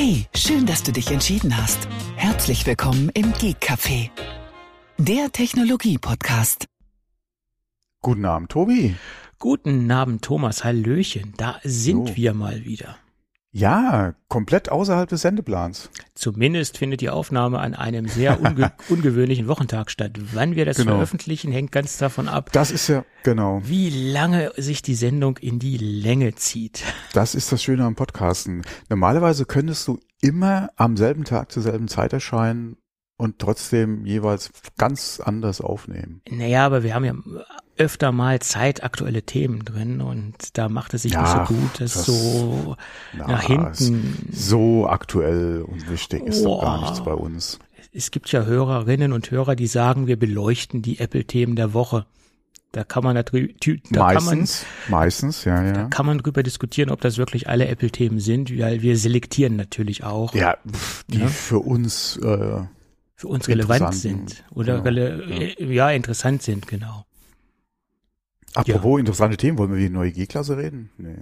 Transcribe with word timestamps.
Hey, 0.00 0.26
schön, 0.32 0.64
dass 0.64 0.84
du 0.84 0.92
dich 0.92 1.10
entschieden 1.10 1.56
hast. 1.56 1.88
Herzlich 2.14 2.64
willkommen 2.66 3.10
im 3.14 3.32
Geek 3.32 3.56
Café, 3.60 4.10
der 4.96 5.32
Technologie-Podcast. 5.32 6.66
Guten 8.00 8.24
Abend, 8.24 8.52
Tobi. 8.52 8.94
Guten 9.40 9.90
Abend, 9.90 10.22
Thomas. 10.22 10.62
Hallöchen. 10.62 11.34
Da 11.36 11.58
sind 11.64 12.10
So. 12.10 12.16
wir 12.16 12.32
mal 12.32 12.64
wieder. 12.64 12.96
Ja, 13.58 14.14
komplett 14.28 14.70
außerhalb 14.70 15.08
des 15.08 15.22
Sendeplans. 15.22 15.90
Zumindest 16.14 16.78
findet 16.78 17.00
die 17.00 17.10
Aufnahme 17.10 17.58
an 17.58 17.74
einem 17.74 18.06
sehr 18.06 18.40
unge 18.44 18.72
ungewöhnlichen 18.88 19.48
Wochentag 19.48 19.90
statt. 19.90 20.12
Wann 20.32 20.54
wir 20.54 20.64
das 20.64 20.76
Genau. 20.76 20.92
veröffentlichen, 20.92 21.50
hängt 21.50 21.72
ganz 21.72 21.98
davon 21.98 22.28
ab, 22.28 22.52
Das 22.52 22.70
ist 22.70 22.86
ja, 22.88 23.04
genau, 23.24 23.60
wie 23.64 23.90
lange 24.12 24.52
sich 24.56 24.82
die 24.82 24.94
Sendung 24.94 25.38
in 25.38 25.58
die 25.58 25.76
Länge 25.76 26.34
zieht. 26.36 26.84
das 27.14 27.34
ist 27.34 27.50
das 27.50 27.62
Schöne 27.62 27.84
am 27.84 27.96
Podcasten. 27.96 28.62
Normalerweise 28.88 29.44
könntest 29.44 29.88
du 29.88 29.98
immer 30.20 30.68
am 30.76 30.96
selben 30.96 31.24
Tag 31.24 31.50
zur 31.50 31.62
selben 31.64 31.88
Zeit 31.88 32.12
erscheinen 32.12 32.76
und 33.16 33.40
trotzdem 33.40 34.06
jeweils 34.06 34.50
ganz 34.76 35.18
anders 35.18 35.60
aufnehmen. 35.60 36.22
Naja, 36.30 36.64
aber 36.64 36.84
wir 36.84 36.94
haben 36.94 37.04
ja 37.04 37.14
öfter 37.78 38.12
mal 38.12 38.40
zeitaktuelle 38.40 39.22
Themen 39.22 39.64
drin 39.64 40.00
und 40.00 40.56
da 40.58 40.68
macht 40.68 40.94
es 40.94 41.02
sich 41.02 41.12
Ja, 41.12 41.22
nicht 41.22 41.48
so 41.48 41.54
gut, 41.54 41.70
das, 41.80 41.92
das- 41.94 42.06
so 42.06 42.76
Na, 43.16 43.28
nach 43.28 43.42
hinten. 43.42 44.28
So 44.32 44.86
aktuell 44.88 45.62
und 45.62 45.88
wichtig 45.90 46.22
ist 46.24 46.44
doch 46.44 46.60
gar 46.62 46.80
nichts 46.80 47.02
bei 47.02 47.12
uns. 47.14 47.58
Es 47.92 48.10
gibt 48.10 48.30
ja 48.32 48.44
Hörerinnen 48.44 49.12
und 49.12 49.30
Hörer, 49.30 49.56
die 49.56 49.66
sagen, 49.66 50.06
wir 50.06 50.18
beleuchten 50.18 50.82
die 50.82 50.98
Apple-Themen 50.98 51.56
der 51.56 51.72
Woche. 51.72 52.06
Da 52.72 52.84
kann 52.84 53.02
man 53.02 53.14
natürlich, 53.14 53.56
da 53.90 54.12
kann 54.12 54.24
man, 54.24 54.38
meistens, 54.40 54.66
meistens, 54.88 55.44
ja, 55.46 55.64
ja. 55.64 55.84
kann 55.88 56.04
man 56.04 56.18
drüber 56.18 56.42
diskutieren, 56.42 56.90
ob 56.90 57.00
das 57.00 57.16
wirklich 57.16 57.48
alle 57.48 57.66
Apple-Themen 57.66 58.20
sind, 58.20 58.56
weil 58.58 58.82
wir 58.82 58.98
selektieren 58.98 59.56
natürlich 59.56 60.04
auch, 60.04 60.34
Ja, 60.34 60.58
die 61.08 61.20
Ja. 61.20 61.28
für 61.28 61.60
uns, 61.60 62.18
äh, 62.18 62.60
für 63.16 63.28
uns 63.28 63.48
relevant 63.48 63.94
sind 63.94 64.44
oder 64.50 64.82
genau, 64.82 64.84
rele 64.84 65.54
ja. 65.72 65.90
interessant 65.90 66.42
sind, 66.42 66.68
genau. 66.68 67.06
Apropos 68.58 68.98
interessante 69.00 69.36
Themen, 69.36 69.58
wollen 69.58 69.70
wir 69.70 69.78
wie 69.78 69.88
die 69.88 69.90
neue 69.94 70.12
G-Klasse 70.12 70.56
reden? 70.56 70.90
Nee. 70.98 71.16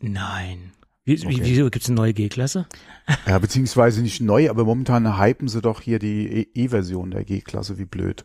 Nein. 0.00 0.72
Wie, 1.04 1.14
Okay. 1.18 1.28
wie, 1.28 1.44
wieso 1.44 1.70
gibt's 1.70 1.88
eine 1.88 1.96
neue 1.96 2.12
G-Klasse? 2.14 2.66
Ja, 3.26 3.38
beziehungsweise 3.38 4.02
nicht 4.02 4.20
neu, 4.20 4.48
aber 4.50 4.64
momentan 4.64 5.18
hypen 5.20 5.48
sie 5.48 5.60
doch 5.60 5.80
hier 5.80 5.98
die 5.98 6.26
E- 6.28 6.48
E-Version 6.54 7.10
der 7.10 7.24
G-Klasse, 7.24 7.78
wie 7.78 7.84
blöd. 7.86 8.24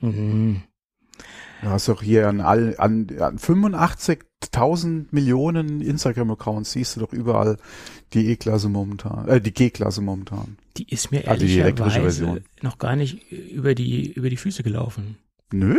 Mhm. 0.00 0.62
Du 1.62 1.68
hast 1.68 1.88
doch 1.88 2.02
hier 2.02 2.28
an, 2.28 2.40
all, 2.40 2.74
an, 2.78 3.06
an 3.18 3.38
85.000 3.38 5.06
Millionen 5.10 5.80
Instagram-Accounts 5.80 6.72
siehst 6.72 6.96
du 6.96 7.00
doch 7.00 7.12
überall 7.12 7.56
die 8.12 8.26
E-Klasse 8.30 8.68
momentan, 8.68 9.26
äh, 9.28 9.40
die 9.40 9.52
G-Klasse 9.54 10.00
momentan. 10.02 10.58
Die 10.76 10.88
ist 10.92 11.10
mir 11.10 11.26
Also 11.28 11.44
elektrische 11.46 11.60
ehrlicherweise 11.60 12.24
Version. 12.24 12.40
noch 12.62 12.78
gar 12.78 12.96
nicht 12.96 13.30
über 13.32 13.74
die, 13.74 14.12
über 14.12 14.28
die 14.28 14.36
Füße 14.36 14.62
gelaufen. 14.62 15.16
Nö? 15.52 15.78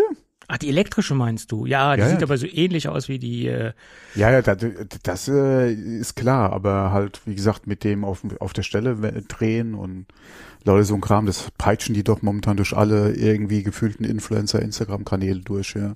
Ach, 0.50 0.58
die 0.58 0.70
elektrische 0.70 1.14
meinst 1.14 1.52
du? 1.52 1.66
Ja, 1.66 1.95
die 1.98 2.02
Ja, 2.02 2.09
sieht 2.09 2.22
ja. 2.22 2.26
aber 2.28 2.38
so 2.38 2.48
ähnlich 2.48 2.88
aus 2.88 3.09
wie 3.09 3.20
die, 3.20 3.48
äh, 3.48 3.73
Ja, 4.16 4.31
ja, 4.31 4.42
das, 4.42 4.58
das 5.04 5.28
äh, 5.28 5.73
ist 5.73 6.16
klar, 6.16 6.54
aber 6.54 6.92
halt, 6.92 7.22
wie 7.26 7.36
gesagt, 7.36 7.67
mit 7.67 7.84
dem 7.84 8.06
auf, 8.06 8.23
auf 8.39 8.54
der 8.54 8.64
Stelle 8.64 8.95
drehen 9.28 9.73
und 9.76 10.06
Leute, 10.64 10.86
so 10.86 10.95
ein 10.95 11.02
Kram, 11.02 11.26
das 11.26 11.52
peitschen 11.58 11.94
die 11.95 12.04
doch 12.04 12.22
momentan 12.22 12.58
durch 12.58 12.76
alle 12.76 13.14
irgendwie 13.14 13.64
gefühlten 13.64 14.06
Influencer-Instagram-Kanäle 14.06 15.42
durch, 15.42 15.76
ja. 15.76 15.95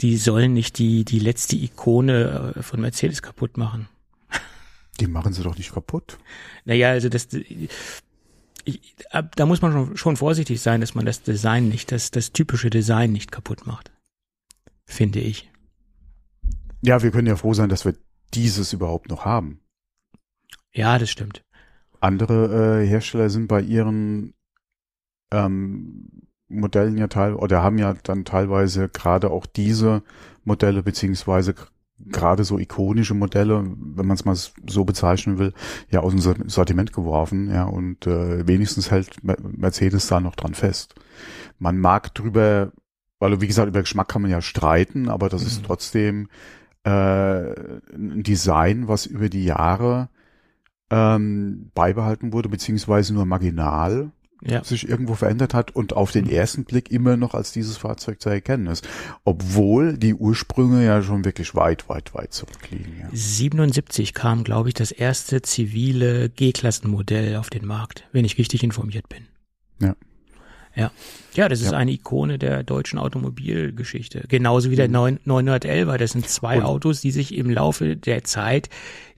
die 0.00 0.16
sollen 0.16 0.52
nicht 0.52 0.78
die, 0.78 1.04
die 1.04 1.18
letzte 1.18 1.56
Ikone 1.56 2.54
äh, 2.56 2.62
von 2.62 2.80
Mercedes 2.80 3.22
kaputt 3.22 3.56
machen. 3.56 3.88
Die 5.00 5.06
machen 5.08 5.32
sie 5.32 5.42
doch 5.42 5.56
nicht 5.56 5.72
kaputt. 5.72 6.18
Naja, 6.64 6.90
also 6.90 7.08
das, 7.08 7.28
ich, 8.64 8.96
da 9.36 9.46
muss 9.46 9.62
man 9.62 9.72
schon, 9.72 9.96
schon 9.96 10.16
vorsichtig 10.16 10.60
sein, 10.60 10.80
dass 10.80 10.94
man 10.94 11.06
das 11.06 11.22
Design 11.22 11.68
nicht, 11.68 11.92
das, 11.92 12.10
das 12.10 12.32
typische 12.32 12.70
Design 12.70 13.12
nicht 13.12 13.32
kaputt 13.32 13.66
macht. 13.66 13.92
Finde 14.86 15.20
ich. 15.20 15.50
Ja, 16.82 17.02
wir 17.02 17.10
können 17.10 17.26
ja 17.26 17.36
froh 17.36 17.54
sein, 17.54 17.68
dass 17.68 17.84
wir 17.84 17.94
dieses 18.34 18.72
überhaupt 18.72 19.08
noch 19.08 19.24
haben. 19.24 19.60
Ja, 20.72 20.98
das 20.98 21.10
stimmt. 21.10 21.42
Andere 22.00 22.82
äh, 22.82 22.86
Hersteller 22.86 23.30
sind 23.30 23.48
bei 23.48 23.60
ihren 23.60 24.34
ähm, 25.30 26.10
Modellen 26.48 26.98
ja 26.98 27.06
teil 27.08 27.34
oder 27.34 27.62
haben 27.62 27.78
ja 27.78 27.94
dann 28.02 28.24
teilweise 28.24 28.88
gerade 28.88 29.30
auch 29.30 29.46
diese 29.46 30.02
Modelle 30.44 30.82
beziehungsweise 30.82 31.54
gerade 31.98 32.44
so 32.44 32.58
ikonische 32.58 33.14
Modelle, 33.14 33.64
wenn 33.64 34.06
man 34.06 34.16
es 34.16 34.24
mal 34.24 34.36
so 34.36 34.84
bezeichnen 34.84 35.38
will, 35.38 35.52
ja 35.90 36.00
aus 36.00 36.12
dem 36.12 36.20
Sor- 36.20 36.34
Sortiment 36.46 36.92
geworfen, 36.92 37.50
ja 37.50 37.64
und 37.64 38.06
äh, 38.06 38.46
wenigstens 38.46 38.90
hält 38.90 39.22
Mer- 39.22 39.38
Mercedes 39.40 40.06
da 40.08 40.20
noch 40.20 40.34
dran 40.34 40.54
fest. 40.54 40.94
Man 41.58 41.78
mag 41.78 42.12
drüber, 42.14 42.72
weil 43.20 43.40
wie 43.40 43.46
gesagt 43.46 43.68
über 43.68 43.80
Geschmack 43.80 44.08
kann 44.08 44.22
man 44.22 44.30
ja 44.30 44.42
streiten, 44.42 45.08
aber 45.08 45.28
das 45.28 45.42
ist 45.42 45.62
Mhm. 45.62 45.66
trotzdem 45.66 46.28
äh, 46.84 46.90
ein 46.90 48.22
Design, 48.22 48.88
was 48.88 49.06
über 49.06 49.28
die 49.28 49.44
Jahre 49.44 50.08
ähm, 50.90 51.70
beibehalten 51.74 52.32
wurde, 52.32 52.48
beziehungsweise 52.50 53.14
nur 53.14 53.24
marginal 53.24 54.10
Ja. 54.46 54.62
sich 54.62 54.88
irgendwo 54.88 55.14
verändert 55.14 55.54
hat 55.54 55.70
und 55.70 55.94
auf 55.94 56.10
den 56.12 56.28
ersten 56.28 56.64
Blick 56.64 56.90
immer 56.90 57.16
noch 57.16 57.34
als 57.34 57.52
dieses 57.52 57.76
Fahrzeug 57.76 58.20
zu 58.20 58.28
erkennen 58.28 58.66
ist. 58.66 58.86
Obwohl 59.24 59.96
die 59.96 60.14
Ursprünge 60.14 60.84
ja 60.84 61.02
schon 61.02 61.24
wirklich 61.24 61.54
weit, 61.54 61.88
weit, 61.88 62.14
weit 62.14 62.32
zurückliegen. 62.32 62.94
Ja. 63.00 63.08
77 63.12 64.12
kam, 64.14 64.44
glaube 64.44 64.68
ich, 64.68 64.74
das 64.74 64.90
erste 64.90 65.42
zivile 65.42 66.28
G-Klassenmodell 66.28 67.36
auf 67.36 67.50
den 67.50 67.66
Markt, 67.66 68.04
wenn 68.12 68.24
ich 68.24 68.38
richtig 68.38 68.62
informiert 68.62 69.08
bin. 69.08 69.26
Ja. 69.80 69.96
Ja. 70.76 70.90
Ja, 71.34 71.48
das 71.48 71.60
ist 71.60 71.72
Ja. 71.72 71.78
eine 71.78 71.92
Ikone 71.92 72.38
der 72.38 72.62
deutschen 72.64 72.98
Automobilgeschichte. 72.98 74.24
Genauso 74.28 74.70
wie 74.70 74.76
der 74.76 74.88
9, 74.88 75.18
911er. 75.24 75.98
Das 75.98 76.12
sind 76.12 76.28
zwei 76.28 76.56
Mhm. 76.56 76.62
Und- 76.62 76.68
Autos, 76.68 77.00
die 77.00 77.10
sich 77.10 77.34
im 77.34 77.50
Laufe 77.50 77.96
der 77.96 78.24
Zeit 78.24 78.68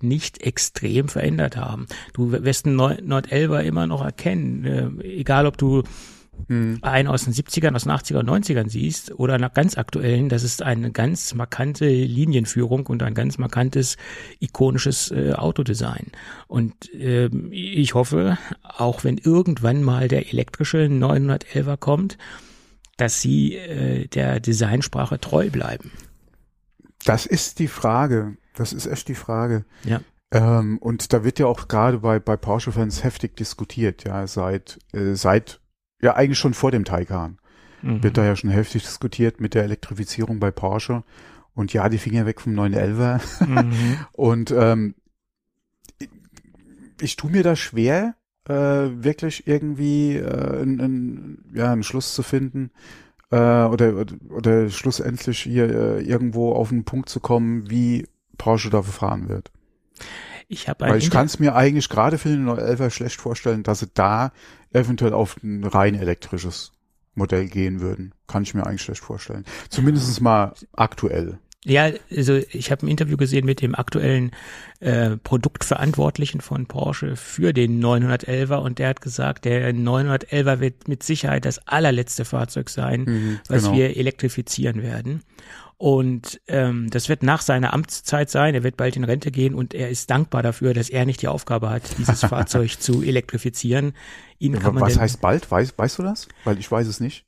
nicht 0.01 0.43
extrem 0.43 1.09
verändert 1.09 1.57
haben. 1.57 1.87
Du 2.13 2.33
wirst 2.33 2.67
einen 2.67 2.77
911er 2.77 3.61
immer 3.63 3.87
noch 3.87 4.05
erkennen. 4.05 5.01
Äh, 5.03 5.05
egal, 5.07 5.47
ob 5.47 5.57
du 5.59 5.83
Hm. 6.49 6.79
einen 6.83 7.09
aus 7.09 7.25
den 7.25 7.33
70ern, 7.33 7.75
aus 7.75 7.85
den 7.85 7.93
80er 7.93 8.19
und 8.19 8.29
90ern 8.31 8.69
siehst 8.69 9.13
oder 9.19 9.39
nach 9.39 9.53
ganz 9.53 9.77
aktuellen, 9.77 10.29
das 10.29 10.43
ist 10.43 10.63
eine 10.63 10.93
ganz 10.93 11.35
markante 11.35 11.89
Linienführung 11.89 12.87
und 12.87 13.03
ein 13.03 13.15
ganz 13.15 13.39
markantes, 13.39 13.97
ikonisches 14.39 15.11
äh, 15.11 15.33
Autodesign. 15.33 16.13
Und 16.47 16.75
ähm, 16.95 17.49
ich 17.51 17.95
hoffe, 17.95 18.39
auch 18.63 19.05
wenn 19.05 19.19
irgendwann 19.19 19.83
mal 19.83 20.09
der 20.09 20.33
elektrische 20.33 20.87
911er 20.87 21.77
kommt, 21.77 22.19
dass 22.97 23.21
sie 23.21 23.57
äh, 23.57 24.07
der 24.09 24.41
Designsprache 24.41 25.21
treu 25.21 25.51
bleiben. 25.51 25.91
Das 27.05 27.27
ist 27.27 27.59
die 27.59 27.69
Frage. 27.69 28.37
Das 28.55 28.73
ist 28.73 28.87
echt 28.87 29.09
die 29.09 29.15
Frage. 29.15 29.65
Ja. 29.85 30.01
Ähm, 30.33 30.79
und 30.79 31.13
da 31.13 31.23
wird 31.25 31.39
ja 31.39 31.47
auch 31.47 31.69
gerade 31.69 31.99
bei, 31.99 32.19
bei 32.19 32.37
Porsche-Fans 32.37 33.05
heftig 33.05 33.37
diskutiert, 33.37 34.05
ja, 34.05 34.27
seit, 34.27 34.79
äh, 34.93 35.15
seit, 35.15 35.61
ja, 36.01 36.15
eigentlich 36.15 36.39
schon 36.39 36.55
vor 36.55 36.71
dem 36.71 36.85
Taycan. 36.85 37.39
Mhm. 37.83 38.03
wird 38.03 38.17
da 38.17 38.25
ja 38.25 38.37
schon 38.37 38.51
heftig 38.51 38.83
diskutiert 38.83 39.41
mit 39.41 39.55
der 39.55 39.65
Elektrifizierung 39.65 40.41
bei 40.41 40.51
Porsche. 40.51 41.05
Und 41.55 41.73
ja, 41.73 41.89
die 41.89 41.99
Finger 41.99 42.27
weg 42.27 42.41
vom 42.41 42.55
911er. 42.59 43.21
Mhm. 43.47 43.99
Und 44.13 44.51
ähm, 44.51 44.95
ich, 45.99 46.09
ich 47.01 47.17
tue 47.17 47.31
mir 47.31 47.43
da 47.43 47.57
schwer, 47.57 48.15
äh, 48.49 48.53
wirklich 48.53 49.47
irgendwie 49.47 50.17
äh, 50.17 50.63
einen, 50.63 50.81
einen, 50.81 51.53
ja, 51.55 51.73
einen 51.73 51.83
Schluss 51.83 52.15
zu 52.15 52.23
finden 52.23 52.71
äh, 53.31 53.37
oder, 53.37 53.97
oder, 53.97 54.15
oder 54.29 54.71
schlussendlich 54.71 55.41
hier 55.41 55.69
äh, 55.69 56.03
irgendwo 56.03 56.53
auf 56.53 56.71
einen 56.71 56.85
Punkt 56.85 57.09
zu 57.09 57.21
kommen, 57.21 57.71
wie 57.71 58.07
Porsche 58.39 58.71
da 58.71 58.83
verfahren 58.83 59.29
wird. 59.29 59.51
Ich 60.49 60.69
habe 60.69 60.87
Weil 60.87 60.99
ich 60.99 61.11
kann 61.11 61.27
es 61.27 61.39
mir 61.39 61.57
eigentlich 61.57 61.89
gerade 61.89 62.19
für 62.19 62.29
den 62.29 62.49
911er 62.49 62.91
schlecht 62.91 63.21
vorstellen, 63.21 63.63
dass 63.63 63.81
sie 63.81 63.91
da 63.93 64.33
eventuell 64.73 65.13
auf 65.13 65.37
ein 65.43 65.65
rein 65.65 65.95
elektrisches 65.95 66.73
Modell 67.15 67.49
gehen 67.49 67.81
würden. 67.81 68.15
Kann 68.29 68.43
ich 68.43 68.55
mir 68.55 68.67
eigentlich 68.67 68.83
schlecht 68.83 69.03
vorstellen. 69.03 69.45
Zumindest 69.71 70.21
mal 70.21 70.55
aktuell. 70.73 71.39
Ja, 71.65 71.91
also 72.15 72.37
ich 72.53 72.71
habe 72.71 72.87
ein 72.87 72.89
Interview 72.89 73.17
gesehen 73.17 73.45
mit 73.45 73.61
dem 73.61 73.75
aktuellen 73.75 74.31
äh, 74.79 75.17
Produktverantwortlichen 75.17 76.41
von 76.41 76.67
Porsche 76.67 77.17
für 77.17 77.53
den 77.53 77.83
911er 77.83 78.57
und 78.59 78.79
der 78.79 78.91
hat 78.91 79.01
gesagt, 79.01 79.47
der 79.47 79.75
911er 79.75 80.61
wird 80.61 80.87
mit 80.87 81.03
Sicherheit 81.03 81.45
das 81.45 81.59
allerletzte 81.67 82.25
Fahrzeug 82.25 82.71
sein, 82.71 83.03
Mhm, 83.03 83.41
was 83.49 83.65
genau. 83.65 83.77
wir 83.77 83.97
elektrifizieren 83.97 84.83
werden. 84.83 85.23
Und 85.79 86.41
ähm, 86.47 86.89
das 86.89 87.11
wird 87.11 87.23
nach 87.23 87.43
seiner 87.43 87.75
Amtszeit 87.75 88.31
sein. 88.31 88.55
Er 88.55 88.63
wird 88.63 88.79
bald 88.79 88.97
in 88.97 89.05
Rente 89.05 89.31
gehen 89.31 89.55
und 89.55 89.75
er 89.75 89.91
ist 89.91 90.09
dankbar 90.09 90.43
dafür, 90.43 90.73
dass 90.73 90.89
er 90.89 91.05
nicht 91.05 91.21
die 91.21 91.29
Aufgabe 91.29 91.69
hat, 91.69 91.99
dieses 91.99 92.21
Fahrzeug 92.25 92.81
zu 92.81 93.03
elektrifizieren. 93.03 93.93
Ihn 94.39 94.59
kann 94.59 94.73
man 94.73 94.83
Was 94.83 94.99
heißt 94.99 95.21
bald? 95.21 95.51
Weißt, 95.51 95.77
weißt 95.77 95.99
du 95.99 96.03
das? 96.03 96.29
Weil 96.45 96.59
ich 96.59 96.71
weiß 96.71 96.87
es 96.87 96.99
nicht. 97.01 97.26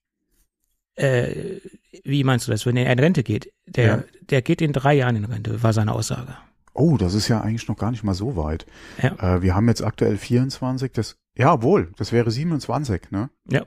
Äh, 0.99 1.61
wie 2.05 2.25
meinst 2.25 2.47
du 2.47 2.51
das, 2.53 2.67
wenn 2.67 2.77
er 2.77 2.93
in 2.93 2.99
Rente 2.99 3.23
geht? 3.23 3.53
Der, 3.67 3.87
Ja. 3.87 4.05
der 4.31 4.43
geht 4.43 4.61
in 4.61 4.73
drei 4.73 4.95
Jahren 4.95 5.17
in 5.17 5.25
Rente, 5.25 5.63
war 5.63 5.73
seine 5.73 5.93
Aussage. 5.93 6.37
Oh, 6.75 6.97
das 6.97 7.15
ist 7.15 7.29
ja 7.29 7.41
eigentlich 7.41 7.67
noch 7.69 7.77
gar 7.77 7.91
nicht 7.91 8.05
mal 8.05 8.15
so 8.15 8.37
weit. 8.37 8.67
Ja. 9.03 9.37
Äh, 9.37 9.43
wir 9.43 9.55
haben 9.55 9.67
jetzt 9.69 9.83
aktuell 9.83 10.17
24, 10.17 10.93
das, 10.93 11.17
ja, 11.37 11.61
wohl, 11.63 11.93
das 11.97 12.13
wäre 12.13 12.31
27, 12.31 13.11
ne? 13.11 13.31
Ja. 13.51 13.65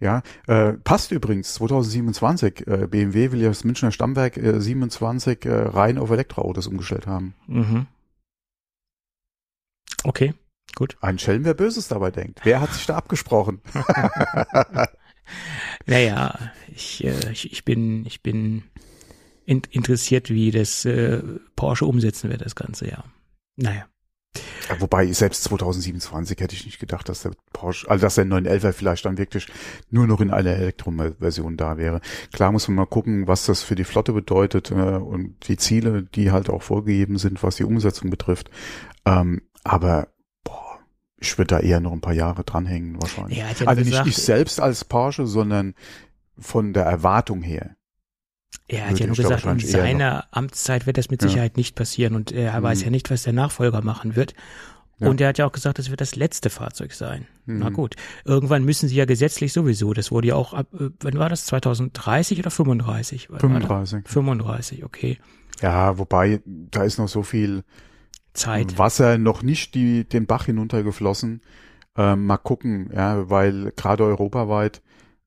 Ja, 0.00 0.22
äh, 0.46 0.74
passt 0.74 1.10
übrigens, 1.10 1.54
2027, 1.54 2.66
äh, 2.68 2.86
BMW 2.88 3.32
will 3.32 3.40
ja 3.42 3.48
das 3.48 3.64
Münchner 3.64 3.90
Stammwerk 3.90 4.36
äh, 4.36 4.60
27 4.60 5.44
äh, 5.44 5.52
rein 5.52 5.98
auf 5.98 6.10
Elektroautos 6.10 6.68
umgestellt 6.68 7.08
haben. 7.08 7.34
Mhm. 7.48 7.86
Okay, 10.04 10.34
gut. 10.76 10.96
Ein 11.00 11.18
Schelm, 11.18 11.44
wer 11.44 11.54
Böses 11.54 11.88
dabei 11.88 12.12
denkt. 12.12 12.40
Wer 12.44 12.60
hat 12.60 12.72
sich 12.72 12.86
da 12.86 12.96
abgesprochen? 12.96 13.60
Naja, 15.88 16.38
ich, 16.74 17.02
äh, 17.02 17.32
ich, 17.32 17.50
ich 17.50 17.64
bin, 17.64 18.04
ich 18.04 18.22
bin 18.22 18.64
in, 19.46 19.62
interessiert, 19.70 20.28
wie 20.28 20.50
das 20.50 20.84
äh, 20.84 21.22
Porsche 21.56 21.86
umsetzen 21.86 22.28
wird, 22.28 22.44
das 22.44 22.54
Ganze, 22.54 22.88
ja. 22.90 23.04
Naja. 23.56 23.86
Ja, 24.68 24.80
wobei, 24.80 25.10
selbst 25.12 25.44
2027 25.44 26.38
hätte 26.38 26.54
ich 26.54 26.66
nicht 26.66 26.78
gedacht, 26.78 27.08
dass 27.08 27.22
der 27.22 27.32
Porsche, 27.54 27.88
also 27.88 28.02
dass 28.02 28.16
der 28.16 28.26
911er 28.26 28.72
vielleicht 28.72 29.06
dann 29.06 29.16
wirklich 29.16 29.46
nur 29.90 30.06
noch 30.06 30.20
in 30.20 30.30
einer 30.30 30.50
Elektroversion 30.50 31.56
da 31.56 31.78
wäre. 31.78 32.02
Klar 32.34 32.52
muss 32.52 32.68
man 32.68 32.74
mal 32.74 32.86
gucken, 32.86 33.26
was 33.26 33.46
das 33.46 33.62
für 33.62 33.74
die 33.74 33.84
Flotte 33.84 34.12
bedeutet 34.12 34.70
äh, 34.70 34.74
und 34.74 35.48
die 35.48 35.56
Ziele, 35.56 36.02
die 36.02 36.30
halt 36.30 36.50
auch 36.50 36.62
vorgegeben 36.62 37.16
sind, 37.16 37.42
was 37.42 37.56
die 37.56 37.64
Umsetzung 37.64 38.10
betrifft. 38.10 38.50
Ähm, 39.06 39.40
aber 39.64 40.08
ich 41.20 41.36
würde 41.38 41.56
da 41.56 41.60
eher 41.60 41.80
noch 41.80 41.92
ein 41.92 42.00
paar 42.00 42.12
Jahre 42.14 42.44
dranhängen 42.44 43.00
wahrscheinlich. 43.00 43.38
Ja 43.38 43.46
also 43.46 43.64
gesagt, 43.82 44.06
nicht 44.06 44.18
ich 44.18 44.22
selbst 44.24 44.60
als 44.60 44.84
Porsche, 44.84 45.26
sondern 45.26 45.74
von 46.38 46.72
der 46.72 46.84
Erwartung 46.84 47.42
her. 47.42 47.74
er 48.68 48.88
hat 48.90 48.98
ja 49.00 49.06
nur 49.06 49.16
gesagt, 49.16 49.44
in 49.44 49.58
seiner 49.60 50.26
Amtszeit 50.30 50.86
wird 50.86 50.98
das 50.98 51.10
mit 51.10 51.22
Ja. 51.22 51.28
Sicherheit 51.28 51.56
nicht 51.56 51.74
passieren 51.74 52.14
und 52.14 52.32
er 52.32 52.62
weiß 52.62 52.78
Mhm. 52.80 52.84
ja 52.84 52.90
nicht, 52.90 53.10
was 53.10 53.22
der 53.24 53.32
Nachfolger 53.32 53.82
machen 53.82 54.14
wird. 54.14 54.34
Ja. 55.00 55.08
Und 55.08 55.20
er 55.20 55.28
hat 55.28 55.38
ja 55.38 55.46
auch 55.46 55.52
gesagt, 55.52 55.78
das 55.78 55.90
wird 55.90 56.00
das 56.00 56.16
letzte 56.16 56.50
Fahrzeug 56.50 56.92
sein. 56.92 57.26
Na 57.46 57.70
Mhm. 57.70 57.74
gut. 57.74 57.94
Irgendwann 58.24 58.64
müssen 58.64 58.88
sie 58.88 58.96
ja 58.96 59.04
gesetzlich 59.04 59.52
sowieso, 59.52 59.92
das 59.94 60.10
wurde 60.10 60.28
ja 60.28 60.34
auch 60.34 60.54
ab, 60.54 60.66
äh, 60.74 60.90
wann 61.00 61.18
war 61.18 61.28
das? 61.28 61.46
2030 61.46 62.38
oder 62.40 62.50
35? 62.50 63.28
Wann 63.30 63.40
war 63.40 63.48
das? 63.60 63.90
35. 63.90 64.08
35, 64.08 64.84
okay. 64.84 65.18
Ja, 65.62 65.98
wobei, 65.98 66.40
da 66.44 66.82
ist 66.84 66.98
noch 66.98 67.08
so 67.08 67.22
viel 67.22 67.62
Zeit. 68.38 68.78
Wasser 68.78 69.18
noch 69.18 69.42
nicht 69.42 69.74
die, 69.74 70.04
den 70.08 70.26
Bach 70.26 70.46
hinuntergeflossen. 70.46 71.42
Ähm, 71.96 72.26
mal 72.26 72.36
gucken, 72.36 72.90
ja, 72.94 73.28
weil 73.28 73.72
gerade 73.76 74.04
europaweit, 74.04 74.82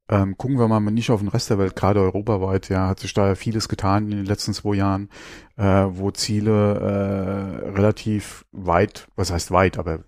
ähm, 0.08 0.38
gucken 0.38 0.58
wir 0.58 0.68
mal 0.68 0.80
nicht 0.80 1.10
auf 1.10 1.20
den 1.20 1.30
Rest 1.30 1.50
der 1.50 1.58
Welt, 1.58 1.76
gerade 1.76 2.02
europaweit, 2.02 2.70
ja, 2.70 2.88
hat 2.88 3.00
sich 3.00 3.14
da 3.14 3.36
vieles 3.36 3.70
getan 3.70 4.06
in 4.12 4.18
den 4.18 4.26
letzten 4.26 4.54
zwei 4.54 4.76
Jahren, 4.76 5.10
äh, 5.58 5.86
wo 5.90 6.12
Ziele 6.12 6.80
äh, 6.80 7.70
relativ 7.70 8.46
weit, 8.52 9.08
was 9.16 9.32
heißt 9.32 9.52
weit, 9.52 9.78
aber 9.78 10.00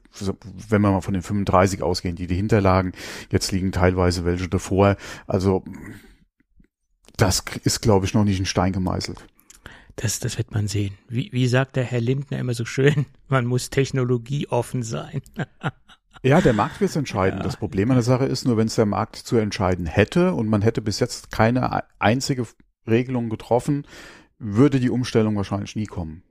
wenn 0.69 0.81
wir 0.81 0.91
mal 0.91 1.01
von 1.01 1.13
den 1.13 1.23
35 1.23 1.81
ausgehen, 1.81 2.15
die 2.15 2.27
dahinter 2.27 2.61
lagen, 2.61 2.91
jetzt 3.29 3.51
liegen 3.51 3.71
teilweise 3.71 4.25
welche 4.25 4.47
davor. 4.47 4.95
Also 5.25 5.63
das 7.17 7.43
ist, 7.63 7.81
glaube 7.81 8.05
ich, 8.05 8.13
noch 8.13 8.23
nicht 8.23 8.39
in 8.39 8.45
Stein 8.45 8.73
gemeißelt. 8.73 9.25
Das, 9.95 10.19
das 10.19 10.37
wird 10.37 10.51
man 10.51 10.67
sehen. 10.67 10.97
Wie, 11.07 11.31
wie 11.31 11.47
sagt 11.47 11.75
der 11.75 11.83
Herr 11.83 12.01
Lindner 12.01 12.39
immer 12.39 12.53
so 12.53 12.65
schön, 12.65 13.05
man 13.27 13.45
muss 13.45 13.69
technologieoffen 13.69 14.83
sein. 14.83 15.21
Ja, 16.25 16.39
der 16.39 16.53
Markt 16.53 16.79
wird 16.79 16.91
es 16.91 16.95
entscheiden. 16.95 17.39
Ja. 17.39 17.43
Das 17.43 17.57
Problem 17.57 17.91
an 17.91 17.97
der 17.97 18.03
Sache 18.03 18.25
ist 18.25 18.45
nur, 18.45 18.55
wenn 18.55 18.67
es 18.67 18.75
der 18.75 18.85
Markt 18.85 19.17
zu 19.17 19.35
entscheiden 19.35 19.85
hätte 19.85 20.33
und 20.33 20.47
man 20.47 20.61
hätte 20.61 20.81
bis 20.81 21.01
jetzt 21.01 21.31
keine 21.31 21.83
einzige 21.99 22.47
Regelung 22.87 23.29
getroffen, 23.29 23.85
würde 24.37 24.79
die 24.79 24.89
Umstellung 24.89 25.35
wahrscheinlich 25.35 25.75
nie 25.75 25.87
kommen. 25.87 26.23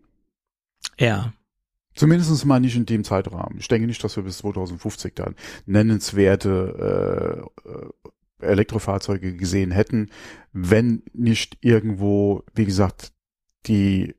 Ja, 0.99 1.35
Zumindest 1.95 2.45
mal 2.47 2.61
nicht 2.61 2.77
in 2.77 2.87
dem 2.87 3.05
Zeitrahmen. 3.05 3.59
Ich 3.59 3.69
denke 3.69 3.87
nicht, 3.87 4.03
dass 4.03 4.17
wir 4.17 4.23
bis 4.23 4.39
2050 4.39 5.15
dann 5.15 5.35
nennenswerte 5.67 7.51
äh, 7.67 7.69
äh, 7.69 8.51
Elektrofahrzeuge 8.51 9.37
gesehen 9.37 9.71
hätten, 9.71 10.11
wenn 10.53 11.03
nicht 11.13 11.59
irgendwo, 11.61 12.45
wie 12.55 12.65
gesagt, 12.65 13.13
die 13.67 14.15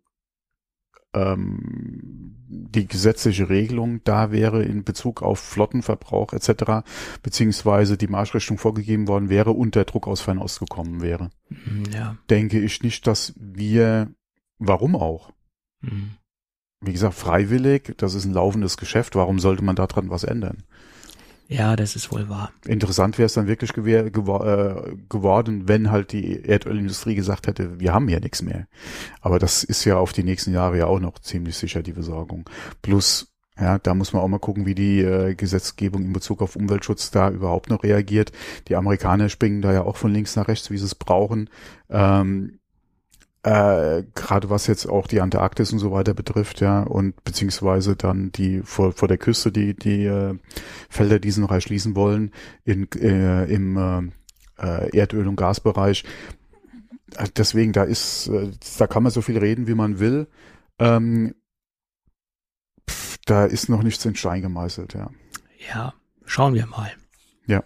ähm, 1.13 2.35
die 2.47 2.87
gesetzliche 2.87 3.49
Regelung 3.49 4.01
da 4.03 4.31
wäre 4.31 4.63
in 4.63 4.83
Bezug 4.83 5.21
auf 5.21 5.39
Flottenverbrauch 5.39 6.33
etc., 6.33 6.85
beziehungsweise 7.21 7.97
die 7.97 8.07
Marschrichtung 8.07 8.57
vorgegeben 8.57 9.07
worden 9.07 9.29
wäre 9.29 9.51
und 9.51 9.75
der 9.75 9.85
Druck 9.85 10.07
aus 10.07 10.21
Fernost 10.21 10.59
gekommen 10.59 11.01
wäre. 11.01 11.29
hm, 11.49 11.83
ja. 11.93 12.17
Denke 12.29 12.59
ich 12.59 12.81
nicht, 12.83 13.07
dass 13.07 13.33
wir, 13.37 14.11
warum 14.59 14.95
auch? 14.95 15.31
hm. 15.81 16.11
Wie 16.85 16.91
gesagt, 16.91 17.13
freiwillig, 17.13 17.93
das 17.97 18.13
ist 18.13 18.25
ein 18.25 18.33
laufendes 18.33 18.75
Geschäft, 18.75 19.15
warum 19.15 19.39
sollte 19.39 19.63
man 19.63 19.77
daran 19.77 20.09
was 20.09 20.25
ändern? 20.25 20.63
Ja, 21.49 21.75
das 21.75 21.95
ist 21.95 22.11
wohl 22.11 22.29
wahr. 22.29 22.51
Interessant 22.65 23.17
wäre 23.17 23.25
es 23.25 23.33
dann 23.33 23.47
wirklich 23.47 23.71
gewer- 23.71 24.09
gewo 24.09 24.37
äh, 24.43 24.95
geworden, 25.09 25.67
wenn 25.67 25.91
halt 25.91 26.11
die 26.11 26.43
Erdölindustrie 26.43 27.15
gesagt 27.15 27.47
hätte, 27.47 27.79
wir 27.79 27.93
haben 27.93 28.09
ja 28.09 28.19
nichts 28.19 28.41
mehr. 28.41 28.67
Aber 29.21 29.39
das 29.39 29.63
ist 29.63 29.85
ja 29.85 29.97
auf 29.97 30.13
die 30.13 30.23
nächsten 30.23 30.53
Jahre 30.53 30.77
ja 30.77 30.87
auch 30.87 30.99
noch 30.99 31.19
ziemlich 31.19 31.55
sicher 31.57 31.83
die 31.83 31.91
Besorgung. 31.93 32.49
Plus, 32.81 33.27
ja, 33.59 33.77
da 33.77 33.93
muss 33.93 34.13
man 34.13 34.23
auch 34.23 34.27
mal 34.27 34.39
gucken, 34.39 34.65
wie 34.65 34.73
die 34.73 35.01
äh, 35.01 35.35
Gesetzgebung 35.35 36.05
in 36.05 36.13
Bezug 36.13 36.41
auf 36.41 36.55
Umweltschutz 36.55 37.11
da 37.11 37.29
überhaupt 37.29 37.69
noch 37.69 37.83
reagiert. 37.83 38.31
Die 38.67 38.75
Amerikaner 38.75 39.29
springen 39.29 39.61
da 39.61 39.73
ja 39.73 39.83
auch 39.83 39.97
von 39.97 40.11
links 40.11 40.35
nach 40.35 40.47
rechts, 40.47 40.71
wie 40.71 40.77
sie 40.77 40.85
es 40.85 40.95
brauchen. 40.95 41.49
Ähm, 41.89 42.59
äh, 43.43 44.03
gerade 44.15 44.49
was 44.49 44.67
jetzt 44.67 44.85
auch 44.87 45.07
die 45.07 45.19
Antarktis 45.19 45.73
und 45.73 45.79
so 45.79 45.91
weiter 45.91 46.13
betrifft, 46.13 46.61
ja, 46.61 46.81
und 46.81 47.23
beziehungsweise 47.23 47.95
dann 47.95 48.31
die 48.31 48.61
vor, 48.63 48.93
vor 48.93 49.07
der 49.07 49.17
Küste 49.17 49.51
die 49.51 49.75
die 49.75 50.05
äh, 50.05 50.37
Felder, 50.89 51.19
die 51.19 51.31
sie 51.31 51.41
noch 51.41 51.51
erschließen 51.51 51.95
wollen, 51.95 52.31
in, 52.63 52.89
äh, 52.93 53.45
im 53.45 53.77
äh, 53.77 54.63
äh, 54.63 54.97
Erdöl- 54.97 55.27
und 55.27 55.35
Gasbereich. 55.35 56.05
Äh, 57.17 57.27
Deswegen, 57.35 57.73
da 57.73 57.83
ist, 57.83 58.27
äh, 58.27 58.51
da 58.77 58.87
kann 58.87 59.03
man 59.03 59.11
so 59.11 59.21
viel 59.21 59.37
reden, 59.37 59.67
wie 59.67 59.75
man 59.75 59.99
will. 59.99 60.27
Ähm, 60.79 61.35
pf, 62.89 63.17
da 63.25 63.45
ist 63.45 63.67
noch 63.67 63.83
nichts 63.83 64.05
in 64.05 64.15
Stein 64.15 64.41
gemeißelt, 64.41 64.93
ja. 64.93 65.09
Ja, 65.73 65.93
schauen 66.25 66.53
wir 66.53 66.65
mal. 66.65 66.91
Ja. 67.45 67.63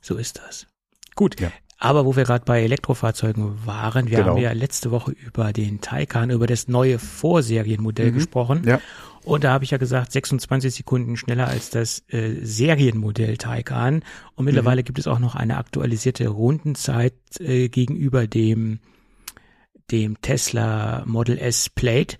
So 0.00 0.16
ist 0.16 0.38
das. 0.38 0.66
Gut. 1.14 1.38
Ja. 1.40 1.52
Aber 1.82 2.04
wo 2.04 2.14
wir 2.14 2.24
gerade 2.24 2.44
bei 2.44 2.62
Elektrofahrzeugen 2.62 3.66
waren, 3.66 4.10
wir 4.10 4.18
Genau. 4.18 4.32
haben 4.32 4.42
ja 4.42 4.52
letzte 4.52 4.90
Woche 4.90 5.12
über 5.12 5.52
den 5.54 5.80
Taycan, 5.80 6.28
über 6.30 6.46
das 6.46 6.68
neue 6.68 6.98
Vorserienmodell 6.98 8.10
Mhm. 8.10 8.14
gesprochen. 8.14 8.62
Ja. 8.66 8.80
Und 9.24 9.44
da 9.44 9.52
habe 9.52 9.64
ich 9.64 9.70
ja 9.70 9.78
gesagt, 9.78 10.12
26 10.12 10.74
Sekunden 10.74 11.16
schneller 11.16 11.48
als 11.48 11.70
das 11.70 12.02
äh, 12.08 12.36
Serienmodell 12.42 13.38
Taycan. 13.38 14.02
Und 14.34 14.44
mittlerweile 14.44 14.82
gibt 14.82 14.98
es 14.98 15.06
auch 15.06 15.18
noch 15.18 15.34
eine 15.34 15.56
aktualisierte 15.56 16.28
Rundenzeit 16.28 17.14
äh, 17.38 17.68
gegenüber 17.70 18.26
dem, 18.26 18.80
dem 19.90 20.20
Tesla 20.20 21.02
Model 21.06 21.38
S 21.38 21.68
Plate. 21.70 22.16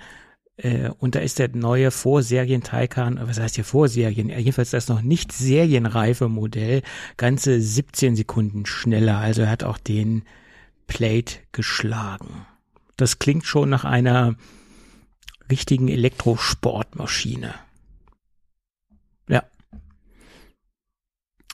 Äh, 0.62 0.90
und 0.98 1.14
da 1.14 1.20
ist 1.20 1.38
der 1.38 1.48
neue 1.54 1.90
Vorserien 1.90 2.62
Taycan, 2.62 3.18
was 3.22 3.40
heißt 3.40 3.54
hier 3.54 3.64
Vorserien? 3.64 4.28
Jedenfalls 4.28 4.70
das 4.70 4.88
noch 4.88 5.02
nicht 5.02 5.32
serienreife 5.32 6.28
Modell, 6.28 6.82
ganze 7.16 7.60
17 7.60 8.16
Sekunden 8.16 8.66
schneller. 8.66 9.18
Also 9.18 9.42
er 9.42 9.50
hat 9.50 9.64
auch 9.64 9.78
den 9.78 10.22
Plate 10.86 11.36
geschlagen. 11.52 12.46
Das 12.96 13.18
klingt 13.18 13.46
schon 13.46 13.70
nach 13.70 13.84
einer 13.84 14.36
richtigen 15.50 15.88
Elektrosportmaschine. 15.88 17.54
Ja, 19.28 19.44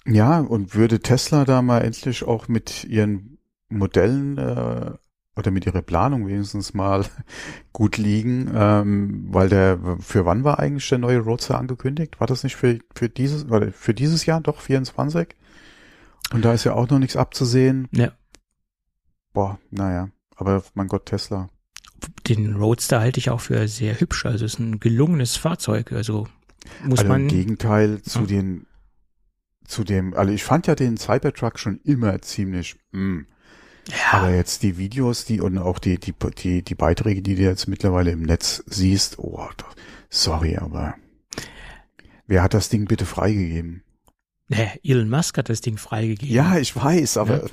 Ja, 0.06 0.40
und 0.40 0.74
würde 0.74 1.00
Tesla 1.00 1.44
da 1.44 1.62
mal 1.62 1.82
endlich 1.82 2.24
auch 2.24 2.48
mit 2.48 2.84
ihren 2.84 3.38
Modellen 3.68 4.38
äh, 4.38 4.92
oder 5.36 5.50
mit 5.50 5.66
ihrer 5.66 5.82
Planung 5.82 6.26
wenigstens 6.26 6.72
mal 6.74 7.04
gut 7.72 7.96
liegen, 7.98 8.50
ähm, 8.54 9.26
weil 9.30 9.48
der 9.48 9.78
für 10.00 10.24
wann 10.24 10.44
war 10.44 10.58
eigentlich 10.58 10.88
der 10.88 10.98
neue 10.98 11.18
Roadster 11.18 11.58
angekündigt? 11.58 12.18
War 12.20 12.26
das 12.26 12.42
nicht 12.42 12.56
für 12.56 12.78
für 12.94 13.08
dieses 13.08 13.44
oder 13.46 13.70
für 13.72 13.94
dieses 13.94 14.24
Jahr 14.26 14.40
doch 14.40 14.60
24? 14.60 15.28
Und 16.32 16.44
da 16.44 16.52
ist 16.54 16.64
ja 16.64 16.72
auch 16.74 16.88
noch 16.88 16.98
nichts 16.98 17.16
abzusehen. 17.16 17.88
ja. 17.92 18.12
Boah, 19.32 19.58
naja, 19.70 20.08
aber 20.34 20.62
mein 20.74 20.88
Gott, 20.88 21.04
Tesla. 21.06 21.48
Den 22.26 22.56
Roadster 22.56 23.00
halte 23.00 23.18
ich 23.20 23.28
auch 23.28 23.40
für 23.40 23.68
sehr 23.68 24.00
hübsch. 24.00 24.24
Also 24.24 24.46
es 24.46 24.54
ist 24.54 24.58
ein 24.60 24.80
gelungenes 24.80 25.36
Fahrzeug. 25.36 25.92
Also 25.92 26.26
muss 26.84 27.00
also 27.00 27.12
man. 27.12 27.22
im 27.22 27.28
Gegenteil 27.28 28.00
zu 28.00 28.20
Ja. 28.20 28.26
den 28.26 28.66
zu 29.66 29.82
dem, 29.84 30.14
also 30.14 30.32
ich 30.32 30.44
fand 30.44 30.68
ja 30.68 30.74
den 30.76 30.96
Cybertruck 30.96 31.58
schon 31.58 31.80
immer 31.82 32.22
ziemlich, 32.22 32.76
mh, 32.92 33.24
ja, 33.88 34.18
Aber 34.18 34.34
jetzt 34.34 34.62
die 34.62 34.78
Videos, 34.78 35.24
die 35.24 35.40
und 35.40 35.58
auch 35.58 35.78
die, 35.78 35.98
die, 35.98 36.14
die, 36.38 36.62
die 36.62 36.74
Beiträge, 36.74 37.22
die 37.22 37.36
du 37.36 37.42
jetzt 37.42 37.68
mittlerweile 37.68 38.10
im 38.10 38.22
Netz 38.22 38.62
siehst, 38.66 39.18
oh, 39.18 39.48
sorry, 40.10 40.56
aber 40.56 40.94
wer 42.26 42.42
hat 42.42 42.54
das 42.54 42.68
Ding 42.68 42.86
bitte 42.86 43.06
freigegeben? 43.06 43.82
Naja, 44.48 44.70
Elon 44.84 45.08
Musk 45.08 45.38
hat 45.38 45.48
das 45.48 45.60
Ding 45.60 45.76
freigegeben. 45.76 46.32
Ja, 46.32 46.56
ich 46.56 46.76
weiß, 46.76 47.16
aber 47.16 47.42
ja. 47.42 47.50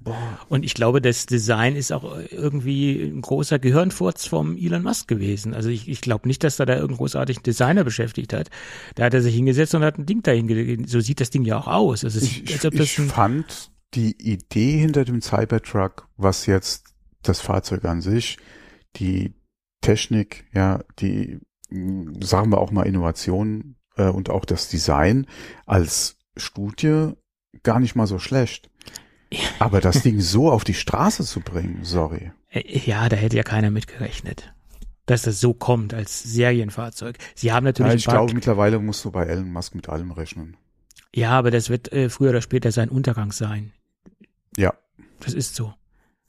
Boah. 0.00 0.38
Und 0.50 0.66
ich 0.66 0.74
glaube, 0.74 1.00
das 1.00 1.24
Design 1.24 1.76
ist 1.76 1.92
auch 1.92 2.18
irgendwie 2.30 3.04
ein 3.04 3.22
großer 3.22 3.58
Gehirnfurz 3.58 4.26
vom 4.26 4.58
Elon 4.58 4.82
Musk 4.82 5.08
gewesen. 5.08 5.54
Also 5.54 5.70
ich, 5.70 5.88
ich 5.88 6.02
glaube 6.02 6.28
nicht, 6.28 6.44
dass 6.44 6.58
er 6.58 6.66
da 6.66 6.74
irgendeinen 6.74 6.98
großartigen 6.98 7.42
Designer 7.42 7.84
beschäftigt 7.84 8.34
hat. 8.34 8.50
Da 8.96 9.04
hat 9.04 9.14
er 9.14 9.22
sich 9.22 9.34
hingesetzt 9.34 9.74
und 9.74 9.82
hat 9.82 9.96
ein 9.96 10.04
Ding 10.04 10.22
dahin 10.22 10.46
gelegt. 10.46 10.90
So 10.90 11.00
sieht 11.00 11.20
das 11.20 11.30
Ding 11.30 11.46
ja 11.46 11.56
auch 11.56 11.68
aus. 11.68 12.04
Also 12.04 12.20
ich, 12.20 12.44
ich, 12.44 12.64
ich 12.64 12.96
fand 12.96 13.69
die 13.94 14.16
Idee 14.20 14.78
hinter 14.78 15.04
dem 15.04 15.20
Cybertruck, 15.20 16.08
was 16.16 16.46
jetzt 16.46 16.94
das 17.22 17.40
Fahrzeug 17.40 17.84
an 17.84 18.00
sich, 18.00 18.38
die 18.96 19.34
Technik, 19.80 20.44
ja, 20.52 20.80
die, 20.98 21.40
sagen 22.20 22.50
wir 22.50 22.58
auch 22.58 22.70
mal 22.70 22.86
Innovation 22.86 23.76
äh, 23.96 24.08
und 24.08 24.30
auch 24.30 24.44
das 24.44 24.68
Design 24.68 25.26
als 25.66 26.16
Studie 26.36 27.12
gar 27.62 27.80
nicht 27.80 27.94
mal 27.94 28.06
so 28.06 28.18
schlecht. 28.18 28.70
Aber 29.58 29.80
das 29.80 30.02
Ding 30.02 30.20
so 30.20 30.50
auf 30.50 30.64
die 30.64 30.74
Straße 30.74 31.24
zu 31.24 31.40
bringen, 31.40 31.80
sorry. 31.82 32.32
Äh, 32.50 32.78
ja, 32.78 33.08
da 33.08 33.16
hätte 33.16 33.36
ja 33.36 33.42
keiner 33.42 33.70
mitgerechnet, 33.70 34.52
dass 35.06 35.22
das 35.22 35.40
so 35.40 35.54
kommt 35.54 35.94
als 35.94 36.22
Serienfahrzeug. 36.22 37.16
Sie 37.34 37.52
haben 37.52 37.64
natürlich. 37.64 37.92
Ja, 37.92 37.96
ich 37.98 38.06
glaube, 38.06 38.34
mittlerweile 38.34 38.78
musst 38.78 39.04
du 39.04 39.10
bei 39.10 39.24
Elon 39.24 39.52
Musk 39.52 39.74
mit 39.74 39.88
allem 39.88 40.10
rechnen. 40.12 40.56
Ja, 41.14 41.30
aber 41.30 41.50
das 41.50 41.70
wird 41.70 41.92
äh, 41.92 42.08
früher 42.08 42.30
oder 42.30 42.42
später 42.42 42.70
sein 42.70 42.88
Untergang 42.88 43.32
sein. 43.32 43.72
Ja. 44.56 44.74
Das 45.20 45.34
ist 45.34 45.54
so. 45.54 45.74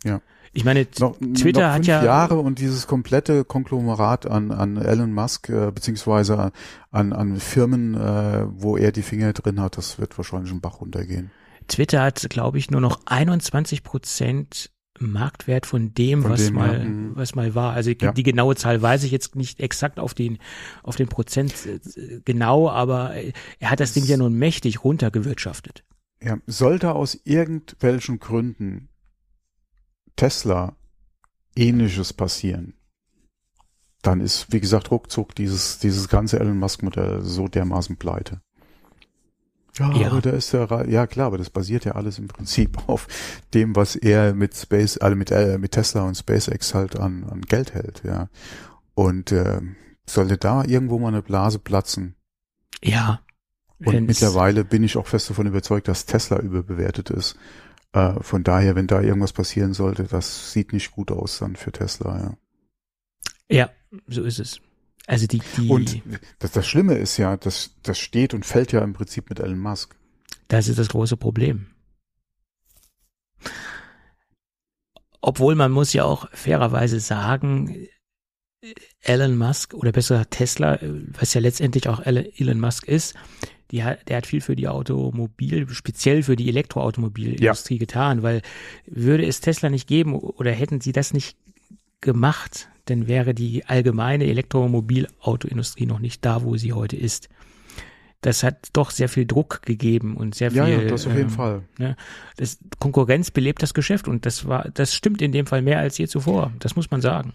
Ja. 0.03 0.21
Ich 0.53 0.65
meine, 0.65 0.85
noch, 0.99 1.17
Twitter 1.17 1.67
noch 1.67 1.75
hat 1.75 1.85
ja 1.85 2.03
Jahre 2.03 2.37
und 2.39 2.59
dieses 2.59 2.85
komplette 2.85 3.45
Konglomerat 3.45 4.25
an 4.25 4.51
an 4.51 4.77
Elon 4.77 5.13
Musk 5.13 5.47
äh, 5.49 5.71
beziehungsweise 5.71 6.51
an 6.91 7.13
an 7.13 7.37
Firmen, 7.39 7.95
äh, 7.95 8.45
wo 8.49 8.75
er 8.75 8.91
die 8.91 9.01
Finger 9.01 9.31
drin 9.31 9.61
hat, 9.61 9.77
das 9.77 9.97
wird 9.97 10.17
wahrscheinlich 10.17 10.51
einen 10.51 10.59
Bach 10.59 10.81
runtergehen. 10.81 11.31
Twitter 11.67 12.01
hat, 12.01 12.29
glaube 12.29 12.57
ich, 12.57 12.69
nur 12.69 12.81
noch 12.81 12.99
21 13.05 13.83
Prozent 13.83 14.71
Marktwert 14.99 15.65
von 15.65 15.93
dem, 15.93 16.21
von 16.21 16.31
was 16.31 16.45
dem, 16.45 16.55
mal 16.55 16.79
ja. 16.79 16.83
Mhm. 16.83 17.11
was 17.15 17.33
mal 17.33 17.55
war. 17.55 17.73
Also 17.73 17.91
ja. 17.91 18.11
die 18.11 18.23
genaue 18.23 18.55
Zahl 18.55 18.81
weiß 18.81 19.03
ich 19.03 19.11
jetzt 19.11 19.35
nicht 19.35 19.59
exakt 19.61 19.99
auf 19.99 20.13
den 20.13 20.37
auf 20.83 20.97
den 20.97 21.07
Prozent 21.07 21.53
äh, 21.65 22.19
genau, 22.25 22.69
aber 22.69 23.13
er 23.59 23.71
hat 23.71 23.79
das 23.79 23.93
Ding 23.93 24.05
ja 24.05 24.17
nun 24.17 24.33
mächtig 24.33 24.83
runtergewirtschaftet. 24.83 25.83
Ja, 26.23 26.37
sollte 26.45 26.93
aus 26.93 27.19
irgendwelchen 27.23 28.19
Gründen 28.19 28.89
Tesla 30.15 30.75
ähnliches 31.55 32.13
passieren, 32.13 32.75
dann 34.01 34.21
ist, 34.21 34.51
wie 34.51 34.59
gesagt, 34.59 34.91
ruckzuck 34.91 35.35
dieses, 35.35 35.79
dieses 35.79 36.07
ganze 36.07 36.39
Elon 36.39 36.59
Musk 36.59 36.83
Modell 36.83 37.21
so 37.21 37.47
dermaßen 37.47 37.97
pleite. 37.97 38.41
Ja, 39.77 39.91
ja, 39.93 40.07
aber 40.11 40.21
da 40.21 40.31
ist 40.31 40.51
der, 40.53 40.85
ja 40.89 41.07
klar, 41.07 41.27
aber 41.27 41.37
das 41.37 41.49
basiert 41.49 41.85
ja 41.85 41.93
alles 41.93 42.19
im 42.19 42.27
Prinzip 42.27 42.77
auf 42.87 43.07
dem, 43.53 43.75
was 43.75 43.95
er 43.95 44.33
mit 44.33 44.55
Space, 44.55 44.97
also 44.97 45.15
mit, 45.15 45.31
äh, 45.31 45.57
mit 45.57 45.71
Tesla 45.71 46.03
und 46.03 46.15
SpaceX 46.15 46.73
halt 46.73 46.99
an, 46.99 47.23
an 47.23 47.41
Geld 47.41 47.73
hält, 47.73 48.03
ja. 48.03 48.27
Und 48.93 49.31
äh, 49.31 49.61
sollte 50.05 50.37
da 50.37 50.65
irgendwo 50.65 50.99
mal 50.99 51.07
eine 51.07 51.21
Blase 51.21 51.59
platzen? 51.59 52.15
Ja. 52.83 53.21
Und 53.85 54.05
mittlerweile 54.05 54.63
bin 54.63 54.83
ich 54.83 54.97
auch 54.97 55.07
fest 55.07 55.29
davon 55.29 55.47
überzeugt, 55.47 55.87
dass 55.87 56.05
Tesla 56.05 56.39
überbewertet 56.39 57.09
ist. 57.09 57.35
Äh, 57.93 58.21
von 58.21 58.43
daher, 58.43 58.75
wenn 58.75 58.87
da 58.87 59.01
irgendwas 59.01 59.33
passieren 59.33 59.73
sollte, 59.73 60.03
das 60.03 60.51
sieht 60.51 60.71
nicht 60.73 60.91
gut 60.91 61.11
aus 61.11 61.39
dann 61.39 61.55
für 61.55 61.71
Tesla, 61.71 62.19
ja. 62.19 62.37
Ja, 63.49 63.69
so 64.07 64.23
ist 64.23 64.39
es. 64.39 64.61
Also 65.07 65.27
die, 65.27 65.41
die 65.57 65.69
Und 65.69 66.01
das, 66.39 66.51
das 66.51 66.67
Schlimme 66.67 66.95
ist 66.95 67.17
ja, 67.17 67.35
das, 67.35 67.71
das 67.83 67.99
steht 67.99 68.33
und 68.33 68.45
fällt 68.45 68.71
ja 68.71 68.81
im 68.81 68.93
Prinzip 68.93 69.29
mit 69.29 69.39
Elon 69.39 69.59
Musk. 69.59 69.95
Das 70.47 70.67
ist 70.67 70.79
das 70.79 70.89
große 70.89 71.17
Problem. 71.17 71.67
Obwohl 75.21 75.55
man 75.55 75.71
muss 75.71 75.93
ja 75.93 76.03
auch 76.03 76.29
fairerweise 76.31 76.99
sagen, 76.99 77.87
Elon 79.01 79.37
Musk 79.37 79.73
oder 79.73 79.91
besser 79.91 80.29
Tesla, 80.29 80.79
was 80.81 81.33
ja 81.33 81.41
letztendlich 81.41 81.87
auch 81.89 81.99
Elon 82.05 82.59
Musk 82.59 82.87
ist, 82.87 83.15
die 83.71 83.83
hat, 83.83 84.09
der 84.09 84.17
hat 84.17 84.27
viel 84.27 84.41
für 84.41 84.55
die 84.55 84.67
Automobil, 84.67 85.67
speziell 85.69 86.23
für 86.23 86.35
die 86.35 86.49
Elektroautomobilindustrie 86.49 87.75
ja. 87.75 87.79
getan, 87.79 88.23
weil 88.23 88.41
würde 88.85 89.25
es 89.25 89.41
Tesla 89.41 89.69
nicht 89.69 89.87
geben 89.87 90.13
oder 90.13 90.51
hätten 90.51 90.81
sie 90.81 90.91
das 90.91 91.13
nicht 91.13 91.37
gemacht, 92.01 92.69
dann 92.85 93.07
wäre 93.07 93.33
die 93.33 93.65
allgemeine 93.65 94.25
Elektromobilautoindustrie 94.25 95.85
noch 95.85 95.99
nicht 95.99 96.25
da, 96.25 96.43
wo 96.43 96.57
sie 96.57 96.73
heute 96.73 96.97
ist. 96.97 97.29
Das 98.21 98.43
hat 98.43 98.69
doch 98.73 98.91
sehr 98.91 99.09
viel 99.09 99.25
Druck 99.25 99.63
gegeben 99.63 100.15
und 100.15 100.35
sehr 100.35 100.51
viel. 100.51 100.59
Ja, 100.59 100.67
ja 100.67 100.83
das 100.83 101.07
auf 101.07 101.13
jeden 101.13 101.29
ähm, 101.29 101.35
Fall. 101.35 101.63
Ne, 101.79 101.95
das, 102.37 102.59
Konkurrenz 102.79 103.31
belebt 103.31 103.63
das 103.63 103.73
Geschäft 103.73 104.07
und 104.07 104.25
das 104.25 104.47
war, 104.47 104.69
das 104.73 104.93
stimmt 104.93 105.21
in 105.23 105.31
dem 105.31 105.47
Fall 105.47 105.63
mehr 105.63 105.79
als 105.79 105.97
je 105.97 106.07
zuvor. 106.07 106.51
Das 106.59 106.75
muss 106.75 106.91
man 106.91 107.01
sagen. 107.01 107.33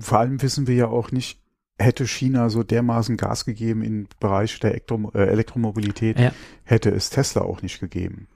Vor 0.00 0.18
allem 0.18 0.42
wissen 0.42 0.66
wir 0.66 0.74
ja 0.74 0.88
auch 0.88 1.12
nicht, 1.12 1.38
hätte 1.80 2.06
China 2.06 2.50
so 2.50 2.62
dermaßen 2.62 3.16
Gas 3.16 3.44
gegeben 3.44 3.82
im 3.82 4.06
Bereich 4.20 4.58
der 4.60 4.72
Elektro 4.72 5.10
äh, 5.14 5.26
Elektromobilität, 5.26 6.18
ja. 6.18 6.32
hätte 6.64 6.90
es 6.90 7.10
Tesla 7.10 7.42
auch 7.42 7.62
nicht 7.62 7.80
gegeben. 7.80 8.28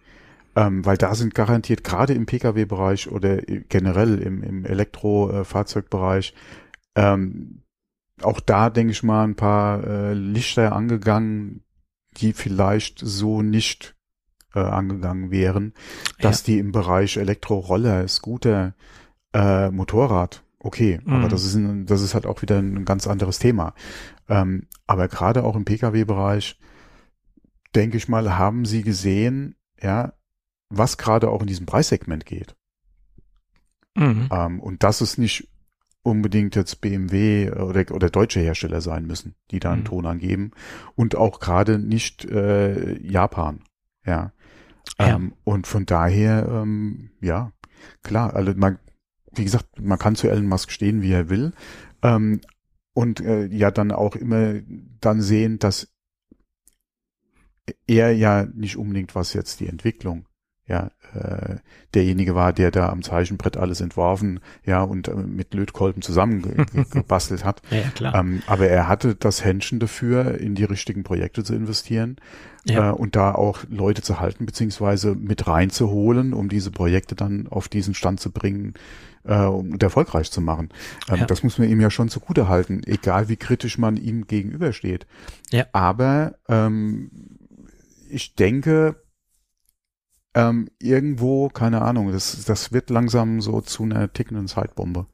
Ähm, 0.56 0.84
weil 0.84 0.96
da 0.96 1.14
sind 1.14 1.34
garantiert 1.34 1.82
gerade 1.82 2.14
im 2.14 2.26
Pkw-Bereich 2.26 3.10
oder 3.10 3.38
generell 3.38 4.20
im, 4.20 4.42
im 4.42 4.64
Elektrofahrzeugbereich 4.64 6.32
ähm, 6.94 7.62
auch 8.22 8.40
da, 8.40 8.70
denke 8.70 8.92
ich 8.92 9.02
mal, 9.02 9.24
ein 9.24 9.34
paar 9.34 9.84
äh, 9.84 10.14
Lichter 10.14 10.72
angegangen, 10.72 11.64
die 12.18 12.32
vielleicht 12.32 13.00
so 13.00 13.42
nicht 13.42 13.96
äh, 14.54 14.60
angegangen 14.60 15.30
wären, 15.30 15.74
dass 16.20 16.46
ja. 16.46 16.52
die 16.52 16.58
im 16.60 16.72
Bereich 16.72 17.16
Elektroroller, 17.16 18.06
Scooter, 18.06 18.74
äh, 19.32 19.70
Motorrad 19.70 20.44
okay, 20.64 21.00
mhm. 21.04 21.12
aber 21.12 21.28
das 21.28 21.44
ist, 21.44 21.54
ein, 21.54 21.86
das 21.86 22.00
ist 22.00 22.14
halt 22.14 22.26
auch 22.26 22.42
wieder 22.42 22.58
ein 22.58 22.84
ganz 22.84 23.06
anderes 23.06 23.38
Thema. 23.38 23.74
Ähm, 24.28 24.66
aber 24.86 25.08
gerade 25.08 25.44
auch 25.44 25.56
im 25.56 25.64
Pkw-Bereich, 25.64 26.58
denke 27.74 27.96
ich 27.96 28.08
mal, 28.08 28.36
haben 28.36 28.64
sie 28.64 28.82
gesehen, 28.82 29.56
ja, 29.80 30.14
was 30.70 30.96
gerade 30.96 31.30
auch 31.30 31.42
in 31.42 31.46
diesem 31.46 31.66
Preissegment 31.66 32.24
geht. 32.26 32.56
Mhm. 33.94 34.28
Ähm, 34.32 34.60
und 34.60 34.82
dass 34.82 35.00
es 35.00 35.18
nicht 35.18 35.48
unbedingt 36.02 36.56
jetzt 36.56 36.80
BMW 36.80 37.50
oder, 37.50 37.84
oder 37.92 38.10
deutsche 38.10 38.40
Hersteller 38.40 38.80
sein 38.80 39.06
müssen, 39.06 39.34
die 39.50 39.60
da 39.60 39.72
einen 39.72 39.82
mhm. 39.82 39.86
Ton 39.86 40.06
angeben. 40.06 40.50
Und 40.94 41.14
auch 41.14 41.40
gerade 41.40 41.78
nicht 41.78 42.24
äh, 42.24 42.98
Japan. 43.00 43.60
Ja. 44.04 44.32
ja. 44.98 45.16
Ähm, 45.16 45.34
und 45.44 45.66
von 45.66 45.86
daher, 45.86 46.46
ähm, 46.48 47.10
ja, 47.20 47.52
klar, 48.02 48.34
also 48.34 48.52
man, 48.56 48.78
wie 49.38 49.44
gesagt, 49.44 49.80
man 49.80 49.98
kann 49.98 50.16
zu 50.16 50.28
Elon 50.28 50.46
Musk 50.46 50.70
stehen, 50.70 51.02
wie 51.02 51.12
er 51.12 51.28
will. 51.28 51.52
Ähm, 52.02 52.40
und 52.92 53.20
äh, 53.20 53.46
ja 53.46 53.70
dann 53.70 53.90
auch 53.90 54.14
immer 54.16 54.54
dann 55.00 55.20
sehen, 55.20 55.58
dass 55.58 55.88
er 57.86 58.12
ja 58.12 58.46
nicht 58.54 58.76
unbedingt 58.76 59.14
was 59.14 59.32
jetzt 59.32 59.60
die 59.60 59.68
Entwicklung 59.68 60.26
ja, 60.66 60.90
äh, 61.14 61.56
derjenige 61.92 62.34
war, 62.34 62.52
der 62.52 62.70
da 62.70 62.88
am 62.88 63.02
Zeichenbrett 63.02 63.56
alles 63.56 63.80
entworfen, 63.80 64.40
ja, 64.64 64.82
und 64.82 65.08
äh, 65.08 65.14
mit 65.14 65.52
Lötkolben 65.52 66.00
zusammengebastelt 66.02 67.44
hat. 67.44 67.60
Ja, 67.70 67.82
klar. 67.94 68.14
Ähm, 68.14 68.42
aber 68.46 68.68
er 68.68 68.88
hatte 68.88 69.14
das 69.14 69.44
Händchen 69.44 69.78
dafür, 69.78 70.38
in 70.40 70.54
die 70.54 70.64
richtigen 70.64 71.02
Projekte 71.02 71.44
zu 71.44 71.54
investieren 71.54 72.16
ja. 72.64 72.90
äh, 72.90 72.92
und 72.92 73.14
da 73.14 73.34
auch 73.34 73.64
Leute 73.68 74.02
zu 74.02 74.20
halten, 74.20 74.46
beziehungsweise 74.46 75.14
mit 75.14 75.46
reinzuholen, 75.46 76.32
um 76.32 76.48
diese 76.48 76.70
Projekte 76.70 77.14
dann 77.14 77.46
auf 77.48 77.68
diesen 77.68 77.94
Stand 77.94 78.20
zu 78.20 78.30
bringen, 78.30 78.74
äh, 79.24 79.44
und 79.44 79.82
erfolgreich 79.82 80.30
zu 80.30 80.40
machen. 80.40 80.70
Ähm, 81.08 81.20
ja. 81.20 81.26
Das 81.26 81.42
muss 81.42 81.58
man 81.58 81.68
ihm 81.68 81.80
ja 81.80 81.90
schon 81.90 82.08
zugute 82.08 82.48
halten, 82.48 82.82
egal 82.86 83.28
wie 83.28 83.36
kritisch 83.36 83.78
man 83.78 83.96
ihm 83.96 84.26
gegenübersteht. 84.26 85.06
Ja. 85.50 85.66
Aber 85.72 86.36
ähm, 86.48 87.10
ich 88.08 88.34
denke, 88.34 88.96
ähm, 90.34 90.68
irgendwo, 90.80 91.48
keine 91.48 91.82
Ahnung, 91.82 92.12
das, 92.12 92.44
das 92.44 92.72
wird 92.72 92.90
langsam 92.90 93.40
so 93.40 93.60
zu 93.60 93.84
einer 93.84 94.12
tickenden 94.12 94.48
Zeitbombe. 94.48 95.06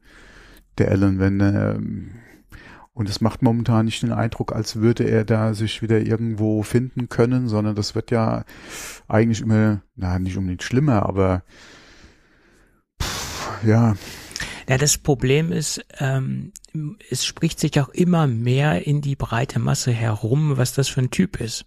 Der 0.77 0.89
Allen, 0.89 1.19
wenn 1.19 1.39
ähm, 1.39 2.11
und 2.93 3.09
es 3.09 3.21
macht 3.21 3.41
momentan 3.41 3.85
nicht 3.85 4.03
den 4.03 4.11
Eindruck, 4.11 4.53
als 4.53 4.75
würde 4.75 5.05
er 5.05 5.23
da 5.23 5.53
sich 5.53 5.81
wieder 5.81 6.01
irgendwo 6.01 6.61
finden 6.61 7.07
können, 7.07 7.47
sondern 7.47 7.75
das 7.75 7.95
wird 7.95 8.11
ja 8.11 8.43
eigentlich 9.07 9.41
immer, 9.41 9.81
na, 9.95 10.19
nicht 10.19 10.37
unbedingt 10.37 10.63
schlimmer, 10.63 11.03
aber 11.03 11.43
pff, 13.01 13.65
ja. 13.65 13.95
Ja, 14.67 14.77
das 14.77 14.97
Problem 14.97 15.51
ist, 15.51 15.83
ähm, 15.99 16.51
es 17.09 17.25
spricht 17.25 17.59
sich 17.59 17.79
auch 17.79 17.89
immer 17.89 18.27
mehr 18.27 18.85
in 18.85 19.01
die 19.01 19.15
breite 19.15 19.59
Masse 19.59 19.91
herum, 19.91 20.57
was 20.57 20.73
das 20.73 20.87
für 20.89 21.01
ein 21.01 21.11
Typ 21.11 21.39
ist. 21.39 21.65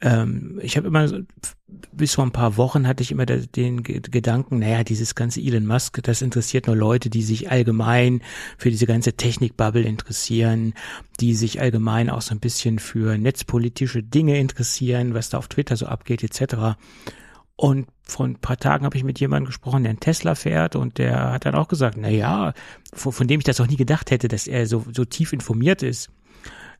ähm, 0.00 0.58
ich 0.62 0.76
habe 0.76 0.88
immer, 0.88 1.06
bis 1.92 2.14
vor 2.14 2.24
ein 2.24 2.32
paar 2.32 2.56
Wochen 2.56 2.86
hatte 2.86 3.02
ich 3.02 3.10
immer 3.10 3.26
den 3.26 3.82
Gedanken, 3.82 4.58
naja, 4.58 4.84
dieses 4.84 5.14
ganze 5.14 5.40
Elon 5.40 5.66
Musk, 5.66 6.02
das 6.02 6.22
interessiert 6.22 6.66
nur 6.66 6.76
Leute, 6.76 7.10
die 7.10 7.22
sich 7.22 7.50
allgemein 7.50 8.22
für 8.58 8.70
diese 8.70 8.86
ganze 8.86 9.14
Technikbubble 9.14 9.82
interessieren, 9.82 10.74
die 11.20 11.34
sich 11.34 11.60
allgemein 11.60 12.10
auch 12.10 12.22
so 12.22 12.34
ein 12.34 12.40
bisschen 12.40 12.78
für 12.78 13.18
netzpolitische 13.18 14.02
Dinge 14.02 14.38
interessieren, 14.38 15.14
was 15.14 15.30
da 15.30 15.38
auf 15.38 15.48
Twitter 15.48 15.76
so 15.76 15.86
abgeht, 15.86 16.22
etc. 16.22 16.78
Und 17.56 17.88
vor 18.02 18.26
ein 18.26 18.36
paar 18.36 18.56
Tagen 18.56 18.84
habe 18.84 18.96
ich 18.96 19.04
mit 19.04 19.20
jemandem 19.20 19.46
gesprochen, 19.46 19.82
der 19.82 19.90
einen 19.90 20.00
Tesla 20.00 20.34
fährt 20.34 20.76
und 20.76 20.98
der 20.98 21.32
hat 21.32 21.44
dann 21.44 21.54
auch 21.54 21.68
gesagt, 21.68 21.98
na 22.00 22.08
ja, 22.08 22.54
von, 22.92 23.12
von 23.12 23.28
dem 23.28 23.40
ich 23.40 23.44
das 23.44 23.60
auch 23.60 23.66
nie 23.66 23.76
gedacht 23.76 24.10
hätte, 24.10 24.28
dass 24.28 24.46
er 24.46 24.66
so, 24.66 24.84
so 24.92 25.04
tief 25.04 25.32
informiert 25.32 25.82
ist 25.82 26.10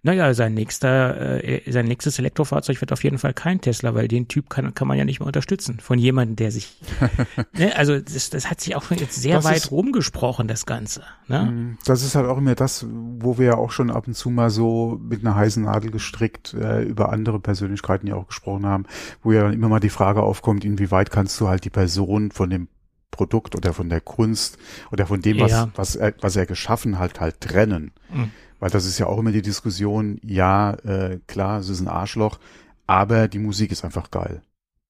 naja, 0.02 0.32
sein 0.32 0.54
nächster, 0.54 1.44
äh, 1.44 1.70
sein 1.70 1.86
nächstes 1.86 2.18
Elektrofahrzeug 2.18 2.80
wird 2.80 2.92
auf 2.92 3.04
jeden 3.04 3.18
Fall 3.18 3.34
kein 3.34 3.60
Tesla, 3.60 3.94
weil 3.94 4.08
den 4.08 4.28
Typ 4.28 4.48
kann, 4.48 4.72
kann 4.74 4.88
man 4.88 4.96
ja 4.96 5.04
nicht 5.04 5.20
mehr 5.20 5.26
unterstützen 5.26 5.78
von 5.80 5.98
jemandem, 5.98 6.36
der 6.36 6.50
sich, 6.50 6.80
ne, 7.52 7.76
also 7.76 8.00
das, 8.00 8.30
das 8.30 8.50
hat 8.50 8.60
sich 8.60 8.76
auch 8.76 8.82
schon 8.82 8.98
jetzt 8.98 9.16
sehr 9.16 9.36
das 9.36 9.44
weit 9.44 9.56
ist, 9.58 9.70
rumgesprochen, 9.70 10.48
das 10.48 10.64
Ganze. 10.64 11.02
Ne? 11.28 11.50
Mhm. 11.50 11.78
Das 11.84 12.02
ist 12.02 12.14
halt 12.14 12.26
auch 12.26 12.38
immer 12.38 12.54
das, 12.54 12.86
wo 12.88 13.38
wir 13.38 13.46
ja 13.46 13.54
auch 13.56 13.70
schon 13.70 13.90
ab 13.90 14.06
und 14.06 14.14
zu 14.14 14.30
mal 14.30 14.50
so 14.50 14.98
mit 15.02 15.20
einer 15.20 15.34
heißen 15.34 15.64
Nadel 15.64 15.90
gestrickt 15.90 16.54
äh, 16.54 16.82
über 16.82 17.12
andere 17.12 17.38
Persönlichkeiten 17.38 18.06
ja 18.06 18.14
auch 18.14 18.28
gesprochen 18.28 18.66
haben, 18.66 18.86
wo 19.22 19.32
ja 19.32 19.42
dann 19.42 19.52
immer 19.52 19.68
mal 19.68 19.80
die 19.80 19.90
Frage 19.90 20.22
aufkommt, 20.22 20.64
inwieweit 20.64 21.10
kannst 21.10 21.38
du 21.40 21.48
halt 21.48 21.64
die 21.64 21.70
Person 21.70 22.30
von 22.30 22.48
dem 22.48 22.68
Produkt 23.10 23.56
oder 23.56 23.74
von 23.74 23.88
der 23.88 24.00
Kunst 24.00 24.56
oder 24.92 25.06
von 25.06 25.20
dem, 25.20 25.40
was, 25.40 25.50
ja. 25.50 25.68
was, 25.74 25.96
er, 25.96 26.14
was 26.20 26.36
er 26.36 26.46
geschaffen 26.46 26.98
hat, 26.98 27.20
halt 27.20 27.40
trennen. 27.40 27.92
Mhm. 28.12 28.30
Weil 28.60 28.70
das 28.70 28.84
ist 28.84 28.98
ja 28.98 29.06
auch 29.06 29.18
immer 29.18 29.32
die 29.32 29.42
Diskussion, 29.42 30.20
ja, 30.22 30.72
äh, 30.84 31.18
klar, 31.26 31.60
es 31.60 31.68
ist 31.68 31.80
ein 31.80 31.88
Arschloch, 31.88 32.38
aber 32.86 33.26
die 33.26 33.38
Musik 33.38 33.72
ist 33.72 33.84
einfach 33.84 34.10
geil. 34.10 34.42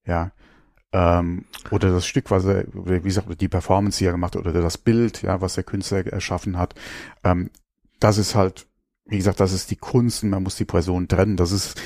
Ja. 0.07 0.33
Ähm, 0.93 1.45
oder 1.71 1.93
das 1.93 2.05
Stück, 2.05 2.31
was 2.31 2.45
er, 2.45 2.65
wie 2.73 3.01
gesagt, 3.01 3.41
die 3.41 3.49
Performance, 3.49 3.99
die 3.99 4.07
er 4.07 4.13
gemacht 4.13 4.35
hat, 4.35 4.45
oder 4.45 4.61
das 4.61 4.77
Bild, 4.77 5.23
ja, 5.23 5.41
was 5.41 5.55
der 5.55 5.65
Künstler 5.65 6.05
erschaffen 6.07 6.59
hat. 6.59 6.75
Ähm, 7.23 7.51
das 8.01 8.19
ist 8.19 8.35
halt, 8.35 8.67
wie 9.07 9.17
gesagt, 9.17 9.39
das 9.39 9.53
ist 9.53 9.71
die 9.71 9.77
Kunst 9.77 10.25
und 10.25 10.31
man 10.31 10.43
muss 10.43 10.57
die 10.57 10.65
Person 10.65 11.07
trennen. 11.07 11.37
Das 11.37 11.53
ist 11.53 11.81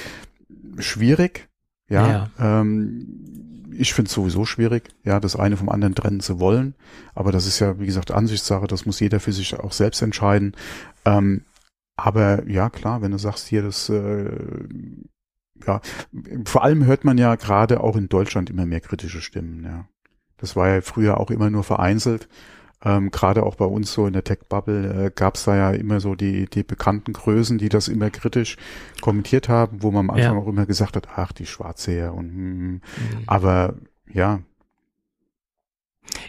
schwierig, 0.79 1.49
ja. 1.89 2.09
ja. 2.09 2.31
Ähm, 2.39 3.71
ich 3.77 3.93
finde 3.93 4.09
es 4.09 4.15
sowieso 4.15 4.45
schwierig, 4.47 4.91
ja, 5.03 5.21
das 5.21 5.37
eine 5.37 5.57
vom 5.57 5.69
anderen 5.69 5.95
trennen 5.95 6.21
zu 6.21 6.41
wollen. 6.41 6.75
Aber 7.15 7.33
das 7.33 7.47
ist 7.47 7.59
ja, 7.59 7.79
wie 7.79 7.87
gesagt, 7.87 8.11
Ansichtssache, 8.11 8.67
das 8.67 8.87
muss 8.87 9.01
jeder 9.01 9.21
für 9.21 9.33
sich 9.33 9.59
auch 9.59 9.73
selbst 9.73 10.01
entscheiden. 10.01 10.55
Ähm, 11.05 11.43
aber 11.97 12.49
ja, 12.49 12.71
klar, 12.71 13.03
wenn 13.03 13.13
du 13.13 13.19
sagst 13.19 13.47
hier, 13.47 13.63
das 13.63 13.89
äh, 13.89 14.31
ja, 15.67 15.81
vor 16.45 16.65
allem 16.65 16.85
hört 16.85 17.05
man 17.05 17.19
ja 17.19 17.35
gerade 17.37 17.81
auch 17.81 17.97
in 17.97 18.09
Deutschland 18.09 18.51
immer 18.51 18.67
mehr 18.67 18.81
kritische 18.81 19.21
Stimmen, 19.21 19.65
ja. 19.65 19.87
Das 20.37 20.57
war 20.57 20.69
ja 20.69 20.81
früher 20.81 21.21
auch 21.21 21.31
immer 21.31 21.49
nur 21.49 21.65
vereinzelt. 21.65 22.29
Ähm, 22.85 23.11
gerade 23.11 23.45
auch 23.45 23.55
bei 23.55 23.65
uns 23.65 23.93
so 23.93 24.07
in 24.07 24.13
der 24.13 24.25
Tech-Bubble 24.25 25.07
äh, 25.07 25.11
gab 25.15 25.37
es 25.37 25.45
da 25.45 25.57
ja 25.57 25.71
immer 25.71 26.01
so 26.01 26.15
die, 26.15 26.47
die 26.47 26.65
bekannten 26.65 27.15
Größen, 27.15 27.57
die 27.57 27.71
das 27.71 27.89
immer 27.89 28.11
kritisch 28.11 28.59
kommentiert 29.01 29.49
haben, 29.49 29.83
wo 29.83 29.91
man 29.91 30.11
am 30.11 30.11
Anfang 30.11 30.35
ja. 30.35 30.43
auch 30.43 30.49
immer 30.49 30.67
gesagt 30.67 30.97
hat, 30.97 31.09
ach, 31.17 31.33
die 31.33 31.47
Schwarze 31.47 32.13
und 32.13 32.29
hm, 32.29 32.35
hm. 32.35 32.71
mhm. 32.73 32.81
aber 33.27 33.75
ja, 34.13 34.41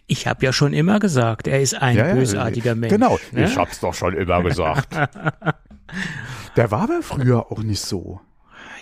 ich 0.07 0.27
habe 0.27 0.45
ja 0.45 0.53
schon 0.53 0.74
immer 0.74 1.00
gesagt, 1.00 1.47
er 1.47 1.62
ist 1.62 1.74
ein 1.74 1.97
ja, 1.97 2.13
bösartiger 2.13 2.71
ja, 2.71 2.75
Mensch. 2.75 2.93
Genau, 2.93 3.19
ne? 3.31 3.45
ich 3.45 3.57
hab's 3.57 3.79
doch 3.79 3.93
schon 3.93 4.13
immer 4.15 4.43
gesagt. 4.43 4.93
Der 6.55 6.71
war 6.71 6.83
aber 6.83 7.01
früher 7.01 7.51
auch 7.51 7.59
nicht 7.59 7.81
so. 7.81 8.21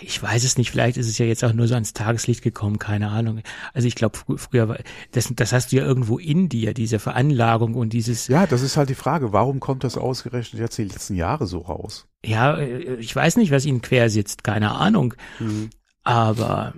Ich 0.00 0.22
weiß 0.22 0.44
es 0.44 0.58
nicht, 0.58 0.70
vielleicht 0.70 0.98
ist 0.98 1.08
es 1.08 1.16
ja 1.16 1.24
jetzt 1.24 1.42
auch 1.44 1.54
nur 1.54 1.66
so 1.66 1.74
ans 1.74 1.94
Tageslicht 1.94 2.42
gekommen, 2.42 2.78
keine 2.78 3.08
Ahnung. 3.08 3.40
Also 3.72 3.88
ich 3.88 3.94
glaube, 3.94 4.18
fr 4.18 4.36
früher 4.36 4.68
war, 4.68 4.78
das, 5.12 5.32
das 5.34 5.52
hast 5.52 5.72
du 5.72 5.76
ja 5.76 5.84
irgendwo 5.84 6.18
in 6.18 6.48
dir, 6.48 6.74
diese 6.74 6.98
Veranlagung 6.98 7.74
und 7.74 7.92
dieses. 7.92 8.28
Ja, 8.28 8.46
das 8.46 8.62
ist 8.62 8.76
halt 8.76 8.90
die 8.90 8.94
Frage, 8.94 9.32
warum 9.32 9.60
kommt 9.60 9.82
das 9.82 9.96
ausgerechnet 9.96 10.60
jetzt 10.60 10.76
die 10.76 10.84
letzten 10.84 11.14
Jahre 11.14 11.46
so 11.46 11.58
raus? 11.60 12.06
Ja, 12.24 12.56
äh, 12.56 12.96
ich 12.96 13.14
weiß 13.14 13.36
nicht, 13.36 13.50
was 13.50 13.64
ihnen 13.64 13.80
quer 13.80 14.10
sitzt, 14.10 14.44
keine 14.44 14.72
Ahnung. 14.72 15.14
Mhm. 15.38 15.70
Aber 16.02 16.74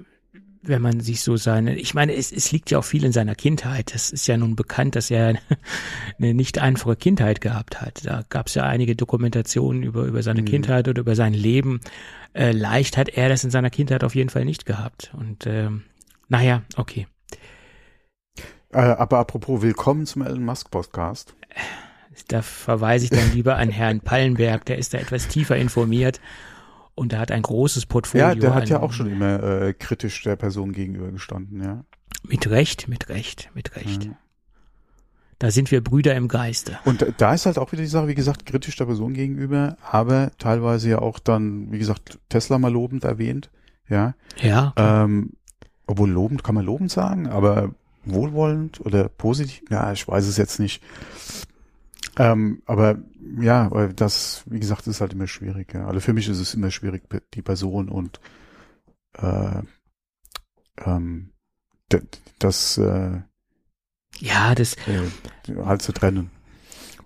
wenn 0.68 0.82
man 0.82 1.00
sich 1.00 1.22
so 1.22 1.36
seine, 1.36 1.76
ich 1.76 1.94
meine, 1.94 2.14
es, 2.14 2.32
es 2.32 2.50
liegt 2.52 2.70
ja 2.70 2.78
auch 2.78 2.84
viel 2.84 3.04
in 3.04 3.12
seiner 3.12 3.34
Kindheit. 3.34 3.94
Es 3.94 4.10
ist 4.10 4.26
ja 4.26 4.36
nun 4.36 4.56
bekannt, 4.56 4.96
dass 4.96 5.10
er 5.10 5.38
eine 6.18 6.34
nicht 6.34 6.58
einfache 6.58 6.96
Kindheit 6.96 7.40
gehabt 7.40 7.80
hat. 7.80 8.04
Da 8.04 8.24
gab 8.28 8.48
es 8.48 8.54
ja 8.54 8.64
einige 8.64 8.96
Dokumentationen 8.96 9.82
über, 9.82 10.04
über 10.04 10.22
seine 10.22 10.42
mhm. 10.42 10.46
Kindheit 10.46 10.88
oder 10.88 11.00
über 11.00 11.14
sein 11.14 11.34
Leben. 11.34 11.80
Äh, 12.32 12.52
leicht 12.52 12.96
hat 12.96 13.08
er 13.08 13.28
das 13.28 13.44
in 13.44 13.50
seiner 13.50 13.70
Kindheit 13.70 14.04
auf 14.04 14.14
jeden 14.14 14.30
Fall 14.30 14.44
nicht 14.44 14.66
gehabt. 14.66 15.12
Und 15.16 15.46
ähm, 15.46 15.84
naja, 16.28 16.62
okay. 16.76 17.06
Äh, 18.72 18.78
aber 18.78 19.18
apropos, 19.18 19.62
willkommen 19.62 20.06
zum 20.06 20.22
Elon 20.22 20.44
Musk 20.44 20.70
Podcast. 20.70 21.34
Da 22.28 22.42
verweise 22.42 23.04
ich 23.04 23.10
dann 23.10 23.32
lieber 23.32 23.56
an 23.56 23.68
Herrn 23.68 24.00
Pallenberg, 24.00 24.64
der 24.64 24.78
ist 24.78 24.94
da 24.94 24.98
etwas 24.98 25.28
tiefer 25.28 25.56
informiert 25.56 26.20
und 26.96 27.12
er 27.12 27.20
hat 27.20 27.30
ein 27.30 27.42
großes 27.42 27.86
Portfolio. 27.86 28.26
Ja, 28.26 28.34
der 28.34 28.54
hat 28.54 28.68
ja 28.68 28.80
auch 28.80 28.92
schon 28.92 29.08
immer 29.08 29.42
äh, 29.42 29.72
kritisch 29.72 30.22
der 30.24 30.34
Person 30.34 30.72
gegenüber 30.72 31.12
gestanden, 31.12 31.62
ja. 31.62 31.84
Mit 32.26 32.50
Recht, 32.50 32.88
mit 32.88 33.08
Recht, 33.08 33.50
mit 33.54 33.76
Recht. 33.76 34.06
Mhm. 34.06 34.16
Da 35.38 35.50
sind 35.50 35.70
wir 35.70 35.84
Brüder 35.84 36.14
im 36.14 36.28
Geiste. 36.28 36.78
Und 36.86 37.06
da 37.18 37.34
ist 37.34 37.44
halt 37.44 37.58
auch 37.58 37.70
wieder 37.70 37.82
die 37.82 37.88
Sache, 37.88 38.08
wie 38.08 38.14
gesagt, 38.14 38.46
kritisch 38.46 38.74
der 38.76 38.86
Person 38.86 39.12
gegenüber, 39.12 39.76
aber 39.82 40.30
teilweise 40.38 40.88
ja 40.88 40.98
auch 40.98 41.18
dann, 41.18 41.70
wie 41.70 41.78
gesagt, 41.78 42.18
Tesla 42.30 42.58
mal 42.58 42.72
lobend 42.72 43.04
erwähnt, 43.04 43.50
ja. 43.88 44.14
Ja. 44.40 44.72
Ähm, 44.76 45.34
obwohl 45.86 46.10
lobend 46.10 46.42
kann 46.42 46.54
man 46.54 46.64
lobend 46.64 46.90
sagen, 46.90 47.28
aber 47.28 47.74
wohlwollend 48.06 48.80
oder 48.80 49.08
positiv, 49.10 49.62
ja, 49.70 49.92
ich 49.92 50.08
weiß 50.08 50.26
es 50.26 50.38
jetzt 50.38 50.58
nicht. 50.58 50.82
Ähm, 52.18 52.62
aber 52.64 52.96
ja, 53.40 53.70
weil 53.70 53.92
das, 53.92 54.42
wie 54.46 54.60
gesagt, 54.60 54.86
ist 54.86 55.00
halt 55.00 55.12
immer 55.12 55.26
schwierig. 55.26 55.72
Ja. 55.74 55.86
Also 55.86 56.00
für 56.00 56.12
mich 56.12 56.28
ist 56.28 56.38
es 56.38 56.54
immer 56.54 56.70
schwierig, 56.70 57.04
die 57.34 57.42
Person 57.42 57.88
und 57.88 58.20
äh, 59.18 59.62
ähm, 60.84 61.32
das 62.38 62.78
äh, 62.78 63.20
ja, 64.20 64.54
das 64.54 64.74
äh, 64.86 65.54
halt 65.64 65.82
zu 65.82 65.92
trennen. 65.92 66.30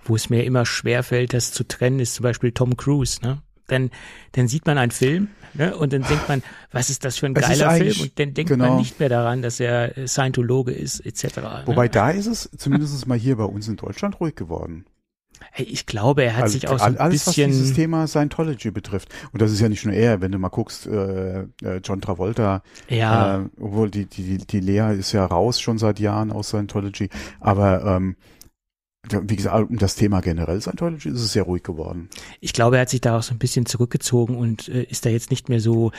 Wo 0.05 0.17
es 0.17 0.31
mir 0.31 0.45
immer 0.45 0.67
schwer 0.67 1.03
fällt, 1.03 1.35
das 1.35 1.53
zu 1.53 1.65
trennen, 1.65 2.01
ist 2.01 2.15
zum 2.15 2.23
Beispiel 2.25 2.53
Tom 2.53 2.77
Cruise. 2.77 3.21
Ne? 3.23 3.43
Dann, 3.67 3.91
dann 4.33 4.49
sieht 4.49 4.67
man 4.67 4.79
einen 4.79 4.91
Film 4.91 5.29
ne? 5.55 5.77
und 5.77 5.93
dann 5.93 6.03
denkt 6.03 6.29
man, 6.29 6.43
was 6.73 6.91
ist 6.91 7.05
das 7.05 7.19
für 7.19 7.27
ein 7.27 7.37
es 7.37 7.47
geiler 7.47 7.71
Film? 7.73 8.01
Und 8.01 8.19
dann 8.19 8.35
denkt 8.35 8.51
genau. 8.51 8.69
man 8.69 8.79
nicht 8.79 8.99
mehr 8.99 9.09
daran, 9.09 9.43
dass 9.43 9.61
er 9.61 10.09
Scientologe 10.09 10.73
ist, 10.73 11.01
etc. 11.01 11.67
Wobei 11.67 11.85
ne? 11.85 11.91
da 11.91 12.11
ist 12.11 12.27
es 12.27 12.51
zumindest 12.57 13.07
mal 13.07 13.19
hier 13.19 13.37
bei 13.37 13.45
uns 13.45 13.69
in 13.69 13.77
Deutschland 13.77 14.19
ruhig 14.21 14.35
geworden. 14.35 14.87
Ich 15.57 15.87
glaube, 15.87 16.25
er 16.25 16.37
hat 16.37 16.45
also 16.45 16.53
sich 16.53 16.69
auch 16.69 16.79
so 16.79 16.85
ein 16.85 16.99
alles, 16.99 17.25
bisschen. 17.25 17.51
was 17.51 17.57
dieses 17.57 17.75
Thema 17.75 18.07
Scientology 18.07 18.71
betrifft. 18.71 19.09
Und 19.33 19.43
das 19.43 19.53
ist 19.53 19.61
ja 19.61 19.69
nicht 19.69 19.85
nur 19.85 19.95
er, 19.95 20.21
wenn 20.21 20.33
du 20.33 20.39
mal 20.39 20.49
guckst, 20.49 20.87
äh, 20.87 21.41
äh, 21.41 21.81
John 21.83 22.01
Travolta, 22.01 22.63
ja. 22.89 23.41
äh, 23.41 23.49
obwohl 23.61 23.91
die, 23.91 24.07
die, 24.07 24.39
die 24.39 24.61
Lea 24.61 24.95
ist 24.99 25.13
ja 25.13 25.25
raus 25.27 25.61
schon 25.61 25.79
seit 25.79 26.01
Jahren 26.01 26.31
aus 26.33 26.49
Scientology, 26.49 27.09
aber 27.41 27.85
ähm, 27.85 28.17
wie 29.09 29.37
gesagt, 29.37 29.71
um 29.71 29.79
das 29.79 29.95
Thema 29.95 30.21
generell 30.21 30.61
Scientology 30.61 31.09
ist 31.09 31.21
es 31.21 31.33
sehr 31.33 31.45
ruhig 31.45 31.63
geworden. 31.63 32.11
Ich 32.41 32.53
glaube, 32.53 32.77
er 32.77 32.83
hat 32.83 32.91
sich 32.91 33.01
da 33.01 33.19
auch 33.19 33.23
so 33.23 33.35
ein 33.35 33.39
bisschen 33.39 33.65
zurückgezogen 33.65 34.37
und 34.37 34.69
äh, 34.69 34.83
ist 34.83 35.07
da 35.07 35.11
jetzt 35.11 35.31
nicht 35.31 35.49
mehr 35.49 35.61
so 35.61 35.91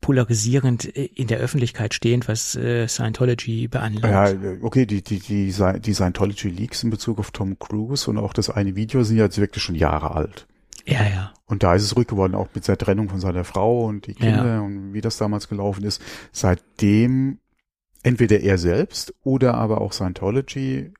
polarisierend 0.00 0.96
äh, 0.96 1.04
in 1.14 1.26
der 1.26 1.38
Öffentlichkeit 1.38 1.94
stehend, 1.94 2.28
was 2.28 2.54
äh, 2.56 2.88
Scientology 2.88 3.68
beanlangt. 3.68 4.42
Ja, 4.42 4.56
okay, 4.62 4.86
die, 4.86 5.02
die, 5.02 5.18
die, 5.18 5.52
die 5.52 5.94
Scientology 5.94 6.48
Leaks 6.48 6.82
in 6.82 6.90
Bezug 6.90 7.18
auf 7.18 7.30
Tom 7.30 7.58
Cruise 7.58 8.08
und 8.08 8.18
auch 8.18 8.32
das 8.32 8.50
eine 8.50 8.76
Video 8.76 9.02
sind 9.02 9.18
jetzt 9.18 9.38
wirklich 9.38 9.62
schon 9.62 9.74
Jahre 9.74 10.12
alt. 10.12 10.46
Ja, 10.86 11.06
ja. 11.06 11.32
Und 11.46 11.62
da 11.62 11.74
ist 11.74 11.82
es 11.82 11.96
ruhig 11.96 12.06
geworden, 12.06 12.34
auch 12.34 12.48
mit 12.54 12.66
der 12.66 12.78
Trennung 12.78 13.08
von 13.08 13.20
seiner 13.20 13.44
Frau 13.44 13.84
und 13.86 14.06
die 14.06 14.14
Kinder 14.14 14.46
ja. 14.46 14.60
und 14.60 14.92
wie 14.92 15.00
das 15.00 15.18
damals 15.18 15.48
gelaufen 15.48 15.84
ist. 15.84 16.00
Seitdem 16.32 17.38
entweder 18.02 18.40
er 18.40 18.58
selbst 18.58 19.14
oder 19.22 19.54
aber 19.54 19.80
auch 19.80 19.92
Scientology 19.92 20.92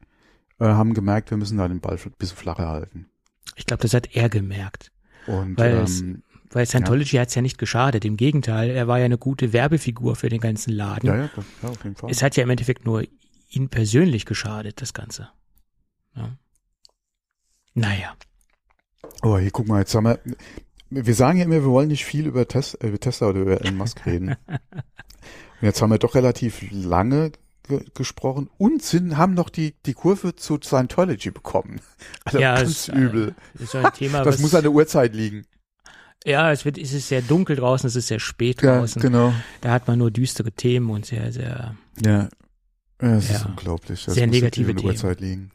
äh, 0.59 0.65
haben 0.65 0.95
gemerkt, 0.95 1.31
wir 1.31 1.39
müssen 1.39 1.59
da 1.59 1.67
den 1.67 1.81
Ball 1.81 1.97
ein 1.97 2.13
bisschen 2.19 2.37
flacher 2.37 2.69
halten. 2.69 3.07
Ich 3.57 3.67
glaube, 3.67 3.83
das 3.83 3.95
hat 3.95 4.15
er 4.15 4.29
gemerkt. 4.29 4.93
Und 5.27 5.59
weil 5.59 5.85
ähm, 5.87 6.23
weil 6.51 6.67
Scientology 6.67 7.17
ja. 7.17 7.23
hat 7.23 7.29
es 7.29 7.35
ja 7.35 7.43
nicht 7.43 7.59
geschadet. 7.59 8.05
Im 8.05 8.17
Gegenteil, 8.17 8.71
er 8.71 8.89
war 8.89 8.99
ja 8.99 9.05
eine 9.05 9.19
gute 9.19 9.53
Werbefigur 9.53 10.17
für 10.17 10.29
den 10.29 10.41
ganzen 10.41 10.73
Laden. 10.73 11.07
Ja, 11.07 11.17
ja, 11.17 11.31
ja 11.63 11.69
auf 11.69 11.85
jeden 11.85 11.97
Fall. 11.97 12.11
Es 12.11 12.23
hat 12.23 12.37
ja 12.37 12.43
im 12.43 12.51
Endeffekt 12.51 12.85
nur 12.85 13.05
ihn 13.49 13.69
persönlich 13.69 14.27
geschadet, 14.27 14.81
das 14.81 14.93
Ganze. 14.93 15.29
Ja. 16.17 16.37
Naja. 17.75 18.15
Oh, 19.23 19.39
hier 19.39 19.51
guck 19.51 19.69
mal, 19.69 19.81
jetzt 19.81 19.95
haben 19.95 20.05
wir, 20.05 20.19
wir 20.91 21.15
sagen 21.15 21.39
ja 21.39 21.45
immer, 21.45 21.55
wir 21.55 21.65
wollen 21.65 21.89
nicht 21.89 22.05
viel 22.05 22.27
über, 22.27 22.47
Tes, 22.49 22.75
äh, 22.75 22.89
über 22.89 22.99
Tesla 22.99 23.29
oder 23.29 23.41
über 23.41 23.61
Elon 23.61 23.77
Musk 23.77 24.05
reden. 24.07 24.31
und 24.49 25.63
jetzt 25.63 25.81
haben 25.81 25.91
wir 25.91 25.99
doch 25.99 26.15
relativ 26.15 26.65
lange 26.71 27.33
ge 27.69 27.85
gesprochen 27.95 28.51
und 28.59 28.83
sind, 28.83 29.17
haben 29.17 29.35
noch 29.35 29.51
die, 29.51 29.75
die 29.87 29.95
Kurve 29.95 30.35
zu 30.35 30.59
Scientology 30.63 31.31
bekommen. 31.31 31.81
Also 32.25 32.39
ja, 32.39 32.57
ganz 32.57 32.71
ist, 32.71 32.89
übel. 32.89 33.35
Ist 33.55 33.77
ein 33.77 33.93
Thema, 33.93 34.25
das 34.25 34.41
muss 34.41 34.55
an 34.55 34.63
der 34.63 34.73
Uhrzeit 34.73 35.15
liegen. 35.15 35.47
Ja, 36.25 36.53
es 36.53 36.65
wird, 36.65 36.77
es 36.79 36.93
ist 36.93 37.09
sehr 37.09 37.23
dunkel 37.23 37.57
draußen, 37.57 37.87
es 37.87 37.97
ist 37.97 38.09
sehr 38.09 38.21
spät 38.21 38.61
Ja, 38.63 38.79
draußen. 38.79 39.01
genau. 39.01 39.33
Da 39.63 39.73
hat 39.73 39.89
man 39.89 39.99
nur 39.99 40.11
düstere 40.11 40.53
Themen 40.53 40.91
und 40.91 41.07
sehr, 41.07 41.33
sehr. 41.33 41.75
Ja. 42.05 42.29
Ja, 43.01 43.17
es 43.17 43.31
ist 43.31 43.41
Ja. 43.43 43.47
unglaublich. 43.49 44.05
Das 44.05 44.15
Sehr 44.15 44.27
negative 44.27 44.75
Themen. 44.75 44.87
Uhrzeit 44.87 45.21
liegen. 45.21 45.51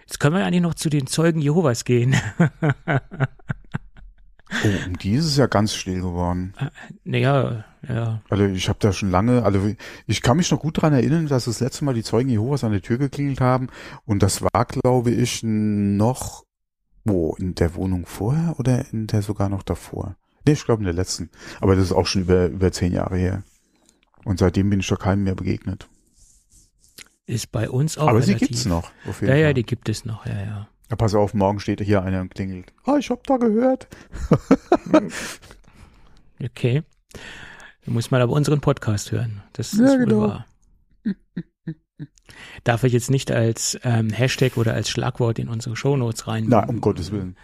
Jetzt 0.00 0.20
können 0.20 0.36
wir 0.36 0.44
eigentlich 0.44 0.60
noch 0.60 0.74
zu 0.74 0.90
den 0.90 1.06
Zeugen 1.06 1.40
Jehovas 1.40 1.84
gehen. 1.84 2.14
Oh, 4.64 4.86
um 4.88 4.98
die 4.98 5.12
ist 5.12 5.26
es 5.26 5.36
ja 5.36 5.46
ganz 5.46 5.74
still 5.74 6.00
geworden. 6.00 6.54
naja, 7.04 7.64
ja. 7.88 8.20
Also 8.28 8.44
ich 8.46 8.68
habe 8.68 8.80
da 8.80 8.92
schon 8.92 9.10
lange, 9.10 9.44
also 9.44 9.60
ich 10.06 10.22
kann 10.22 10.36
mich 10.36 10.50
noch 10.50 10.58
gut 10.58 10.82
dran 10.82 10.92
erinnern, 10.92 11.28
dass 11.28 11.44
das 11.44 11.60
letzte 11.60 11.84
Mal 11.84 11.94
die 11.94 12.02
Zeugen 12.02 12.28
Jehovas 12.30 12.64
an 12.64 12.72
der 12.72 12.82
Tür 12.82 12.98
geklingelt 12.98 13.40
haben 13.40 13.68
und 14.06 14.24
das 14.24 14.42
war, 14.42 14.64
glaube 14.66 15.12
ich, 15.12 15.42
noch 15.44 16.42
wo 17.04 17.34
in 17.36 17.54
der 17.54 17.74
Wohnung 17.74 18.06
vorher 18.06 18.54
oder 18.58 18.84
in 18.92 19.06
der 19.06 19.22
sogar 19.22 19.48
noch 19.48 19.62
davor. 19.62 20.16
Nee, 20.46 20.52
ich 20.52 20.64
glaube 20.64 20.80
in 20.82 20.86
der 20.86 20.94
letzten. 20.94 21.30
Aber 21.60 21.74
das 21.76 21.84
ist 21.86 21.92
auch 21.92 22.06
schon 22.06 22.22
über 22.22 22.46
über 22.46 22.72
zehn 22.72 22.92
Jahre 22.92 23.16
her. 23.16 23.42
Und 24.24 24.38
seitdem 24.38 24.70
bin 24.70 24.80
ich 24.80 24.88
doch 24.88 24.98
keinem 24.98 25.24
mehr 25.24 25.34
begegnet. 25.34 25.88
Ist 27.26 27.52
bei 27.52 27.70
uns 27.70 27.96
auch. 27.98 28.08
Aber 28.08 28.20
sie 28.22 28.32
relativ. 28.32 28.48
gibt's 28.48 28.64
noch. 28.66 28.90
Auf 29.08 29.20
jeden 29.20 29.32
Ja, 29.32 29.38
ja, 29.38 29.46
Fall. 29.48 29.54
die 29.54 29.62
gibt 29.64 29.88
es 29.88 30.04
noch, 30.04 30.26
ja, 30.26 30.38
ja. 30.40 30.68
Ja, 30.90 30.96
pass 30.96 31.14
auf, 31.14 31.34
morgen 31.34 31.60
steht 31.60 31.80
hier 31.80 32.02
einer 32.02 32.20
und 32.20 32.34
klingelt. 32.34 32.72
Ah, 32.84 32.96
ich 32.98 33.10
hab 33.10 33.24
da 33.26 33.36
gehört. 33.36 33.86
Okay. 36.42 36.82
Da 37.84 37.92
muss 37.92 38.10
man 38.10 38.22
aber 38.22 38.32
unseren 38.32 38.60
Podcast 38.60 39.12
hören. 39.12 39.42
Das 39.52 39.72
Ja, 39.72 39.84
ist 39.84 39.90
wohl 39.92 39.98
genau. 40.06 40.20
wahr. 40.22 40.46
Darf 42.64 42.84
ich 42.84 42.92
jetzt 42.92 43.10
nicht 43.10 43.30
als 43.30 43.78
ähm, 43.82 44.10
Hashtag 44.10 44.56
oder 44.56 44.74
als 44.74 44.88
Schlagwort 44.90 45.38
in 45.38 45.48
unsere 45.48 45.76
Shownotes 45.76 46.26
rein? 46.26 46.46
Na, 46.48 46.64
um 46.66 46.80
Gottes 46.80 47.10
Willen. 47.12 47.36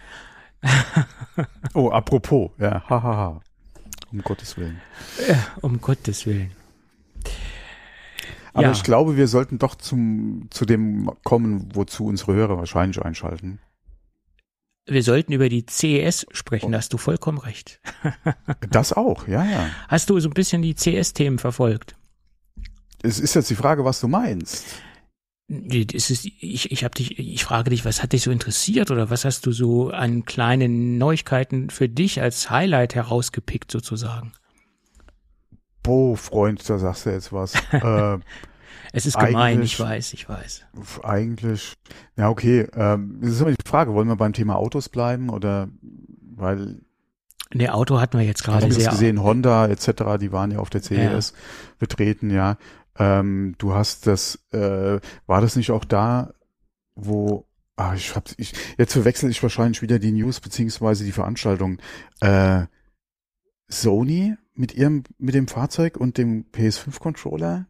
oh, 1.73 1.89
apropos, 1.89 2.51
ja, 2.59 2.83
hahaha. 2.89 3.03
Ha, 3.03 3.15
ha. 3.15 3.41
Um 4.11 4.21
Gottes 4.23 4.57
Willen. 4.57 4.79
Um 5.61 5.81
Gottes 5.81 6.25
Willen. 6.25 6.51
Aber 8.53 8.63
Ja. 8.67 8.71
ich 8.71 8.83
glaube, 8.83 9.17
wir 9.17 9.27
sollten 9.27 9.59
doch 9.59 9.75
zum, 9.75 10.47
zu 10.49 10.65
dem 10.65 11.11
kommen, 11.23 11.69
wozu 11.75 12.05
unsere 12.05 12.33
Hörer 12.33 12.57
wahrscheinlich 12.57 13.01
einschalten. 13.01 13.59
Wir 14.89 15.03
sollten 15.03 15.33
über 15.33 15.49
die 15.49 15.65
CES 15.69 16.25
sprechen, 16.31 16.71
da 16.71 16.77
hast 16.77 16.93
du 16.93 16.97
vollkommen 16.97 17.37
recht. 17.37 17.81
Das 18.69 18.93
auch, 18.93 19.27
ja, 19.27 19.43
ja. 19.43 19.69
Hast 19.89 20.09
du 20.09 20.19
so 20.21 20.29
ein 20.29 20.33
bisschen 20.33 20.61
die 20.61 20.73
CS-Themen 20.73 21.37
verfolgt? 21.39 21.96
Es 23.03 23.19
ist 23.19 23.35
jetzt 23.35 23.49
die 23.49 23.55
Frage, 23.55 23.85
was 23.85 23.99
du 23.99 24.07
meinst. 24.07 24.65
Es 25.49 26.09
ist, 26.09 26.25
ich, 26.25 26.71
ich, 26.71 26.83
hab 26.83 26.95
dich, 26.95 27.17
ich 27.19 27.43
frage 27.45 27.69
dich, 27.69 27.85
was 27.85 28.03
hat 28.03 28.11
dich 28.11 28.23
so 28.23 28.31
interessiert 28.31 28.91
oder 28.91 29.09
was 29.09 29.23
hast 29.23 29.45
du 29.45 29.53
so 29.53 29.91
an 29.91 30.25
kleinen 30.25 30.97
Neuigkeiten 30.97 31.69
für 31.69 31.87
dich 31.87 32.21
als 32.21 32.49
Highlight 32.49 32.95
herausgepickt 32.95 33.71
sozusagen? 33.71 34.33
Boah, 35.83 36.17
Freund, 36.17 36.69
da 36.69 36.77
sagst 36.77 37.05
du 37.05 37.11
jetzt 37.11 37.31
was. 37.31 37.53
äh, 37.71 38.17
Es 38.91 39.05
ist 39.05 39.17
gemein, 39.17 39.61
ich 39.61 39.79
weiß, 39.79 40.13
ich 40.13 40.27
weiß. 40.27 40.65
eigentlich, 41.03 41.75
ja, 42.17 42.29
okay. 42.29 42.67
Ähm, 42.75 43.19
das 43.21 43.31
ist 43.31 43.41
immer 43.41 43.51
die 43.51 43.55
Frage, 43.65 43.93
wollen 43.93 44.07
wir 44.09 44.17
beim 44.17 44.33
Thema 44.33 44.55
Autos 44.57 44.89
bleiben 44.89 45.29
oder, 45.29 45.69
weil 46.35 46.81
Der 47.53 47.75
Auto 47.75 48.01
hatten 48.01 48.17
wir 48.17 48.25
jetzt 48.25 48.41
Ich 48.41 48.45
gerade 48.45 48.69
sehr. 48.71 48.89
gesehen, 48.89 49.21
Honda 49.23 49.67
etc., 49.67 50.17
die 50.19 50.33
waren 50.33 50.51
ja 50.51 50.59
auf 50.59 50.69
der 50.69 50.81
CES 50.81 51.33
betreten, 51.79 52.31
ja. 52.31 52.57
Ähm, 52.97 53.55
du 53.57 53.73
hast 53.73 54.07
das, 54.07 54.39
äh, 54.51 54.99
war 55.25 55.41
das 55.41 55.55
nicht 55.55 55.71
auch 55.71 55.85
da, 55.85 56.33
wo, 56.95 57.45
ah, 57.75 57.93
ich 57.93 58.15
hab, 58.15 58.29
ich, 58.37 58.53
jetzt 58.77 58.93
verwechsel 58.93 59.29
ich 59.29 59.41
wahrscheinlich 59.43 59.81
wieder 59.81 59.99
die 59.99 60.11
News 60.11 60.39
beziehungsweise 60.39 61.03
die 61.03 61.11
Veranstaltung. 61.11 61.79
Äh, 62.21 62.65
Sony 63.69 64.35
mit 64.53 64.73
ihrem, 64.73 65.03
mit 65.17 65.35
dem 65.35 65.47
Fahrzeug 65.47 65.97
und 65.97 66.17
dem 66.17 66.45
PS5-Controller? 66.51 67.67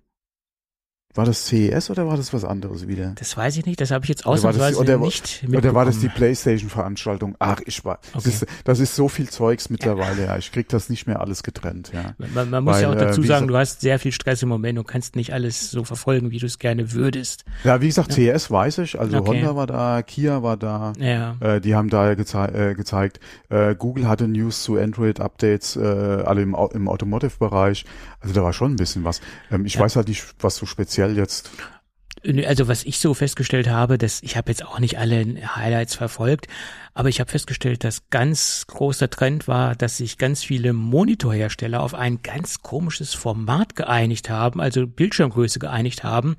War 1.16 1.26
das 1.26 1.48
CES 1.48 1.90
oder 1.90 2.06
war 2.06 2.16
das 2.16 2.32
was 2.32 2.46
anderes 2.46 2.88
wieder? 2.88 3.14
Das 3.18 3.36
weiß 3.36 3.58
ich 3.58 3.66
nicht, 3.66 3.82
das 3.82 3.90
habe 3.90 4.06
ich 4.06 4.10
jetzt 4.10 4.28
Oder 4.28 4.44
war 4.44 4.54
das 4.54 4.58
die- 4.58 4.62
ausnahmsweise 4.76 4.80
oder- 4.98 5.04
nicht 5.04 5.44
Oder 5.48 5.74
war 5.74 5.86
das 5.86 5.96
die 5.96 6.02
mitbekommen. 6.04 6.16
Playstation-Veranstaltung? 6.18 7.36
Ach, 7.40 7.60
ich 7.66 7.84
war, 7.86 8.00
das, 8.14 8.26
Okay. 8.28 8.30
ist, 8.36 8.46
das 8.66 8.80
ist 8.80 8.96
so 8.96 9.08
viel 9.08 9.28
Zeugs 9.28 9.72
mittlerweile, 9.72 10.26
ja. 10.26 10.38
Ich 10.38 10.52
krieg 10.52 10.70
das 10.70 10.90
nicht 10.90 11.08
mehr 11.08 11.20
alles 11.20 11.42
getrennt, 11.42 11.92
ja. 11.92 12.14
Man, 12.36 12.52
man 12.52 12.64
muss 12.64 12.82
ja 12.82 12.90
auch 12.90 12.96
Weil, 12.96 13.02
äh, 13.02 13.06
dazu 13.08 13.24
sagen, 13.24 13.48
gesagt- 13.48 13.50
du 13.50 13.58
hast 13.58 13.82
sehr 13.82 13.98
viel 13.98 14.12
Stress 14.12 14.44
im 14.44 14.50
Moment 14.50 14.78
und 14.78 14.88
kannst 14.88 15.16
nicht 15.16 15.34
alles 15.34 15.72
so 15.72 15.84
verfolgen, 15.84 16.30
wie 16.30 16.38
du 16.38 16.46
es 16.46 16.60
gerne 16.60 16.92
würdest. 16.94 17.46
Ja, 17.64 17.82
wie 17.82 17.88
gesagt, 17.88 18.12
CS 18.14 18.52
weiß 18.52 18.78
ich, 18.80 19.00
also 19.00 19.18
Okay. 19.18 19.28
Honda 19.42 19.56
war 19.56 19.66
da, 19.66 20.04
Kia 20.04 20.44
war 20.44 20.58
da, 20.58 20.94
Ja. 21.00 21.36
äh, 21.40 21.60
die 21.62 21.74
haben 21.74 21.90
da 21.90 22.14
gezei 22.14 22.46
äh, 22.50 22.76
gezeigt, 22.76 23.20
äh, 23.50 23.74
Google 23.76 24.08
hatte 24.08 24.28
News 24.28 24.62
zu 24.62 24.78
Android-Updates, 24.78 25.78
äh, 25.78 25.80
alle 25.82 26.44
im, 26.44 26.56
im 26.74 26.88
Automotive-Bereich, 26.88 27.86
also 28.28 28.40
da 28.40 28.44
war 28.46 28.54
schon 28.54 28.74
ein 28.74 28.76
bisschen 28.76 29.04
was. 29.04 29.22
Ähm, 29.52 29.66
ich 29.66 29.76
Ja. 29.76 29.82
weiß 29.82 29.96
halt 29.96 30.08
nicht, 30.10 30.26
was 30.40 30.56
so 30.58 30.66
speziell 30.66 31.16
jetzt, 31.18 31.50
Also 32.46 32.68
was 32.68 32.84
ich 32.84 33.00
so 33.00 33.14
festgestellt 33.14 33.70
habe, 33.70 33.98
dass 33.98 34.22
ich 34.22 34.36
habe 34.36 34.52
jetzt 34.52 34.66
auch 34.66 34.80
nicht 34.80 34.98
alle 35.00 35.26
Highlights 35.56 35.96
verfolgt, 35.96 36.48
aber 36.94 37.10
ich 37.10 37.20
habe 37.20 37.32
festgestellt, 37.32 37.84
dass 37.84 38.10
ganz 38.10 38.66
großer 38.68 39.10
Trend 39.10 39.48
war, 39.48 39.76
dass 39.76 39.98
sich 39.98 40.18
ganz 40.18 40.44
viele 40.44 40.74
Monitorhersteller 40.74 41.82
auf 41.82 41.94
ein 41.94 42.22
ganz 42.24 42.62
komisches 42.62 43.14
Format 43.14 43.76
geeinigt 43.76 44.30
haben, 44.30 44.60
also 44.60 44.88
Bildschirmgröße 44.88 45.60
geeinigt 45.60 46.04
haben. 46.04 46.36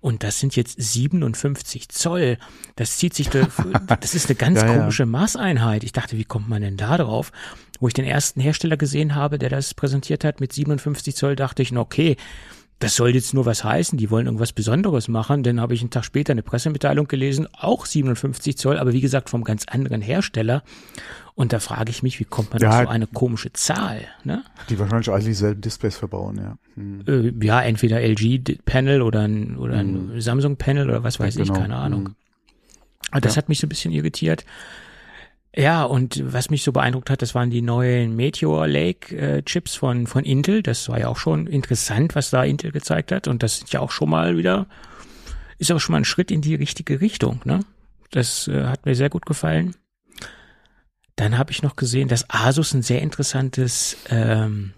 Und 0.00 0.24
das 0.24 0.40
sind 0.40 0.56
jetzt 0.56 0.82
57 0.82 1.88
Zoll. 1.88 2.36
Das 2.74 2.96
zieht 2.96 3.14
sich, 3.14 3.28
durch, 3.30 3.46
das 4.00 4.14
ist 4.16 4.28
eine 4.28 4.34
ganz 4.34 4.60
Ja, 4.60 4.66
ja. 4.66 4.78
komische 4.78 5.06
Maßeinheit. 5.06 5.84
Ich 5.84 5.92
dachte, 5.92 6.18
wie 6.18 6.24
kommt 6.24 6.48
man 6.48 6.60
denn 6.60 6.76
da 6.76 6.98
drauf? 6.98 7.30
Wo 7.78 7.86
ich 7.86 7.94
den 7.94 8.04
ersten 8.04 8.40
Hersteller 8.40 8.76
gesehen 8.76 9.14
habe, 9.14 9.38
der 9.38 9.48
das 9.48 9.74
präsentiert 9.74 10.24
hat 10.24 10.40
mit 10.40 10.52
57 10.52 11.14
Zoll, 11.14 11.36
dachte 11.36 11.62
ich, 11.62 11.74
okay, 11.76 12.16
das 12.82 12.96
soll 12.96 13.14
jetzt 13.14 13.32
nur 13.34 13.46
was 13.46 13.64
heißen, 13.64 13.96
die 13.98 14.10
wollen 14.10 14.26
irgendwas 14.26 14.52
Besonderes 14.52 15.08
machen. 15.08 15.42
Dann 15.42 15.60
habe 15.60 15.74
ich 15.74 15.80
einen 15.80 15.90
Tag 15.90 16.04
später 16.04 16.32
eine 16.32 16.42
Pressemitteilung 16.42 17.06
gelesen, 17.08 17.46
auch 17.52 17.86
57 17.86 18.56
Zoll, 18.58 18.78
aber 18.78 18.92
wie 18.92 19.00
gesagt 19.00 19.30
vom 19.30 19.44
ganz 19.44 19.64
anderen 19.66 20.00
Hersteller. 20.02 20.62
Und 21.34 21.52
da 21.52 21.60
frage 21.60 21.90
ich 21.90 22.02
mich, 22.02 22.20
wie 22.20 22.24
kommt 22.24 22.52
man 22.52 22.60
Ja, 22.60 22.80
auf 22.80 22.82
so 22.84 22.88
eine 22.90 23.06
komische 23.06 23.52
Zahl? 23.52 24.02
Ne? 24.24 24.44
die 24.68 24.78
wahrscheinlich 24.78 25.10
alle 25.10 25.24
dieselben 25.24 25.60
Displays 25.60 25.96
verbauen, 25.96 26.36
ja. 26.36 26.56
Hm. 26.74 27.04
Äh, 27.40 27.46
ja, 27.46 27.62
entweder 27.62 28.00
LG-Panel 28.02 29.00
oder 29.02 29.20
ein, 29.20 29.56
oder 29.56 29.76
ein 29.76 30.20
Samsung-Panel 30.20 30.88
oder 30.90 31.02
was 31.04 31.18
weiß 31.20 31.36
ich, 31.36 31.48
Genau. 31.48 31.58
keine 31.60 31.76
Ahnung. 31.76 32.06
Hm. 33.12 33.20
Das 33.22 33.34
Ja. 33.34 33.42
hat 33.42 33.48
mich 33.48 33.58
so 33.60 33.66
ein 33.66 33.68
bisschen 33.70 33.92
irritiert. 33.92 34.44
Ja, 35.54 35.84
und 35.84 36.32
was 36.32 36.48
mich 36.48 36.62
so 36.62 36.72
beeindruckt 36.72 37.10
hat, 37.10 37.20
das 37.20 37.34
waren 37.34 37.50
die 37.50 37.60
neuen 37.60 38.16
Meteor 38.16 38.66
Lake 38.66 39.14
äh, 39.14 39.42
Chips 39.42 39.74
von, 39.74 40.06
von 40.06 40.24
Intel. 40.24 40.62
Das 40.62 40.88
war 40.88 40.98
ja 40.98 41.08
auch 41.08 41.18
schon 41.18 41.46
interessant, 41.46 42.14
was 42.14 42.30
da 42.30 42.42
Intel 42.42 42.72
gezeigt 42.72 43.12
hat. 43.12 43.28
Und 43.28 43.42
das 43.42 43.58
sind 43.58 43.70
ja 43.72 43.80
auch 43.80 43.90
schon 43.90 44.08
mal 44.08 44.38
wieder, 44.38 44.66
ist 45.58 45.70
auch 45.70 45.78
schon 45.78 45.92
mal 45.92 45.98
ein 45.98 46.06
Schritt 46.06 46.30
in 46.30 46.40
die 46.40 46.54
richtige 46.54 47.00
Richtung, 47.00 47.40
ne? 47.44 47.60
Das 48.10 48.48
äh, 48.48 48.64
hat 48.64 48.86
mir 48.86 48.94
sehr 48.94 49.10
gut 49.10 49.26
gefallen. 49.26 49.74
Dann 51.16 51.36
habe 51.36 51.50
ich 51.50 51.62
noch 51.62 51.76
gesehen, 51.76 52.08
dass 52.08 52.28
Asus 52.30 52.72
ein 52.72 52.82
sehr 52.82 53.02
interessantes, 53.02 53.96
ähm, 54.08 54.72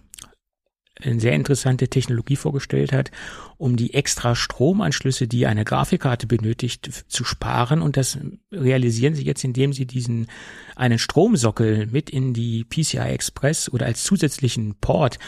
eine 1.05 1.21
sehr 1.21 1.33
interessante 1.33 1.89
Technologie 1.89 2.37
vorgestellt 2.37 2.93
hat, 2.93 3.11
um 3.57 3.77
die 3.77 3.95
extra 3.95 4.35
Stromanschlüsse, 4.35 5.29
die 5.29 5.47
eine 5.47 5.65
Grafikkarte 5.65 6.27
benötigt, 6.27 7.05
zu 7.09 7.25
sparen. 7.25 7.83
Und 7.83 7.97
das 7.97 8.19
realisieren 8.53 9.15
sie 9.15 9.25
jetzt, 9.25 9.45
indem 9.45 9.73
sie 9.73 9.87
diesen 9.87 10.29
einen 10.77 10.99
Stromsockel 10.99 11.87
mit 11.87 12.11
in 12.11 12.35
die 12.35 12.65
PCI 12.65 12.99
Express 12.99 13.69
oder 13.69 13.87
als 13.87 14.05
zusätzlichen 14.05 14.75
Port 14.81 15.19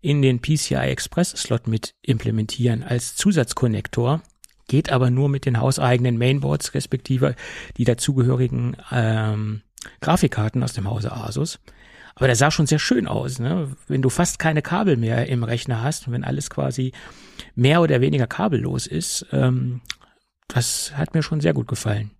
in 0.00 0.22
den 0.22 0.40
PCI 0.40 0.74
Express 0.74 1.30
Slot 1.30 1.66
mit 1.66 1.94
implementieren 2.02 2.82
als 2.82 3.16
Zusatzkonnektor. 3.16 4.22
Geht 4.66 4.90
aber 4.90 5.10
nur 5.10 5.28
mit 5.28 5.44
den 5.44 5.60
hauseigenen 5.60 6.16
Mainboards 6.16 6.74
respektive 6.74 7.34
die 7.76 7.84
dazugehörigen 7.84 8.76
ähm, 8.90 9.62
Grafikkarten 10.00 10.62
aus 10.62 10.72
dem 10.72 10.88
Hause 10.88 11.12
Asus. 11.12 11.60
Aber 12.16 12.26
der 12.26 12.36
sah 12.36 12.50
schon 12.50 12.66
sehr 12.66 12.78
schön 12.78 13.06
aus, 13.08 13.38
ne? 13.40 13.76
Wenn 13.88 14.02
du 14.02 14.08
fast 14.08 14.38
keine 14.38 14.62
Kabel 14.62 14.96
mehr 14.96 15.26
im 15.28 15.42
Rechner 15.42 15.82
hast 15.82 16.06
und 16.06 16.12
wenn 16.12 16.24
alles 16.24 16.48
quasi 16.48 16.92
mehr 17.56 17.80
oder 17.82 18.00
weniger 18.00 18.26
kabellos 18.28 18.86
ist, 18.86 19.26
ähm, 19.32 19.80
das 20.46 20.96
hat 20.96 21.14
mir 21.14 21.22
schon 21.22 21.40
sehr 21.40 21.54
gut 21.54 21.66
gefallen. 21.66 22.12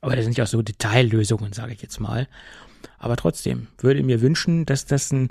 Aber 0.00 0.14
das 0.14 0.24
sind 0.24 0.36
ja 0.36 0.44
auch 0.44 0.48
so 0.48 0.62
Detaillösungen, 0.62 1.52
sage 1.52 1.72
ich 1.72 1.82
jetzt 1.82 1.98
mal. 1.98 2.28
Aber 2.98 3.16
trotzdem 3.16 3.66
würde 3.78 4.02
mir 4.04 4.20
wünschen, 4.20 4.64
dass 4.66 4.86
das 4.86 5.10
ein, 5.10 5.30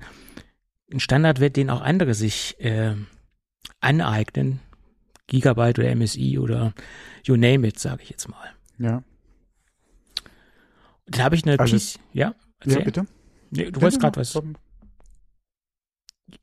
ein 0.91 0.99
Standard 0.99 1.39
wird, 1.39 1.55
den 1.55 1.69
auch 1.69 1.81
andere 1.81 2.13
sich 2.13 2.59
äh, 2.59 2.95
aneignen. 3.79 4.59
Gigabyte 5.27 5.79
oder 5.79 5.95
MSI 5.95 6.37
oder 6.37 6.73
you 7.23 7.35
name 7.35 7.67
it, 7.67 7.79
sage 7.79 8.03
ich 8.03 8.09
jetzt 8.09 8.27
mal. 8.29 8.51
Ja. 8.77 9.03
Dann 11.07 11.23
habe 11.23 11.35
ich 11.35 11.45
eine 11.45 11.57
Also- 11.59 11.77
PC, 11.77 11.99
ja? 12.13 12.27
Ja, 12.29 12.35
Erzähl. 12.59 12.83
bitte? 12.83 13.05
Nee, 13.55 13.71
du 13.71 13.81
wolltest 13.81 14.01
gerade 14.01 14.19
was. 14.19 14.37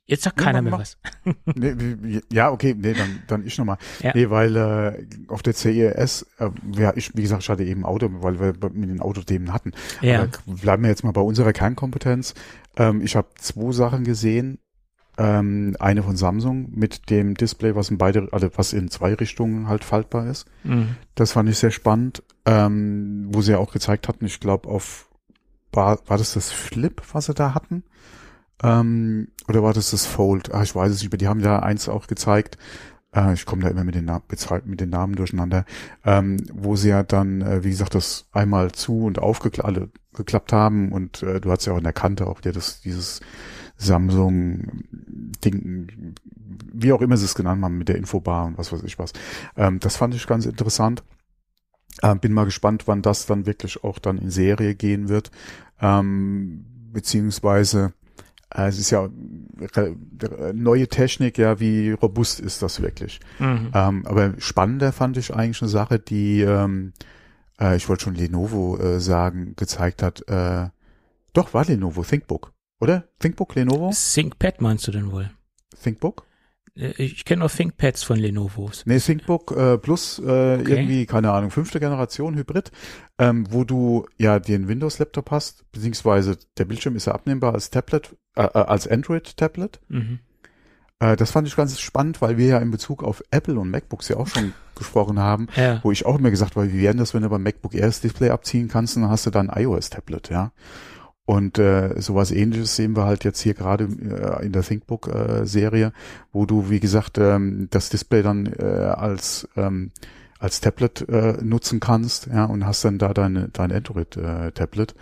Jetzt 0.07 0.23
sagt 0.25 0.37
keiner 0.37 0.63
mach- 0.63 0.71
mehr 0.71 0.79
was. 0.81 0.99
Nee, 1.55 2.21
ja, 2.33 2.51
okay, 2.51 2.75
nee, 2.77 2.93
dann, 2.93 3.23
dann 3.27 3.47
ich 3.47 3.57
nochmal. 3.59 3.79
Ja. 4.01 4.13
Nee, 4.15 4.31
weil 4.31 4.57
äh, 4.57 5.07
auf 5.29 5.43
der 5.43 5.55
CES, 5.55 6.27
äh, 6.39 6.51
ja, 6.77 6.93
ich, 6.97 7.17
wie 7.17 7.23
gesagt, 7.23 7.43
ich 7.43 7.49
hatte 7.49 7.65
eben 7.65 7.85
Auto, 7.85 8.09
weil 8.23 8.39
wir 8.41 8.53
mit 8.73 8.91
den 8.91 9.01
Autothemen 9.01 9.53
hatten. 9.53 9.73
Ja. 10.01 10.23
Aber 10.23 10.31
bleiben 10.47 10.83
wir 10.83 10.91
jetzt 10.91 11.05
mal 11.05 11.13
bei 11.13 11.21
unserer 11.21 11.53
Kernkompetenz. 11.53 12.35
Ähm, 12.77 13.01
ich 13.03 13.17
habe 13.17 13.29
zwei 13.37 13.73
Sachen 13.73 14.05
gesehen. 14.05 14.59
Ähm, 15.19 15.77
eine 15.79 16.03
von 16.03 16.17
Samsung 16.17 16.71
mit 16.75 17.11
dem 17.11 17.35
Display, 17.35 17.75
was 17.75 17.91
in 17.91 17.99
beide, 17.99 18.29
also 18.33 18.49
was 18.57 18.73
in 18.73 18.91
zwei 18.91 19.13
Richtungen 19.13 19.69
halt 19.69 19.85
faltbar 19.85 20.27
ist. 20.27 20.47
Mhm. 20.65 20.97
Das 21.15 21.33
fand 21.33 21.51
ich 21.51 21.59
sehr 21.59 21.71
spannend, 21.71 22.23
ähm, 22.47 23.27
wo 23.29 23.43
sie 23.43 23.53
ja 23.53 23.59
auch 23.59 23.73
gezeigt 23.73 24.09
hatten, 24.09 24.25
ich 24.25 24.41
glaube 24.41 24.71
auf, 24.71 25.11
war, 25.73 25.99
war 26.07 26.19
das 26.19 26.35
das 26.35 26.51
Flip, 26.51 27.03
was 27.13 27.27
sie 27.27 27.35
da 27.35 27.55
hatten? 27.55 27.85
Ähm, 28.63 29.29
oder 29.49 29.63
war 29.63 29.73
das 29.73 29.91
das 29.91 30.07
Fold? 30.07 30.55
Ah, 30.55 30.63
ich 30.63 30.75
weiß 30.75 30.93
es 30.93 31.03
nicht 31.03 31.11
mehr. 31.13 31.19
Die 31.19 31.29
haben 31.29 31.43
da 31.43 31.59
eins 31.61 31.89
auch 31.89 32.07
gezeigt. 32.07 32.59
Äh, 33.15 33.35
ich 33.35 33.47
komme 33.47 33.63
da 33.63 33.69
immer 33.69 33.85
mit 33.85 33.95
den, 33.95 34.05
Na 34.05 34.23
mit 34.65 34.81
den 34.81 34.91
Namen 34.91 35.17
durcheinander. 35.17 35.65
Ähm, 36.05 36.37
wo 36.53 36.77
sie 36.77 36.91
ja 36.91 37.03
dann, 37.03 37.43
äh, 37.43 37.65
wie 37.65 37.71
gesagt, 37.71 37.95
das 37.95 38.27
einmal 38.33 38.73
zu 38.73 39.05
und 39.05 39.19
aufgeklappt 39.19 40.53
haben 40.53 40.93
und 40.93 41.23
äh, 41.23 41.41
du 41.41 41.51
hast 41.51 41.67
ja 41.67 41.73
auch 41.73 41.79
in 41.79 41.85
der 41.85 41.93
Kante 41.93 42.27
auch 42.27 42.41
dir 42.41 42.53
das, 42.53 42.81
dieses 42.81 43.21
Samsung-Ding, 43.77 45.35
wie 46.73 46.93
auch 46.93 47.01
immer 47.01 47.17
sie 47.17 47.25
es 47.25 47.35
genannt 47.35 47.63
haben, 47.65 47.79
mit 47.79 47.89
der 47.89 47.97
Infobar 47.97 48.47
und 48.47 48.59
was 48.59 48.73
weiß 48.73 48.83
ich 48.85 48.99
was. 48.99 49.13
Ähm, 49.57 49.81
das 49.81 49.97
fand 49.97 50.15
ich 50.15 50.27
ganz 50.27 50.47
interessant. 50.47 51.03
Ähm, 52.03 52.21
bin 52.21 52.33
mal 52.33 52.45
gespannt, 52.45 52.85
wann 52.87 53.03
das 53.03 53.27
dann 53.27 53.47
wirklich 53.47 53.85
auch 53.85 53.99
dann 53.99 54.19
in 54.19 54.31
Serie 54.31 54.75
gehen 54.75 55.09
wird. 55.09 55.31
Ähm, 55.81 56.65
beziehungsweise 56.93 57.93
äh, 58.55 58.69
es 58.69 58.79
ist 58.79 58.91
ja 58.91 59.09
äh, 59.75 60.53
neue 60.53 60.89
Technik, 60.89 61.39
ja, 61.39 61.61
wie 61.61 61.93
robust 61.93 62.41
ist 62.41 62.63
das 62.63 62.81
wirklich? 62.83 63.21
Mhm. 63.39 63.71
Ähm, 63.75 64.07
aber 64.07 64.35
spannender 64.39 64.93
fand 64.93 65.17
ich 65.17 65.35
eigentlich 65.35 65.63
eine 65.63 65.69
Sache, 65.69 65.99
die, 65.99 66.41
ähm, 66.43 66.93
äh, 67.61 67.77
ich 67.77 67.89
wollte 67.89 68.05
schon 68.05 68.15
Lenovo 68.15 68.79
äh, 68.79 69.01
sagen, 69.01 69.55
gezeigt 69.57 70.03
hat. 70.03 70.27
Äh, 70.29 70.69
doch, 71.33 71.55
war 71.55 71.65
Lenovo, 71.65 72.03
ThinkBook, 72.03 72.53
oder? 72.81 73.05
ThinkBook, 73.19 73.55
Lenovo? 73.55 73.91
ThinkPad 73.93 74.61
meinst 74.61 74.87
du 74.87 74.93
denn 74.93 75.11
wohl? 75.11 75.31
ThinkBook? 75.83 76.27
Äh, 76.77 76.93
Ich 77.03 77.25
kenne 77.25 77.41
nur 77.41 77.49
ThinkPads 77.51 78.03
von 78.03 78.19
Lenovos. 78.19 78.85
Nee, 78.87 78.99
ThinkBook 78.99 79.53
äh, 79.57 79.79
Plus 79.79 80.19
äh, 80.19 80.23
Okay. 80.23 80.63
irgendwie, 80.73 81.07
keine 81.07 81.33
Ahnung, 81.33 81.51
fünfte 81.51 81.81
Generation 81.81 82.35
Hybrid, 82.37 82.71
ähm, 83.19 83.47
wo 83.51 83.65
du 83.65 84.07
ja 84.19 84.39
den 84.39 84.69
Windows-Laptop 84.69 85.31
hast, 85.31 85.71
beziehungsweise 85.73 86.37
der 86.59 86.65
Bildschirm 86.65 86.97
ist 86.97 87.07
ja 87.07 87.13
abnehmbar 87.15 87.55
als 87.55 87.71
Tablet, 87.71 88.17
äh, 88.37 88.43
äh, 88.45 88.47
als 88.59 88.87
Android-Tablet. 88.89 89.81
Mhm. 89.89 90.19
Äh, 91.01 91.17
das 91.17 91.31
fand 91.31 91.49
ich 91.49 91.57
ganz 91.57 91.79
spannend, 91.81 92.23
weil 92.23 92.37
wir 92.39 92.47
ja 92.47 92.59
in 92.59 92.71
Bezug 92.71 93.03
auf 93.03 93.23
Apple 93.31 93.59
und 93.59 93.71
MacBooks 93.71 94.09
ja 94.09 94.17
auch 94.17 94.29
schon 94.29 94.53
gesprochen 94.75 95.19
haben, 95.19 95.49
Ja. 95.57 95.81
wo 95.83 95.93
ich 95.93 96.07
auch 96.07 96.19
immer 96.19 96.31
gesagt 96.31 96.57
habe, 96.57 96.73
wie 96.73 96.81
wäre 96.83 96.95
das, 96.95 97.13
wenn 97.15 97.23
du 97.23 97.29
beim 97.29 97.43
MacBook 97.43 97.75
Air 97.75 97.87
das 97.87 98.01
Display 98.01 98.31
abziehen 98.31 98.69
kannst, 98.69 98.97
dann 98.97 99.09
hast 99.09 99.27
du 99.27 99.31
dann 99.31 99.51
ein 99.51 99.63
iOS-Tablet, 99.63 100.31
ja. 100.31 100.53
Und 101.25 101.59
äh, 101.59 102.01
sowas 102.01 102.33
ähnliches 102.33 102.75
sehen 102.75 102.97
wir 102.97 103.05
halt 103.05 103.25
jetzt 103.25 103.41
hier 103.41 103.55
gerade 103.55 103.85
äh, 103.85 104.45
in 104.45 104.53
der 104.53 104.63
ThinkBook-Serie, 104.63 105.93
wo 106.33 106.47
du, 106.47 106.69
wie 106.69 106.81
gesagt, 106.81 107.17
ähm, 107.19 107.69
das 107.71 107.91
Display 107.91 108.23
dann 108.23 108.47
äh, 108.47 108.65
als 108.65 109.49
ähm, 109.57 109.93
als 110.41 110.61
Tablet 110.61 111.09
äh, 111.09 111.35
nutzen 111.41 111.79
kannst, 111.79 112.27
ja, 112.27 112.45
und 112.47 112.67
hast 112.67 112.85
dann 112.85 112.99
da 112.99 113.15
deine 113.15 113.49
dein 113.51 113.71
Android-Tablet. 113.71 114.95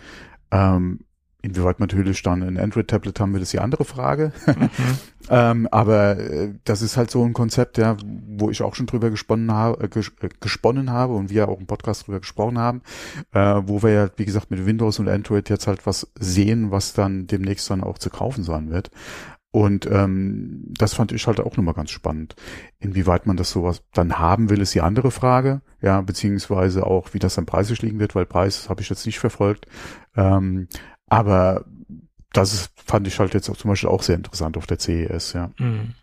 ähm, 0.51 0.99
inwieweit 1.41 1.79
man 1.79 1.87
natürlich 1.87 2.21
dann 2.23 2.43
ein 2.43 2.57
Android-Tablet 2.57 3.19
haben 3.19 3.33
will, 3.33 3.41
ist 3.41 3.53
die 3.53 3.59
andere 3.59 3.85
Frage. 3.85 4.31
Mhm. 4.51 4.69
Ähm, 5.29 5.67
aber 5.71 6.17
äh, 6.19 6.53
das 6.63 6.81
ist 6.81 6.97
halt 6.97 7.11
so 7.11 7.23
ein 7.23 7.33
Konzept, 7.33 7.77
ja, 7.77 7.95
wo 8.27 8.49
ich 8.49 8.63
auch 8.63 8.75
schon 8.75 8.87
drüber 8.87 9.09
gesponnen 9.09 9.51
habe, 9.51 9.83
äh, 9.83 9.87
ges 9.87 10.11
äh, 10.21 10.29
gesponnen 10.39 10.89
habe 10.89 11.13
und 11.13 11.29
wir 11.29 11.47
auch 11.47 11.59
im 11.59 11.67
Podcast 11.67 12.07
drüber 12.07 12.19
gesprochen 12.19 12.57
haben, 12.57 12.81
äh, 13.31 13.61
wo 13.65 13.83
wir 13.83 13.91
ja, 13.91 14.09
wie 14.17 14.25
gesagt, 14.25 14.51
mit 14.51 14.65
Windows 14.65 14.99
und 14.99 15.07
Android 15.07 15.49
jetzt 15.49 15.67
halt 15.67 15.85
was 15.85 16.11
sehen, 16.19 16.71
was 16.71 16.93
dann 16.93 17.27
demnächst 17.27 17.69
dann 17.69 17.83
auch 17.83 17.97
zu 17.97 18.09
kaufen 18.09 18.43
sein 18.43 18.71
wird. 18.71 18.89
Und 19.51 19.85
ähm, 19.85 20.63
das 20.69 20.93
fand 20.93 21.11
ich 21.11 21.27
halt 21.27 21.41
auch 21.41 21.57
nochmal 21.57 21.73
ganz 21.73 21.91
spannend. 21.91 22.35
Inwieweit 22.79 23.27
man 23.27 23.35
das 23.35 23.51
sowas 23.51 23.83
dann 23.93 24.17
haben 24.17 24.49
will, 24.49 24.61
ist 24.61 24.73
die 24.73 24.81
andere 24.81 25.11
Frage. 25.11 25.61
Ja, 25.81 25.99
beziehungsweise 25.99 26.87
auch, 26.87 27.13
wie 27.13 27.19
das 27.19 27.35
dann 27.35 27.45
preislich 27.45 27.81
liegen 27.81 27.99
wird, 27.99 28.15
weil 28.15 28.25
Preis 28.25 28.69
habe 28.69 28.81
ich 28.81 28.89
jetzt 28.89 29.05
nicht 29.05 29.19
verfolgt. 29.19 29.65
Ähm, 30.15 30.67
aber 31.11 31.65
das 32.33 32.53
ist, 32.53 32.71
fand 32.85 33.05
ich 33.07 33.19
halt 33.19 33.33
jetzt 33.33 33.49
auch 33.49 33.57
zum 33.57 33.69
Beispiel 33.69 33.89
auch 33.89 34.01
sehr 34.03 34.15
interessant 34.15 34.55
auf 34.57 34.65
der 34.65 34.79
CES, 34.79 35.33
ja. 35.33 35.51
Mhm. 35.59 35.93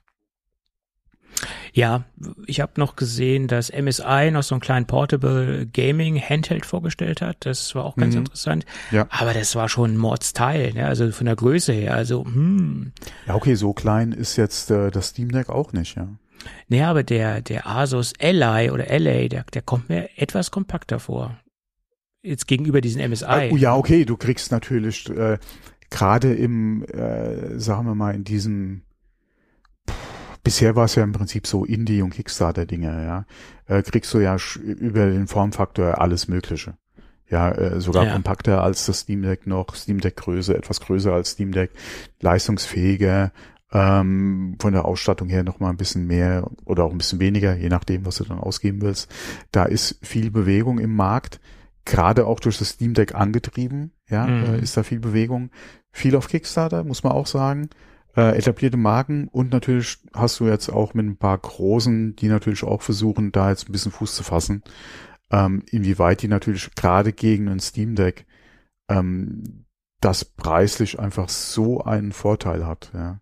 Ja, 1.73 2.05
ich 2.47 2.61
habe 2.61 2.73
noch 2.77 2.97
gesehen, 2.97 3.47
dass 3.47 3.71
MSI 3.73 4.31
noch 4.33 4.43
so 4.43 4.55
einen 4.57 4.61
kleinen 4.61 4.87
Portable 4.87 5.67
Gaming 5.67 6.21
Handheld 6.21 6.67
vorgestellt 6.67 7.23
hat. 7.23 7.37
Das 7.41 7.75
war 7.77 7.85
auch 7.85 7.95
ganz 7.97 8.15
Mhm. 8.15 8.21
interessant. 8.23 8.67
Ja. 8.91 9.07
Aber 9.11 9.33
das 9.35 9.55
war 9.55 9.69
schon 9.69 9.93
ein 9.95 9.97
Mordsteil, 9.97 10.73
ne? 10.73 10.87
also 10.87 11.11
von 11.13 11.27
der 11.27 11.37
Größe 11.37 11.73
her. 11.73 11.95
Also, 11.95 12.25
hm. 12.25 12.93
Ja, 13.27 13.35
okay, 13.37 13.55
so 13.55 13.73
klein 13.73 14.11
ist 14.13 14.37
jetzt 14.37 14.71
äh, 14.73 14.91
das 14.91 15.09
Steam 15.09 15.31
Deck 15.31 15.49
auch 15.49 15.73
nicht, 15.73 15.97
ja. 15.97 16.09
Naja, 16.69 16.91
aber 16.91 17.03
der, 17.05 17.41
der 17.43 17.67
Asus 17.69 18.13
Ally 18.21 18.71
oder 18.71 18.87
LA, 18.99 19.29
der, 19.29 19.45
der 19.45 19.63
kommt 19.63 19.89
mir 19.89 20.09
etwas 20.17 20.51
kompakter 20.51 20.99
vor. 20.99 21.37
Jetzt 22.29 22.47
gegenüber 22.47 22.81
diesen 22.81 23.01
MSI. 23.09 23.25
Äh, 23.25 23.51
oh, 23.53 23.57
ja, 23.57 23.75
okay, 23.75 24.05
du 24.05 24.17
kriegst 24.17 24.53
natürlich 24.53 25.09
äh, 25.11 25.39
gerade 25.91 26.35
im, 26.35 26.85
äh, 26.85 27.59
sagen 27.59 27.87
wir 27.87 27.95
mal, 27.95 28.15
in 28.15 28.25
diesem 28.25 28.83
Bisher 30.45 30.77
war 30.77 30.85
es 30.85 30.95
ja 30.95 31.03
im 31.03 31.13
Prinzip 31.13 31.47
so 31.47 31.65
Indie- 31.65 32.01
und 32.01 32.11
Kickstarter-Dinge, 32.11 33.05
ja. 33.05 33.25
Äh, 33.67 33.83
kriegst 33.83 34.15
du 34.15 34.19
ja 34.19 34.37
über 34.57 35.07
den 35.11 35.27
Formfaktor 35.27 36.01
alles 36.01 36.29
Mögliche. 36.29 36.75
Ja, 37.29 37.51
äh, 37.51 37.81
sogar 37.81 38.07
Ja. 38.07 38.13
kompakter 38.13 38.63
als 38.63 38.87
das 38.87 39.01
Steam 39.01 39.23
Deck 39.23 39.47
noch, 39.47 39.75
Steam 39.75 40.01
Deck 40.01 40.17
Größe, 40.17 40.57
etwas 40.57 40.81
größer 40.81 41.13
als 41.13 41.33
Steam 41.33 41.53
Deck, 41.53 41.73
leistungsfähiger, 42.21 43.33
ähm, 43.73 44.57
von 44.59 44.73
der 44.73 44.87
Ausstattung 44.87 45.29
her 45.29 45.43
noch 45.45 45.61
mal 45.61 45.69
ein 45.69 45.77
bisschen 45.77 46.07
mehr 46.07 46.49
oder 46.65 46.85
auch 46.85 46.93
ein 46.93 46.99
bisschen 46.99 47.21
weniger, 47.21 47.55
je 47.55 47.69
nachdem, 47.69 48.07
was 48.07 48.17
du 48.17 48.25
dann 48.25 48.39
ausgeben 48.39 48.81
willst. 48.81 49.11
Da 49.53 49.65
ist 49.65 49.99
viel 50.03 50.31
Bewegung 50.31 50.79
im 50.79 50.95
Markt, 50.97 51.41
gerade 51.89 52.27
auch 52.27 52.41
durch 52.41 52.59
das 52.59 52.71
Steam 52.71 52.95
Deck 52.95 53.15
angetrieben, 53.15 53.93
ja, 54.09 54.27
Mhm. 54.27 54.45
äh, 54.45 54.59
ist 54.61 54.77
da 54.77 54.83
viel 54.85 55.01
Bewegung. 55.01 55.51
Viel 55.91 56.15
auf 56.15 56.29
Kickstarter, 56.29 56.85
muss 56.85 57.03
man 57.03 57.13
auch 57.13 57.27
sagen 57.27 57.69
äh, 58.19 58.37
etablierte 58.37 58.77
Marken 58.77 59.29
und 59.29 59.53
natürlich 59.53 59.99
hast 60.13 60.41
du 60.41 60.47
jetzt 60.47 60.71
auch 60.71 60.93
mit 60.93 61.07
ein 61.07 61.17
paar 61.19 61.39
großen, 61.39 62.17
die 62.17 62.27
natürlich 62.27 62.65
auch 62.65 62.83
versuchen, 62.83 63.31
da 63.31 63.51
jetzt 63.51 63.69
ein 63.69 63.73
bisschen 63.73 63.93
Fuß 63.93 64.17
zu 64.17 64.25
fassen, 64.25 64.65
ähm, 65.31 65.63
inwieweit 65.71 66.23
die 66.23 66.29
natürlich 66.29 66.75
gerade 66.75 67.13
gegen 67.13 67.49
ein 67.49 67.61
Steam 67.61 67.95
Deck 67.95 68.27
ähm, 68.89 69.67
das 70.01 70.25
preislich 70.25 70.99
einfach 70.99 71.29
so 71.29 71.83
einen 71.85 72.11
Vorteil 72.13 72.67
hat, 72.67 72.91
ja, 72.93 73.21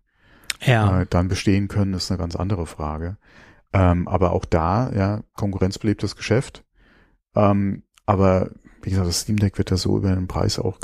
ja. 0.61 1.01
äh, 1.01 1.05
dann 1.07 1.27
bestehen 1.27 1.67
können, 1.67 1.93
ist 1.93 2.09
eine 2.11 2.17
ganz 2.17 2.35
andere 2.35 2.65
Frage. 2.65 3.17
Ähm, 3.73 4.07
aber 4.07 4.31
auch 4.31 4.45
da, 4.45 4.91
ja, 4.95 5.21
konkurrenzbelebtes 5.33 6.15
Geschäft. 6.15 6.63
Ähm, 7.35 7.83
aber 8.07 8.49
wie 8.81 8.89
gesagt, 8.89 9.07
das 9.07 9.21
Steam 9.21 9.37
Deck 9.37 9.59
wird 9.59 9.69
ja 9.69 9.77
so 9.77 9.97
über 9.97 10.15
den 10.15 10.27
Preis 10.27 10.57
auch 10.57 10.79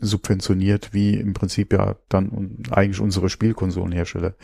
subventioniert, 0.00 0.92
wie 0.92 1.14
im 1.14 1.32
Prinzip 1.32 1.72
ja 1.72 1.96
dann 2.08 2.62
eigentlich 2.70 3.00
unsere 3.00 3.28
Spielkonsolenhersteller 3.28 4.34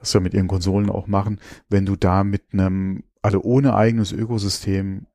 das 0.00 0.12
ja 0.14 0.20
mit 0.20 0.34
ihren 0.34 0.48
Konsolen 0.48 0.90
auch 0.90 1.06
machen. 1.06 1.40
Wenn 1.68 1.86
du 1.86 1.94
da 1.94 2.24
mit 2.24 2.42
einem, 2.52 3.04
also 3.22 3.40
ohne 3.42 3.74
eigenes 3.74 4.12
Ökosystem 4.12 5.06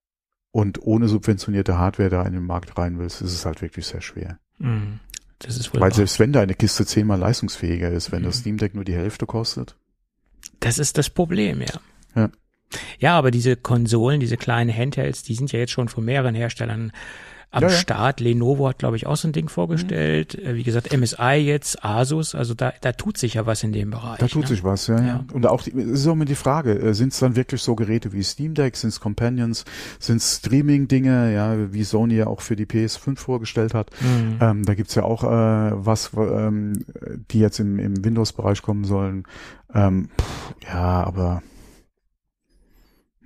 und 0.51 0.81
ohne 0.81 1.09
subventionierte 1.09 1.77
Hardware 1.77 2.09
da 2.09 2.23
in 2.23 2.33
den 2.33 2.45
Markt 2.45 2.77
rein 2.77 2.97
willst, 2.97 3.21
ist 3.21 3.33
es 3.33 3.45
halt 3.45 3.61
wirklich 3.61 3.85
sehr 3.85 4.01
schwer. 4.01 4.39
Hm. 4.59 4.99
Das 5.39 5.57
ist 5.57 5.73
wohl 5.73 5.81
Weil 5.81 5.93
selbst 5.93 6.19
wenn 6.19 6.31
deine 6.31 6.55
Kiste 6.55 6.85
zehnmal 6.85 7.19
leistungsfähiger 7.19 7.91
ist, 7.91 8.11
wenn 8.11 8.23
das 8.23 8.37
Mhm. 8.37 8.39
Steam 8.39 8.57
Deck 8.57 8.75
nur 8.75 8.85
die 8.85 8.95
Hälfte 8.95 9.25
kostet, 9.25 9.77
Das 10.59 10.79
ist 10.79 10.97
das 10.97 11.09
Problem, 11.09 11.61
ja. 11.61 11.79
Ja. 12.15 12.29
Ja, 12.99 13.17
aber 13.17 13.31
diese 13.31 13.55
Konsolen, 13.55 14.19
diese 14.19 14.37
kleinen 14.37 14.75
Handhelds, 14.75 15.23
die 15.23 15.35
sind 15.35 15.51
ja 15.51 15.59
jetzt 15.59 15.71
schon 15.71 15.87
von 15.87 16.03
mehreren 16.03 16.35
Herstellern 16.35 16.91
am 17.49 17.63
Ja, 17.63 17.69
ja. 17.69 17.75
Start. 17.75 18.19
Lenovo 18.19 18.67
hat, 18.67 18.79
glaube 18.79 18.97
ich, 18.97 19.07
auch 19.07 19.15
so 19.15 19.27
ein 19.27 19.31
Ding 19.31 19.47
vorgestellt. 19.47 20.35
Äh, 20.35 20.55
Wie 20.55 20.63
gesagt, 20.63 20.95
MSI 20.95 21.35
jetzt, 21.37 21.83
Asus, 21.83 22.35
also 22.35 22.53
da, 22.53 22.73
da 22.81 22.91
tut 22.91 23.17
sich 23.17 23.35
ja 23.35 23.45
was 23.45 23.63
in 23.63 23.71
dem 23.71 23.91
Bereich. 23.91 24.19
Da 24.19 24.27
tut 24.27 24.43
ne? 24.43 24.47
sich 24.47 24.63
was, 24.63 24.87
ja, 24.87 24.99
ja. 24.99 25.05
Ja. 25.07 25.25
Und 25.31 25.45
auch, 25.45 25.63
die, 25.63 25.71
ist 25.71 26.05
auch 26.07 26.13
immer 26.13 26.25
die 26.25 26.35
Frage, 26.35 26.93
sind 26.93 27.13
es 27.13 27.19
dann 27.19 27.35
wirklich 27.35 27.61
so 27.61 27.75
Geräte 27.75 28.11
wie 28.11 28.23
Steam 28.23 28.53
Deck, 28.53 28.75
sind 28.75 28.89
es 28.89 28.99
Companions, 28.99 29.63
sind 29.99 30.17
es 30.17 30.37
Streaming-Dinge, 30.37 31.33
ja, 31.33 31.71
wie 31.71 31.83
Sony 31.83 32.15
ja 32.15 32.27
auch 32.27 32.41
für 32.41 32.55
die 32.55 32.65
PS5 32.65 33.17
vorgestellt 33.17 33.73
hat. 33.73 33.91
Mhm. 34.01 34.37
Ähm, 34.41 34.65
da 34.65 34.73
gibt's 34.73 34.95
ja 34.95 35.03
auch 35.03 35.23
äh, 35.23 35.27
was, 35.27 36.11
ähm, 36.15 36.85
die 37.31 37.39
jetzt 37.39 37.59
im, 37.59 37.79
im 37.79 38.03
Windows-Bereich 38.03 38.61
kommen 38.61 38.83
sollen. 38.83 39.23
Ähm, 39.73 40.09
pff, 40.19 40.53
ja, 40.67 41.03
aber 41.03 41.41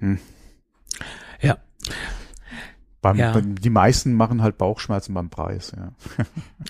hm. 0.02 0.20
Ja. 1.42 1.58
Beim, 3.02 3.16
Ja. 3.18 3.32
beim- 3.32 3.56
Die 3.56 3.72
meisten 3.72 4.14
machen 4.14 4.44
halt 4.44 4.60
Bauchschmerzen 4.60 5.16
beim 5.16 5.30
Preis, 5.32 5.72
ja. 5.76 5.92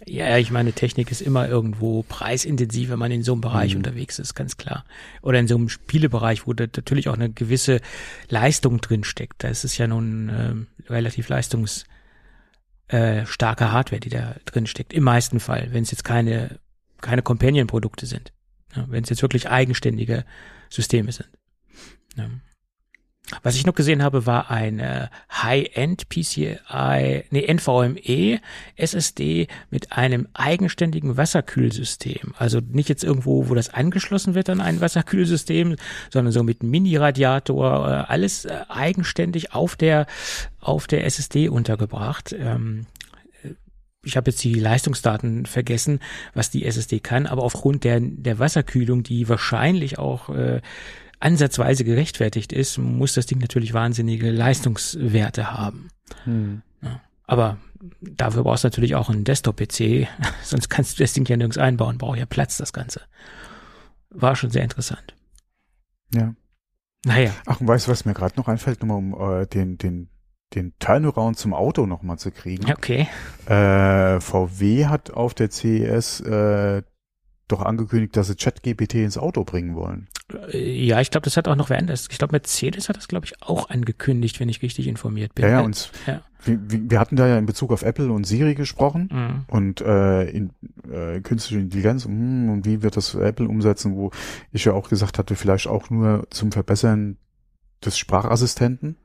Ja, 0.05 0.37
ich 0.37 0.49
meine, 0.51 0.71
Technik 0.71 1.11
ist 1.11 1.19
immer 1.21 1.49
irgendwo 1.49 2.03
preisintensiv, 2.03 2.89
wenn 2.89 2.99
man 2.99 3.11
in 3.11 3.23
so 3.23 3.33
einem 3.33 3.41
Bereich 3.41 3.73
Mhm. 3.73 3.79
unterwegs 3.79 4.17
ist, 4.17 4.33
ganz 4.33 4.55
klar. 4.55 4.85
Oder 5.21 5.39
in 5.39 5.47
so 5.49 5.55
einem 5.57 5.67
Spielebereich, 5.67 6.47
wo 6.47 6.53
da 6.53 6.65
natürlich 6.73 7.09
auch 7.09 7.15
eine 7.15 7.29
gewisse 7.31 7.81
Leistung 8.29 8.79
drin 8.79 9.03
steckt. 9.03 9.43
Da 9.43 9.49
ist 9.49 9.65
es 9.65 9.77
ja 9.77 9.87
nun 9.87 10.29
ähm, 10.33 10.67
relativ 10.87 11.27
leistungs 11.27 11.83
äh, 12.87 13.25
starke 13.25 13.71
Hardware, 13.71 13.99
die 14.01 14.09
da 14.09 14.35
drin 14.45 14.67
steckt. 14.67 14.93
Im 14.93 15.03
meisten 15.03 15.39
Fall, 15.41 15.69
wenn 15.71 15.83
es 15.83 15.91
jetzt 15.91 16.03
keine 16.03 16.59
keine 17.01 17.23
Companion-Produkte 17.23 18.05
sind. 18.05 18.31
Ja, 18.75 18.85
wenn 18.89 19.03
es 19.03 19.09
jetzt 19.09 19.21
wirklich 19.23 19.49
eigenständige 19.49 20.23
Systeme 20.69 21.11
sind. 21.11 21.27
Ja. 22.15 22.29
Was 23.43 23.55
ich 23.55 23.65
noch 23.65 23.75
gesehen 23.75 24.03
habe, 24.03 24.25
war 24.25 24.51
eine 24.51 25.09
High-End 25.31 26.09
PCI, 26.09 27.23
nee, 27.29 27.53
NVMe 27.53 28.41
SSD 28.75 29.47
mit 29.69 29.93
einem 29.93 30.27
eigenständigen 30.33 31.17
Wasserkühlsystem. 31.17 32.33
Also 32.37 32.59
nicht 32.59 32.89
jetzt 32.89 33.03
irgendwo, 33.03 33.47
wo 33.47 33.55
das 33.55 33.73
angeschlossen 33.73 34.35
wird 34.35 34.49
an 34.49 34.59
ein 34.59 34.81
Wasserkühlsystem, 34.81 35.75
sondern 36.09 36.33
so 36.33 36.43
mit 36.43 36.61
Mini-Radiator, 36.61 37.87
äh, 37.87 38.11
alles 38.11 38.45
äh, 38.45 38.61
eigenständig 38.67 39.53
auf 39.53 39.75
der, 39.75 40.07
auf 40.59 40.87
der 40.87 41.05
SSD 41.05 41.47
untergebracht. 41.47 42.35
Ähm, 42.37 42.85
ich 44.03 44.17
habe 44.17 44.31
jetzt 44.31 44.43
die 44.43 44.55
Leistungsdaten 44.55 45.45
vergessen, 45.45 45.99
was 46.33 46.49
die 46.49 46.65
SSD 46.65 46.99
kann, 46.99 47.27
aber 47.27 47.43
aufgrund 47.43 47.83
der, 47.83 47.99
der 48.01 48.39
Wasserkühlung, 48.39 49.03
die 49.03 49.29
wahrscheinlich 49.29 49.99
auch 49.99 50.29
äh, 50.29 50.61
ansatzweise 51.21 51.83
gerechtfertigt 51.83 52.51
ist, 52.51 52.77
muss 52.77 53.13
das 53.13 53.25
Ding 53.25 53.39
natürlich 53.39 53.73
wahnsinnige 53.73 54.31
Leistungswerte 54.31 55.51
haben. 55.51 55.87
Ja. 56.25 57.01
Aber 57.25 57.57
dafür 58.01 58.43
brauchst 58.43 58.63
du 58.63 58.67
natürlich 58.67 58.95
auch 58.95 59.09
einen 59.09 59.23
Desktop-PC, 59.23 60.07
sonst 60.43 60.69
kannst 60.69 60.99
du 60.99 61.03
das 61.03 61.13
Ding 61.13 61.25
ja 61.27 61.37
nirgends 61.37 61.57
einbauen, 61.57 61.97
braucht 61.97 62.17
ja 62.17 62.25
Platz, 62.25 62.57
das 62.57 62.73
Ganze. 62.73 63.01
War 64.09 64.35
schon 64.35 64.49
sehr 64.49 64.63
interessant. 64.63 65.15
ja. 66.13 66.33
Naja, 67.03 67.31
Ach, 67.47 67.59
und 67.59 67.67
weißt 67.67 67.87
du, 67.87 67.91
was 67.91 68.05
mir 68.05 68.13
gerade 68.13 68.35
noch 68.37 68.47
einfällt, 68.47 68.81
nochmal 68.81 68.97
um 68.97 69.41
äh, 69.41 69.47
den, 69.47 69.79
den, 69.79 70.09
den 70.53 70.73
Turnaround 70.77 71.35
zum 71.35 71.55
Auto 71.55 71.87
nochmal 71.87 72.19
zu 72.19 72.29
kriegen? 72.29 72.71
okay. 72.71 73.07
Äh, 73.47 74.19
VW 74.19 74.85
hat 74.85 75.09
auf 75.09 75.33
der 75.33 75.49
CES 75.49 76.19
äh, 76.19 76.83
doch 77.51 77.61
angekündigt, 77.61 78.15
dass 78.17 78.27
sie 78.27 78.35
ChatGPT 78.35 78.95
ins 78.95 79.17
Auto 79.17 79.43
bringen 79.43 79.75
wollen. 79.75 80.07
Äh, 80.51 80.85
Ja, 80.85 81.01
ich 81.01 81.11
glaube, 81.11 81.25
das 81.25 81.37
hat 81.37 81.47
auch 81.47 81.55
noch 81.55 81.69
wer 81.69 81.77
anders. 81.77 82.07
Ich 82.09 82.17
glaube, 82.17 82.33
Mercedes 82.33 82.89
hat 82.89 82.97
das, 82.97 83.07
glaube 83.07 83.25
ich, 83.25 83.41
auch 83.41 83.69
angekündigt, 83.69 84.39
wenn 84.39 84.49
ich 84.49 84.61
richtig 84.61 84.87
informiert 84.87 85.35
bin. 85.35 85.45
Ja, 85.45 85.51
ja, 85.51 85.61
Äh, 85.61 85.65
und 85.65 85.91
ja. 86.07 86.21
wir, 86.43 86.59
wir 86.89 86.99
hatten 86.99 87.15
da 87.15 87.27
ja 87.27 87.37
in 87.37 87.45
Bezug 87.45 87.71
auf 87.71 87.83
Apple 87.83 88.11
und 88.11 88.25
Siri 88.25 88.55
gesprochen. 88.55 89.09
Mhm. 89.11 89.45
Und 89.47 89.81
äh, 89.81 90.23
in, 90.29 90.51
äh, 90.91 91.21
künstliche 91.21 91.61
Intelligenz 91.61 92.05
hm, 92.05 92.49
und 92.49 92.65
wie 92.65 92.81
wird 92.81 92.97
das 92.97 93.15
Apple 93.15 93.47
umsetzen, 93.47 93.95
wo 93.95 94.11
ich 94.51 94.65
ja 94.65 94.73
auch 94.73 94.89
gesagt 94.89 95.17
hatte, 95.17 95.35
vielleicht 95.35 95.67
auch 95.67 95.89
nur 95.89 96.27
zum 96.29 96.51
Verbessern 96.51 97.17
des 97.83 97.97
Sprachassistenten, 97.97 98.95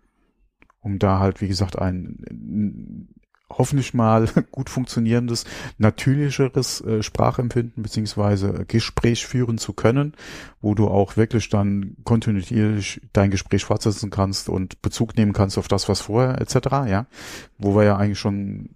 um 0.80 0.98
da 0.98 1.18
halt, 1.18 1.40
wie 1.40 1.48
gesagt, 1.48 1.78
ein 1.78 3.08
hoffentlich 3.50 3.94
mal 3.94 4.28
gut 4.50 4.70
funktionierendes, 4.70 5.44
natürlicheres 5.78 6.80
äh, 6.80 7.02
Sprachempfinden 7.02 7.82
beziehungsweise 7.82 8.64
Gespräch 8.66 9.26
führen 9.26 9.58
zu 9.58 9.72
können, 9.72 10.14
wo 10.60 10.74
du 10.74 10.88
auch 10.88 11.16
wirklich 11.16 11.48
dann 11.48 11.96
kontinuierlich 12.04 13.00
dein 13.12 13.30
Gespräch 13.30 13.64
fortsetzen 13.64 14.10
kannst 14.10 14.48
und 14.48 14.82
Bezug 14.82 15.16
nehmen 15.16 15.32
kannst 15.32 15.58
auf 15.58 15.68
das, 15.68 15.88
was 15.88 16.00
vorher 16.00 16.40
etc. 16.40 16.56
Ja, 16.88 17.06
wo 17.58 17.76
wir 17.76 17.84
ja 17.84 17.96
eigentlich 17.96 18.18
schon 18.18 18.70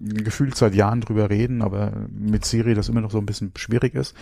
gefühlt 0.00 0.56
seit 0.56 0.74
Jahren 0.74 1.02
drüber 1.02 1.28
reden, 1.28 1.60
aber 1.60 1.92
mit 2.10 2.44
Siri 2.44 2.74
das 2.74 2.88
immer 2.88 3.02
noch 3.02 3.10
so 3.10 3.18
ein 3.18 3.26
bisschen 3.26 3.52
schwierig 3.56 3.94
ist. 3.94 4.14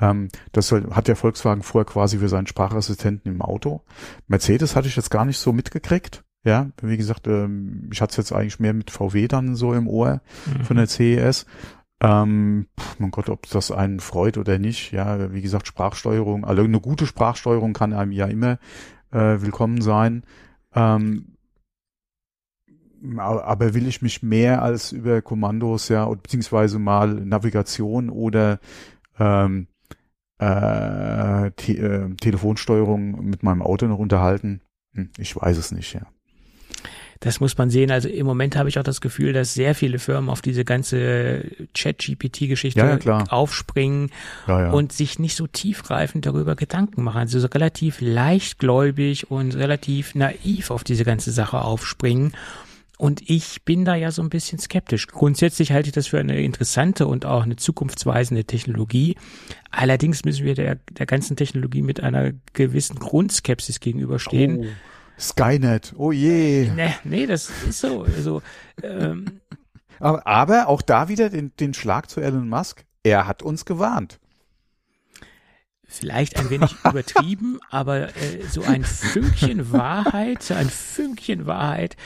Ähm, 0.00 0.28
das 0.52 0.72
hat 0.72 1.08
der 1.08 1.16
Volkswagen 1.16 1.62
vorher 1.62 1.84
quasi 1.84 2.18
für 2.18 2.28
seinen 2.28 2.46
Sprachassistenten 2.46 3.30
im 3.30 3.42
Auto. 3.42 3.82
Mercedes 4.26 4.74
hatte 4.74 4.88
ich 4.88 4.96
jetzt 4.96 5.10
gar 5.10 5.26
nicht 5.26 5.38
so 5.38 5.52
mitgekriegt. 5.52 6.24
Ja, 6.44 6.70
wie 6.82 6.96
gesagt, 6.96 7.26
ähm, 7.26 7.88
ich 7.92 8.00
hatte 8.00 8.12
es 8.12 8.16
jetzt 8.16 8.32
eigentlich 8.32 8.60
mehr 8.60 8.72
mit 8.72 8.90
VW 8.90 9.28
dann 9.28 9.54
so 9.56 9.74
im 9.74 9.88
Ohr 9.88 10.20
Mhm. 10.46 10.64
von 10.64 10.76
der 10.76 10.86
CES. 10.86 11.46
Ähm, 12.00 12.66
mein 12.98 13.10
Gott, 13.10 13.28
ob 13.28 13.48
das 13.50 13.72
einen 13.72 14.00
freut 14.00 14.38
oder 14.38 14.58
nicht. 14.58 14.92
Ja, 14.92 15.32
wie 15.32 15.42
gesagt, 15.42 15.66
Sprachsteuerung, 15.66 16.44
also 16.44 16.62
eine 16.62 16.80
gute 16.80 17.06
Sprachsteuerung 17.06 17.72
kann 17.72 17.92
einem 17.92 18.12
ja 18.12 18.26
immer 18.26 18.58
äh, 19.10 19.40
willkommen 19.40 19.80
sein. 19.80 20.22
Ähm, 20.74 21.34
aber 23.16 23.74
will 23.74 23.86
ich 23.86 24.02
mich 24.02 24.22
mehr 24.22 24.62
als 24.62 24.92
über 24.92 25.22
Kommandos, 25.22 25.88
ja, 25.88 26.06
beziehungsweise 26.06 26.78
mal 26.78 27.08
Navigation 27.14 28.10
oder 28.10 28.58
ähm, 29.18 29.68
äh, 30.38 31.50
te 31.52 31.72
äh, 31.78 32.14
Telefonsteuerung 32.16 33.24
mit 33.24 33.42
meinem 33.42 33.62
Auto 33.62 33.86
noch 33.86 33.98
unterhalten? 33.98 34.60
Hm, 34.94 35.10
ich 35.18 35.34
weiß 35.36 35.56
es 35.58 35.72
nicht, 35.72 35.94
ja. 35.94 36.02
Das 37.20 37.40
muss 37.40 37.58
man 37.58 37.68
sehen. 37.68 37.90
Also 37.90 38.08
im 38.08 38.26
Moment 38.26 38.56
habe 38.56 38.68
ich 38.68 38.78
auch 38.78 38.84
das 38.84 39.00
Gefühl, 39.00 39.32
dass 39.32 39.54
sehr 39.54 39.74
viele 39.74 39.98
Firmen 39.98 40.30
auf 40.30 40.40
diese 40.40 40.64
ganze 40.64 41.44
Chat-GPT-Geschichte 41.74 42.78
Ja, 42.78 42.98
ja, 42.98 43.24
aufspringen 43.28 44.10
ja. 44.46 44.70
und 44.70 44.92
sich 44.92 45.18
nicht 45.18 45.36
so 45.36 45.46
tiefgreifend 45.46 46.26
darüber 46.26 46.54
Gedanken 46.54 47.02
machen. 47.02 47.18
Also 47.18 47.40
so 47.40 47.48
relativ 47.48 48.00
leichtgläubig 48.00 49.30
und 49.30 49.56
relativ 49.56 50.14
naiv 50.14 50.70
auf 50.70 50.84
diese 50.84 51.04
ganze 51.04 51.32
Sache 51.32 51.60
aufspringen. 51.62 52.32
Und 52.98 53.30
ich 53.30 53.62
bin 53.62 53.84
da 53.84 53.94
ja 53.94 54.10
so 54.10 54.22
ein 54.22 54.28
bisschen 54.28 54.58
skeptisch. 54.58 55.06
Grundsätzlich 55.06 55.70
halte 55.70 55.88
ich 55.88 55.94
das 55.94 56.08
für 56.08 56.18
eine 56.18 56.42
interessante 56.42 57.06
und 57.06 57.26
auch 57.26 57.44
eine 57.44 57.54
zukunftsweisende 57.54 58.44
Technologie. 58.44 59.14
Allerdings 59.70 60.24
müssen 60.24 60.44
wir 60.44 60.56
der, 60.56 60.78
der 60.90 61.06
ganzen 61.06 61.36
Technologie 61.36 61.82
mit 61.82 62.02
einer 62.02 62.32
gewissen 62.54 62.98
Grundskepsis 62.98 63.78
gegenüberstehen. 63.78 64.58
Oh, 64.58 64.66
Skynet, 65.18 65.94
oh 65.96 66.12
je. 66.12 66.70
Nee, 66.74 66.94
nee, 67.04 67.26
das 67.26 67.50
ist 67.68 67.80
so. 67.80 68.02
Also, 68.02 68.42
ähm, 68.82 69.40
Aber, 70.00 70.26
aber 70.26 70.68
auch 70.68 70.82
da 70.82 71.08
wieder 71.08 71.28
den, 71.28 71.52
den 71.58 71.74
Schlag 71.74 72.08
zu 72.08 72.20
Elon 72.20 72.48
Musk. 72.48 72.84
Er 73.02 73.26
hat 73.26 73.42
uns 73.42 73.64
gewarnt. 73.64 74.20
Vielleicht 75.88 76.38
ein 76.38 76.50
wenig 76.50 76.74
übertrieben, 76.84 77.58
aber 77.70 78.08
äh, 78.08 78.42
so 78.48 78.62
ein 78.62 78.84
Fünkchen 78.84 79.72
Wahrheit, 79.72 80.42
so 80.42 80.54
ein 80.54 80.68
Fünkchen 80.68 81.46
Wahrheit 81.46 81.96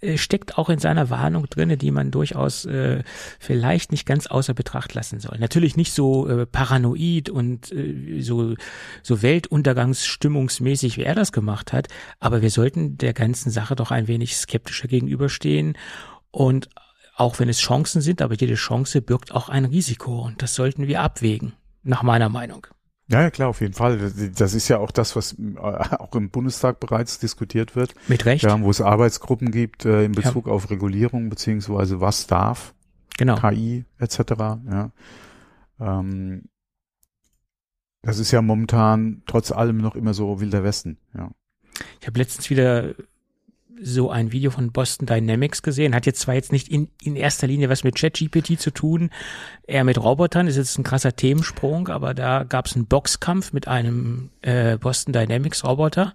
äh, 0.00 0.16
steckt 0.16 0.56
auch 0.56 0.70
in 0.70 0.78
seiner 0.78 1.10
Warnung 1.10 1.50
drinne, 1.50 1.76
die 1.76 1.90
man 1.90 2.12
durchaus 2.12 2.64
äh, 2.64 3.02
vielleicht 3.40 3.90
nicht 3.90 4.06
ganz 4.06 4.28
außer 4.28 4.54
Betracht 4.54 4.94
lassen 4.94 5.18
soll. 5.18 5.38
Natürlich 5.38 5.76
nicht 5.76 5.92
so 5.92 6.28
äh, 6.28 6.46
paranoid 6.46 7.28
und 7.28 7.72
äh, 7.72 8.22
so 8.22 8.54
so 9.02 9.22
Weltuntergangsstimmungsmäßig, 9.22 10.96
wie 10.96 11.02
er 11.02 11.16
das 11.16 11.32
gemacht 11.32 11.72
hat, 11.72 11.88
aber 12.20 12.42
wir 12.42 12.50
sollten 12.50 12.96
der 12.96 13.12
ganzen 13.12 13.50
Sache 13.50 13.74
doch 13.74 13.90
ein 13.90 14.06
wenig 14.06 14.36
skeptischer 14.36 14.86
gegenüberstehen 14.86 15.76
und 16.30 16.68
auch 17.16 17.40
wenn 17.40 17.48
es 17.48 17.58
Chancen 17.58 18.00
sind, 18.00 18.22
aber 18.22 18.34
jede 18.34 18.54
Chance 18.54 19.02
birgt 19.02 19.32
auch 19.32 19.48
ein 19.48 19.64
Risiko 19.64 20.22
und 20.22 20.42
das 20.42 20.54
sollten 20.54 20.86
wir 20.86 21.02
abwägen, 21.02 21.52
nach 21.82 22.02
meiner 22.02 22.28
Meinung. 22.28 22.66
Ja, 23.08 23.20
ja, 23.22 23.30
klar, 23.30 23.48
auf 23.48 23.60
jeden 23.60 23.74
Fall. 23.74 23.98
Das- 24.34 24.54
ist 24.54 24.68
ja 24.68 24.78
auch 24.78 24.90
das, 24.90 25.16
was 25.16 25.34
äh, 25.38 25.56
auch 25.58 26.14
im 26.14 26.30
Bundestag 26.30 26.80
bereits 26.80 27.18
diskutiert 27.18 27.76
wird. 27.76 27.94
Mit 28.08 28.24
Recht? 28.24 28.44
Ja, 28.44 28.60
wo 28.60 28.70
es 28.70 28.80
Arbeitsgruppen 28.80 29.50
gibt 29.50 29.84
äh, 29.84 30.04
in 30.04 30.12
Bezug 30.12 30.48
auf 30.48 30.70
Regulierung 30.70 31.28
beziehungsweise 31.28 32.00
was 32.00 32.26
darf, 32.26 32.74
Genau. 33.18 33.36
KI 33.36 33.84
etc. 33.98 34.18
Ja. 34.38 34.90
Ähm, 35.80 36.44
das 38.02 38.18
ist 38.18 38.30
ja 38.32 38.40
momentan 38.42 39.22
trotz 39.26 39.52
allem 39.52 39.76
noch 39.78 39.94
immer 39.94 40.14
so 40.14 40.40
wilder 40.40 40.64
Westen. 40.64 40.98
Ja. 41.14 41.30
Ich 42.00 42.06
habe 42.06 42.18
letztens 42.18 42.50
wieder 42.50 42.94
so 43.82 44.10
ein 44.10 44.32
Video 44.32 44.50
von 44.50 44.72
Boston 44.72 45.06
Dynamics 45.06 45.62
gesehen. 45.62 45.94
Hat 45.94 46.06
jetzt 46.06 46.20
zwar 46.20 46.34
jetzt 46.34 46.52
nicht 46.52 46.68
in, 46.68 46.88
in 47.02 47.16
erster 47.16 47.46
Linie 47.46 47.68
was 47.68 47.84
mit 47.84 47.96
ChatGPT 47.96 48.58
zu 48.60 48.70
tun, 48.70 49.10
eher 49.66 49.84
mit 49.84 49.98
Robotern, 49.98 50.46
ist 50.46 50.56
jetzt 50.56 50.78
ein 50.78 50.84
krasser 50.84 51.14
Themensprung, 51.16 51.88
aber 51.88 52.14
da 52.14 52.44
gab 52.44 52.66
es 52.66 52.76
einen 52.76 52.86
Boxkampf 52.86 53.52
mit 53.52 53.68
einem 53.68 54.30
äh, 54.42 54.76
Boston 54.78 55.12
Dynamics 55.12 55.64
Roboter. 55.64 56.14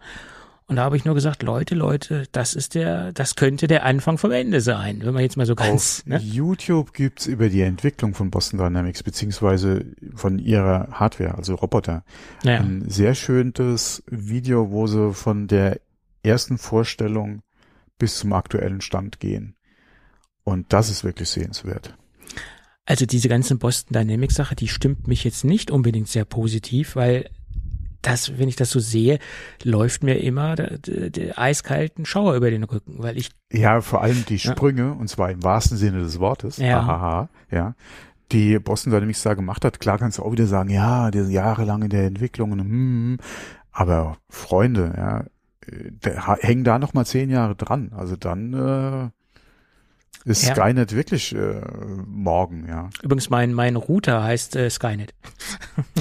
Und 0.70 0.76
da 0.76 0.84
habe 0.84 0.98
ich 0.98 1.06
nur 1.06 1.16
gesagt, 1.16 1.44
Leute, 1.44 1.76
Leute, 1.76 2.26
das 2.34 2.54
ist 2.54 2.76
der, 2.76 3.14
das 3.14 3.36
könnte 3.36 3.68
der 3.68 3.86
Anfang 3.86 4.18
vom 4.18 4.32
Ende 4.32 4.60
sein, 4.60 5.00
wenn 5.02 5.14
man 5.14 5.24
jetzt 5.24 5.38
mal 5.38 5.46
so 5.46 5.56
ganz, 5.56 6.02
Auf 6.02 6.06
ne? 6.08 6.18
YouTube 6.18 6.92
gibt's 6.92 7.26
über 7.26 7.48
die 7.48 7.62
Entwicklung 7.62 8.14
von 8.14 8.32
Boston 8.32 8.60
Dynamics 8.60 9.02
beziehungsweise 9.02 9.86
von 10.14 10.40
ihrer 10.40 10.90
Hardware, 10.92 11.36
also 11.36 11.56
Roboter, 11.56 12.04
Naja. 12.44 12.60
ein 12.60 12.84
sehr 12.90 13.16
schönes 13.16 14.04
Video, 14.08 14.70
wo 14.70 14.88
sie 14.88 15.14
von 15.14 15.48
der 15.48 15.80
ersten 16.22 16.58
Vorstellung 16.58 17.42
bis 17.98 18.18
zum 18.20 18.34
aktuellen 18.34 18.82
Stand 18.82 19.20
gehen. 19.20 19.56
Und 20.44 20.72
das 20.74 20.90
ist 20.90 21.04
wirklich 21.04 21.30
sehenswert. 21.30 21.98
Also 22.86 23.06
diese 23.06 23.28
ganze 23.28 23.56
Boston 23.56 23.94
Dynamics 23.94 24.36
Sache, 24.36 24.56
die 24.56 24.70
stimmt 24.70 25.08
mich 25.08 25.24
jetzt 25.26 25.44
nicht 25.44 25.72
unbedingt 25.72 26.08
sehr 26.08 26.24
positiv, 26.24 26.96
weil 26.96 27.30
das, 28.02 28.38
wenn 28.38 28.48
ich 28.48 28.56
das 28.56 28.70
so 28.70 28.80
sehe, 28.80 29.20
läuft 29.64 30.04
mir 30.04 30.22
immer 30.22 30.56
der, 30.56 30.78
der, 30.78 31.10
der 31.10 31.38
eiskalten 31.40 32.06
Schauer 32.06 32.36
über 32.36 32.50
den 32.50 32.64
Rücken, 32.64 32.96
weil 33.00 33.18
ich 33.18 33.32
Ja, 33.52 33.82
vor 33.82 34.02
allem 34.02 34.24
die 34.30 34.40
Sprünge, 34.40 34.84
ja. 34.84 34.92
und 34.92 35.10
zwar 35.10 35.32
im 35.32 35.44
wahrsten 35.44 35.78
Sinne 35.78 36.00
des 36.00 36.20
Wortes, 36.20 36.58
Ja. 36.58 36.80
ahaha, 36.80 37.30
ja, 37.52 37.76
die 38.32 38.60
Boston 38.60 38.94
Dynamics 38.94 39.24
da 39.24 39.34
gemacht 39.34 39.66
hat. 39.66 39.80
Klar 39.82 39.98
kannst 39.98 40.20
du 40.20 40.24
auch 40.24 40.32
wieder 40.32 40.48
sagen, 40.48 40.70
ja, 40.70 41.12
die 41.12 41.20
sind 41.22 41.32
jahrelang 41.32 41.82
in 41.82 41.90
der 41.90 42.06
Entwicklung, 42.06 42.52
und, 42.54 42.60
hm, 42.60 43.18
aber 43.72 44.18
Freunde, 44.30 44.94
ja, 44.96 45.26
hängen 46.02 46.64
da 46.64 46.80
noch 46.80 46.94
mal 46.94 47.06
zehn 47.06 47.30
Jahre 47.30 47.56
dran. 47.56 47.92
Also 47.96 48.16
dann 48.16 48.54
äh, 48.54 50.30
ist 50.30 50.48
Ja. 50.48 50.56
Skynet 50.56 50.94
wirklich 50.94 51.36
äh, 51.36 51.62
morgen, 52.06 52.68
ja. 52.68 52.90
übrigens 53.02 53.30
mein 53.30 53.54
mein 53.54 53.76
Router 53.76 54.24
heißt 54.24 54.56
äh, 54.56 54.70
Skynet. 54.70 55.14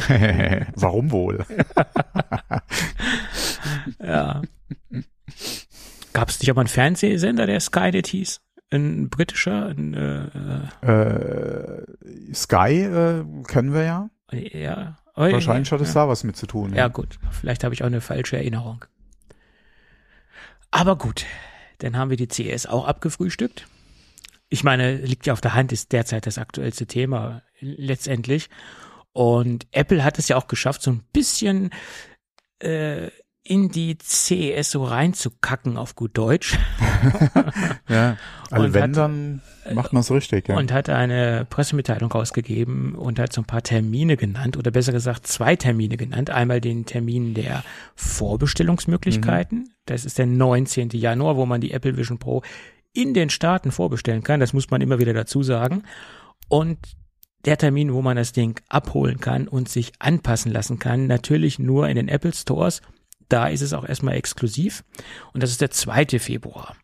Warum 0.74 1.10
wohl? 1.10 1.44
Ja. 4.00 4.42
Gab 6.12 6.28
es 6.28 6.40
nicht 6.40 6.50
auch 6.50 6.54
mal 6.54 6.62
einen 6.62 6.68
Fernsehsender, 6.68 7.46
der 7.46 7.60
Skynet 7.60 8.06
hieß? 8.06 8.40
Ein 8.70 9.10
britischer, 9.10 9.66
ein, 9.66 9.94
äh, 9.94 10.86
äh, 10.86 11.84
Sky 12.34 12.82
äh, 12.82 13.24
kennen 13.46 13.72
wir 13.74 13.82
ja. 13.84 14.10
äh, 14.32 14.62
ja. 14.62 14.98
Wahrscheinlich 15.14 15.70
hat 15.72 15.80
es 15.80 15.94
ja. 15.94 16.02
da 16.02 16.08
was 16.08 16.24
mit 16.24 16.36
zu 16.36 16.46
tun. 16.46 16.74
Ja, 16.74 16.88
gut. 16.88 17.18
Vielleicht 17.30 17.64
habe 17.64 17.74
ich 17.74 17.82
auch 17.82 17.86
eine 17.86 18.00
falsche 18.00 18.36
Erinnerung. 18.36 18.84
Aber 20.70 20.96
gut, 20.96 21.24
dann 21.78 21.96
haben 21.96 22.10
wir 22.10 22.16
die 22.16 22.28
CS 22.28 22.66
auch 22.66 22.86
abgefrühstückt. 22.86 23.66
Ich 24.48 24.62
meine, 24.62 24.96
liegt 24.96 25.26
ja 25.26 25.32
auf 25.32 25.40
der 25.40 25.54
Hand, 25.54 25.72
ist 25.72 25.92
derzeit 25.92 26.26
das 26.26 26.38
aktuellste 26.38 26.86
Thema 26.86 27.42
letztendlich. 27.60 28.48
Und 29.12 29.66
Apple 29.72 30.04
hat 30.04 30.18
es 30.18 30.28
ja 30.28 30.36
auch 30.36 30.46
geschafft, 30.46 30.82
so 30.82 30.90
ein 30.90 31.02
bisschen 31.12 31.70
äh, 32.58 33.10
in 33.48 33.70
die 33.70 33.96
CES 34.02 34.70
so 34.72 34.84
reinzukacken 34.84 35.76
auf 35.76 35.94
gut 35.94 36.16
Deutsch. 36.18 36.58
Ja, 37.88 38.16
also 38.50 38.64
Und 38.66 38.74
wenn, 38.74 38.82
hat- 38.82 38.96
dann 38.96 39.42
macht 39.72 39.92
man 39.92 40.00
es 40.00 40.10
richtig, 40.10 40.48
ja. 40.48 40.56
und 40.56 40.72
hat 40.72 40.88
eine 40.88 41.46
Pressemitteilung 41.48 42.10
rausgegeben 42.10 42.94
und 42.94 43.18
hat 43.18 43.32
so 43.32 43.42
ein 43.42 43.44
paar 43.44 43.62
Termine 43.62 44.16
genannt 44.16 44.56
oder 44.56 44.70
besser 44.70 44.92
gesagt 44.92 45.26
zwei 45.26 45.54
Termine 45.56 45.96
genannt. 45.96 46.30
Einmal 46.30 46.60
den 46.60 46.84
Termin 46.86 47.34
der 47.34 47.62
Vorbestellungsmöglichkeiten. 47.94 49.58
Mhm. 49.60 49.68
Das 49.86 50.04
ist 50.04 50.18
der 50.18 50.26
19. 50.26 50.90
Januar, 50.90 51.36
wo 51.36 51.46
man 51.46 51.60
die 51.60 51.70
Apple 51.72 51.96
Vision 51.96 52.18
Pro 52.18 52.42
in 52.92 53.14
den 53.14 53.30
Staaten 53.30 53.70
vorbestellen 53.70 54.22
kann. 54.22 54.40
Das 54.40 54.52
muss 54.52 54.70
man 54.70 54.80
immer 54.80 54.98
wieder 54.98 55.12
dazu 55.14 55.42
sagen. 55.42 55.82
Und 56.48 56.78
der 57.44 57.58
Termin, 57.58 57.92
wo 57.92 58.02
man 58.02 58.16
das 58.16 58.32
Ding 58.32 58.60
abholen 58.68 59.20
kann 59.20 59.46
und 59.48 59.68
sich 59.68 59.92
anpassen 60.00 60.50
lassen 60.52 60.78
kann, 60.78 61.06
natürlich 61.06 61.58
nur 61.58 61.88
in 61.88 61.96
den 61.96 62.08
Apple 62.08 62.32
Stores. 62.32 62.82
Da 63.28 63.48
ist 63.48 63.62
es 63.62 63.72
auch 63.72 63.86
erstmal 63.86 64.14
exklusiv. 64.14 64.84
Und 65.32 65.42
das 65.42 65.50
ist 65.50 65.60
der 65.60 65.70
2. 65.70 66.18
Februar. 66.18 66.76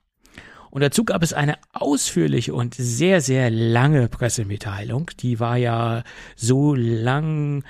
Und 0.70 0.80
dazu 0.80 1.04
gab 1.04 1.22
es 1.22 1.34
eine 1.34 1.58
ausführliche 1.74 2.54
und 2.54 2.74
sehr, 2.74 3.20
sehr 3.20 3.50
lange 3.50 4.08
Pressemitteilung. 4.08 5.10
Die 5.20 5.38
war 5.38 5.58
ja 5.58 6.02
so 6.34 6.74
lang 6.74 7.62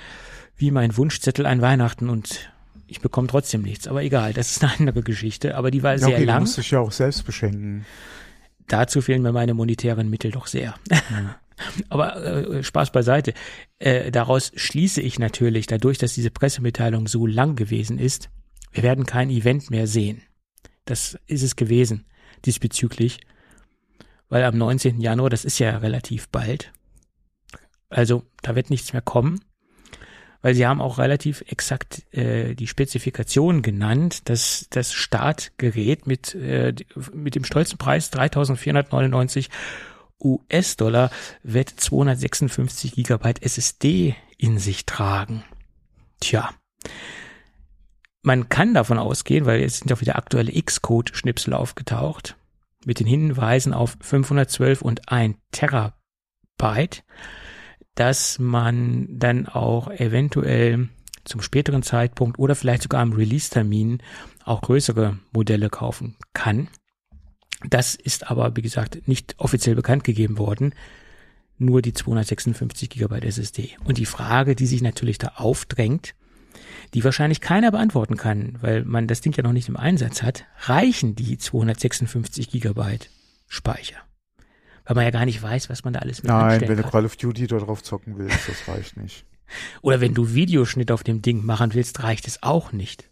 wie 0.55 0.71
mein 0.71 0.95
Wunschzettel 0.95 1.45
an 1.45 1.61
Weihnachten 1.61 2.09
und 2.09 2.49
ich 2.87 3.01
bekomme 3.01 3.27
trotzdem 3.27 3.61
nichts. 3.61 3.89
Aber 3.89 4.03
egal, 4.03 4.31
das 4.33 4.51
ist 4.51 4.63
eine 4.63 4.73
andere 4.79 5.03
Geschichte. 5.03 5.55
Aber 5.55 5.69
die 5.69 5.83
war 5.83 5.93
ja, 5.93 5.97
sehr 5.97 6.07
okay, 6.09 6.19
du 6.19 6.25
lang. 6.25 6.41
musst 6.41 6.57
dich 6.57 6.71
ja 6.71 6.79
auch 6.79 6.93
selbst 6.93 7.25
beschenken. 7.25 7.85
Dazu 8.67 9.01
fehlen 9.01 9.21
mir 9.21 9.33
meine 9.33 9.53
monetären 9.53 10.09
Mittel 10.09 10.31
doch 10.31 10.47
sehr. 10.47 10.75
Aber 11.89 12.23
äh, 12.23 12.63
Spaß 12.63 12.91
beiseite. 12.91 13.33
Äh, 13.79 14.11
daraus 14.11 14.51
schließe 14.55 15.01
ich 15.01 15.19
natürlich, 15.19 15.67
dadurch, 15.67 15.97
dass 15.97 16.13
diese 16.13 16.31
Pressemitteilung 16.31 17.07
so 17.07 17.27
lang 17.27 17.55
gewesen 17.55 17.99
ist, 17.99 18.29
wir 18.73 18.83
werden 18.83 19.05
kein 19.05 19.29
Event 19.29 19.69
mehr 19.69 19.87
sehen. 19.87 20.21
Das 20.85 21.17
ist 21.27 21.43
es 21.43 21.55
gewesen 21.55 22.05
diesbezüglich, 22.45 23.19
weil 24.27 24.43
am 24.43 24.57
19. 24.57 24.99
Januar, 24.99 25.29
das 25.29 25.45
ist 25.45 25.59
ja 25.59 25.77
relativ 25.77 26.27
bald, 26.27 26.73
also 27.89 28.23
da 28.41 28.55
wird 28.55 28.69
nichts 28.69 28.91
mehr 28.91 29.01
kommen, 29.01 29.39
weil 30.41 30.55
sie 30.55 30.67
haben 30.67 30.81
auch 30.81 30.97
relativ 30.97 31.41
exakt 31.47 32.03
äh, 32.13 32.53
die 32.55 32.67
Spezifikation 32.67 33.61
genannt, 33.61 34.29
dass 34.29 34.67
das 34.69 34.91
Startgerät 34.91 36.05
mit, 36.05 36.35
äh, 36.35 36.73
mit 37.13 37.35
dem 37.35 37.45
stolzen 37.45 37.77
Preis 37.77 38.09
3499 38.09 39.49
US-Dollar 40.19 41.11
wird 41.43 41.69
256 41.69 42.93
Gigabyte 42.93 43.43
SSD 43.43 44.15
in 44.37 44.57
sich 44.57 44.85
tragen. 44.85 45.43
Tja. 46.19 46.49
Man 48.25 48.47
kann 48.47 48.73
davon 48.73 48.97
ausgehen, 48.97 49.45
weil 49.45 49.59
jetzt 49.59 49.79
sind 49.79 49.91
auch 49.91 49.99
wieder 49.99 50.15
aktuelle 50.15 50.53
Xcode-Schnipsel 50.53 51.53
aufgetaucht, 51.53 52.37
mit 52.85 53.01
den 53.01 53.07
Hinweisen 53.07 53.73
auf 53.73 53.97
512 53.99 54.81
und 54.81 55.09
1 55.09 55.35
Terabyte, 55.51 57.03
dass 57.95 58.39
man 58.39 59.07
dann 59.09 59.47
auch 59.47 59.91
eventuell 59.91 60.87
zum 61.25 61.41
späteren 61.41 61.83
Zeitpunkt 61.83 62.39
oder 62.39 62.55
vielleicht 62.55 62.83
sogar 62.83 63.01
am 63.01 63.11
Release-Termin 63.11 64.01
auch 64.45 64.61
größere 64.61 65.19
Modelle 65.33 65.69
kaufen 65.69 66.15
kann. 66.33 66.69
Das 67.69 67.93
ist 67.93 68.29
aber, 68.31 68.55
wie 68.55 68.61
gesagt, 68.61 69.05
nicht 69.05 69.35
offiziell 69.37 69.75
bekannt 69.75 70.05
gegeben 70.05 70.37
worden. 70.37 70.73
Nur 71.57 71.81
die 71.81 71.93
256 71.93 72.89
Gigabyte 72.89 73.25
SSD. 73.25 73.77
Und 73.83 73.97
die 73.97 74.05
Frage, 74.05 74.55
die 74.55 74.65
sich 74.65 74.81
natürlich 74.81 75.17
da 75.17 75.33
aufdrängt, 75.35 76.15
die 76.93 77.03
wahrscheinlich 77.03 77.41
keiner 77.41 77.71
beantworten 77.71 78.17
kann, 78.17 78.57
weil 78.61 78.83
man 78.83 79.07
das 79.07 79.21
Ding 79.21 79.33
ja 79.35 79.43
noch 79.43 79.53
nicht 79.53 79.69
im 79.69 79.77
Einsatz 79.77 80.21
hat, 80.21 80.45
reichen 80.61 81.15
die 81.15 81.37
256 81.37 82.49
Gigabyte 82.49 83.09
Speicher? 83.47 83.97
Weil 84.85 84.95
man 84.95 85.05
ja 85.05 85.11
gar 85.11 85.25
nicht 85.25 85.41
weiß, 85.41 85.69
was 85.69 85.83
man 85.83 85.93
da 85.93 85.99
alles 85.99 86.23
mit 86.23 86.31
Nein, 86.31 86.61
wenn 86.67 86.77
du. 86.77 86.83
Call 86.83 87.05
of 87.05 87.15
Duty 87.15 87.47
da 87.47 87.57
drauf 87.57 87.83
zocken 87.83 88.17
willst, 88.17 88.49
das 88.49 88.67
reicht 88.67 88.97
nicht. 88.97 89.25
Oder 89.81 90.01
wenn 90.01 90.13
du 90.13 90.33
Videoschnitt 90.33 90.91
auf 90.91 91.03
dem 91.03 91.21
Ding 91.21 91.45
machen 91.45 91.73
willst, 91.73 92.03
reicht 92.03 92.27
es 92.27 92.43
auch 92.43 92.71
nicht. 92.71 93.09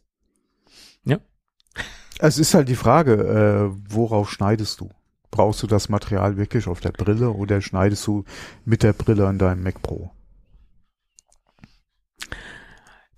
Es 2.23 2.37
ist 2.37 2.53
halt 2.53 2.69
die 2.69 2.75
Frage, 2.75 3.13
äh, 3.13 3.75
worauf 3.89 4.31
schneidest 4.31 4.79
du? 4.79 4.91
Brauchst 5.31 5.63
du 5.63 5.67
das 5.67 5.89
Material 5.89 6.37
wirklich 6.37 6.67
auf 6.67 6.79
der 6.79 6.91
Brille 6.91 7.31
oder 7.31 7.61
schneidest 7.61 8.05
du 8.05 8.25
mit 8.63 8.83
der 8.83 8.93
Brille 8.93 9.27
an 9.27 9.39
deinem 9.39 9.63
Mac 9.63 9.81
Pro? 9.81 10.11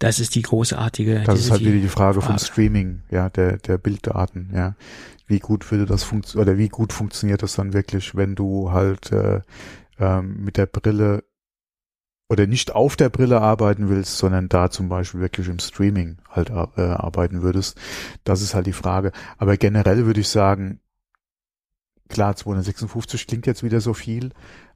Das 0.03 0.19
ist 0.19 0.35
die 0.35 0.41
großartige. 0.41 1.23
Das 1.25 1.39
ist 1.39 1.49
halt 1.49 1.61
wieder 1.61 1.79
die 1.79 1.87
Frage 1.87 2.21
vom. 2.21 2.37
Streaming, 2.37 3.03
ja, 3.09 3.29
der, 3.29 3.57
der 3.57 3.77
Bilddaten, 3.77 4.51
ja. 4.53 4.75
Wie 5.27 5.39
gut 5.39 5.71
würde 5.71 5.85
das 5.85 6.03
funktionieren, 6.03 6.49
oder 6.49 6.57
wie 6.57 6.67
gut 6.67 6.91
funktioniert 6.91 7.41
das 7.41 7.55
dann 7.55 7.71
wirklich, 7.71 8.13
wenn 8.13 8.35
du 8.35 8.73
halt 8.73 9.13
äh, 9.13 9.39
ähm, 9.97 10.43
mit 10.43 10.57
der 10.57 10.65
Brille 10.65 11.23
oder 12.27 12.47
nicht 12.47 12.75
auf 12.75 12.97
der 12.97 13.07
Brille 13.07 13.39
arbeiten 13.39 13.87
willst, 13.87 14.17
sondern 14.17 14.49
da 14.49 14.69
zum 14.69 14.89
Beispiel 14.89 15.21
wirklich 15.21 15.47
im 15.47 15.59
Streaming 15.59 16.17
halt 16.29 16.49
äh, 16.49 16.81
arbeiten 16.81 17.41
würdest. 17.41 17.79
Das 18.25 18.41
ist 18.41 18.55
halt 18.55 18.65
die 18.65 18.73
Frage. 18.73 19.13
Aber 19.37 19.55
generell 19.55 20.05
würde 20.05 20.19
ich 20.19 20.27
sagen, 20.27 20.81
klar, 22.09 22.35
256 22.35 23.27
klingt 23.27 23.47
jetzt 23.47 23.63
wieder 23.63 23.81
so 23.81 23.93
viel, 23.93 24.31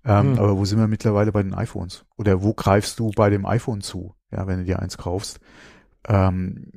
ähm, 0.05 0.34
Hm. 0.34 0.39
aber 0.39 0.57
wo 0.57 0.65
sind 0.65 0.80
wir 0.80 0.88
mittlerweile 0.88 1.32
bei 1.32 1.43
den 1.43 1.53
iPhones? 1.53 2.05
Oder 2.17 2.41
wo 2.41 2.53
greifst 2.53 2.99
du 2.99 3.11
bei 3.11 3.30
dem 3.30 3.45
iPhone 3.45 3.82
zu, 3.82 4.15
ja, 4.32 4.47
wenn 4.47 4.59
du 4.59 4.65
dir 4.65 4.80
eins 4.80 4.97
kaufst? 4.97 5.39
Ähm, 6.07 6.71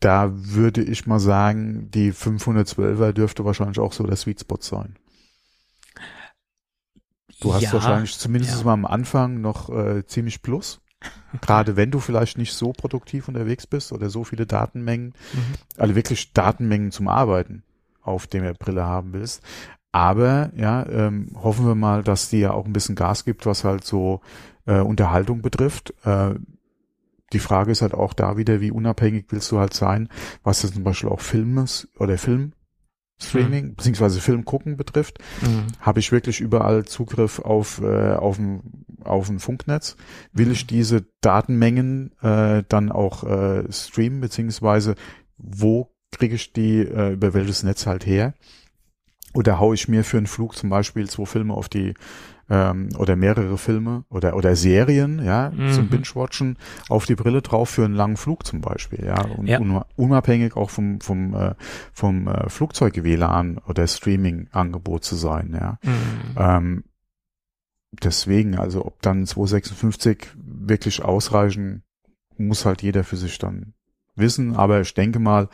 da 0.00 0.30
würde 0.32 0.82
ich 0.82 1.06
mal 1.06 1.18
sagen, 1.18 1.90
die 1.90 2.12
512er 2.12 3.12
dürfte 3.12 3.44
wahrscheinlich 3.44 3.80
auch 3.80 3.92
so 3.92 4.04
der 4.06 4.16
Sweet 4.16 4.40
Spot 4.40 4.58
sein. 4.60 4.96
Du 7.40 7.54
hast 7.54 7.62
ja, 7.62 7.72
wahrscheinlich 7.72 8.16
zumindest 8.18 8.58
ja. 8.58 8.64
mal 8.64 8.72
am 8.74 8.84
Anfang 8.84 9.40
noch 9.40 9.70
äh, 9.70 10.04
ziemlich 10.06 10.42
Plus. 10.42 10.80
Gerade 11.40 11.76
wenn 11.76 11.92
du 11.92 12.00
vielleicht 12.00 12.38
nicht 12.38 12.52
so 12.52 12.72
produktiv 12.72 13.28
unterwegs 13.28 13.66
bist 13.66 13.92
oder 13.92 14.10
so 14.10 14.24
viele 14.24 14.46
Datenmengen, 14.46 15.14
Mhm. 15.32 15.54
also 15.76 15.94
wirklich 15.94 16.32
Datenmengen 16.32 16.90
zum 16.90 17.08
Arbeiten 17.08 17.62
auf 18.08 18.26
der 18.26 18.54
Brille 18.54 18.84
haben 18.84 19.12
willst. 19.12 19.42
Aber 19.92 20.50
ja, 20.56 20.86
ähm, 20.86 21.30
hoffen 21.34 21.66
wir 21.66 21.74
mal, 21.74 22.02
dass 22.02 22.28
die 22.28 22.40
ja 22.40 22.52
auch 22.52 22.66
ein 22.66 22.72
bisschen 22.72 22.94
Gas 22.94 23.24
gibt, 23.24 23.46
was 23.46 23.64
halt 23.64 23.84
so 23.84 24.20
äh, 24.66 24.80
Unterhaltung 24.80 25.40
betrifft. 25.42 25.94
Äh, 26.04 26.34
die 27.32 27.38
Frage 27.38 27.72
ist 27.72 27.82
halt 27.82 27.94
auch 27.94 28.12
da 28.14 28.36
wieder, 28.36 28.60
wie 28.60 28.70
unabhängig 28.70 29.26
willst 29.30 29.50
du 29.52 29.58
halt 29.58 29.74
sein, 29.74 30.08
was 30.42 30.62
das 30.62 30.72
zum 30.72 30.84
Beispiel 30.84 31.10
auch 31.10 31.20
Filmes 31.20 31.88
oder 31.98 32.16
Filmstreaming 32.16 33.74
beziehungsweise 33.76 34.20
Film 34.20 34.44
gucken 34.44 34.76
betrifft 34.76 35.18
Mhm. 35.42 35.66
habe 35.80 36.00
ich 36.00 36.12
wirklich 36.12 36.40
überall 36.40 36.84
Zugriff 36.84 37.38
auf 37.38 37.80
äh, 37.82 38.14
auf 38.14 38.38
ein 38.38 38.84
auf 39.04 39.28
ein 39.28 39.38
Funknetz. 39.38 39.96
Will 40.32 40.50
ich 40.50 40.66
diese 40.66 41.06
Datenmengen 41.20 42.12
äh, 42.20 42.62
dann 42.68 42.90
auch 42.90 43.24
äh, 43.24 43.70
streamen 43.72 44.20
beziehungsweise 44.20 44.94
wo 45.36 45.90
kriege 46.12 46.34
ich 46.34 46.52
die 46.52 46.80
äh, 46.80 47.12
über 47.12 47.34
welches 47.34 47.62
Netz 47.62 47.86
halt 47.86 48.06
her? 48.06 48.34
Oder 49.34 49.58
haue 49.60 49.74
ich 49.74 49.88
mir 49.88 50.04
für 50.04 50.16
einen 50.16 50.26
Flug 50.26 50.56
zum 50.56 50.70
Beispiel 50.70 51.08
zwei 51.08 51.26
Filme 51.26 51.54
auf 51.54 51.68
die 51.68 51.94
ähm, 52.50 52.88
oder 52.96 53.14
mehrere 53.14 53.58
Filme 53.58 54.04
oder 54.08 54.34
oder 54.34 54.56
Serien, 54.56 55.22
ja, 55.22 55.50
Mhm. 55.50 55.70
zum 55.70 55.88
Binge-Watchen 55.90 56.56
auf 56.88 57.04
die 57.04 57.14
Brille 57.14 57.42
drauf 57.42 57.68
für 57.68 57.84
einen 57.84 57.92
langen 57.94 58.16
Flug 58.16 58.46
zum 58.46 58.62
Beispiel, 58.62 59.04
ja, 59.04 59.20
und 59.20 59.46
Ja. 59.48 59.60
un- 59.60 59.82
unabhängig 59.96 60.56
auch 60.56 60.70
vom 60.70 60.98
vom 61.02 61.34
äh, 61.34 61.54
vom 61.92 62.26
äh, 62.26 62.48
Flugzeug-WLAN 62.48 63.58
oder 63.68 63.86
Streaming-Angebot 63.86 65.04
zu 65.04 65.14
sein, 65.14 65.52
ja. 65.60 65.78
Mhm. 65.84 66.34
Ähm, 66.36 66.84
deswegen, 68.02 68.56
also 68.56 68.84
ob 68.86 69.00
dann 69.02 69.26
256 69.26 70.28
wirklich 70.36 71.02
ausreichen, 71.02 71.82
muss 72.36 72.64
halt 72.64 72.82
jeder 72.82 73.04
für 73.04 73.16
sich 73.16 73.38
dann 73.38 73.74
wissen. 74.14 74.56
Aber 74.56 74.80
ich 74.80 74.94
denke 74.94 75.18
mal, 75.18 75.48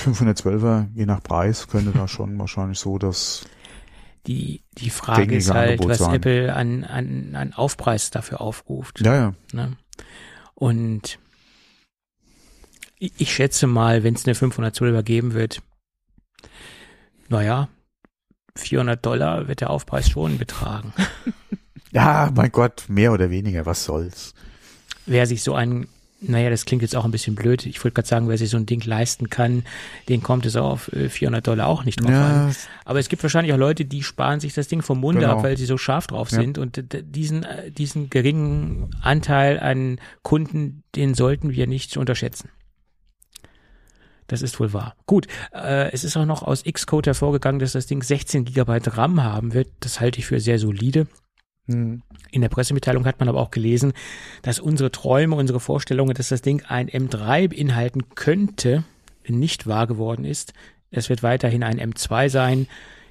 512er, 0.00 0.88
je 0.94 1.06
nach 1.06 1.22
Preis, 1.22 1.68
könnte 1.68 1.92
da 1.92 2.08
schon 2.08 2.38
wahrscheinlich 2.38 2.78
so 2.78 2.98
das, 2.98 3.44
Die, 4.26 4.64
die 4.72 4.90
Frage 4.90 5.36
ist 5.36 5.50
halt, 5.50 5.80
Angebot 5.80 5.90
was 5.90 5.98
sein. 5.98 6.14
Apple 6.14 6.54
an, 6.54 6.84
an, 6.84 7.34
an 7.34 7.52
Aufpreis 7.52 8.10
dafür 8.10 8.40
aufruft. 8.40 9.00
ja, 9.00 9.14
ja, 9.14 9.34
Ne? 9.52 9.76
Und 10.54 11.18
ich, 12.98 13.12
ich 13.16 13.34
schätze 13.34 13.66
mal, 13.66 14.02
wenn 14.04 14.14
es 14.14 14.26
eine 14.26 14.34
512er 14.34 15.02
geben 15.02 15.32
wird, 15.32 15.62
naja, 17.28 17.68
400 18.56 19.04
Dollar 19.04 19.48
wird 19.48 19.62
der 19.62 19.70
Aufpreis 19.70 20.10
schon 20.10 20.36
betragen. 20.38 20.92
ja, 21.92 22.30
mein 22.34 22.52
Gott, 22.52 22.84
mehr 22.88 23.12
oder 23.12 23.30
weniger, 23.30 23.64
was 23.66 23.84
soll's. 23.84 24.34
Wer 25.06 25.26
sich 25.26 25.42
so 25.42 25.54
ein, 25.54 25.88
naja, 26.20 26.50
das 26.50 26.64
klingt 26.66 26.82
jetzt 26.82 26.94
auch 26.94 27.04
ein 27.04 27.10
bisschen 27.10 27.34
blöd, 27.34 27.64
ich 27.66 27.82
wollte 27.82 27.94
gerade 27.94 28.08
sagen, 28.08 28.28
wer 28.28 28.36
sich 28.38 28.50
so 28.50 28.56
ein 28.58 28.66
Ding 28.66 28.82
leisten 28.84 29.30
kann, 29.30 29.64
den 30.08 30.22
kommt 30.22 30.44
es 30.46 30.54
auf 30.56 30.92
äh, 30.92 31.08
400 31.08 31.46
Dollar 31.46 31.66
auch 31.66 31.84
nicht 31.84 32.00
drauf 32.02 32.10
an. 32.10 32.48
Ja, 32.48 32.54
Aber 32.84 32.98
es 32.98 33.08
gibt 33.08 33.22
wahrscheinlich 33.22 33.52
auch 33.54 33.58
Leute, 33.58 33.84
die 33.86 34.02
sparen 34.02 34.38
sich 34.40 34.52
das 34.54 34.68
Ding 34.68 34.82
vom 34.82 35.00
Munde 35.00 35.22
Genau. 35.22 35.38
ab, 35.38 35.42
weil 35.42 35.56
sie 35.56 35.64
so 35.66 35.78
scharf 35.78 36.06
drauf 36.08 36.30
Ja. 36.30 36.40
sind. 36.40 36.58
Und 36.58 36.82
diesen, 36.92 37.44
äh, 37.44 37.70
diesen 37.70 38.10
geringen 38.10 38.90
Anteil 39.02 39.58
an 39.60 39.98
Kunden, 40.22 40.82
den 40.94 41.14
sollten 41.14 41.52
wir 41.52 41.66
nicht 41.66 41.96
unterschätzen. 41.96 42.50
Das 44.26 44.42
ist 44.42 44.60
wohl 44.60 44.72
wahr. 44.72 44.94
Gut, 45.06 45.26
äh, 45.52 45.90
es 45.90 46.04
ist 46.04 46.16
auch 46.16 46.24
noch 46.26 46.42
aus 46.44 46.62
Xcode 46.62 47.06
hervorgegangen, 47.08 47.58
dass 47.58 47.72
das 47.72 47.86
Ding 47.86 48.02
16 48.02 48.44
Gigabyte 48.44 48.96
RAM 48.96 49.24
haben 49.24 49.54
wird. 49.54 49.68
Das 49.80 49.98
halte 50.00 50.20
ich 50.20 50.26
für 50.26 50.38
sehr 50.38 50.58
solide. 50.58 51.08
In 51.70 52.40
der 52.40 52.48
Pressemitteilung 52.48 53.06
hat 53.06 53.20
man 53.20 53.28
aber 53.28 53.40
auch 53.40 53.50
gelesen, 53.50 53.92
dass 54.42 54.60
unsere 54.60 54.90
Träume, 54.90 55.36
unsere 55.36 55.60
Vorstellungen, 55.60 56.14
dass 56.14 56.28
das 56.28 56.42
Ding 56.42 56.62
ein 56.66 56.88
M3 56.88 57.48
beinhalten 57.48 58.14
könnte, 58.14 58.84
nicht 59.28 59.66
wahr 59.66 59.86
geworden 59.86 60.24
ist. 60.24 60.54
Es 60.90 61.08
wird 61.08 61.22
weiterhin 61.22 61.62
ein 61.62 61.78
M2 61.78 62.28
sein, 62.28 62.66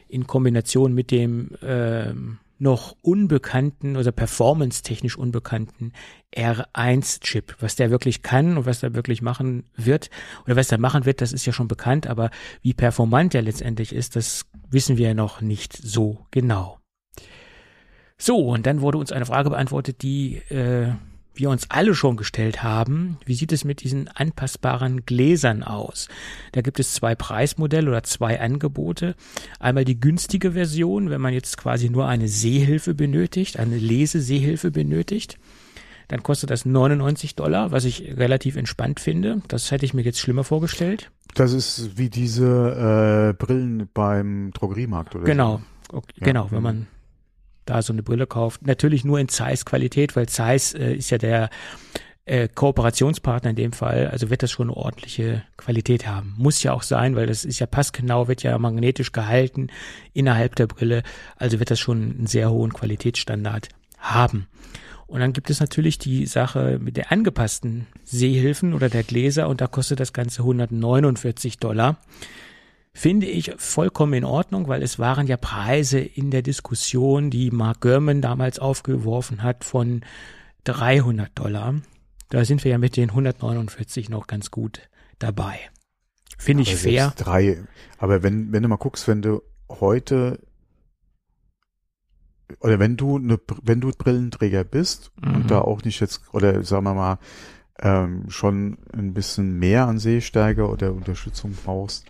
in 0.09 0.27
Kombination 0.27 0.93
mit 0.93 1.11
dem 1.11 1.51
ähm, 1.63 2.39
noch 2.57 2.95
unbekannten 3.01 3.95
oder 3.95 4.11
performance-technisch 4.11 5.17
unbekannten 5.17 5.93
R1-Chip. 6.35 7.55
Was 7.61 7.77
der 7.77 7.89
wirklich 7.89 8.21
kann 8.21 8.57
und 8.57 8.65
was 8.65 8.81
der 8.81 8.93
wirklich 8.93 9.21
machen 9.21 9.63
wird 9.77 10.09
oder 10.45 10.57
was 10.57 10.67
der 10.67 10.77
machen 10.77 11.05
wird, 11.05 11.21
das 11.21 11.31
ist 11.31 11.45
ja 11.45 11.53
schon 11.53 11.69
bekannt, 11.69 12.07
aber 12.07 12.31
wie 12.61 12.73
performant 12.73 13.33
der 13.33 13.43
letztendlich 13.43 13.93
ist, 13.93 14.17
das 14.17 14.45
wissen 14.69 14.97
wir 14.97 15.13
noch 15.13 15.39
nicht 15.39 15.73
so 15.73 16.25
genau. 16.31 16.78
So, 18.21 18.37
und 18.49 18.65
dann 18.65 18.81
wurde 18.81 18.97
uns 18.97 19.11
eine 19.13 19.25
Frage 19.25 19.49
beantwortet, 19.49 20.01
die 20.01 20.35
äh, 20.49 20.91
wir 21.33 21.49
uns 21.49 21.67
alle 21.69 21.95
schon 21.95 22.17
gestellt 22.17 22.63
haben. 22.63 23.17
Wie 23.25 23.33
sieht 23.33 23.53
es 23.53 23.63
mit 23.63 23.81
diesen 23.81 24.09
anpassbaren 24.09 25.05
Gläsern 25.05 25.63
aus? 25.63 26.09
Da 26.51 26.59
gibt 26.59 26.81
es 26.81 26.93
zwei 26.93 27.15
Preismodelle 27.15 27.89
oder 27.89 28.03
zwei 28.03 28.41
Angebote. 28.41 29.15
Einmal 29.57 29.85
die 29.85 29.99
günstige 29.99 30.51
Version, 30.51 31.09
wenn 31.09 31.21
man 31.21 31.33
jetzt 31.33 31.57
quasi 31.57 31.89
nur 31.89 32.07
eine 32.07 32.27
Sehhilfe 32.27 32.93
benötigt, 32.93 33.57
eine 33.57 33.77
Lesesehhilfe 33.77 34.69
benötigt. 34.69 35.39
Dann 36.09 36.21
kostet 36.21 36.49
das 36.49 36.65
99 36.65 37.35
Dollar, 37.35 37.71
was 37.71 37.85
ich 37.85 38.17
relativ 38.17 38.57
entspannt 38.57 38.99
finde. 38.99 39.41
Das 39.47 39.71
hätte 39.71 39.85
ich 39.85 39.93
mir 39.93 40.01
jetzt 40.01 40.19
schlimmer 40.19 40.43
vorgestellt. 40.43 41.09
das 41.35 41.53
ist 41.53 41.97
wie 41.97 42.09
diese 42.09 43.29
äh, 43.29 43.33
Brillen 43.33 43.87
beim 43.93 44.51
Drogeriemarkt 44.51 45.15
oder 45.15 45.23
Genau, 45.23 45.61
okay, 45.93 46.15
Ja, 46.17 46.25
genau, 46.25 46.47
wenn 46.51 46.63
man 46.63 46.87
da 47.69 47.81
so 47.81 47.93
eine 47.93 48.03
Brille 48.03 48.27
kauft. 48.27 48.65
Natürlich 48.65 49.05
nur 49.05 49.19
in 49.19 49.29
Zeiss 49.29 49.65
Qualität, 49.65 50.15
weil 50.15 50.27
Zeiss 50.27 50.73
äh, 50.73 50.93
ist 50.93 51.09
ja 51.09 51.17
der 51.17 51.49
äh, 52.25 52.47
Kooperationspartner 52.47 53.49
in 53.49 53.55
dem 53.55 53.71
Fall, 53.73 54.07
also 54.07 54.29
wird 54.29 54.43
das 54.43 54.51
schon 54.51 54.69
eine 54.69 54.77
ordentliche 54.77 55.43
Qualität 55.57 56.07
haben. 56.07 56.35
Muss 56.37 56.61
ja 56.61 56.73
auch 56.73 56.83
sein, 56.83 57.15
weil 57.15 57.25
das 57.25 57.43
ist 57.43 57.59
ja 57.59 57.65
passgenau, 57.65 58.27
wird 58.27 58.43
ja 58.43 58.57
magnetisch 58.59 59.11
gehalten 59.11 59.67
innerhalb 60.13 60.55
der 60.55 60.67
Brille, 60.67 61.03
also 61.37 61.59
wird 61.59 61.71
das 61.71 61.79
schon 61.79 62.15
einen 62.17 62.27
sehr 62.27 62.51
hohen 62.51 62.71
Qualitätsstandard 62.71 63.69
haben. 63.97 64.47
Und 65.07 65.21
dann 65.21 65.33
gibt 65.33 65.49
es 65.49 65.59
natürlich 65.59 65.97
die 65.97 66.27
Sache 66.27 66.77
mit 66.79 66.97
der 66.97 67.11
angepassten 67.11 67.87
Sehhilfen 68.03 68.75
oder 68.75 68.89
der 68.89 69.01
Gläser 69.03 69.49
und 69.49 69.59
da 69.59 69.65
kostet 69.65 69.99
das 69.99 70.13
Ganze 70.13 70.43
149 70.43 71.57
Dollar. 71.57 71.97
Finde 72.93 73.27
ich 73.27 73.53
vollkommen 73.57 74.13
in 74.13 74.25
Ordnung, 74.25 74.67
weil 74.67 74.81
es 74.81 74.99
waren 74.99 75.27
ja 75.27 75.37
Preise 75.37 75.99
in 75.99 76.31
der 76.31 76.41
Diskussion, 76.41 77.29
die 77.29 77.51
Mark 77.51 77.81
Gurman 77.81 78.21
damals 78.21 78.59
aufgeworfen 78.59 79.43
hat 79.43 79.63
von 79.63 80.01
300 80.65 81.37
Dollar. 81.37 81.75
Da 82.29 82.45
sind 82.45 82.63
wir 82.63 82.71
ja 82.71 82.77
mit 82.77 82.97
den 82.97 83.09
149 83.09 84.09
noch 84.09 84.27
ganz 84.27 84.51
gut 84.51 84.89
dabei. 85.19 85.59
Finde 86.37 86.63
ich 86.63 86.75
fair. 86.75 87.13
Drei. 87.15 87.63
Aber 87.97 88.23
wenn, 88.23 88.51
wenn 88.51 88.63
du 88.63 88.69
mal 88.69 88.77
guckst, 88.77 89.07
wenn 89.07 89.21
du 89.21 89.41
heute 89.69 90.39
oder 92.61 92.79
wenn 92.79 92.97
du 92.97 93.17
eine, 93.17 93.39
wenn 93.61 93.81
du 93.81 93.91
Brillenträger 93.91 94.63
bist 94.63 95.11
Mhm. 95.21 95.35
und 95.35 95.51
da 95.51 95.61
auch 95.61 95.83
nicht 95.83 95.99
jetzt 95.99 96.21
oder 96.33 96.63
sagen 96.63 96.85
wir 96.85 96.93
mal 96.95 97.19
ähm, 97.81 98.29
schon 98.29 98.77
ein 98.93 99.13
bisschen 99.13 99.57
mehr 99.59 99.87
an 99.87 99.99
Sehstärke 99.99 100.67
oder 100.67 100.91
Unterstützung 100.93 101.55
brauchst, 101.63 102.05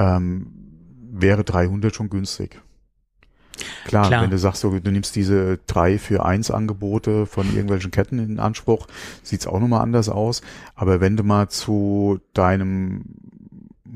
ähm, 0.00 0.46
wäre 1.12 1.44
300 1.44 1.94
schon 1.94 2.10
günstig. 2.10 2.60
Klar, 3.84 4.08
Klar. 4.08 4.22
wenn 4.22 4.30
du 4.30 4.38
sagst, 4.38 4.64
du 4.64 4.70
nimmst 4.70 5.14
diese 5.16 5.58
drei 5.66 5.98
für 5.98 6.24
eins 6.24 6.50
Angebote 6.50 7.26
von 7.26 7.46
irgendwelchen 7.50 7.90
Ketten 7.90 8.18
in 8.18 8.38
Anspruch, 8.38 8.86
sieht's 9.22 9.46
auch 9.46 9.60
nochmal 9.60 9.82
anders 9.82 10.08
aus. 10.08 10.40
Aber 10.74 11.00
wenn 11.00 11.16
du 11.16 11.24
mal 11.24 11.48
zu 11.48 12.20
deinem, 12.32 13.04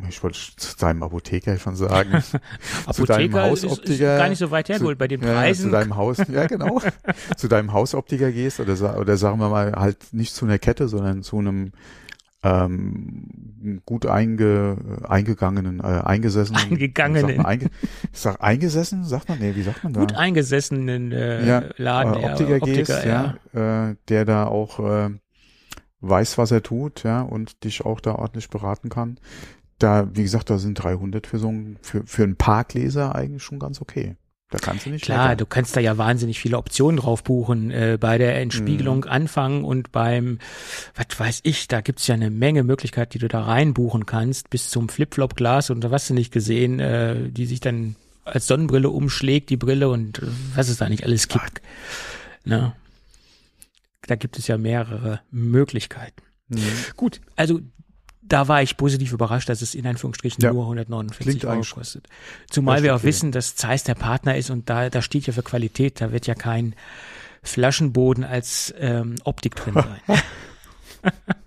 ich 0.09 0.23
wollte 0.23 0.39
zu 0.57 0.77
deinem 0.77 1.03
Apotheker 1.03 1.57
schon 1.59 1.77
sagen, 1.77 2.11
zu 2.93 3.05
deinem 3.05 3.35
Apotheker 3.35 3.53
ist, 3.53 3.65
ist 3.65 3.71
Hausoptiker, 3.71 4.19
gar 4.19 4.29
nicht 4.29 4.39
so 4.39 4.51
weit 4.51 4.67
zu- 4.67 4.75
hergeholt 4.75 4.99
bei 4.99 5.09
den 5.09 5.23
ja, 5.23 5.33
Preisen. 5.33 5.67
zu 5.67 5.71
deinem 5.71 5.97
Haus, 5.97 6.19
ja 6.29 6.47
genau, 6.47 6.83
zu 7.39 7.49
deinem 7.49 7.73
Hausoptiker 7.73 8.33
gehst 8.33 8.61
oder, 8.61 8.99
oder 8.99 9.17
sagen 9.17 9.39
wir 9.39 9.49
mal 9.49 9.73
halt 9.73 10.13
nicht 10.13 10.35
zu 10.35 10.45
einer 10.45 10.59
Kette, 10.59 10.89
sondern 10.89 11.23
zu 11.23 11.39
einem 11.39 11.73
ähm, 12.45 13.81
gut 13.87 14.07
einge, 14.07 14.77
eingegangenen, 15.09 15.81
äh, 15.81 15.83
eingesessenen, 15.83 16.63
Eingegangenen. 16.63 17.27
sagt 17.29 17.37
man, 17.39 17.47
einge, 17.47 17.71
sag 18.13 18.43
eingesessen, 18.43 19.05
sagt 19.05 19.29
man, 19.31 19.39
nee, 19.39 19.55
wie 19.55 19.63
sagt 19.63 19.83
man 19.83 19.95
da? 19.95 20.01
gut 20.01 20.15
eingesessenen 20.15 21.13
äh, 21.13 21.47
Ja, 21.47 21.63
Laden. 21.79 22.23
äh, 22.23 22.27
Optiker, 22.27 22.61
gehst, 22.61 22.91
ja. 23.05 23.37
ja, 23.55 23.91
äh, 23.91 23.97
der 24.09 24.25
da 24.27 24.47
auch 24.47 24.79
äh, 24.81 25.11
weiß, 26.01 26.37
was 26.37 26.51
er 26.51 26.63
tut, 26.63 27.03
ja, 27.05 27.23
und 27.23 27.65
dich 27.65 27.85
auch 27.85 28.01
da 28.01 28.15
ordentlich 28.17 28.51
beraten 28.51 28.91
kann. 28.91 29.19
Da, 29.79 30.09
wie 30.15 30.23
gesagt, 30.23 30.51
da 30.51 30.59
sind 30.59 30.75
300 30.75 31.27
für 31.27 31.39
so 31.39 31.49
ein, 31.49 31.79
für, 31.81 32.05
für 32.07 32.23
ein 32.25 32.37
Parkleser 32.37 33.15
eigentlich 33.15 33.43
schon 33.43 33.59
ganz 33.59 33.81
okay. 33.81 34.17
Da 34.55 34.61
kannst 34.61 34.87
du 34.87 34.91
nicht 34.91 35.05
Klar, 35.05 35.25
meckern. 35.25 35.39
du 35.39 35.47
kannst 35.47 35.75
da 35.77 35.81
ja 35.81 35.99
wahnsinnig 35.99 36.39
viele 36.39 36.57
Optionen 36.59 36.99
drauf 36.99 37.25
buchen. 37.25 37.73
Äh, 37.73 37.99
bei 38.01 38.19
der 38.19 38.41
Entspiegelung 38.41 38.99
Mhm. 39.01 39.09
anfangen 39.09 39.65
und 39.65 39.91
beim, 39.91 40.39
was 40.95 41.19
weiß 41.19 41.41
ich, 41.43 41.67
da 41.67 41.81
gibt's 41.81 42.07
ja 42.07 42.15
eine 42.15 42.31
Menge 42.31 42.63
Möglichkeiten, 42.63 43.11
die 43.11 43.19
du 43.19 43.27
da 43.27 43.43
reinbuchen 43.43 44.07
kannst, 44.07 44.51
bis 44.51 44.71
zum 44.71 44.89
Flip-Flop-Glas 44.89 45.71
und 45.71 45.91
was 45.91 46.07
du 46.07 46.15
nicht 46.15 46.33
gesehen, 46.33 46.79
äh, 46.79 47.31
die 47.31 47.47
sich 47.47 47.59
dann 47.59 47.97
als 48.25 48.47
Sonnenbrille 48.47 48.91
umschlägt, 48.91 49.51
die 49.51 49.57
Brille 49.57 49.89
und 49.89 50.21
äh, 50.21 50.27
was 50.55 50.69
es 50.69 50.77
da 50.79 50.89
nicht 50.89 51.03
alles 51.03 51.27
gibt. 51.27 51.61
Ne? 52.45 52.73
Da 54.07 54.15
gibt 54.15 54.39
es 54.39 54.47
ja 54.47 54.57
mehrere 54.57 55.21
Möglichkeiten. 55.33 56.23
Mhm. 56.49 56.61
Gut, 56.97 57.21
also 57.37 57.61
da 58.27 58.49
war 58.49 58.63
ich 58.63 58.77
positiv 58.77 59.13
überrascht, 59.13 59.49
dass 59.49 59.63
es 59.63 59.75
in 59.75 59.87
Anführungsstrichen 59.87 60.43
Ja. 60.43 60.53
nur 60.53 60.63
149 60.65 61.19
Klingt 61.19 61.45
Euro 61.45 61.63
kostet. 61.63 62.07
Zumal 62.51 62.83
wir 62.83 62.95
auch 62.95 62.99
okay. 62.99 63.09
wissen, 63.09 63.33
dass 63.33 63.57
Zeiss 63.57 63.85
der 63.85 63.95
Partner 63.95 64.37
ist 64.37 64.51
und 64.51 64.71
da, 64.71 64.91
da 64.91 65.03
steht 65.03 65.27
ja 65.27 65.33
für 65.33 65.43
Qualität, 65.43 66.01
da 66.01 66.13
wird 66.13 66.27
ja 66.27 66.35
kein 66.35 66.75
Flaschenboden 67.43 68.25
als 68.25 68.75
ähm, 68.79 69.17
Optik 69.25 69.57
drin 69.57 69.75
sein. 69.75 70.23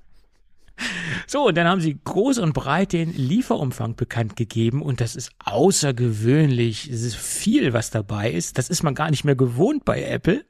So, 1.26 1.48
und 1.48 1.58
dann 1.58 1.68
haben 1.68 1.82
sie 1.82 1.98
groß 2.04 2.38
und 2.40 2.54
breit 2.54 2.94
den 2.94 3.14
Lieferumfang 3.14 3.96
bekannt 3.96 4.36
gegeben 4.36 4.82
und 4.82 5.02
das 5.02 5.16
ist 5.16 5.32
außergewöhnlich. 5.44 6.90
Es 6.90 7.02
ist 7.02 7.16
viel, 7.16 7.74
was 7.74 7.90
dabei 7.90 8.32
ist. 8.32 8.58
Das 8.58 8.70
ist 8.70 8.84
man 8.84 8.96
gar 8.96 9.10
nicht 9.10 9.26
mehr 9.26 9.36
gewohnt 9.36 9.84
bei 9.84 10.04
Apple. 10.04 10.46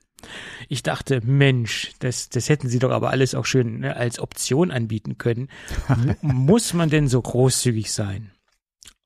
Ich 0.67 0.83
dachte, 0.83 1.21
Mensch, 1.23 1.91
das, 1.99 2.29
das 2.29 2.49
hätten 2.49 2.69
sie 2.69 2.79
doch 2.79 2.91
aber 2.91 3.11
alles 3.11 3.35
auch 3.35 3.45
schön 3.45 3.79
ne, 3.81 3.95
als 3.95 4.19
Option 4.19 4.71
anbieten 4.71 5.17
können. 5.17 5.49
Muss 6.21 6.73
man 6.73 6.89
denn 6.89 7.07
so 7.07 7.21
großzügig 7.21 7.91
sein? 7.91 8.31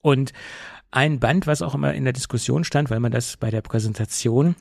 Und 0.02 0.34
Ein 0.92 1.20
Band, 1.20 1.48
was 1.48 1.62
auch 1.62 1.74
immer 1.74 1.94
in 1.94 2.04
der 2.04 2.14
Diskussion 2.14 2.66
stand, 2.66 2.90
weil 2.90 3.00
man 3.00 3.14
das 3.14 3.38
bei 3.38 3.50
der 3.50 3.62
Präsentation 3.62 4.56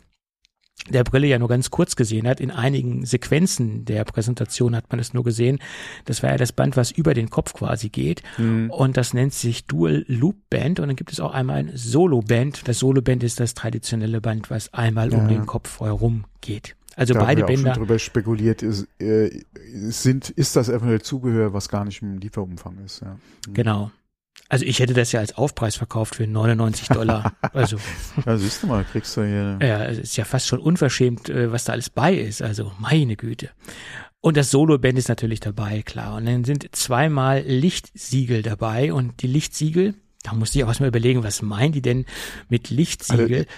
der 0.89 1.05
Brille 1.05 1.27
ja 1.27 1.39
nur 1.39 1.49
ganz 1.49 1.71
kurz 1.71 1.97
gesehen 1.97 2.27
hat. 2.27 2.41
In 2.41 2.51
einigen 2.51 3.05
Sequenzen 3.05 3.85
der 3.85 4.05
Präsentation 4.05 4.75
hat 4.75 4.91
man 4.91 4.99
es 4.99 5.13
nur 5.13 5.25
gesehen. 5.25 5.59
Das 6.05 6.23
war 6.23 6.31
ja 6.31 6.37
das 6.37 6.53
Band, 6.53 6.77
was 6.77 6.91
über 6.91 7.15
den 7.15 7.31
Kopf 7.31 7.53
quasi 7.55 7.91
geht. 7.91 8.23
Mhm. 8.39 8.71
Und 8.71 8.97
das 8.97 9.15
nennt 9.15 9.35
sich 9.35 9.67
Dual 9.67 10.05
Loop 10.09 10.37
Band. 10.49 10.81
Und 10.81 10.89
dann 10.89 10.97
gibt 10.97 11.13
es 11.13 11.21
auch 11.21 11.33
einmal 11.33 11.57
ein 11.57 11.73
Solo 11.75 12.23
Band. 12.23 12.67
Das 12.67 12.79
Solo 12.79 13.03
Band 13.03 13.23
ist 13.23 13.41
das 13.41 13.55
traditionelle 13.55 14.21
Band, 14.21 14.51
was 14.51 14.73
einmal 14.73 15.13
ja. 15.13 15.19
um 15.19 15.29
den 15.29 15.47
Kopf 15.47 15.81
herum 15.81 16.25
geht. 16.41 16.77
Also 16.97 17.15
da 17.15 17.21
beide 17.21 17.43
haben 17.43 17.49
wir 17.49 17.55
Bänder. 17.57 17.71
Auch 17.71 17.75
schon 17.75 17.83
drüber 17.85 17.99
spekuliert, 17.99 18.63
ist, 18.63 18.87
äh, 18.99 19.31
sind, 19.89 20.31
ist 20.31 20.57
das 20.57 20.69
eventuell 20.69 21.01
Zubehör, 21.01 21.53
was 21.53 21.69
gar 21.69 21.85
nicht 21.85 22.03
im 22.03 22.19
Lieferumfang 22.19 22.79
ist. 22.85 23.01
Ja. 23.01 23.17
Mhm. 23.49 23.55
Genau. 23.55 23.91
Also 24.49 24.65
ich 24.65 24.81
hätte 24.81 24.95
das 24.95 25.13
ja 25.13 25.21
als 25.21 25.37
Aufpreis 25.37 25.77
verkauft 25.77 26.17
für 26.17 26.27
99 26.27 26.89
Dollar. 26.89 27.33
Also. 27.53 27.79
ja, 28.27 28.37
siehst 28.37 28.63
du 28.63 28.69
mal, 28.69 28.85
kriegst 28.85 29.17
du 29.17 29.25
hier. 29.25 29.59
Ja, 29.61 29.85
es 29.85 29.99
ist 29.99 30.17
ja 30.17 30.25
fast 30.25 30.47
schon 30.47 30.61
unverschämt, 30.61 31.29
äh, 31.29 31.51
was 31.51 31.65
da 31.65 31.73
alles 31.73 31.91
bei 31.91 32.15
ist. 32.15 32.43
Also 32.43 32.73
meine 32.79 33.17
Güte. 33.17 33.51
Und 34.21 34.37
das 34.37 34.51
Solo-Band 34.51 34.99
ist 34.99 35.09
natürlich 35.09 35.41
dabei, 35.41 35.83
klar. 35.83 36.17
Und 36.17 36.27
dann 36.27 36.45
sind 36.45 36.69
zweimal 36.77 37.43
Lichtsiegel 37.43 38.43
dabei 38.43 38.93
und 38.93 39.23
die 39.23 39.27
Lichtsiegel, 39.27 39.95
da 40.23 40.35
musste 40.35 40.59
ich 40.59 40.65
auch 40.65 40.69
erstmal 40.69 40.91
überlegen, 40.91 41.25
was 41.25 41.43
meinen 41.43 41.73
die 41.73 41.83
denn 41.83 42.05
mit 42.49 42.71
Lichtsiegel? 42.71 43.39
Also, 43.39 43.51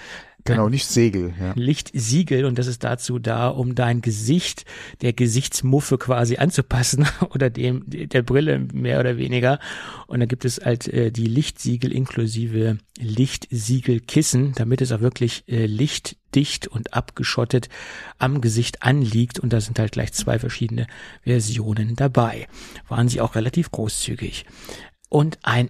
Genau, 0.45 0.67
nicht 0.67 0.87
Segel. 0.87 1.33
Ja. 1.39 1.53
Lichtsiegel 1.55 2.43
und 2.43 2.59
das 2.59 2.67
ist 2.67 2.83
dazu 2.83 3.17
da, 3.17 3.47
um 3.47 3.75
dein 3.75 4.01
Gesicht 4.01 4.65
der 5.01 5.13
Gesichtsmuffe 5.13 5.97
quasi 5.97 6.35
anzupassen 6.37 7.07
oder 7.33 7.49
dem 7.49 7.83
der 7.87 8.21
Brille 8.23 8.59
mehr 8.73 8.99
oder 8.99 9.17
weniger. 9.17 9.59
Und 10.07 10.19
dann 10.19 10.27
gibt 10.27 10.43
es 10.43 10.59
halt 10.63 10.87
äh, 10.87 11.11
die 11.11 11.27
Lichtsiegel 11.27 11.93
inklusive 11.93 12.77
Lichtsiegelkissen, 12.99 14.53
damit 14.55 14.81
es 14.81 14.91
auch 14.91 14.99
wirklich 14.99 15.43
äh, 15.47 15.65
lichtdicht 15.65 16.67
und 16.67 16.93
abgeschottet 16.93 17.69
am 18.17 18.41
Gesicht 18.41 18.83
anliegt. 18.83 19.39
Und 19.39 19.53
da 19.53 19.61
sind 19.61 19.79
halt 19.79 19.93
gleich 19.93 20.11
zwei 20.11 20.39
verschiedene 20.39 20.87
Versionen 21.23 21.95
dabei. 21.95 22.47
Waren 22.89 23.07
sie 23.07 23.21
auch 23.21 23.35
relativ 23.35 23.71
großzügig. 23.71 24.45
Und 25.07 25.39
ein 25.43 25.69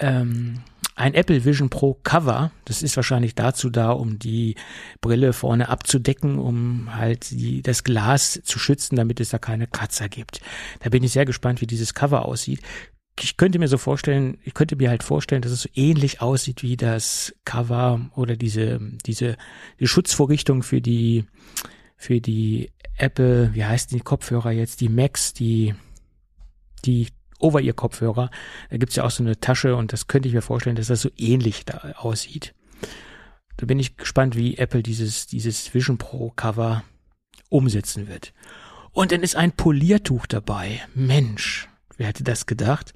ähm, 0.00 0.62
ein 0.96 1.12
Apple 1.12 1.44
Vision 1.44 1.68
Pro 1.68 1.94
Cover. 2.02 2.50
Das 2.64 2.82
ist 2.82 2.96
wahrscheinlich 2.96 3.34
dazu 3.34 3.68
da, 3.68 3.90
um 3.90 4.18
die 4.18 4.56
Brille 5.02 5.34
vorne 5.34 5.68
abzudecken, 5.68 6.38
um 6.38 6.96
halt 6.96 7.30
die, 7.30 7.62
das 7.62 7.84
Glas 7.84 8.40
zu 8.42 8.58
schützen, 8.58 8.96
damit 8.96 9.20
es 9.20 9.28
da 9.28 9.38
keine 9.38 9.66
Kratzer 9.66 10.08
gibt. 10.08 10.40
Da 10.80 10.88
bin 10.88 11.04
ich 11.04 11.12
sehr 11.12 11.26
gespannt, 11.26 11.60
wie 11.60 11.66
dieses 11.66 11.92
Cover 11.92 12.24
aussieht. 12.24 12.60
Ich 13.20 13.36
könnte 13.36 13.58
mir 13.58 13.68
so 13.68 13.78
vorstellen, 13.78 14.38
ich 14.42 14.54
könnte 14.54 14.76
mir 14.76 14.88
halt 14.88 15.02
vorstellen, 15.02 15.42
dass 15.42 15.52
es 15.52 15.62
so 15.62 15.68
ähnlich 15.74 16.22
aussieht 16.22 16.62
wie 16.62 16.76
das 16.76 17.34
Cover 17.44 18.10
oder 18.14 18.36
diese, 18.36 18.80
diese, 19.06 19.36
die 19.78 19.86
Schutzvorrichtung 19.86 20.62
für 20.62 20.80
die, 20.80 21.24
für 21.96 22.20
die 22.20 22.70
Apple, 22.96 23.54
wie 23.54 23.64
heißt 23.64 23.92
die 23.92 24.00
Kopfhörer 24.00 24.50
jetzt, 24.50 24.80
die 24.80 24.88
Max, 24.88 25.34
die, 25.34 25.74
die 26.84 27.08
Over-Ear-Kopfhörer. 27.40 28.30
Da 28.70 28.76
gibt's 28.76 28.96
ja 28.96 29.04
auch 29.04 29.10
so 29.10 29.22
eine 29.22 29.38
Tasche 29.40 29.76
und 29.76 29.92
das 29.92 30.06
könnte 30.06 30.28
ich 30.28 30.34
mir 30.34 30.42
vorstellen, 30.42 30.76
dass 30.76 30.88
das 30.88 31.00
so 31.00 31.10
ähnlich 31.16 31.64
da 31.64 31.94
aussieht. 31.96 32.54
Da 33.56 33.66
bin 33.66 33.78
ich 33.78 33.96
gespannt, 33.96 34.36
wie 34.36 34.58
Apple 34.58 34.82
dieses, 34.82 35.26
dieses 35.26 35.72
Vision 35.72 35.98
Pro 35.98 36.30
Cover 36.30 36.84
umsetzen 37.48 38.08
wird. 38.08 38.32
Und 38.92 39.12
dann 39.12 39.22
ist 39.22 39.36
ein 39.36 39.52
Poliertuch 39.52 40.26
dabei. 40.26 40.82
Mensch, 40.94 41.68
wer 41.96 42.08
hätte 42.08 42.24
das 42.24 42.46
gedacht? 42.46 42.94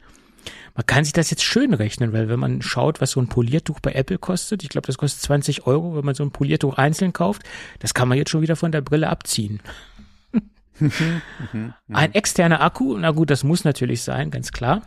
Man 0.75 0.87
kann 0.87 1.05
sich 1.05 1.13
das 1.13 1.31
jetzt 1.31 1.43
schön 1.43 1.75
rechnen, 1.75 2.13
weil 2.13 2.29
wenn 2.29 2.41
man 2.41 2.63
schaut, 2.63 3.01
was 3.01 3.11
so 3.13 3.21
ein 3.21 3.29
Poliertuch 3.29 3.81
bei 3.81 3.93
Apple 3.93 4.19
kostet, 4.19 4.63
ich 4.63 4.69
glaube, 4.69 4.87
das 4.87 4.99
kostet 4.99 5.23
20 5.23 5.67
Euro, 5.67 5.97
wenn 5.97 6.05
man 6.05 6.15
so 6.15 6.23
ein 6.23 6.31
Poliertuch 6.31 6.75
einzeln 6.75 7.13
kauft, 7.13 7.43
das 7.81 7.93
kann 7.93 8.09
man 8.09 8.17
jetzt 8.17 8.31
schon 8.31 8.41
wieder 8.41 8.57
von 8.57 8.73
der 8.73 8.81
Brille 8.81 9.11
abziehen. 9.11 9.61
Mhm, 10.81 11.23
mhm, 11.53 11.75
ein 11.93 12.15
externer 12.15 12.61
Akku, 12.61 12.97
na 12.97 13.11
gut, 13.11 13.31
das 13.31 13.45
muss 13.45 13.65
natürlich 13.65 14.03
sein, 14.03 14.31
ganz 14.31 14.53
klar. 14.53 14.83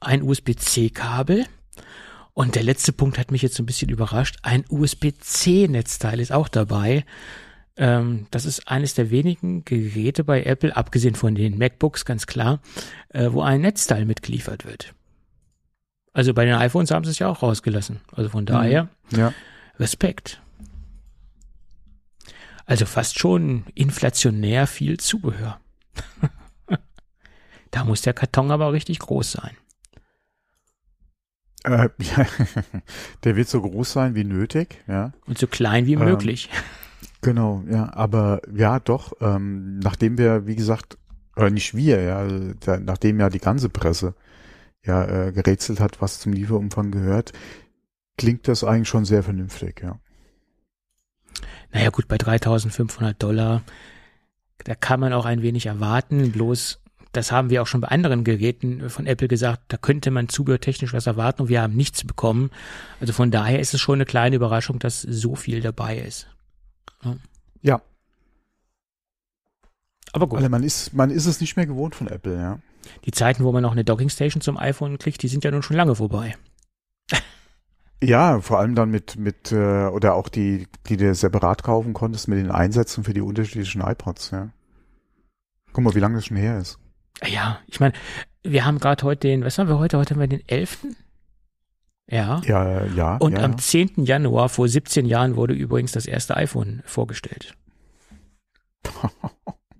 Ein 0.00 0.22
USB-C-Kabel. 0.22 1.46
Und 2.32 2.56
der 2.56 2.64
letzte 2.64 2.92
Punkt 2.92 3.18
hat 3.18 3.30
mich 3.30 3.42
jetzt 3.42 3.58
ein 3.60 3.66
bisschen 3.66 3.90
überrascht. 3.90 4.38
Ein 4.42 4.64
USB-C-Netzteil 4.68 6.18
ist 6.18 6.32
auch 6.32 6.48
dabei. 6.48 7.04
Ähm, 7.76 8.26
das 8.30 8.44
ist 8.44 8.68
eines 8.68 8.94
der 8.94 9.10
wenigen 9.10 9.64
Geräte 9.64 10.24
bei 10.24 10.42
Apple, 10.42 10.76
abgesehen 10.76 11.14
von 11.14 11.34
den 11.34 11.58
MacBooks, 11.58 12.04
ganz 12.04 12.26
klar, 12.26 12.60
äh, 13.10 13.30
wo 13.30 13.42
ein 13.42 13.60
Netzteil 13.60 14.04
mitgeliefert 14.04 14.64
wird. 14.64 14.94
Also 16.12 16.34
bei 16.34 16.44
den 16.44 16.54
iPhones 16.54 16.92
haben 16.92 17.04
sie 17.04 17.10
es 17.10 17.18
ja 17.18 17.28
auch 17.28 17.42
rausgelassen. 17.42 18.00
Also 18.12 18.30
von 18.30 18.46
daher, 18.46 18.88
ja. 19.10 19.32
Respekt. 19.78 20.40
Also 22.66 22.86
fast 22.86 23.18
schon 23.18 23.64
inflationär 23.74 24.66
viel 24.66 24.98
Zubehör. 24.98 25.60
da 27.70 27.84
muss 27.84 28.02
der 28.02 28.14
Karton 28.14 28.50
aber 28.50 28.72
richtig 28.72 28.98
groß 29.00 29.32
sein. 29.32 29.56
Äh, 31.64 31.88
ja, 31.98 32.26
der 33.24 33.36
wird 33.36 33.48
so 33.48 33.60
groß 33.62 33.92
sein 33.92 34.14
wie 34.14 34.24
nötig, 34.24 34.82
ja. 34.86 35.12
Und 35.26 35.38
so 35.38 35.46
klein 35.46 35.86
wie 35.86 35.94
ähm, 35.94 36.04
möglich. 36.04 36.50
Genau, 37.20 37.64
ja, 37.70 37.90
aber 37.94 38.42
ja, 38.54 38.78
doch, 38.80 39.14
ähm, 39.22 39.78
nachdem 39.78 40.18
wir, 40.18 40.46
wie 40.46 40.56
gesagt, 40.56 40.98
oder 41.36 41.48
nicht 41.48 41.74
wir, 41.74 42.02
ja, 42.02 42.26
der, 42.26 42.80
nachdem 42.80 43.18
ja 43.18 43.30
die 43.30 43.38
ganze 43.38 43.70
Presse 43.70 44.14
ja 44.84 45.06
äh, 45.06 45.32
gerätselt 45.32 45.80
hat, 45.80 46.02
was 46.02 46.20
zum 46.20 46.34
Lieferumfang 46.34 46.90
gehört, 46.90 47.32
klingt 48.18 48.46
das 48.46 48.62
eigentlich 48.62 48.88
schon 48.88 49.06
sehr 49.06 49.22
vernünftig, 49.22 49.80
ja. 49.82 49.98
Naja 51.72 51.90
gut, 51.90 52.08
bei 52.08 52.18
3500 52.18 53.20
Dollar, 53.22 53.62
da 54.64 54.74
kann 54.74 55.00
man 55.00 55.12
auch 55.12 55.24
ein 55.24 55.42
wenig 55.42 55.66
erwarten, 55.66 56.32
bloß 56.32 56.80
das 57.14 57.30
haben 57.30 57.50
wir 57.50 57.62
auch 57.62 57.66
schon 57.66 57.80
bei 57.80 57.88
anderen 57.88 58.24
Geräten 58.24 58.90
von 58.90 59.06
Apple 59.06 59.28
gesagt, 59.28 59.62
da 59.68 59.76
könnte 59.76 60.10
man 60.10 60.28
zubehörtechnisch 60.28 60.92
was 60.92 61.06
erwarten 61.06 61.42
und 61.42 61.48
wir 61.48 61.62
haben 61.62 61.74
nichts 61.74 62.04
bekommen. 62.04 62.50
Also 63.00 63.12
von 63.12 63.30
daher 63.30 63.60
ist 63.60 63.72
es 63.72 63.80
schon 63.80 63.96
eine 63.96 64.04
kleine 64.04 64.36
Überraschung, 64.36 64.78
dass 64.78 65.02
so 65.02 65.36
viel 65.36 65.60
dabei 65.60 65.98
ist. 65.98 66.26
Ja. 67.04 67.16
ja. 67.62 67.82
Aber 70.12 70.26
gut. 70.26 70.38
Also 70.38 70.48
man 70.48 70.64
ist, 70.64 70.92
man 70.92 71.10
ist 71.10 71.26
es 71.26 71.40
nicht 71.40 71.56
mehr 71.56 71.66
gewohnt 71.66 71.94
von 71.94 72.08
Apple, 72.08 72.36
ja. 72.36 72.58
Die 73.04 73.12
Zeiten, 73.12 73.44
wo 73.44 73.52
man 73.52 73.62
noch 73.62 73.72
eine 73.72 73.84
Dockingstation 73.84 74.40
zum 74.40 74.58
iPhone 74.58 74.98
kriegt, 74.98 75.22
die 75.22 75.28
sind 75.28 75.44
ja 75.44 75.50
nun 75.50 75.62
schon 75.62 75.76
lange 75.76 75.94
vorbei. 75.94 76.36
Ja, 78.04 78.40
vor 78.40 78.58
allem 78.58 78.74
dann 78.74 78.90
mit, 78.90 79.16
mit, 79.16 79.52
äh, 79.52 79.86
oder 79.86 80.14
auch 80.14 80.28
die, 80.28 80.66
die 80.86 80.96
du 80.96 81.14
separat 81.14 81.62
kaufen 81.62 81.92
konntest 81.92 82.28
mit 82.28 82.38
den 82.38 82.50
Einsätzen 82.50 83.04
für 83.04 83.14
die 83.14 83.20
unterschiedlichen 83.20 83.80
iPods, 83.80 84.30
ja. 84.30 84.50
Guck 85.72 85.84
mal, 85.84 85.94
wie 85.94 86.00
lange 86.00 86.16
das 86.16 86.26
schon 86.26 86.36
her 86.36 86.58
ist. 86.58 86.78
Ja, 87.26 87.58
ich 87.66 87.80
meine, 87.80 87.94
wir 88.42 88.64
haben 88.64 88.78
gerade 88.78 89.02
heute 89.04 89.28
den, 89.28 89.44
was 89.44 89.58
haben 89.58 89.68
wir 89.68 89.78
heute? 89.78 89.98
Heute 89.98 90.14
haben 90.14 90.20
wir 90.20 90.28
den 90.28 90.46
11. 90.46 90.86
Ja. 92.08 92.40
Ja, 92.44 92.84
ja. 92.84 93.16
Und 93.16 93.38
ja, 93.38 93.44
am 93.44 93.58
10. 93.58 94.04
Januar 94.04 94.48
vor 94.48 94.68
17 94.68 95.06
Jahren 95.06 95.36
wurde 95.36 95.54
übrigens 95.54 95.92
das 95.92 96.06
erste 96.06 96.36
iPhone 96.36 96.82
vorgestellt. 96.84 97.54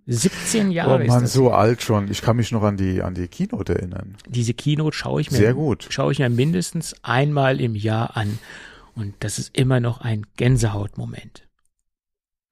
17 0.06 0.70
Jahre. 0.70 1.02
Oh 1.02 1.06
man, 1.06 1.26
so 1.26 1.50
alt 1.50 1.82
schon. 1.82 2.10
Ich 2.10 2.20
kann 2.20 2.36
mich 2.36 2.52
noch 2.52 2.62
an 2.62 2.76
die 2.76 3.02
an 3.02 3.14
die 3.14 3.28
Keynote 3.28 3.74
erinnern. 3.74 4.16
Diese 4.28 4.52
Keynote 4.52 4.96
schaue 4.96 5.20
ich 5.20 5.30
mir 5.30 5.38
sehr 5.38 5.54
gut. 5.54 5.86
Schaue 5.88 6.12
ich 6.12 6.18
mir 6.18 6.28
mindestens 6.28 6.94
einmal 7.02 7.60
im 7.60 7.74
Jahr 7.74 8.16
an 8.16 8.38
und 8.94 9.14
das 9.20 9.38
ist 9.38 9.56
immer 9.56 9.80
noch 9.80 10.00
ein 10.00 10.26
Gänsehautmoment. 10.36 11.48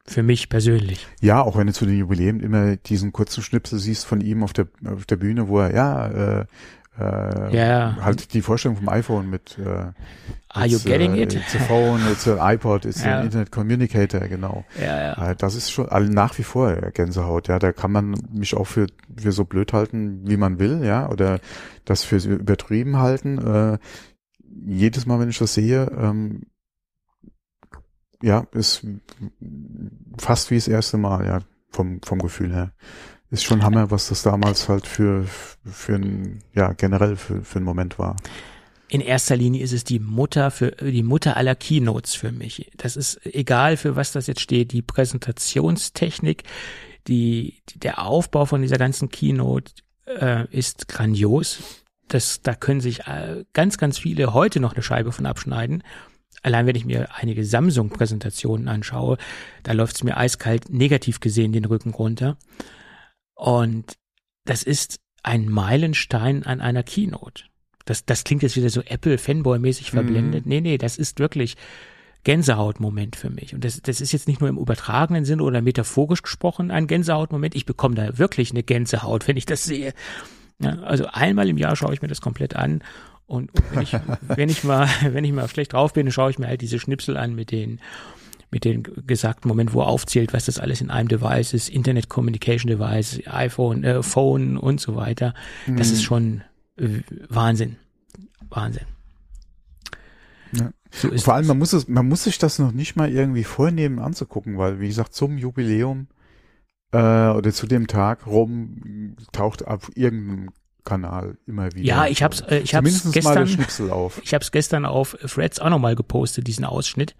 Für 0.04 0.22
mich 0.22 0.48
persönlich. 0.48 1.06
Ja, 1.20 1.42
auch 1.42 1.56
wenn 1.56 1.68
du 1.68 1.72
zu 1.72 1.86
den 1.86 1.96
Jubiläen 1.96 2.40
immer 2.40 2.76
diesen 2.76 3.12
kurzen 3.12 3.42
Schnipsel 3.42 3.78
siehst 3.78 4.04
von 4.04 4.20
ihm 4.20 4.42
auf 4.42 4.52
der 4.52 4.66
auf 4.84 5.04
der 5.06 5.16
Bühne, 5.16 5.48
wo 5.48 5.60
er 5.60 5.74
ja 5.74 6.40
äh, 6.40 6.46
äh, 6.98 7.56
ja. 7.56 7.96
halt 8.02 8.34
die 8.34 8.42
Vorstellung 8.42 8.76
vom 8.76 8.88
iPhone 8.88 9.30
mit 9.30 9.58
äh, 9.58 9.92
Are 10.48 10.66
you 10.66 10.78
getting 10.78 11.14
äh, 11.14 11.22
it? 11.22 11.34
It's 11.34 11.54
a 11.54 11.58
phone, 11.60 12.00
it's 12.10 12.28
an 12.28 12.38
iPod, 12.38 12.84
it's 12.84 13.02
ja. 13.02 13.18
an 13.18 13.24
Internet 13.24 13.50
Communicator, 13.50 14.20
genau. 14.28 14.64
Ja, 14.78 15.00
ja. 15.00 15.30
Äh, 15.30 15.36
das 15.36 15.54
ist 15.54 15.70
schon 15.70 15.88
also 15.88 16.12
nach 16.12 16.36
wie 16.36 16.42
vor 16.42 16.74
Gänsehaut, 16.92 17.48
ja. 17.48 17.58
Da 17.58 17.72
kann 17.72 17.92
man 17.92 18.14
mich 18.30 18.54
auch 18.54 18.66
für, 18.66 18.88
für 19.16 19.32
so 19.32 19.44
blöd 19.44 19.72
halten, 19.72 20.28
wie 20.28 20.36
man 20.36 20.58
will, 20.58 20.84
ja, 20.84 21.08
oder 21.08 21.40
das 21.86 22.04
für 22.04 22.16
übertrieben 22.16 22.98
halten. 22.98 23.38
Äh, 23.38 23.78
jedes 24.66 25.06
Mal, 25.06 25.18
wenn 25.18 25.30
ich 25.30 25.38
das 25.38 25.54
sehe, 25.54 25.90
ähm, 25.98 26.42
ja, 28.20 28.46
ist 28.52 28.86
fast 30.18 30.50
wie 30.50 30.56
das 30.56 30.68
erste 30.68 30.98
Mal, 30.98 31.26
ja, 31.26 31.40
vom, 31.70 32.02
vom 32.02 32.18
Gefühl 32.18 32.52
her 32.52 32.72
ist 33.32 33.44
schon 33.44 33.62
Hammer, 33.64 33.90
was 33.90 34.08
das 34.08 34.22
damals 34.22 34.68
halt 34.68 34.86
für, 34.86 35.24
für 35.64 35.94
ein, 35.94 36.42
ja, 36.54 36.72
generell 36.72 37.16
für, 37.16 37.42
für 37.42 37.56
einen 37.56 37.64
Moment 37.64 37.98
war. 37.98 38.16
In 38.88 39.00
erster 39.00 39.36
Linie 39.36 39.62
ist 39.62 39.72
es 39.72 39.84
die 39.84 39.98
Mutter 39.98 40.50
für, 40.50 40.70
die 40.70 41.02
Mutter 41.02 41.36
aller 41.36 41.54
Keynotes 41.54 42.14
für 42.14 42.30
mich. 42.30 42.70
Das 42.76 42.96
ist 42.96 43.24
egal, 43.24 43.76
für 43.76 43.96
was 43.96 44.12
das 44.12 44.26
jetzt 44.26 44.40
steht. 44.40 44.72
Die 44.72 44.82
Präsentationstechnik, 44.82 46.44
die, 47.08 47.62
der 47.74 48.04
Aufbau 48.06 48.44
von 48.44 48.60
dieser 48.60 48.76
ganzen 48.76 49.08
Keynote 49.08 49.72
äh, 50.06 50.46
ist 50.50 50.88
grandios 50.88 51.82
das, 52.12 52.42
da 52.42 52.54
können 52.54 52.80
sich 52.80 53.06
äh, 53.06 53.44
ganz, 53.52 53.78
ganz 53.78 53.98
viele 53.98 54.34
heute 54.34 54.60
noch 54.60 54.74
eine 54.74 54.82
Scheibe 54.82 55.12
von 55.12 55.26
abschneiden. 55.26 55.82
Allein 56.42 56.66
wenn 56.66 56.76
ich 56.76 56.84
mir 56.84 57.08
einige 57.14 57.44
Samsung-Präsentationen 57.44 58.68
anschaue, 58.68 59.16
da 59.62 59.72
läuft 59.72 59.96
es 59.96 60.04
mir 60.04 60.16
eiskalt 60.16 60.70
negativ 60.70 61.20
gesehen 61.20 61.52
den 61.52 61.64
Rücken 61.64 61.90
runter. 61.90 62.36
Und 63.42 63.94
das 64.44 64.62
ist 64.62 65.00
ein 65.24 65.48
Meilenstein 65.48 66.44
an 66.44 66.60
einer 66.60 66.84
Keynote. 66.84 67.42
Das, 67.84 68.04
das 68.04 68.22
klingt 68.22 68.44
jetzt 68.44 68.54
wieder 68.54 68.70
so 68.70 68.82
Apple-Fanboy-mäßig 68.82 69.90
verblendet. 69.90 70.46
Mm. 70.46 70.48
Nee, 70.48 70.60
nee, 70.60 70.78
das 70.78 70.96
ist 70.96 71.18
wirklich 71.18 71.56
Gänsehautmoment 72.22 73.16
für 73.16 73.30
mich. 73.30 73.52
Und 73.52 73.64
das, 73.64 73.82
das 73.82 74.00
ist 74.00 74.12
jetzt 74.12 74.28
nicht 74.28 74.40
nur 74.40 74.48
im 74.48 74.58
übertragenen 74.58 75.24
Sinne 75.24 75.42
oder 75.42 75.60
metaphorisch 75.60 76.22
gesprochen 76.22 76.70
ein 76.70 76.86
Gänsehautmoment. 76.86 77.56
Ich 77.56 77.66
bekomme 77.66 77.96
da 77.96 78.16
wirklich 78.16 78.52
eine 78.52 78.62
Gänsehaut, 78.62 79.26
wenn 79.26 79.36
ich 79.36 79.46
das 79.46 79.64
sehe. 79.64 79.92
Ja, 80.60 80.78
also 80.82 81.06
einmal 81.06 81.48
im 81.48 81.58
Jahr 81.58 81.74
schaue 81.74 81.94
ich 81.94 82.00
mir 82.00 82.06
das 82.06 82.20
komplett 82.20 82.54
an. 82.54 82.84
Und, 83.26 83.52
und 83.56 83.64
wenn, 83.72 83.82
ich, 83.82 83.92
wenn 84.28 84.50
ich 84.50 84.62
mal, 84.62 84.88
wenn 85.02 85.24
ich 85.24 85.32
mal 85.32 85.48
schlecht 85.48 85.72
drauf 85.72 85.92
bin, 85.94 86.12
schaue 86.12 86.30
ich 86.30 86.38
mir 86.38 86.46
halt 86.46 86.60
diese 86.60 86.78
Schnipsel 86.78 87.16
an 87.16 87.34
mit 87.34 87.50
den 87.50 87.80
mit 88.52 88.64
den 88.64 88.82
gesagten 89.06 89.48
Moment, 89.48 89.72
wo 89.72 89.80
er 89.80 89.86
aufzählt, 89.86 90.32
was 90.32 90.44
das 90.44 90.58
alles 90.58 90.80
in 90.80 90.90
einem 90.90 91.08
Device 91.08 91.54
ist, 91.54 91.70
Internet 91.70 92.08
Communication 92.08 92.68
Device, 92.68 93.20
iPhone, 93.26 93.82
äh, 93.82 94.02
Phone 94.02 94.58
und 94.58 94.80
so 94.80 94.94
weiter. 94.94 95.34
Das 95.66 95.88
mhm. 95.88 95.94
ist 95.94 96.02
schon 96.02 96.42
äh, 96.76 97.00
Wahnsinn. 97.28 97.76
Wahnsinn. 98.50 98.86
Ja. 100.52 100.70
So 100.90 101.16
Vor 101.16 101.34
allem, 101.34 101.46
man 101.46 101.58
muss 101.58 101.72
es, 101.72 101.88
man 101.88 102.06
muss 102.06 102.24
sich 102.24 102.38
das 102.38 102.58
noch 102.58 102.72
nicht 102.72 102.94
mal 102.94 103.10
irgendwie 103.10 103.44
vornehmen 103.44 103.98
anzugucken, 103.98 104.58
weil, 104.58 104.80
wie 104.80 104.88
gesagt, 104.88 105.14
zum 105.14 105.38
Jubiläum 105.38 106.08
äh, 106.92 106.98
oder 106.98 107.52
zu 107.52 107.66
dem 107.66 107.86
Tag 107.86 108.26
rum 108.26 109.16
taucht 109.32 109.66
auf 109.66 109.90
irgendeinem 109.96 110.50
Kanal 110.84 111.38
immer 111.46 111.72
wieder. 111.72 111.86
Ja, 111.86 112.06
ich 112.06 112.22
hab's, 112.22 112.40
äh, 112.40 112.58
ich 112.58 112.74
hab's 112.74 113.10
gestern, 113.12 113.48
ich 114.22 114.34
hab's 114.34 114.50
gestern 114.50 114.84
auf 114.84 115.16
Threads 115.26 115.58
auch 115.58 115.70
nochmal 115.70 115.96
gepostet, 115.96 116.46
diesen 116.46 116.66
Ausschnitt. 116.66 117.14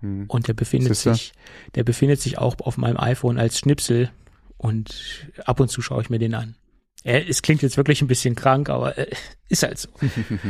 Hm. 0.00 0.24
Und 0.28 0.48
der 0.48 0.54
befindet 0.54 0.96
sich, 0.96 1.32
der 1.74 1.84
befindet 1.84 2.20
sich 2.20 2.38
auch 2.38 2.56
auf 2.60 2.76
meinem 2.76 2.98
iPhone 2.98 3.38
als 3.38 3.58
Schnipsel 3.58 4.10
und 4.56 5.26
ab 5.44 5.60
und 5.60 5.68
zu 5.68 5.82
schaue 5.82 6.02
ich 6.02 6.10
mir 6.10 6.18
den 6.18 6.34
an. 6.34 6.56
Äh, 7.04 7.24
es 7.28 7.42
klingt 7.42 7.62
jetzt 7.62 7.76
wirklich 7.76 8.02
ein 8.02 8.08
bisschen 8.08 8.34
krank, 8.34 8.68
aber 8.68 8.98
äh, 8.98 9.10
ist 9.48 9.62
halt 9.62 9.78
so. 9.78 9.88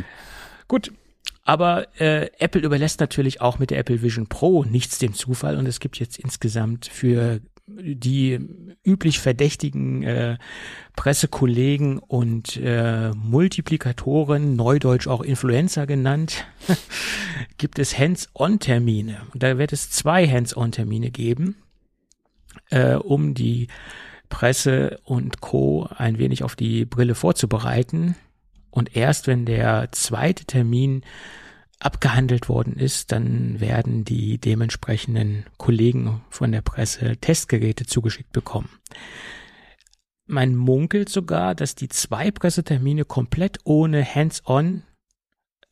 Gut, 0.68 0.92
aber 1.44 1.88
äh, 2.00 2.30
Apple 2.38 2.60
überlässt 2.60 3.00
natürlich 3.00 3.40
auch 3.40 3.58
mit 3.58 3.70
der 3.70 3.78
Apple 3.78 4.02
Vision 4.02 4.26
Pro 4.26 4.64
nichts 4.64 4.98
dem 4.98 5.14
Zufall 5.14 5.56
und 5.56 5.66
es 5.66 5.80
gibt 5.80 5.98
jetzt 5.98 6.18
insgesamt 6.18 6.86
für 6.86 7.40
die 7.78 8.38
üblich 8.84 9.18
verdächtigen 9.18 10.02
äh, 10.02 10.38
Pressekollegen 10.96 11.98
und 11.98 12.56
äh, 12.56 13.10
Multiplikatoren, 13.10 14.56
neudeutsch 14.56 15.06
auch 15.06 15.22
Influencer 15.22 15.86
genannt, 15.86 16.46
gibt 17.58 17.78
es 17.78 17.98
Hands-on-Termine. 17.98 19.22
Da 19.34 19.58
wird 19.58 19.72
es 19.72 19.90
zwei 19.90 20.26
Hands-on-Termine 20.28 21.10
geben, 21.10 21.56
äh, 22.70 22.94
um 22.94 23.34
die 23.34 23.68
Presse 24.28 25.00
und 25.04 25.40
Co. 25.40 25.88
ein 25.96 26.18
wenig 26.18 26.42
auf 26.44 26.56
die 26.56 26.84
Brille 26.84 27.14
vorzubereiten. 27.14 28.16
Und 28.70 28.96
erst 28.96 29.26
wenn 29.26 29.46
der 29.46 29.88
zweite 29.92 30.44
Termin 30.44 31.02
abgehandelt 31.80 32.48
worden 32.48 32.76
ist, 32.76 33.10
dann 33.10 33.58
werden 33.58 34.04
die 34.04 34.38
dementsprechenden 34.38 35.46
Kollegen 35.56 36.20
von 36.28 36.52
der 36.52 36.60
Presse 36.60 37.16
Testgeräte 37.16 37.86
zugeschickt 37.86 38.32
bekommen. 38.32 38.68
Man 40.26 40.54
munkelt 40.54 41.08
sogar, 41.08 41.54
dass 41.54 41.74
die 41.74 41.88
zwei 41.88 42.30
Pressetermine 42.30 43.04
komplett 43.04 43.58
ohne 43.64 44.04
Hands-on 44.04 44.84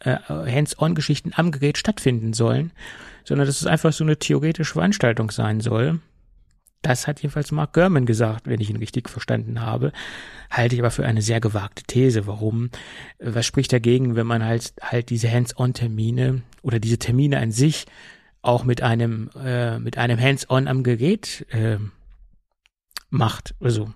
äh, 0.01 0.17
Hands-on-Geschichten 0.29 1.33
am 1.35 1.53
Gerät 1.53 1.79
stattfinden 1.79 2.33
sollen, 2.33 2.73
sondern 3.25 3.47
dass 3.47 3.61
es 3.61 3.67
einfach 3.67 3.93
so 3.93 4.05
eine 4.05 4.19
theoretische 4.19 4.73
Veranstaltung 4.73 5.31
sein 5.31 5.61
soll, 5.61 6.01
das 6.83 7.07
hat 7.07 7.21
jedenfalls 7.21 7.51
Mark 7.51 7.73
Gurman 7.73 8.07
gesagt, 8.07 8.47
wenn 8.47 8.61
ich 8.61 8.71
ihn 8.71 8.77
richtig 8.77 9.09
verstanden 9.09 9.61
habe. 9.61 9.93
Halte 10.51 10.75
ich 10.75 10.81
aber 10.81 10.91
für 10.91 11.05
eine 11.05 11.23
sehr 11.23 11.41
gewagte 11.41 11.83
These. 11.85 12.27
Warum? 12.27 12.71
Was 13.19 13.47
spricht 13.47 13.73
dagegen, 13.73 14.15
wenn 14.15 14.27
man 14.27 14.45
halt 14.45 14.75
halt 14.81 15.11
diese 15.11 15.31
Hands-on-Termine 15.31 16.43
oder 16.63 16.79
diese 16.79 16.99
Termine 16.99 17.39
an 17.39 17.51
sich 17.51 17.87
auch 18.43 18.65
mit 18.65 18.83
einem 18.83 19.31
äh, 19.37 19.79
mit 19.79 19.99
einem 19.99 20.21
Hands-on 20.21 20.69
am 20.69 20.85
Gerät 20.85 21.47
äh, 21.51 21.79
macht? 23.11 23.55
Also 23.61 23.93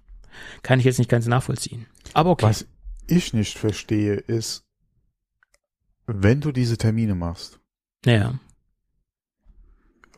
kann 0.63 0.81
ich 0.81 0.85
jetzt 0.85 0.99
nicht 0.99 1.11
ganz 1.11 1.27
nachvollziehen. 1.27 1.87
Aber 2.15 2.31
okay. 2.31 2.47
Was 2.47 2.67
ich 3.07 3.33
nicht 3.33 3.59
verstehe, 3.59 4.15
ist, 4.15 4.65
wenn 6.07 6.41
du 6.41 6.51
diese 6.51 6.77
Termine 6.79 7.15
machst. 7.15 7.61
Ja. 8.05 8.39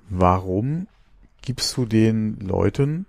Warum 0.08 0.86
gibst 1.44 1.76
du 1.76 1.86
den 1.86 2.40
Leuten, 2.40 3.06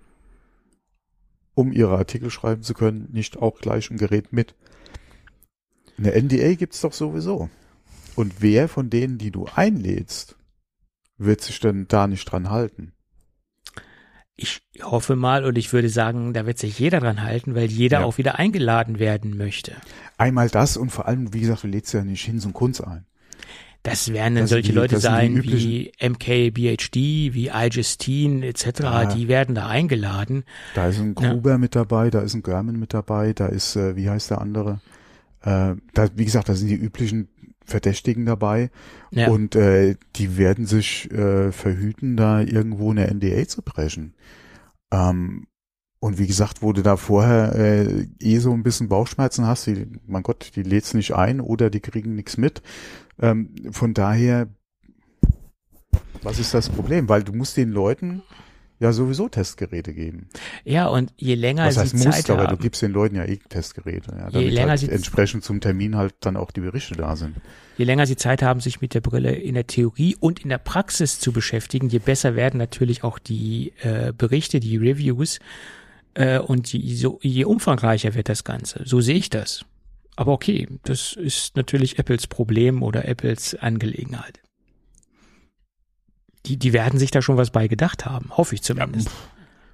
um 1.54 1.72
ihre 1.72 1.96
Artikel 1.96 2.30
schreiben 2.30 2.62
zu 2.62 2.74
können, 2.74 3.08
nicht 3.12 3.36
auch 3.38 3.58
gleich 3.60 3.90
ein 3.90 3.96
Gerät 3.96 4.32
mit? 4.32 4.54
Eine 5.98 6.12
NDA 6.20 6.54
gibt's 6.54 6.82
doch 6.82 6.92
sowieso. 6.92 7.48
Und 8.14 8.40
wer 8.40 8.68
von 8.68 8.90
denen, 8.90 9.18
die 9.18 9.30
du 9.30 9.46
einlädst, 9.54 10.36
wird 11.18 11.40
sich 11.40 11.60
denn 11.60 11.86
da 11.88 12.06
nicht 12.06 12.24
dran 12.26 12.50
halten? 12.50 12.92
Ich 14.38 14.60
hoffe 14.82 15.16
mal 15.16 15.44
und 15.46 15.56
ich 15.56 15.72
würde 15.72 15.88
sagen, 15.88 16.34
da 16.34 16.44
wird 16.44 16.58
sich 16.58 16.78
jeder 16.78 17.00
dran 17.00 17.22
halten, 17.22 17.54
weil 17.54 17.70
jeder 17.70 18.00
ja. 18.00 18.04
auch 18.04 18.18
wieder 18.18 18.38
eingeladen 18.38 18.98
werden 18.98 19.38
möchte. 19.38 19.72
Einmal 20.18 20.50
das 20.50 20.76
und 20.76 20.90
vor 20.90 21.08
allem, 21.08 21.32
wie 21.32 21.40
gesagt, 21.40 21.62
du 21.62 21.68
lädst 21.68 21.94
ja 21.94 22.04
nicht 22.04 22.22
hin 22.22 22.38
so 22.38 22.50
ein 22.50 22.52
Kunst 22.52 22.84
ein. 22.84 23.06
Das 23.86 24.12
werden 24.12 24.34
dann 24.34 24.46
solche 24.48 24.72
die, 24.72 24.74
Leute 24.74 24.98
sein 24.98 25.44
wie 25.44 25.92
MKBHD, 26.00 26.96
wie 27.34 27.50
iJustine 27.54 28.44
etc., 28.44 28.82
ah, 28.82 29.04
die 29.04 29.28
werden 29.28 29.54
da 29.54 29.68
eingeladen. 29.68 30.42
Da 30.74 30.88
ist 30.88 30.98
ein 30.98 31.14
Gruber 31.14 31.50
ja. 31.50 31.58
mit 31.58 31.76
dabei, 31.76 32.10
da 32.10 32.20
ist 32.20 32.34
ein 32.34 32.42
Görman 32.42 32.80
mit 32.80 32.94
dabei, 32.94 33.32
da 33.32 33.46
ist, 33.46 33.76
äh, 33.76 33.94
wie 33.94 34.10
heißt 34.10 34.30
der 34.30 34.40
andere? 34.40 34.80
Äh, 35.42 35.76
da, 35.94 36.08
wie 36.16 36.24
gesagt, 36.24 36.48
da 36.48 36.54
sind 36.54 36.66
die 36.66 36.74
üblichen 36.74 37.28
Verdächtigen 37.64 38.26
dabei 38.26 38.70
ja. 39.12 39.28
und 39.28 39.54
äh, 39.54 39.94
die 40.16 40.36
werden 40.36 40.66
sich 40.66 41.08
äh, 41.12 41.52
verhüten, 41.52 42.16
da 42.16 42.40
irgendwo 42.40 42.90
eine 42.90 43.06
NDA 43.06 43.46
zu 43.46 43.62
brechen. 43.62 44.14
Ähm, 44.90 45.46
und 46.00 46.18
wie 46.18 46.26
gesagt, 46.26 46.60
wo 46.60 46.72
du 46.72 46.82
da 46.82 46.96
vorher 46.96 47.54
äh, 47.54 48.06
eh 48.18 48.38
so 48.38 48.52
ein 48.52 48.64
bisschen 48.64 48.88
Bauchschmerzen 48.88 49.46
hast, 49.46 49.68
die, 49.68 49.86
mein 50.06 50.24
Gott, 50.24 50.52
die 50.56 50.62
lädst 50.62 50.94
nicht 50.94 51.14
ein 51.14 51.40
oder 51.40 51.70
die 51.70 51.80
kriegen 51.80 52.16
nichts 52.16 52.36
mit, 52.36 52.62
ähm, 53.20 53.50
von 53.70 53.94
daher, 53.94 54.48
was 56.22 56.38
ist 56.38 56.54
das 56.54 56.68
Problem? 56.68 57.08
Weil 57.08 57.22
du 57.22 57.32
musst 57.32 57.56
den 57.56 57.70
Leuten 57.70 58.22
ja 58.78 58.92
sowieso 58.92 59.28
Testgeräte 59.28 59.94
geben. 59.94 60.28
Ja, 60.64 60.86
und 60.88 61.12
je 61.16 61.34
länger 61.34 61.66
was 61.66 61.78
heißt, 61.78 61.96
sie 61.96 62.04
musst, 62.04 62.26
Zeit 62.26 62.30
aber 62.30 62.46
du 62.46 62.56
gibst 62.56 62.82
den 62.82 62.92
Leuten 62.92 63.16
ja 63.16 63.24
eh 63.24 63.36
Testgeräte, 63.36 64.12
ja, 64.12 64.30
damit 64.30 64.34
je 64.34 64.48
länger 64.50 64.70
halt 64.70 64.80
sie 64.80 64.90
entsprechend 64.90 65.44
zum 65.44 65.60
Termin 65.60 65.96
halt 65.96 66.14
dann 66.20 66.36
auch 66.36 66.50
die 66.50 66.60
Berichte 66.60 66.94
da 66.94 67.16
sind. 67.16 67.36
Je 67.78 67.84
länger 67.84 68.06
sie 68.06 68.16
Zeit 68.16 68.42
haben, 68.42 68.60
sich 68.60 68.80
mit 68.80 68.94
der 68.94 69.00
Brille 69.00 69.32
in 69.32 69.54
der 69.54 69.66
Theorie 69.66 70.16
und 70.18 70.40
in 70.40 70.50
der 70.50 70.58
Praxis 70.58 71.18
zu 71.18 71.32
beschäftigen, 71.32 71.88
je 71.88 71.98
besser 71.98 72.36
werden 72.36 72.58
natürlich 72.58 73.02
auch 73.02 73.18
die 73.18 73.72
äh, 73.82 74.12
Berichte, 74.16 74.60
die 74.60 74.76
Reviews 74.76 75.38
äh, 76.14 76.38
und 76.38 76.72
je, 76.72 76.94
so, 76.94 77.18
je 77.22 77.44
umfangreicher 77.44 78.14
wird 78.14 78.28
das 78.28 78.44
Ganze. 78.44 78.82
So 78.84 79.00
sehe 79.00 79.16
ich 79.16 79.30
das. 79.30 79.64
Aber 80.16 80.32
okay, 80.32 80.66
das 80.84 81.12
ist 81.12 81.56
natürlich 81.56 81.98
Apples 81.98 82.26
Problem 82.26 82.82
oder 82.82 83.06
Apples 83.06 83.54
Angelegenheit. 83.54 84.40
Die, 86.46 86.56
die 86.56 86.72
werden 86.72 86.98
sich 86.98 87.10
da 87.10 87.20
schon 87.20 87.36
was 87.36 87.50
bei 87.50 87.68
gedacht 87.68 88.06
haben, 88.06 88.30
hoffe 88.36 88.54
ich 88.54 88.62
zumindest. 88.62 89.10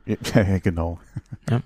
Ja, 0.05 0.17
ja 0.35 0.59
genau. 0.59 0.99
Ja. 1.49 1.63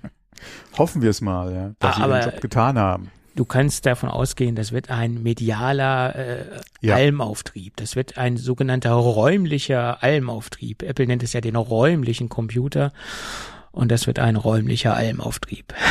Hoffen 0.77 1.01
wir 1.01 1.09
es 1.09 1.21
mal, 1.21 1.51
ja, 1.53 1.71
dass 1.79 1.95
ah, 1.95 2.05
sie 2.05 2.09
ihren 2.09 2.23
Job 2.31 2.41
getan 2.41 2.77
haben. 2.77 3.11
Du 3.35 3.45
kannst 3.45 3.85
davon 3.85 4.09
ausgehen, 4.09 4.55
das 4.55 4.71
wird 4.71 4.89
ein 4.89 5.21
medialer 5.21 6.15
äh, 6.15 6.45
ja. 6.81 6.95
Almauftrieb. 6.95 7.75
Das 7.77 7.95
wird 7.95 8.17
ein 8.17 8.35
sogenannter 8.35 8.93
räumlicher 8.93 10.01
Almauftrieb. 10.01 10.81
Apple 10.81 11.05
nennt 11.05 11.21
es 11.21 11.33
ja 11.33 11.41
den 11.41 11.55
räumlichen 11.55 12.29
Computer. 12.29 12.93
Und 13.71 13.91
das 13.91 14.07
wird 14.07 14.17
ein 14.17 14.37
räumlicher 14.37 14.95
Almauftrieb. 14.95 15.73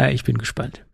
Äh, 0.00 0.12
ich 0.12 0.24
bin 0.24 0.38
gespannt. 0.38 0.84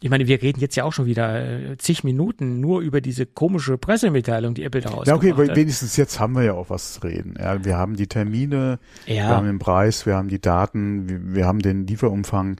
Ich 0.00 0.10
meine, 0.10 0.26
wir 0.26 0.42
reden 0.42 0.60
jetzt 0.60 0.76
ja 0.76 0.84
auch 0.84 0.92
schon 0.92 1.06
wieder 1.06 1.70
äh, 1.70 1.78
zig 1.78 2.04
Minuten 2.04 2.60
nur 2.60 2.80
über 2.80 3.00
diese 3.00 3.26
komische 3.26 3.78
Pressemitteilung, 3.78 4.54
die 4.54 4.64
Apple 4.64 4.82
da 4.82 4.90
rausgebracht 4.90 5.24
Ja, 5.24 5.32
okay, 5.32 5.48
hat. 5.48 5.56
wenigstens 5.56 5.96
jetzt 5.96 6.20
haben 6.20 6.34
wir 6.34 6.42
ja 6.42 6.52
auch 6.52 6.68
was 6.68 6.94
zu 6.94 7.04
reden. 7.04 7.36
Ja, 7.38 7.64
wir 7.64 7.78
haben 7.78 7.96
die 7.96 8.06
Termine, 8.06 8.78
ja. 9.06 9.14
wir 9.14 9.28
haben 9.28 9.46
den 9.46 9.58
Preis, 9.58 10.04
wir 10.04 10.16
haben 10.16 10.28
die 10.28 10.40
Daten, 10.40 11.08
wir, 11.08 11.34
wir 11.34 11.46
haben 11.46 11.60
den 11.60 11.86
Lieferumfang. 11.86 12.56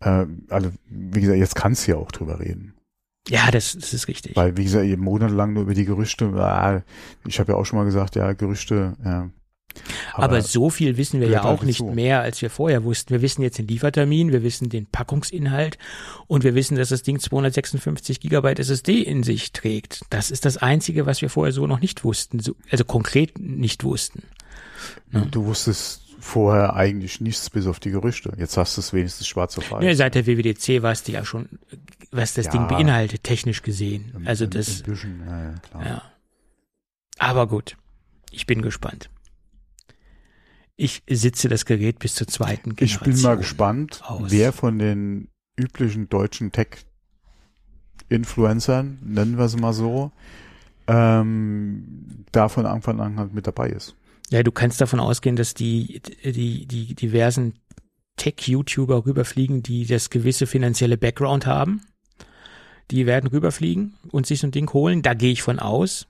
Äh, 0.00 0.26
also, 0.50 0.70
wie 0.88 1.20
gesagt, 1.20 1.38
jetzt 1.38 1.54
kannst 1.54 1.86
du 1.86 1.92
ja 1.92 1.98
auch 1.98 2.12
drüber 2.12 2.40
reden. 2.40 2.74
Ja, 3.28 3.50
das, 3.52 3.72
das 3.72 3.94
ist 3.94 4.08
richtig. 4.08 4.36
Weil, 4.36 4.56
wie 4.56 4.64
gesagt, 4.64 4.84
monatelang 4.98 5.52
nur 5.52 5.62
über 5.62 5.74
die 5.74 5.84
Gerüchte, 5.84 6.26
ah, 6.34 6.82
ich 7.26 7.38
habe 7.38 7.52
ja 7.52 7.58
auch 7.58 7.64
schon 7.64 7.78
mal 7.78 7.84
gesagt, 7.84 8.16
ja, 8.16 8.32
Gerüchte, 8.32 8.96
ja. 9.04 9.30
Aber, 10.14 10.24
Aber 10.24 10.42
so 10.42 10.70
viel 10.70 10.96
wissen 10.96 11.20
wir 11.20 11.28
ja 11.28 11.42
halt 11.44 11.58
auch 11.60 11.62
nicht 11.64 11.80
dazu. 11.80 11.90
mehr, 11.92 12.20
als 12.20 12.40
wir 12.42 12.50
vorher 12.50 12.84
wussten. 12.84 13.10
Wir 13.10 13.22
wissen 13.22 13.42
jetzt 13.42 13.58
den 13.58 13.66
Liefertermin, 13.68 14.32
wir 14.32 14.42
wissen 14.42 14.68
den 14.68 14.86
Packungsinhalt 14.86 15.78
und 16.26 16.44
wir 16.44 16.54
wissen, 16.54 16.76
dass 16.76 16.90
das 16.90 17.02
Ding 17.02 17.18
256 17.20 18.20
Gigabyte 18.20 18.58
SSD 18.58 19.00
in 19.02 19.22
sich 19.22 19.52
trägt. 19.52 20.02
Das 20.10 20.30
ist 20.30 20.44
das 20.44 20.56
Einzige, 20.58 21.06
was 21.06 21.22
wir 21.22 21.30
vorher 21.30 21.52
so 21.52 21.66
noch 21.66 21.80
nicht 21.80 22.04
wussten, 22.04 22.38
so, 22.40 22.54
also 22.70 22.84
konkret 22.84 23.38
nicht 23.38 23.84
wussten. 23.84 24.22
Du 25.30 25.44
wusstest 25.46 26.02
vorher 26.20 26.74
eigentlich 26.76 27.20
nichts 27.20 27.50
bis 27.50 27.66
auf 27.66 27.80
die 27.80 27.90
Gerüchte. 27.90 28.32
Jetzt 28.38 28.56
hast 28.56 28.76
du 28.76 28.80
es 28.80 28.92
wenigstens 28.92 29.26
schwarz 29.26 29.58
auf 29.58 29.70
weiß. 29.72 29.82
Ja, 29.84 29.94
seit 29.94 30.14
der 30.14 30.26
WWDC 30.26 30.82
weißt 30.82 31.08
du 31.08 31.12
ja 31.12 31.24
schon, 31.24 31.48
was 32.12 32.34
das 32.34 32.46
Ja. 32.46 32.52
Ding 32.52 32.68
beinhaltet, 32.68 33.24
technisch 33.24 33.62
gesehen. 33.62 34.12
Ein- 34.14 34.26
Also 34.28 34.46
das, 34.46 34.80
Ein 34.84 34.90
bisschen, 34.92 35.22
ja, 35.26 35.80
ja. 35.84 36.02
Aber 37.18 37.46
gut, 37.46 37.76
ich 38.30 38.46
bin 38.46 38.62
gespannt. 38.62 39.08
Ich 40.76 41.02
sitze 41.08 41.48
das 41.48 41.64
Gerät 41.64 41.98
bis 41.98 42.14
zur 42.14 42.26
zweiten 42.26 42.70
Ich 42.72 42.76
Generation. 42.76 43.12
bin 43.14 43.22
mal 43.22 43.36
gespannt, 43.36 44.02
aus. 44.04 44.30
wer 44.30 44.52
von 44.52 44.78
den 44.78 45.28
üblichen 45.58 46.08
deutschen 46.08 46.50
Tech-Influencern, 46.52 48.98
nennen 49.04 49.38
wir 49.38 49.48
sie 49.48 49.58
mal 49.58 49.72
so, 49.72 50.12
ähm, 50.86 52.24
da 52.32 52.48
von 52.48 52.66
Anfang 52.66 53.00
an 53.00 53.18
halt 53.18 53.34
mit 53.34 53.46
dabei 53.46 53.68
ist. 53.68 53.94
Ja, 54.30 54.42
du 54.42 54.50
kannst 54.50 54.80
davon 54.80 54.98
ausgehen, 54.98 55.36
dass 55.36 55.54
die, 55.54 56.00
die, 56.24 56.66
die 56.66 56.94
diversen 56.94 57.54
Tech-YouTuber 58.16 59.04
rüberfliegen, 59.06 59.62
die 59.62 59.86
das 59.86 60.10
gewisse 60.10 60.46
finanzielle 60.46 60.96
Background 60.96 61.46
haben. 61.46 61.82
Die 62.90 63.06
werden 63.06 63.28
rüberfliegen 63.28 63.94
und 64.10 64.26
sich 64.26 64.40
so 64.40 64.46
ein 64.46 64.50
Ding 64.52 64.72
holen. 64.72 65.02
Da 65.02 65.14
gehe 65.14 65.32
ich 65.32 65.42
von 65.42 65.58
aus. 65.58 66.06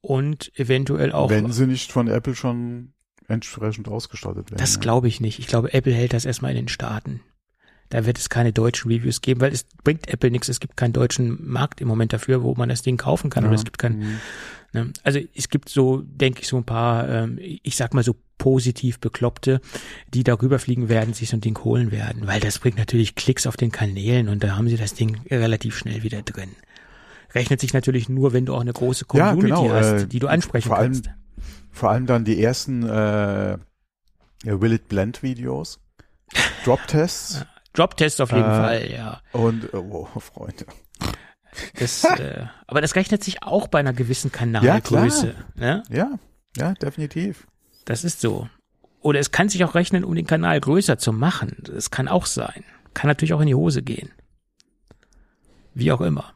Und 0.00 0.50
eventuell 0.58 1.12
auch. 1.12 1.30
Wenn 1.30 1.52
sie 1.52 1.66
nicht 1.66 1.92
von 1.92 2.08
Apple 2.08 2.34
schon 2.34 2.92
entsprechend 3.32 3.88
ausgestattet 3.88 4.50
werden. 4.50 4.60
das 4.60 4.74
ja. 4.74 4.80
glaube 4.80 5.08
ich 5.08 5.20
nicht. 5.20 5.38
Ich 5.38 5.46
glaube, 5.46 5.72
Apple 5.74 5.92
hält 5.92 6.12
das 6.12 6.24
erstmal 6.24 6.50
in 6.52 6.56
den 6.58 6.68
Staaten. 6.68 7.20
Da 7.88 8.06
wird 8.06 8.16
es 8.18 8.30
keine 8.30 8.52
deutschen 8.54 8.90
Reviews 8.90 9.20
geben, 9.20 9.40
weil 9.42 9.52
es 9.52 9.64
bringt 9.84 10.08
Apple 10.08 10.30
nichts. 10.30 10.48
Es 10.48 10.60
gibt 10.60 10.78
keinen 10.78 10.94
deutschen 10.94 11.46
Markt 11.46 11.80
im 11.82 11.88
Moment 11.88 12.12
dafür, 12.14 12.42
wo 12.42 12.54
man 12.54 12.70
das 12.70 12.80
Ding 12.80 12.96
kaufen 12.96 13.28
kann. 13.28 13.44
Oder 13.44 13.52
Ja. 13.52 13.58
es 13.58 13.64
gibt 13.64 13.78
keinen, 13.78 13.98
Mhm. 13.98 14.18
Ne? 14.74 14.90
Also 15.02 15.20
es 15.34 15.50
gibt 15.50 15.68
so, 15.68 16.00
denke 16.02 16.40
ich, 16.40 16.48
so 16.48 16.56
ein 16.56 16.64
paar, 16.64 17.06
ähm, 17.06 17.38
ich 17.42 17.76
sag 17.76 17.92
mal 17.92 18.02
so 18.02 18.16
positiv 18.38 18.98
Bekloppte, 19.00 19.60
die 20.14 20.24
darüber 20.24 20.58
fliegen 20.58 20.88
werden, 20.88 21.12
sich 21.12 21.28
so 21.28 21.36
ein 21.36 21.42
Ding 21.42 21.58
holen 21.62 21.92
werden, 21.92 22.26
weil 22.26 22.40
das 22.40 22.58
bringt 22.58 22.78
natürlich 22.78 23.14
Klicks 23.14 23.46
auf 23.46 23.58
den 23.58 23.70
Kanälen 23.70 24.30
und 24.30 24.42
da 24.42 24.56
haben 24.56 24.68
sie 24.68 24.78
das 24.78 24.94
Ding 24.94 25.20
relativ 25.30 25.76
schnell 25.76 26.02
wieder 26.02 26.22
drin. 26.22 26.48
Rechnet 27.34 27.60
sich 27.60 27.74
natürlich 27.74 28.08
nur, 28.08 28.32
wenn 28.32 28.46
du 28.46 28.54
auch 28.54 28.62
eine 28.62 28.72
große 28.72 29.04
Ja, 29.12 29.30
Community 29.32 29.62
genau, 29.62 29.68
hast, 29.74 29.92
äh, 30.04 30.06
die 30.06 30.18
du 30.18 30.28
ansprechen 30.28 30.68
vor 30.68 30.78
allem- 30.78 30.92
kannst. 30.92 31.10
Vor 31.72 31.90
allem 31.90 32.06
dann 32.06 32.24
die 32.24 32.42
ersten 32.42 32.82
äh, 32.84 33.52
ja, 34.44 34.60
Will 34.60 34.72
It 34.74 34.88
Blend 34.88 35.22
Videos, 35.22 35.80
Drop-Tests 36.64 37.44
Drop-Tests 37.74 38.20
auf 38.20 38.30
jeden 38.32 38.42
Äh, 38.44 38.56
Fall, 38.56 38.90
ja. 38.90 39.20
und, 39.32 39.72
oh, 39.72 40.06
Freunde. 40.18 40.66
Das, 41.78 42.04
äh, 42.04 42.46
aber 42.66 42.80
das 42.82 42.94
rechnet 42.96 43.24
sich 43.24 43.42
auch 43.42 43.66
bei 43.68 43.80
einer 43.80 43.92
gewissen 43.94 44.30
Kanalgröße. 44.30 45.34
ne? 45.54 45.82
Ja, 45.88 46.18
ja, 46.56 46.74
definitiv. 46.74 47.46
Das 47.86 48.04
ist 48.04 48.20
so. 48.20 48.48
Oder 49.00 49.18
es 49.20 49.32
kann 49.32 49.48
sich 49.48 49.64
auch 49.64 49.74
rechnen, 49.74 50.04
um 50.04 50.14
den 50.14 50.26
Kanal 50.26 50.60
größer 50.60 50.96
zu 50.98 51.12
machen. 51.12 51.56
Das 51.64 51.90
kann 51.90 52.08
auch 52.08 52.26
sein. 52.26 52.62
Kann 52.94 53.08
natürlich 53.08 53.32
auch 53.32 53.40
in 53.40 53.46
die 53.48 53.54
Hose 53.54 53.82
gehen. 53.82 54.10
Wie 55.74 55.90
auch 55.92 56.00
immer. 56.02 56.34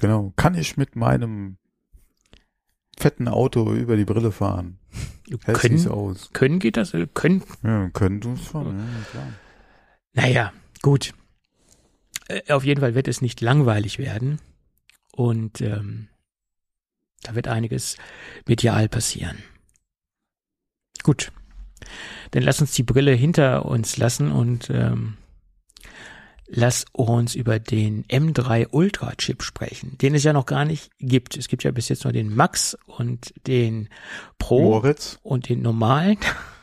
Genau. 0.00 0.32
Kann 0.36 0.54
ich 0.54 0.76
mit 0.76 0.96
meinem 0.96 1.58
fetten 3.04 3.28
Auto 3.28 3.70
über 3.74 3.98
die 3.98 4.06
Brille 4.06 4.32
fahren? 4.32 4.78
Hält 5.44 5.58
Können, 5.58 5.88
aus. 5.88 6.30
können 6.32 6.58
geht 6.58 6.78
das? 6.78 6.92
Können. 7.12 7.42
Ja, 7.62 7.90
können 7.90 8.22
du 8.22 8.32
es 8.32 8.44
schon, 8.44 8.78
ja, 8.78 8.84
klar. 9.10 9.26
Naja, 10.14 10.52
gut. 10.80 11.12
Äh, 12.28 12.50
Auf 12.50 12.64
jeden 12.64 12.80
Fall 12.80 12.94
wird 12.94 13.06
es 13.06 13.20
nicht 13.20 13.42
langweilig 13.42 13.98
werden. 13.98 14.40
Und 15.12 15.60
ähm, 15.60 16.08
da 17.24 17.34
wird 17.34 17.46
einiges 17.46 17.98
medial 18.46 18.88
passieren. 18.88 19.36
Gut. 21.02 21.30
Dann 22.30 22.42
lass 22.42 22.62
uns 22.62 22.72
die 22.72 22.84
Brille 22.84 23.12
hinter 23.12 23.66
uns 23.66 23.98
lassen 23.98 24.32
und 24.32 24.70
ähm, 24.70 25.18
lass 26.54 26.84
uns 26.92 27.34
über 27.34 27.58
den 27.58 28.04
M3 28.04 28.68
Ultra 28.70 29.14
Chip 29.16 29.42
sprechen, 29.42 29.98
den 29.98 30.14
es 30.14 30.24
ja 30.24 30.32
noch 30.32 30.46
gar 30.46 30.64
nicht 30.64 30.90
gibt. 30.98 31.36
Es 31.36 31.48
gibt 31.48 31.64
ja 31.64 31.72
bis 31.72 31.88
jetzt 31.88 32.04
nur 32.04 32.12
den 32.12 32.34
Max 32.34 32.78
und 32.86 33.34
den 33.46 33.88
Pro 34.38 34.60
Moritz? 34.62 35.18
und 35.22 35.48
den 35.48 35.62
normalen. 35.62 36.18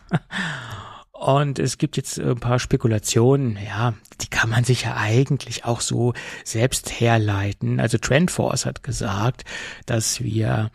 Und 1.13 1.59
es 1.59 1.77
gibt 1.77 1.97
jetzt 1.97 2.19
ein 2.19 2.39
paar 2.39 2.57
Spekulationen, 2.57 3.55
ja, 3.63 3.93
die 4.21 4.27
kann 4.27 4.49
man 4.49 4.63
sich 4.63 4.85
ja 4.85 4.97
eigentlich 4.97 5.65
auch 5.65 5.79
so 5.79 6.15
selbst 6.43 6.99
herleiten. 6.99 7.79
Also 7.79 7.99
Trendforce 7.99 8.65
hat 8.65 8.81
gesagt, 8.81 9.43
dass 9.85 10.21
wir 10.23 10.71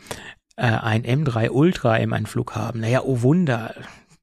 äh, 0.55 0.67
ein 0.67 1.03
M3 1.03 1.51
Ultra 1.51 1.97
im 1.97 2.13
Anflug 2.13 2.55
haben. 2.55 2.79
Naja, 2.79 3.03
oh 3.03 3.23
Wunder, 3.23 3.75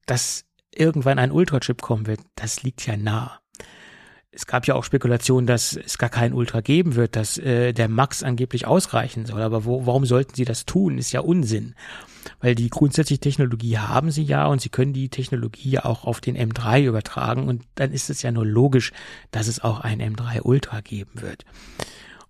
dass 0.06 0.46
irgendwann 0.74 1.20
ein 1.20 1.34
Ultra-Chip 1.34 1.82
kommen 1.82 2.08
wird, 2.08 2.22
das 2.36 2.64
liegt 2.64 2.86
ja 2.88 2.96
nah. 2.96 3.43
Es 4.36 4.48
gab 4.48 4.66
ja 4.66 4.74
auch 4.74 4.84
Spekulationen, 4.84 5.46
dass 5.46 5.76
es 5.76 5.98
gar 5.98 6.10
keinen 6.10 6.34
Ultra 6.34 6.62
geben 6.62 6.96
wird, 6.96 7.16
dass 7.16 7.38
äh, 7.38 7.72
der 7.72 7.88
Max 7.88 8.24
angeblich 8.24 8.66
ausreichen 8.66 9.26
soll. 9.26 9.42
Aber 9.42 9.64
wo, 9.66 9.86
warum 9.86 10.06
sollten 10.06 10.34
sie 10.34 10.46
das 10.46 10.66
tun? 10.66 10.98
Ist 10.98 11.12
ja 11.12 11.20
Unsinn. 11.20 11.76
Weil 12.40 12.56
die 12.56 12.70
grundsätzliche 12.70 13.20
Technologie 13.20 13.78
haben 13.78 14.10
sie 14.10 14.24
ja 14.24 14.48
und 14.48 14.62
sie 14.62 14.70
können 14.70 14.94
die 14.94 15.10
Technologie 15.10 15.72
ja 15.72 15.86
auch 15.86 16.06
auf 16.06 16.20
den 16.20 16.38
M3 16.38 16.84
übertragen 16.84 17.48
und 17.48 17.64
dann 17.76 17.92
ist 17.92 18.10
es 18.10 18.22
ja 18.22 18.32
nur 18.32 18.46
logisch, 18.46 18.92
dass 19.32 19.48
es 19.48 19.64
auch 19.64 19.82
ein 19.82 20.02
M3 20.02 20.42
Ultra 20.42 20.82
geben 20.82 21.22
wird. 21.22 21.46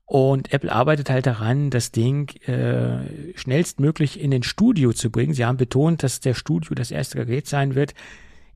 Und 0.05 0.53
Apple 0.53 0.71
arbeitet 0.71 1.09
halt 1.09 1.25
daran, 1.25 1.69
das 1.69 1.91
Ding 1.91 2.29
äh, 2.45 3.37
schnellstmöglich 3.37 4.19
in 4.19 4.31
den 4.31 4.43
Studio 4.43 4.93
zu 4.93 5.09
bringen. 5.09 5.33
Sie 5.33 5.45
haben 5.45 5.57
betont, 5.57 6.03
dass 6.03 6.19
der 6.19 6.33
Studio 6.33 6.75
das 6.75 6.91
erste 6.91 7.17
Gerät 7.17 7.47
sein 7.47 7.75
wird. 7.75 7.93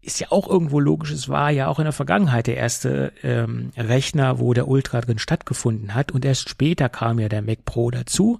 Ist 0.07 0.21
ja 0.21 0.31
auch 0.31 0.47
irgendwo 0.47 0.79
logisch. 0.79 1.11
Es 1.11 1.27
war 1.27 1.51
ja 1.51 1.67
auch 1.67 1.79
in 1.79 1.83
der 1.83 1.91
Vergangenheit 1.91 2.47
der 2.47 2.55
erste 2.55 3.11
ähm, 3.23 3.71
Rechner, 3.75 4.39
wo 4.39 4.53
der 4.53 4.69
Ultra 4.69 5.01
drin 5.01 5.19
stattgefunden 5.19 5.93
hat. 5.93 6.13
Und 6.13 6.23
erst 6.23 6.47
später 6.47 6.87
kam 6.87 7.19
ja 7.19 7.27
der 7.27 7.41
Mac 7.41 7.65
Pro 7.65 7.91
dazu. 7.91 8.39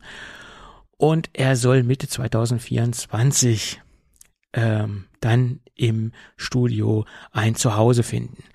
Und 0.95 1.30
er 1.34 1.57
soll 1.57 1.84
Mitte 1.84 2.07
2024 2.07 3.82
ähm, 4.53 5.07
dann 5.20 5.59
im 5.76 6.13
Studio 6.38 7.03
ein 7.34 7.55
Zuhause 7.55 8.03
finden. 8.03 8.45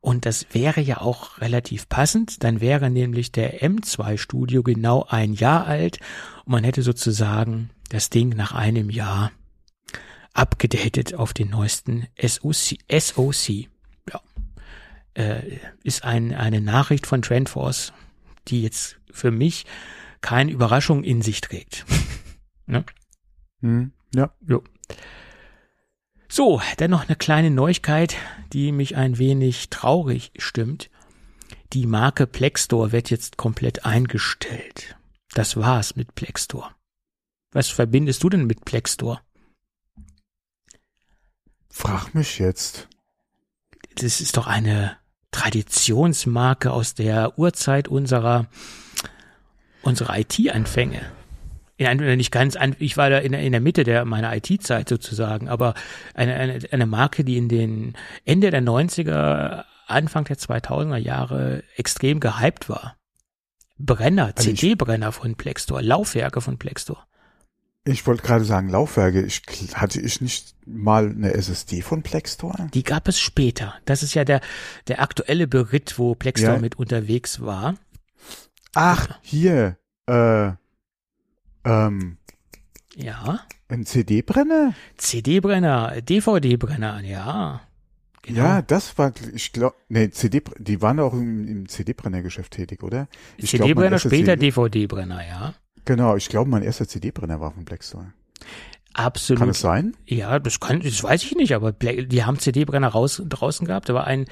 Und 0.00 0.24
das 0.24 0.46
wäre 0.52 0.80
ja 0.80 1.02
auch 1.02 1.42
relativ 1.42 1.90
passend. 1.90 2.44
Dann 2.44 2.62
wäre 2.62 2.88
nämlich 2.88 3.30
der 3.30 3.60
M2 3.60 4.16
Studio 4.16 4.62
genau 4.62 5.04
ein 5.06 5.34
Jahr 5.34 5.66
alt 5.66 5.98
und 6.46 6.52
man 6.52 6.64
hätte 6.64 6.80
sozusagen 6.80 7.68
das 7.90 8.08
Ding 8.08 8.30
nach 8.30 8.52
einem 8.52 8.88
Jahr 8.88 9.32
abgedatet 10.34 11.14
auf 11.14 11.32
den 11.32 11.50
neuesten 11.50 12.06
SoC. 12.20 12.78
SoC. 12.90 13.68
Ja. 14.10 14.20
Äh, 15.14 15.58
ist 15.82 16.04
ein, 16.04 16.34
eine 16.34 16.60
Nachricht 16.60 17.06
von 17.06 17.22
Trendforce, 17.22 17.92
die 18.48 18.62
jetzt 18.62 18.98
für 19.10 19.30
mich 19.30 19.64
keine 20.20 20.50
Überraschung 20.52 21.04
in 21.04 21.22
sich 21.22 21.40
trägt. 21.40 21.86
ne? 22.66 22.84
Hm, 23.60 23.92
ja. 24.14 24.34
Jo. 24.46 24.62
So, 26.28 26.60
dann 26.78 26.90
noch 26.90 27.06
eine 27.06 27.16
kleine 27.16 27.50
Neuigkeit, 27.50 28.16
die 28.52 28.72
mich 28.72 28.96
ein 28.96 29.18
wenig 29.18 29.70
traurig 29.70 30.32
stimmt. 30.36 30.90
Die 31.72 31.86
Marke 31.86 32.26
Plexstore 32.26 32.90
wird 32.92 33.10
jetzt 33.10 33.36
komplett 33.36 33.84
eingestellt. 33.84 34.96
Das 35.34 35.56
war's 35.56 35.94
mit 35.96 36.14
Plexstore. 36.14 36.70
Was 37.52 37.68
verbindest 37.68 38.22
du 38.22 38.30
denn 38.30 38.46
mit 38.46 38.64
Plexstore? 38.64 39.20
Frag 41.76 42.14
mich 42.14 42.38
jetzt. 42.38 42.88
Das 43.96 44.20
ist 44.20 44.36
doch 44.36 44.46
eine 44.46 44.96
Traditionsmarke 45.32 46.70
aus 46.70 46.94
der 46.94 47.36
Urzeit 47.36 47.88
unserer, 47.88 48.46
unserer 49.82 50.16
IT-Anfänge. 50.18 51.00
In 51.76 51.98
nicht 52.16 52.30
ganz, 52.30 52.54
an, 52.54 52.76
ich 52.78 52.96
war 52.96 53.10
da 53.10 53.18
in, 53.18 53.32
der- 53.32 53.42
in 53.42 53.50
der 53.50 53.60
Mitte 53.60 53.82
der 53.82 54.04
meiner 54.04 54.34
IT-Zeit 54.36 54.88
sozusagen, 54.88 55.48
aber 55.48 55.74
eine, 56.14 56.34
eine, 56.36 56.58
eine 56.70 56.86
Marke, 56.86 57.24
die 57.24 57.36
in 57.36 57.48
den 57.48 57.94
Ende 58.24 58.52
der 58.52 58.62
90er, 58.62 59.64
Anfang 59.88 60.24
der 60.26 60.36
2000er 60.38 60.96
Jahre 60.96 61.64
extrem 61.76 62.20
gehypt 62.20 62.68
war. 62.68 62.96
Brenner, 63.78 64.32
Also 64.36 64.50
CD-Brenner 64.54 65.10
von 65.10 65.34
Plexstore, 65.34 65.82
Laufwerke 65.82 66.40
von 66.40 66.56
Plexstore. 66.58 67.02
Ich 67.86 68.06
wollte 68.06 68.22
gerade 68.22 68.44
sagen, 68.44 68.70
Laufwerke. 68.70 69.20
Ich, 69.22 69.42
hatte 69.74 70.00
ich 70.00 70.20
nicht 70.22 70.54
mal 70.66 71.10
eine 71.10 71.34
SSD 71.34 71.82
von 71.82 72.02
Plexstore? 72.02 72.68
Die 72.72 72.82
gab 72.82 73.08
es 73.08 73.18
später. 73.20 73.74
Das 73.84 74.02
ist 74.02 74.14
ja 74.14 74.24
der, 74.24 74.40
der 74.88 75.02
aktuelle 75.02 75.46
Beritt, 75.46 75.98
wo 75.98 76.14
Plexstore 76.14 76.54
Ja. 76.54 76.60
mit 76.60 76.76
unterwegs 76.78 77.40
war. 77.42 77.74
Ach, 78.74 79.08
hier. 79.20 79.76
Äh, 80.06 80.52
ähm, 81.64 82.16
Ja. 82.96 83.40
Ein 83.68 83.84
CD-Brenner? 83.86 84.74
CD-Brenner, 84.96 86.00
DVD-Brenner, 86.00 87.00
ja. 87.02 87.60
Genau. 88.22 88.38
Ja, 88.40 88.62
das 88.62 88.96
war, 88.96 89.12
ich 89.34 89.52
glaube, 89.52 89.76
nee, 89.88 90.10
CD, 90.10 90.42
die 90.58 90.80
waren 90.80 91.00
auch 91.00 91.12
im, 91.12 91.46
im 91.46 91.68
CD-Brennergeschäft 91.68 92.52
tätig, 92.52 92.82
oder? 92.82 93.08
CD-Brenner, 93.42 93.98
später 93.98 94.36
DVD-Brenner, 94.36 95.26
ja. 95.26 95.54
Genau, 95.84 96.16
ich 96.16 96.28
glaube, 96.28 96.50
mein 96.50 96.62
erster 96.62 96.88
CD-Brenner 96.88 97.40
war 97.40 97.52
von 97.52 97.64
Blackstone. 97.64 98.12
Absolut. 98.94 99.40
Kann 99.40 99.48
es 99.48 99.60
sein? 99.60 99.96
Ja, 100.06 100.38
das 100.38 100.60
kann, 100.60 100.80
das 100.80 101.02
weiß 101.02 101.24
ich 101.24 101.34
nicht, 101.34 101.54
aber 101.54 101.72
die 101.72 102.24
haben 102.24 102.38
CD-Brenner 102.38 102.88
raus, 102.88 103.20
draußen 103.28 103.66
gehabt. 103.66 103.88
Da 103.88 103.94
war 103.94 104.06
ein, 104.06 104.26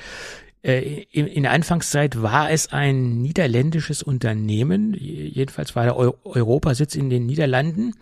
äh, 0.63 1.03
in, 1.11 1.27
in 1.27 1.43
der 1.43 1.53
Anfangszeit 1.53 2.23
war 2.23 2.51
es 2.51 2.73
ein 2.73 3.21
niederländisches 3.21 4.03
Unternehmen. 4.03 4.95
Jedenfalls 4.95 5.75
war 5.75 5.85
der 5.85 5.97
Europasitz 5.97 6.95
in 6.95 7.11
den 7.11 7.27
Niederlanden. 7.27 7.95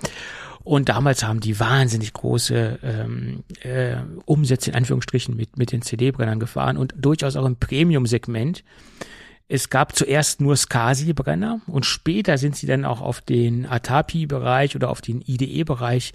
Und 0.63 0.91
damals 0.91 1.25
haben 1.25 1.41
die 1.41 1.59
wahnsinnig 1.59 2.13
große 2.13 2.79
ähm, 2.83 3.45
äh, 3.63 3.97
Umsätze 4.27 4.71
in 4.71 4.77
Anführungsstrichen 4.77 5.35
mit, 5.35 5.57
mit 5.57 5.73
den 5.73 5.81
CD-Brennern 5.81 6.39
gefahren 6.39 6.77
und 6.77 6.95
durchaus 6.99 7.37
auch 7.37 7.47
im 7.47 7.57
Premium-Segment. 7.57 8.63
Es 9.53 9.69
gab 9.69 9.97
zuerst 9.97 10.41
nur 10.41 10.57
SCSI-Brenner 10.57 11.61
und 11.67 11.85
später 11.85 12.39
sind 12.39 12.55
sie 12.55 12.69
dann 12.69 12.85
auch 12.85 13.01
auf 13.01 13.21
den 13.21 13.67
Atapi-Bereich 13.67 14.77
oder 14.77 14.91
auf 14.91 15.01
den 15.01 15.23
IDE-Bereich 15.23 16.13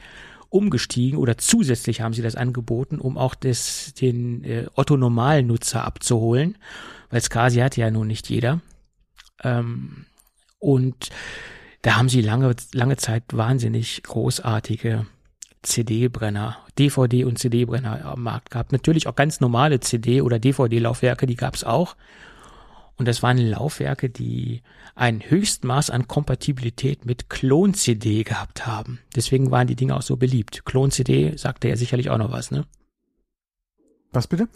umgestiegen 0.48 1.20
oder 1.20 1.38
zusätzlich 1.38 2.00
haben 2.00 2.14
sie 2.14 2.22
das 2.22 2.38
angeboten, 2.38 2.98
um 2.98 3.18
auch 3.18 3.36
das, 3.36 3.94
den 3.94 4.46
äh, 4.46 4.68
Otto-Normalnutzer 4.74 5.84
abzuholen, 5.84 6.58
weil 7.10 7.20
SCSI 7.20 7.60
hat 7.60 7.76
ja 7.76 7.92
nun 7.92 8.08
nicht 8.08 8.30
jeder. 8.30 8.62
Ähm, 9.44 10.06
und 10.60 11.10
da 11.82 11.98
haben 11.98 12.08
sie 12.08 12.22
lange, 12.22 12.56
lange 12.72 12.96
Zeit 12.96 13.24
wahnsinnig 13.34 14.02
großartige 14.04 15.08
CD-Brenner, 15.62 16.56
DVD- 16.80 17.26
und 17.26 17.38
CD-Brenner 17.38 18.06
am 18.06 18.24
Markt 18.24 18.52
gehabt. 18.52 18.72
Natürlich 18.72 19.08
auch 19.08 19.16
ganz 19.16 19.42
normale 19.42 19.82
CD- 19.82 20.22
oder 20.22 20.40
DVD-Laufwerke, 20.40 21.26
die 21.26 21.36
gab 21.36 21.56
es 21.56 21.66
auch. 21.66 21.98
Und 22.98 23.08
das 23.08 23.22
waren 23.22 23.38
Laufwerke, 23.38 24.10
die 24.10 24.62
ein 24.96 25.22
Höchstmaß 25.22 25.90
an 25.90 26.08
Kompatibilität 26.08 27.06
mit 27.06 27.30
Klon-CD 27.30 28.24
gehabt 28.24 28.66
haben. 28.66 29.00
Deswegen 29.16 29.52
waren 29.52 29.68
die 29.68 29.76
Dinge 29.76 29.96
auch 29.96 30.02
so 30.02 30.16
beliebt. 30.16 30.66
Klon-CD 30.66 31.36
sagte 31.36 31.68
ja 31.68 31.76
sicherlich 31.76 32.10
auch 32.10 32.18
noch 32.18 32.32
was, 32.32 32.52
ne? 32.52 32.66
Was 34.12 34.28
bitte? 34.28 34.48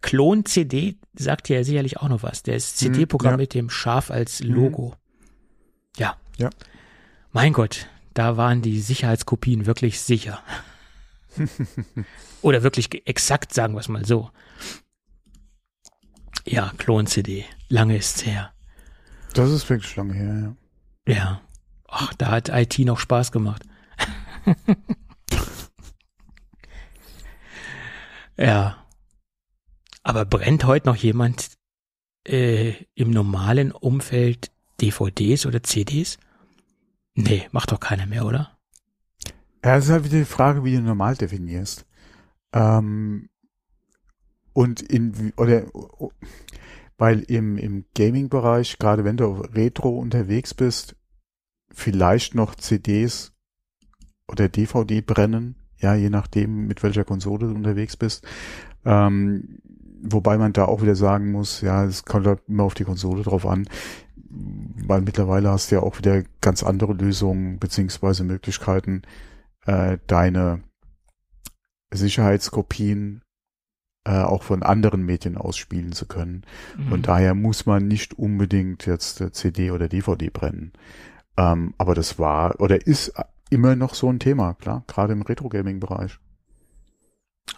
Klon-CD 0.00 0.96
sagte 1.14 1.54
ja 1.54 1.64
sicherlich 1.64 1.96
auch 1.96 2.08
noch 2.08 2.22
was. 2.22 2.44
Der 2.44 2.54
ist 2.54 2.78
CD-Programm 2.78 3.32
hm, 3.32 3.40
ja. 3.40 3.42
mit 3.42 3.54
dem 3.54 3.68
Schaf 3.68 4.12
als 4.12 4.40
Logo. 4.44 4.92
Hm. 4.92 4.98
Ja. 5.96 6.16
Ja. 6.36 6.50
Mein 7.32 7.52
Gott, 7.52 7.88
da 8.14 8.36
waren 8.36 8.62
die 8.62 8.78
Sicherheitskopien 8.80 9.66
wirklich 9.66 10.00
sicher. 10.00 10.40
Oder 12.42 12.62
wirklich 12.62 13.06
exakt, 13.08 13.52
sagen 13.52 13.74
wir 13.74 13.80
es 13.80 13.88
mal 13.88 14.04
so. 14.04 14.30
Ja, 16.46 16.72
Klon-CD. 16.78 17.44
Lange 17.68 17.96
ist's 17.96 18.24
her. 18.24 18.52
Das 19.34 19.50
ist 19.50 19.68
wirklich 19.68 19.94
lange 19.96 20.14
her, 20.14 20.56
ja. 21.06 21.14
Ja. 21.14 21.42
Ach, 21.86 22.14
da 22.14 22.30
hat 22.30 22.48
IT 22.50 22.78
noch 22.80 22.98
Spaß 22.98 23.32
gemacht. 23.32 23.62
ja. 28.36 28.84
Aber 30.02 30.24
brennt 30.24 30.64
heute 30.64 30.88
noch 30.88 30.96
jemand 30.96 31.58
äh, 32.26 32.74
im 32.94 33.10
normalen 33.10 33.72
Umfeld 33.72 34.50
DVDs 34.80 35.44
oder 35.46 35.62
CDs? 35.62 36.18
Nee, 37.14 37.48
macht 37.52 37.72
doch 37.72 37.80
keiner 37.80 38.06
mehr, 38.06 38.24
oder? 38.24 38.58
Ja, 39.64 39.76
es 39.76 39.86
ist 39.86 39.90
halt 39.90 40.04
wieder 40.04 40.18
die 40.18 40.24
Frage, 40.24 40.64
wie 40.64 40.74
du 40.76 40.80
normal 40.80 41.16
definierst. 41.16 41.84
Ähm, 42.52 43.28
und 44.52 44.80
in, 44.82 45.32
oder, 45.36 45.66
weil 46.98 47.20
im, 47.20 47.56
im 47.56 47.84
Gaming-Bereich, 47.94 48.78
gerade 48.78 49.04
wenn 49.04 49.16
du 49.16 49.40
Retro 49.54 49.90
unterwegs 49.90 50.52
bist, 50.52 50.96
vielleicht 51.70 52.34
noch 52.34 52.56
CDs 52.56 53.32
oder 54.26 54.48
DVD 54.48 55.00
brennen, 55.00 55.54
ja, 55.78 55.94
je 55.94 56.10
nachdem, 56.10 56.66
mit 56.66 56.82
welcher 56.82 57.04
Konsole 57.04 57.46
du 57.46 57.54
unterwegs 57.54 57.96
bist. 57.96 58.26
Ähm, 58.84 59.60
wobei 60.02 60.38
man 60.38 60.52
da 60.52 60.64
auch 60.64 60.82
wieder 60.82 60.96
sagen 60.96 61.30
muss, 61.30 61.60
ja, 61.60 61.84
es 61.84 62.04
kommt 62.04 62.26
halt 62.26 62.40
immer 62.48 62.64
auf 62.64 62.74
die 62.74 62.84
Konsole 62.84 63.22
drauf 63.22 63.46
an, 63.46 63.68
weil 64.28 65.00
mittlerweile 65.00 65.50
hast 65.50 65.70
du 65.70 65.76
ja 65.76 65.82
auch 65.82 65.98
wieder 65.98 66.24
ganz 66.40 66.64
andere 66.64 66.94
Lösungen 66.94 67.60
beziehungsweise 67.60 68.24
Möglichkeiten, 68.24 69.02
äh, 69.66 69.98
deine 70.08 70.62
Sicherheitskopien 71.92 73.22
äh, 74.08 74.22
auch 74.22 74.42
von 74.42 74.62
anderen 74.62 75.04
Medien 75.04 75.36
ausspielen 75.36 75.92
zu 75.92 76.06
können. 76.06 76.42
Mhm. 76.78 76.92
Und 76.92 77.08
daher 77.08 77.34
muss 77.34 77.66
man 77.66 77.86
nicht 77.86 78.18
unbedingt 78.18 78.86
jetzt 78.86 79.20
äh, 79.20 79.32
CD 79.32 79.70
oder 79.70 79.86
DVD 79.86 80.30
brennen. 80.30 80.72
Ähm, 81.36 81.74
aber 81.76 81.94
das 81.94 82.18
war 82.18 82.58
oder 82.58 82.86
ist 82.86 83.12
immer 83.50 83.76
noch 83.76 83.94
so 83.94 84.10
ein 84.10 84.18
Thema, 84.18 84.54
klar, 84.54 84.82
gerade 84.86 85.12
im 85.12 85.20
Retro-Gaming-Bereich. 85.20 86.18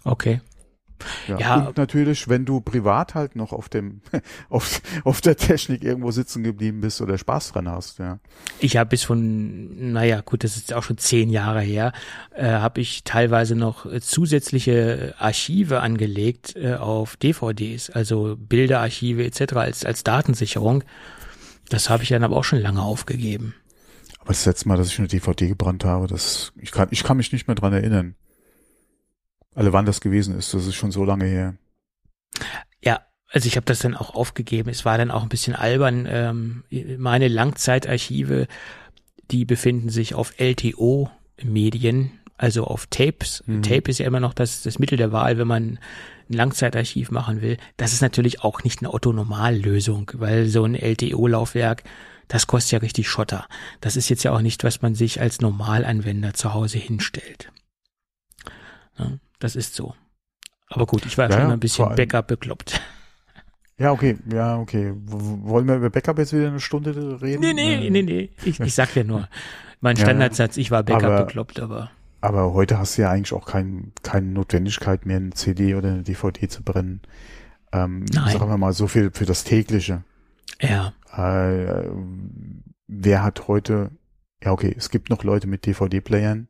Okay. 0.03 0.41
Ja. 1.29 1.39
ja. 1.39 1.57
Und 1.67 1.77
natürlich, 1.77 2.29
wenn 2.29 2.45
du 2.45 2.61
privat 2.61 3.15
halt 3.15 3.37
noch 3.37 3.53
auf 3.53 3.69
dem, 3.69 4.01
auf, 4.49 4.81
auf 5.05 5.21
der 5.21 5.37
Technik 5.37 5.85
irgendwo 5.85 6.11
sitzen 6.11 6.43
geblieben 6.43 6.81
bist 6.81 7.01
oder 7.01 7.19
Spaß 7.19 7.53
dran 7.53 7.69
hast, 7.69 7.99
ja. 7.99 8.19
Ich 8.59 8.77
habe 8.77 8.91
bis 8.91 9.03
von, 9.03 9.93
naja, 9.93 10.21
gut, 10.21 10.45
das 10.45 10.57
ist 10.57 10.73
auch 10.73 10.83
schon 10.83 10.99
zehn 10.99 11.31
Jahre 11.31 11.61
her, 11.61 11.93
äh, 12.35 12.47
habe 12.47 12.81
ich 12.81 13.05
teilweise 13.05 13.55
noch 13.55 13.87
zusätzliche 14.01 15.15
Archive 15.19 15.81
angelegt 15.81 16.57
äh, 16.57 16.75
auf 16.75 17.17
DVDs, 17.17 17.91
also 17.91 18.37
Bilderarchive 18.39 19.25
etc. 19.25 19.55
als, 19.55 19.85
als 19.85 20.05
Datensicherung. 20.05 20.85
Das 21.69 21.89
habe 21.89 22.03
ich 22.03 22.09
dann 22.09 22.25
aber 22.25 22.37
auch 22.37 22.45
schon 22.45 22.61
lange 22.61 22.83
aufgegeben. 22.83 23.55
Aber 24.19 24.29
das 24.29 24.45
letzte 24.45 24.69
Mal, 24.69 24.77
dass 24.77 24.89
ich 24.89 24.99
eine 24.99 25.09
DVD 25.09 25.49
gebrannt 25.49 25.85
habe, 25.85 26.07
das, 26.07 26.53
ich 26.57 26.73
kann, 26.73 26.89
ich 26.91 27.05
kann 27.05 27.17
mich 27.17 27.33
nicht 27.33 27.47
mehr 27.47 27.55
dran 27.55 27.73
erinnern. 27.73 28.17
Alle 29.55 29.73
wann 29.73 29.87
das 29.87 30.01
gewesen 30.01 30.37
ist, 30.39 30.55
das 30.55 30.67
ist 30.67 30.77
schon 30.77 30.93
so 30.93 31.05
lange 31.05 31.25
her. 31.25 31.55
Ja, 32.83 33.01
also 33.29 33.47
ich 33.47 33.57
habe 33.57 33.67
das 33.67 33.81
dann 33.81 33.97
auch 33.97 34.15
aufgegeben. 34.15 34.71
Es 34.71 34.85
war 34.85 34.97
dann 34.97 35.11
auch 35.11 35.23
ein 35.23 35.29
bisschen 35.29 35.55
albern. 35.55 36.07
Ähm, 36.09 36.65
meine 36.99 37.29
Langzeitarchive, 37.29 38.47
die 39.31 39.45
befinden 39.45 39.89
sich 39.89 40.15
auf 40.15 40.35
LTO-Medien, 40.39 42.13
also 42.37 42.65
auf 42.65 42.87
Tapes. 42.87 43.43
Mhm. 43.47 43.63
Tape 43.63 43.91
ist 43.91 43.99
ja 43.99 44.07
immer 44.07 44.21
noch 44.21 44.35
das, 44.35 44.63
das 44.63 44.79
Mittel 44.79 44.97
der 44.97 45.13
Wahl, 45.13 45.37
wenn 45.37 45.49
man 45.49 45.79
ein 46.31 46.33
Langzeitarchiv 46.33 47.11
machen 47.11 47.43
will. 47.43 47.57
Das 47.77 47.93
ist 47.93 48.03
natürlich 48.03 48.43
auch 48.43 48.63
nicht 48.63 48.81
eine 48.81 48.95
Otto-Normal-Lösung, 48.95 50.13
weil 50.15 50.47
so 50.47 50.65
ein 50.65 50.75
LTO-Laufwerk, 50.75 51.83
das 52.29 52.47
kostet 52.47 52.73
ja 52.73 52.79
richtig 52.79 53.09
Schotter. 53.09 53.47
Das 53.81 53.97
ist 53.97 54.09
jetzt 54.09 54.23
ja 54.23 54.33
auch 54.33 54.41
nicht, 54.41 54.63
was 54.63 54.81
man 54.81 54.95
sich 54.95 55.21
als 55.21 55.41
Normalanwender 55.41 56.35
zu 56.35 56.55
Hause 56.55 56.79
hinstellt. 56.79 57.53
Ja. 58.97 59.19
Das 59.41 59.57
ist 59.57 59.75
so. 59.75 59.95
Aber 60.69 60.87
gut, 60.87 61.05
ich 61.05 61.19
war 61.19 61.29
ja, 61.29 61.41
schon 61.41 61.51
ein 61.51 61.59
bisschen 61.61 61.95
Backup 61.97 62.29
bekloppt. 62.29 62.81
Ja, 63.77 63.93
okay, 63.93 64.19
ja, 64.31 64.59
okay. 64.59 64.93
Wollen 64.95 65.67
wir 65.67 65.77
über 65.77 65.91
Backup 65.91 66.19
jetzt 66.19 66.33
wieder 66.33 66.49
eine 66.49 66.61
Stunde 66.61 67.21
reden? 67.21 67.41
Nee, 67.41 67.55
nee, 67.55 67.91
nee, 67.91 68.03
nee. 68.03 68.31
Ich, 68.45 68.61
ich 68.61 68.75
sag 68.75 68.95
ja 68.95 69.03
nur, 69.03 69.29
mein 69.81 69.97
Standardsatz, 69.97 70.59
ich 70.59 70.71
war 70.71 70.83
Backup 70.83 71.05
aber, 71.05 71.25
bekloppt, 71.25 71.59
aber. 71.61 71.91
Aber 72.21 72.53
heute 72.53 72.79
hast 72.79 72.99
du 72.99 73.03
ja 73.03 73.11
eigentlich 73.11 73.33
auch 73.33 73.47
kein, 73.47 73.93
keine 74.03 74.27
Notwendigkeit 74.27 75.07
mehr, 75.07 75.17
eine 75.17 75.31
CD 75.31 75.75
oder 75.75 75.89
eine 75.89 76.03
DVD 76.03 76.47
zu 76.49 76.63
brennen. 76.63 77.01
Ähm, 77.73 78.05
Nein. 78.13 78.33
Sagen 78.33 78.51
wir 78.51 78.59
mal 78.59 78.75
so 78.75 78.87
viel 78.87 79.11
für 79.13 79.25
das 79.25 79.45
tägliche. 79.45 80.05
Ja. 80.61 80.93
Äh, 81.17 81.89
wer 82.87 83.23
hat 83.23 83.49
heute, 83.49 83.91
ja, 84.45 84.53
okay, 84.53 84.75
es 84.77 84.91
gibt 84.91 85.09
noch 85.09 85.25
Leute 85.25 85.47
mit 85.47 85.65
DVD-Playern, 85.65 86.49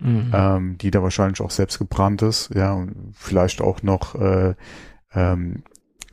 mhm. 0.00 0.30
ähm, 0.32 0.78
die 0.78 0.90
da 0.90 1.02
wahrscheinlich 1.02 1.40
auch 1.40 1.50
selbst 1.50 1.78
gebrannt 1.78 2.22
ist, 2.22 2.50
ja, 2.54 2.72
und 2.72 3.12
vielleicht 3.14 3.60
auch 3.60 3.82
noch 3.82 4.14
äh, 4.14 4.54
ähm, 5.14 5.62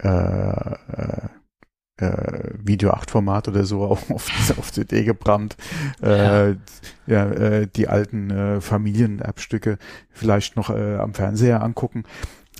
äh, 0.01 0.07
äh, 0.07 1.29
äh, 1.97 2.51
Video 2.61 2.91
8 2.91 3.11
Format 3.11 3.47
oder 3.47 3.63
so 3.63 3.83
auf, 3.85 4.09
auf 4.09 4.71
CD 4.71 5.03
gebrannt, 5.03 5.55
äh, 6.01 6.49
ja, 6.51 6.55
ja 7.07 7.25
äh, 7.31 7.67
die 7.67 7.87
alten 7.87 8.29
äh, 8.29 8.61
Familien-App-Stücke 8.61 9.77
vielleicht 10.11 10.55
noch 10.55 10.69
äh, 10.69 10.95
am 10.95 11.13
Fernseher 11.13 11.63
angucken. 11.63 12.03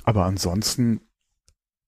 Aber 0.04 0.26
ansonsten, 0.26 1.02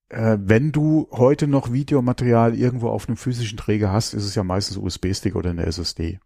äh, 0.09 0.37
wenn 0.39 0.71
du 0.71 1.07
heute 1.11 1.47
noch 1.47 1.71
Videomaterial 1.71 2.55
irgendwo 2.55 2.89
auf 2.89 3.07
einem 3.07 3.17
physischen 3.17 3.57
Träger 3.57 3.91
hast, 3.91 4.13
ist 4.13 4.25
es 4.25 4.35
ja 4.35 4.43
meistens 4.43 4.77
USB-Stick 4.77 5.35
oder 5.35 5.51
eine 5.51 5.65
SSD 5.65 6.19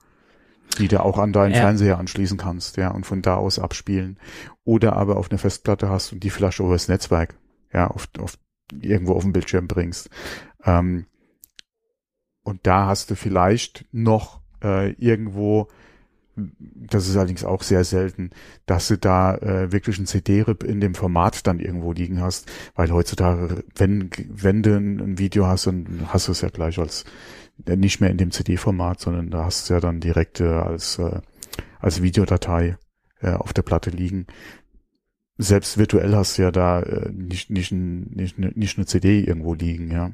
die 0.77 0.87
du 0.87 1.01
auch 1.03 1.17
an 1.17 1.33
deinen 1.33 1.53
ja. 1.53 1.61
Fernseher 1.61 1.97
anschließen 1.97 2.37
kannst, 2.37 2.77
ja, 2.77 2.89
und 2.89 3.05
von 3.05 3.21
da 3.21 3.35
aus 3.35 3.59
abspielen. 3.59 4.17
Oder 4.63 4.93
aber 4.93 5.17
auf 5.17 5.29
eine 5.29 5.37
Festplatte 5.37 5.89
hast 5.89 6.13
und 6.13 6.23
die 6.23 6.29
vielleicht 6.29 6.59
über 6.59 6.73
das 6.73 6.87
Netzwerk, 6.87 7.35
ja, 7.73 7.87
auf, 7.87 8.07
auf 8.19 8.37
irgendwo 8.79 9.13
auf 9.13 9.23
dem 9.23 9.33
Bildschirm 9.33 9.67
bringst. 9.67 10.09
Ähm, 10.63 11.05
und 12.43 12.65
da 12.65 12.87
hast 12.87 13.11
du 13.11 13.15
vielleicht 13.15 13.85
noch 13.91 14.41
äh, 14.63 14.91
irgendwo 14.93 15.67
das 16.35 17.07
ist 17.07 17.17
allerdings 17.17 17.43
auch 17.43 17.61
sehr 17.61 17.83
selten, 17.83 18.31
dass 18.65 18.87
du 18.87 18.97
da 18.97 19.35
äh, 19.35 19.71
wirklich 19.71 19.99
ein 19.99 20.05
CD-Rip 20.05 20.63
in 20.63 20.79
dem 20.79 20.95
Format 20.95 21.45
dann 21.45 21.59
irgendwo 21.59 21.91
liegen 21.91 22.21
hast, 22.21 22.49
weil 22.75 22.91
heutzutage, 22.91 23.63
wenn, 23.75 24.09
wenn 24.27 24.63
du 24.63 24.75
ein 24.75 25.17
Video 25.17 25.47
hast, 25.47 25.67
dann 25.67 26.07
hast 26.07 26.27
du 26.27 26.31
es 26.31 26.41
ja 26.41 26.49
gleich 26.49 26.79
als 26.79 27.05
äh, 27.65 27.75
nicht 27.75 27.99
mehr 27.99 28.09
in 28.09 28.17
dem 28.17 28.31
CD-Format, 28.31 28.99
sondern 28.99 29.29
da 29.29 29.45
hast 29.45 29.69
du 29.69 29.73
ja 29.73 29.79
dann 29.79 29.99
direkt 29.99 30.39
äh, 30.39 30.47
als, 30.47 30.99
äh, 30.99 31.21
als 31.79 32.01
Videodatei 32.01 32.77
äh, 33.21 33.33
auf 33.33 33.53
der 33.53 33.63
Platte 33.63 33.89
liegen. 33.89 34.27
Selbst 35.37 35.77
virtuell 35.77 36.15
hast 36.15 36.37
du 36.37 36.43
ja 36.43 36.51
da 36.51 36.81
äh, 36.81 37.11
nicht, 37.11 37.49
nicht, 37.49 37.71
nicht, 37.71 38.37
nicht 38.37 38.77
eine 38.77 38.85
CD 38.85 39.21
irgendwo 39.21 39.53
liegen, 39.53 39.91
ja. 39.91 40.11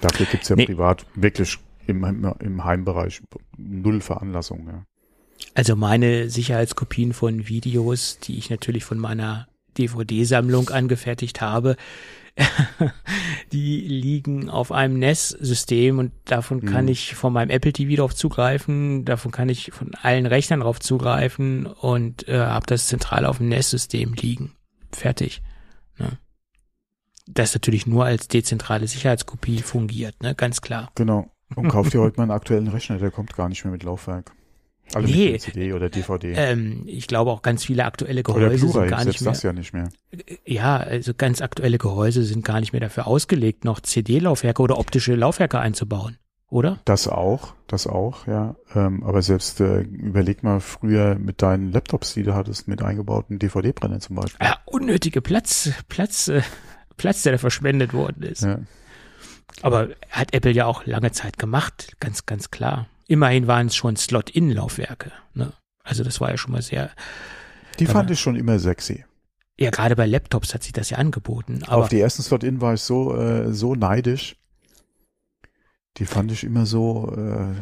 Dafür 0.00 0.26
gibt's 0.26 0.48
ja 0.48 0.56
nee. 0.56 0.66
privat 0.66 1.06
wirklich 1.14 1.58
im, 1.88 2.04
im 2.40 2.64
Heimbereich 2.64 3.22
null 3.56 4.00
Veranlassung. 4.00 4.66
Ja. 4.68 4.84
Also 5.54 5.74
meine 5.74 6.28
Sicherheitskopien 6.28 7.12
von 7.12 7.48
Videos, 7.48 8.18
die 8.18 8.38
ich 8.38 8.50
natürlich 8.50 8.84
von 8.84 8.98
meiner 8.98 9.48
DVD-Sammlung 9.76 10.70
angefertigt 10.70 11.40
habe, 11.40 11.76
die 13.52 13.80
liegen 13.80 14.48
auf 14.48 14.70
einem 14.70 14.98
NES-System 14.98 15.98
und 15.98 16.12
davon 16.24 16.64
kann 16.64 16.84
mhm. 16.84 16.92
ich 16.92 17.14
von 17.14 17.32
meinem 17.32 17.50
Apple 17.50 17.72
TV 17.72 17.96
drauf 17.96 18.14
zugreifen, 18.14 19.04
davon 19.04 19.32
kann 19.32 19.48
ich 19.48 19.72
von 19.72 19.94
allen 19.96 20.26
Rechnern 20.26 20.60
drauf 20.60 20.78
zugreifen 20.78 21.66
und 21.66 22.28
äh, 22.28 22.38
habe 22.38 22.66
das 22.66 22.86
zentral 22.86 23.24
auf 23.24 23.38
dem 23.38 23.48
NES-System 23.48 24.14
liegen. 24.14 24.52
Fertig. 24.92 25.42
Ne? 25.98 26.18
Das 27.26 27.54
natürlich 27.54 27.86
nur 27.86 28.04
als 28.04 28.28
dezentrale 28.28 28.86
Sicherheitskopie 28.86 29.62
fungiert, 29.62 30.22
ne? 30.22 30.34
ganz 30.34 30.60
klar. 30.60 30.92
Genau. 30.94 31.30
Und 31.54 31.68
kauf 31.68 31.90
dir 31.90 32.00
heute 32.00 32.18
mal 32.18 32.24
einen 32.24 32.32
aktuellen 32.32 32.68
Rechner, 32.68 32.98
der 32.98 33.10
kommt 33.10 33.34
gar 33.34 33.48
nicht 33.48 33.64
mehr 33.64 33.72
mit 33.72 33.82
Laufwerk. 33.82 34.32
Alle 34.94 35.06
nee, 35.06 35.32
mit 35.32 35.42
CD 35.42 35.72
oder 35.72 35.90
DVD. 35.90 36.32
Ähm, 36.34 36.84
ich 36.86 37.06
glaube 37.08 37.30
auch 37.30 37.42
ganz 37.42 37.64
viele 37.64 37.84
aktuelle 37.84 38.22
Gehäuse 38.22 38.68
sind 38.68 38.88
gar 38.88 39.04
nicht 39.04 39.20
mehr. 39.20 39.30
das 39.30 39.42
ja 39.42 39.52
nicht 39.52 39.72
mehr. 39.74 39.90
Ja, 40.46 40.78
also 40.78 41.12
ganz 41.14 41.42
aktuelle 41.42 41.78
Gehäuse 41.78 42.22
sind 42.24 42.44
gar 42.44 42.60
nicht 42.60 42.72
mehr 42.72 42.80
dafür 42.80 43.06
ausgelegt, 43.06 43.64
noch 43.64 43.80
CD-Laufwerke 43.80 44.62
oder 44.62 44.78
optische 44.78 45.14
Laufwerke 45.14 45.58
einzubauen, 45.58 46.16
oder? 46.48 46.80
Das 46.86 47.06
auch, 47.06 47.54
das 47.66 47.86
auch, 47.86 48.26
ja. 48.26 48.56
Ähm, 48.74 49.02
aber 49.02 49.20
selbst 49.20 49.60
äh, 49.60 49.80
überleg 49.80 50.42
mal 50.42 50.60
früher 50.60 51.16
mit 51.16 51.42
deinen 51.42 51.70
Laptops, 51.70 52.14
die 52.14 52.22
du 52.22 52.34
hattest, 52.34 52.66
mit 52.66 52.82
eingebauten 52.82 53.38
DVD-Brenner 53.38 54.00
zum 54.00 54.16
Beispiel. 54.16 54.46
Ja, 54.46 54.56
unnötige 54.64 55.20
Platz, 55.20 55.70
Platz, 55.88 56.28
äh, 56.28 56.40
Platz, 56.96 57.24
der 57.24 57.32
da 57.32 57.38
verschwendet 57.38 57.92
worden 57.92 58.22
ist. 58.22 58.42
Ja. 58.42 58.60
Aber 59.62 59.88
hat 60.10 60.34
Apple 60.34 60.52
ja 60.52 60.66
auch 60.66 60.86
lange 60.86 61.12
Zeit 61.12 61.38
gemacht, 61.38 61.96
ganz, 62.00 62.26
ganz 62.26 62.50
klar. 62.50 62.86
Immerhin 63.06 63.46
waren 63.46 63.68
es 63.68 63.76
schon 63.76 63.96
Slot-In-Laufwerke. 63.96 65.12
Ne? 65.34 65.52
Also 65.82 66.04
das 66.04 66.20
war 66.20 66.30
ja 66.30 66.38
schon 66.38 66.52
mal 66.52 66.62
sehr. 66.62 66.90
Die 67.78 67.86
fand 67.86 68.10
ich 68.10 68.20
schon 68.20 68.36
immer 68.36 68.58
sexy. 68.58 69.04
Ja, 69.58 69.70
gerade 69.70 69.96
bei 69.96 70.06
Laptops 70.06 70.54
hat 70.54 70.62
sich 70.62 70.72
das 70.72 70.90
ja 70.90 70.98
angeboten. 70.98 71.62
Aber 71.66 71.82
Auf 71.82 71.88
die 71.88 72.00
ersten 72.00 72.22
Slot-In 72.22 72.60
war 72.60 72.74
ich 72.74 72.82
so, 72.82 73.16
äh, 73.16 73.52
so 73.52 73.74
neidisch. 73.74 74.36
Die 75.96 76.06
fand 76.06 76.30
ich 76.30 76.44
immer 76.44 76.64
so. 76.64 77.12
Äh, 77.16 77.54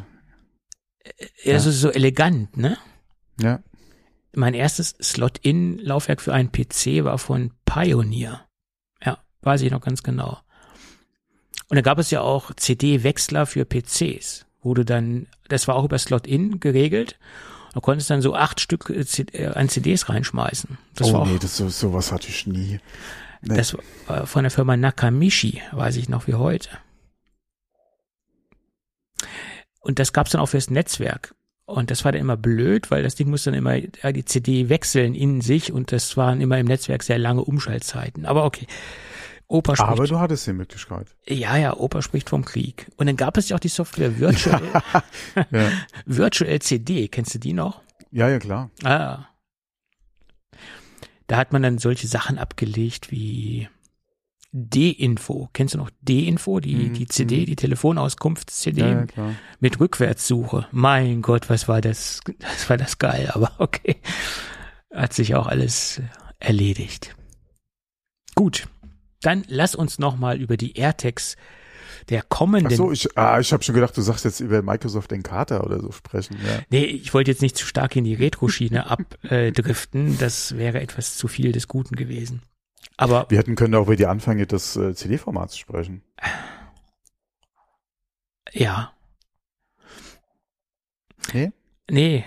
ja, 1.45 1.53
ja. 1.53 1.61
So, 1.61 1.71
so 1.71 1.91
elegant, 1.91 2.57
ne? 2.57 2.77
Ja. 3.41 3.63
Mein 4.35 4.53
erstes 4.53 4.97
Slot-In-Laufwerk 5.01 6.21
für 6.21 6.35
einen 6.35 6.53
PC 6.53 7.05
war 7.05 7.17
von 7.17 7.53
Pioneer. 7.65 8.47
Ja, 9.03 9.19
weiß 9.41 9.63
ich 9.63 9.71
noch 9.71 9.81
ganz 9.81 10.03
genau. 10.03 10.39
Und 11.69 11.77
da 11.77 11.81
gab 11.81 11.99
es 11.99 12.11
ja 12.11 12.21
auch 12.21 12.53
CD-Wechsler 12.55 13.47
für 13.47 13.65
PCs, 13.65 14.47
wo 14.63 14.75
du 14.75 14.85
dann, 14.85 15.27
das 15.49 15.67
war 15.67 15.75
auch 15.75 15.85
über 15.85 15.99
Slot-In 15.99 16.61
geregelt. 16.61 17.19
Du 17.75 17.81
konntest 17.81 18.09
dann 18.09 18.23
so 18.23 18.35
acht 18.35 18.61
Stück 18.61 18.89
äh, 18.89 19.05
äh, 19.33 19.49
an 19.49 19.69
CDs 19.69 20.09
reinschmeißen. 20.09 20.79
Das 20.95 21.13
oh 21.13 21.25
nee, 21.27 21.39
das, 21.39 21.57
sowas 21.57 22.13
hatte 22.13 22.29
ich 22.29 22.47
nie. 22.47 22.81
Nee. 23.43 23.57
Das 23.57 23.77
war 24.07 24.27
von 24.27 24.45
der 24.45 24.51
Firma 24.51 24.77
Nakamichi, 24.77 25.61
weiß 25.73 25.97
ich 25.97 26.09
noch 26.09 26.27
wie 26.27 26.35
heute. 26.35 26.71
Und 29.81 29.99
das 29.99 30.13
gab's 30.13 30.31
dann 30.31 30.41
auch 30.41 30.49
fürs 30.49 30.71
Netzwerk. 30.71 31.35
Und 31.67 31.91
das 31.91 32.05
war 32.05 32.13
dann 32.13 32.21
immer 32.21 32.37
blöd, 32.37 32.91
weil 32.91 33.03
das 33.03 33.17
Ding 33.17 33.29
muss 33.29 33.45
dann 33.45 33.55
immer 33.55 33.79
die 33.81 34.25
CD 34.25 34.69
wechseln 34.69 35.15
in 35.15 35.41
sich 35.41 35.73
und 35.73 35.91
das 35.91 36.17
waren 36.17 36.41
immer 36.41 36.59
im 36.59 36.67
Netzwerk 36.67 37.03
sehr 37.03 37.19
lange 37.19 37.43
Umschaltzeiten. 37.43 38.25
Aber 38.25 38.45
okay. 38.45 38.67
Opa 39.49 39.77
spricht. 39.77 39.91
Aber 39.91 40.07
du 40.07 40.19
hattest 40.19 40.47
die 40.47 40.53
Möglichkeit. 40.53 41.17
Ja, 41.29 41.57
ja, 41.57 41.77
Opa 41.77 42.03
spricht 42.03 42.29
vom 42.29 42.45
Krieg. 42.45 42.91
Und 42.97 43.07
dann 43.07 43.17
gab 43.17 43.37
es 43.37 43.49
ja 43.49 43.57
auch 43.57 43.61
die 43.61 43.69
Software 43.69 44.19
Virtual, 44.19 44.63
ja. 45.51 45.71
Virtual 46.05 46.59
CD. 46.61 47.09
Kennst 47.09 47.35
du 47.35 47.39
die 47.39 47.53
noch? 47.53 47.83
Ja, 48.11 48.29
ja, 48.29 48.39
klar. 48.39 48.71
Ah. 48.83 49.27
Da 51.27 51.37
hat 51.37 51.53
man 51.53 51.63
dann 51.63 51.79
solche 51.79 52.07
Sachen 52.07 52.39
abgelegt 52.39 53.11
wie 53.11 53.69
D-Info. 54.53 55.51
Kennst 55.53 55.75
du 55.75 55.79
noch 55.79 55.91
D-Info? 56.01 56.61
Die, 56.61 56.75
mhm. 56.77 56.95
die 56.95 57.07
CD, 57.07 57.45
die 57.45 57.57
Telefonauskunfts-CD 57.57 58.81
ja, 58.81 59.07
ja, 59.17 59.35
mit 59.61 59.79
Rückwärtssuche. 59.79 60.67
Mein 60.73 61.23
Gott, 61.23 61.51
was 61.51 61.69
war 61.69 61.81
das? 61.81 62.21
Das 62.39 62.71
war 62.71 62.77
das 62.77 62.99
geil, 62.99 63.31
aber 63.35 63.53
okay. 63.59 63.97
Hat 64.93 65.13
sich 65.13 65.35
auch 65.35 65.47
alles 65.47 66.01
erledigt. 66.39 67.15
Gut. 68.35 68.69
Dann 69.21 69.45
lass 69.49 69.75
uns 69.75 69.99
noch 69.99 70.17
mal 70.17 70.41
über 70.41 70.57
die 70.57 70.77
AirTags 70.77 71.37
der 72.09 72.23
kommenden. 72.23 72.73
Ach 72.73 72.77
so, 72.77 72.93
ich, 72.93 73.19
ah, 73.19 73.41
ich 73.41 73.53
habe 73.53 73.63
schon 73.63 73.75
gedacht, 73.75 73.97
du 73.97 74.03
sagst 74.03 74.25
jetzt 74.25 74.41
über 74.41 74.63
Microsoft 74.63 75.13
Encarta 75.13 75.61
oder 75.61 75.81
so 75.81 75.91
sprechen. 75.91 76.37
Ja. 76.45 76.61
Nee, 76.71 76.85
ich 76.85 77.13
wollte 77.15 77.31
jetzt 77.31 77.43
nicht 77.43 77.57
zu 77.57 77.67
stark 77.67 77.97
in 77.97 78.05
die 78.05 78.15
Retro-Schiene 78.15 78.89
abdriften. 78.91 80.19
Das 80.19 80.57
wäre 80.57 80.81
etwas 80.81 81.17
zu 81.17 81.29
viel 81.29 81.53
des 81.53 81.69
Guten 81.69 81.97
gewesen. 81.97 82.43
Aber 82.97 83.27
wir 83.29 83.39
hätten 83.39 83.57
können 83.57 83.75
auch 83.75 83.83
über 83.83 83.97
die 83.97 84.07
Anfänge 84.07 84.47
des 84.47 84.77
äh, 84.77 84.95
CD-Formats 84.95 85.59
sprechen. 85.59 86.03
Ja. 88.53 88.93
Nee? 91.33 91.53
Nee. 91.91 92.25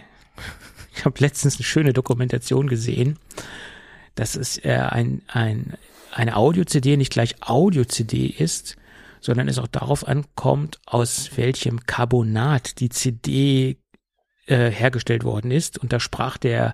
Ich 0.96 1.06
habe 1.06 1.16
letztens 1.20 1.56
eine 1.56 1.64
schöne 1.64 1.94
Dokumentation 1.94 2.68
gesehen. 2.68 3.18
Das 4.16 4.36
ist 4.36 4.64
äh, 4.66 4.74
ein, 4.74 5.22
ein 5.28 5.78
eine 6.12 6.36
Audio-CD 6.36 6.98
nicht 6.98 7.12
gleich 7.12 7.36
Audio-CD 7.42 8.28
ist, 8.28 8.76
sondern 9.22 9.48
es 9.48 9.60
auch 9.60 9.68
darauf 9.68 10.08
ankommt, 10.08 10.80
aus 10.86 11.32
welchem 11.36 11.86
Carbonat 11.86 12.80
die 12.80 12.90
CD 12.90 13.78
äh, 14.48 14.70
hergestellt 14.72 15.24
worden 15.24 15.52
ist. 15.52 15.78
Und 15.78 15.94
da 15.94 16.00
sprach 16.00 16.38
der, 16.38 16.74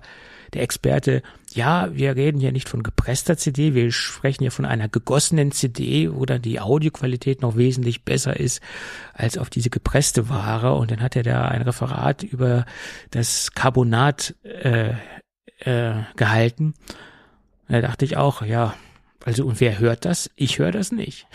der 0.54 0.62
Experte, 0.62 1.22
ja, 1.52 1.88
wir 1.92 2.16
reden 2.16 2.40
hier 2.40 2.52
nicht 2.52 2.68
von 2.68 2.82
gepresster 2.82 3.36
CD, 3.36 3.74
wir 3.74 3.90
sprechen 3.92 4.44
hier 4.44 4.52
von 4.52 4.64
einer 4.64 4.88
gegossenen 4.88 5.52
CD, 5.52 6.12
wo 6.12 6.24
dann 6.24 6.42
die 6.42 6.60
Audioqualität 6.60 7.42
noch 7.42 7.56
wesentlich 7.56 8.04
besser 8.04 8.38
ist 8.38 8.60
als 9.12 9.38
auf 9.38 9.50
diese 9.50 9.70
gepresste 9.70 10.28
Ware. 10.28 10.74
Und 10.74 10.90
dann 10.90 11.00
hat 11.00 11.16
er 11.16 11.22
da 11.22 11.48
ein 11.48 11.62
Referat 11.62 12.22
über 12.22 12.64
das 13.10 13.52
Carbonat 13.52 14.34
äh, 14.42 14.92
äh, 15.58 16.02
gehalten. 16.16 16.74
Da 17.68 17.80
dachte 17.80 18.04
ich 18.04 18.16
auch, 18.16 18.42
ja, 18.42 18.74
also, 19.26 19.44
und 19.44 19.60
wer 19.60 19.80
hört 19.80 20.04
das? 20.04 20.30
Ich 20.36 20.60
höre 20.60 20.70
das 20.70 20.92
nicht. 20.92 21.26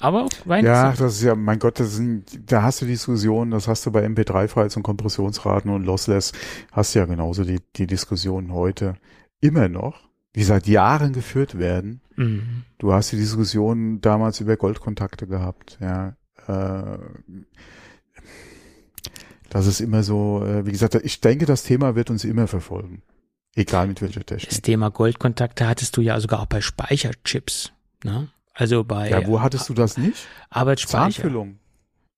Aber 0.00 0.26
Ja, 0.64 0.90
das 0.90 1.14
ist 1.14 1.22
ja, 1.22 1.36
mein 1.36 1.60
Gott, 1.60 1.78
das 1.78 1.94
sind, 1.94 2.50
da 2.50 2.62
hast 2.62 2.82
du 2.82 2.86
Diskussionen, 2.86 3.52
das 3.52 3.68
hast 3.68 3.86
du 3.86 3.92
bei 3.92 4.04
MP3-Files 4.04 4.76
und 4.76 4.82
Kompressionsraten 4.82 5.70
und 5.70 5.84
Lossless, 5.84 6.32
hast 6.72 6.94
du 6.94 6.98
ja 6.98 7.06
genauso 7.06 7.44
die, 7.44 7.60
die 7.76 7.86
Diskussionen 7.86 8.52
heute 8.52 8.96
immer 9.40 9.68
noch, 9.68 10.08
die 10.34 10.42
seit 10.42 10.66
Jahren 10.66 11.12
geführt 11.12 11.56
werden. 11.56 12.00
Mhm. 12.16 12.64
Du 12.78 12.92
hast 12.92 13.12
die 13.12 13.16
Diskussionen 13.16 14.00
damals 14.00 14.40
über 14.40 14.56
Goldkontakte 14.56 15.28
gehabt, 15.28 15.78
ja. 15.80 16.16
Äh, 16.48 16.98
das 19.48 19.66
ist 19.68 19.80
immer 19.80 20.02
so, 20.02 20.44
äh, 20.44 20.66
wie 20.66 20.72
gesagt, 20.72 20.96
ich 20.96 21.20
denke, 21.20 21.46
das 21.46 21.62
Thema 21.62 21.94
wird 21.94 22.10
uns 22.10 22.24
immer 22.24 22.48
verfolgen. 22.48 23.02
Egal 23.56 23.88
mit 23.88 24.02
welcher 24.02 24.24
Technik. 24.24 24.50
Das 24.50 24.60
Thema 24.60 24.90
Goldkontakte 24.90 25.66
hattest 25.66 25.96
du 25.96 26.02
ja 26.02 26.20
sogar 26.20 26.40
auch 26.40 26.46
bei 26.46 26.60
Speicherchips. 26.60 27.72
Ne? 28.04 28.28
Also 28.52 28.84
bei. 28.84 29.08
Ja, 29.08 29.26
wo 29.26 29.40
hattest 29.40 29.68
du 29.70 29.74
das 29.74 29.96
nicht? 29.96 30.26
Arbeitsspeicher. 30.50 31.22
Zahnfüllung. 31.22 31.58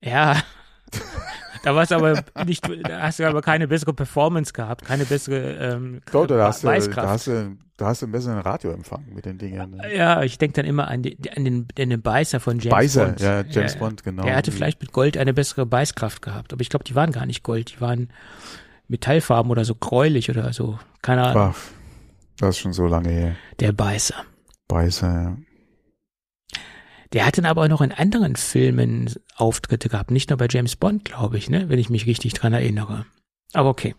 Ja. 0.02 0.42
da 1.62 1.74
war 1.76 1.84
es 1.84 1.92
aber 1.92 2.24
nicht, 2.44 2.68
da 2.82 3.02
hast 3.02 3.20
du 3.20 3.28
aber 3.28 3.42
keine 3.42 3.68
bessere 3.68 3.92
Performance 3.92 4.52
gehabt, 4.52 4.84
keine 4.84 5.04
bessere 5.04 5.74
ähm, 5.74 6.00
Doch, 6.10 6.26
da 6.26 6.46
hast, 6.46 6.64
du, 6.64 6.68
da, 6.68 7.08
hast 7.08 7.26
du, 7.26 7.56
da 7.76 7.86
hast 7.86 8.02
du 8.02 8.06
einen 8.06 8.12
besseren 8.12 8.38
Radioempfang 8.38 9.04
mit 9.12 9.26
den 9.26 9.38
Dingen. 9.38 9.76
Ne? 9.76 9.94
Ja, 9.94 10.22
ich 10.22 10.38
denke 10.38 10.54
dann 10.54 10.64
immer 10.64 10.88
an, 10.88 11.02
die, 11.02 11.18
an, 11.36 11.44
den, 11.44 11.68
an 11.78 11.90
den 11.90 12.02
Beißer 12.02 12.40
von 12.40 12.58
James 12.58 12.70
Beißer, 12.70 13.04
Bond. 13.06 13.20
ja, 13.20 13.42
James 13.42 13.74
ja, 13.74 13.78
Bond, 13.78 14.02
genau. 14.02 14.22
Der 14.24 14.34
hatte 14.34 14.50
vielleicht 14.50 14.80
mit 14.80 14.92
Gold 14.92 15.16
eine 15.16 15.34
bessere 15.34 15.66
Beißkraft 15.66 16.22
gehabt, 16.22 16.52
aber 16.52 16.62
ich 16.62 16.70
glaube, 16.70 16.84
die 16.84 16.94
waren 16.94 17.12
gar 17.12 17.26
nicht 17.26 17.42
Gold, 17.42 17.74
die 17.76 17.80
waren 17.80 18.08
Metallfarben 18.88 19.50
oder 19.50 19.64
so 19.64 19.74
gräulich 19.74 20.30
oder 20.30 20.52
so. 20.52 20.78
Keine 21.02 21.24
Ahnung. 21.24 21.54
Ach, 21.54 21.58
das 22.38 22.50
ist 22.50 22.58
schon 22.58 22.72
so 22.72 22.86
lange 22.86 23.10
her. 23.10 23.36
Der 23.60 23.72
Beißer. 23.72 24.24
Beißer, 24.66 25.06
ja. 25.08 25.36
Der 27.12 27.24
hat 27.24 27.38
dann 27.38 27.46
aber 27.46 27.62
auch 27.62 27.68
noch 27.68 27.80
in 27.80 27.92
anderen 27.92 28.36
Filmen 28.36 29.14
Auftritte 29.36 29.88
gehabt, 29.88 30.10
nicht 30.10 30.28
nur 30.28 30.36
bei 30.36 30.46
James 30.50 30.76
Bond, 30.76 31.06
glaube 31.06 31.38
ich, 31.38 31.48
ne, 31.48 31.68
wenn 31.70 31.78
ich 31.78 31.88
mich 31.88 32.06
richtig 32.06 32.34
dran 32.34 32.52
erinnere. 32.52 33.06
Aber 33.54 33.70
okay. 33.70 33.94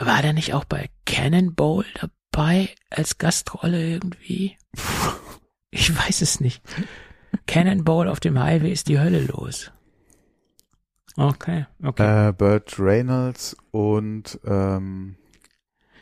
War 0.00 0.22
der 0.22 0.32
nicht 0.32 0.54
auch 0.54 0.64
bei 0.64 0.88
Cannonball 1.04 1.84
dabei 1.94 2.70
als 2.90 3.18
Gastrolle 3.18 3.86
irgendwie? 3.86 4.56
Ich 5.70 5.94
weiß 5.94 6.22
es 6.22 6.40
nicht. 6.40 6.62
Cannonball 7.46 8.08
auf 8.08 8.20
dem 8.20 8.38
Highway 8.38 8.72
ist 8.72 8.88
die 8.88 8.98
Hölle 8.98 9.20
los. 9.20 9.70
Okay, 11.18 11.66
okay. 11.82 12.28
Äh, 12.28 12.32
Burt 12.32 12.78
Reynolds 12.78 13.56
und 13.72 14.38
ähm, 14.46 15.16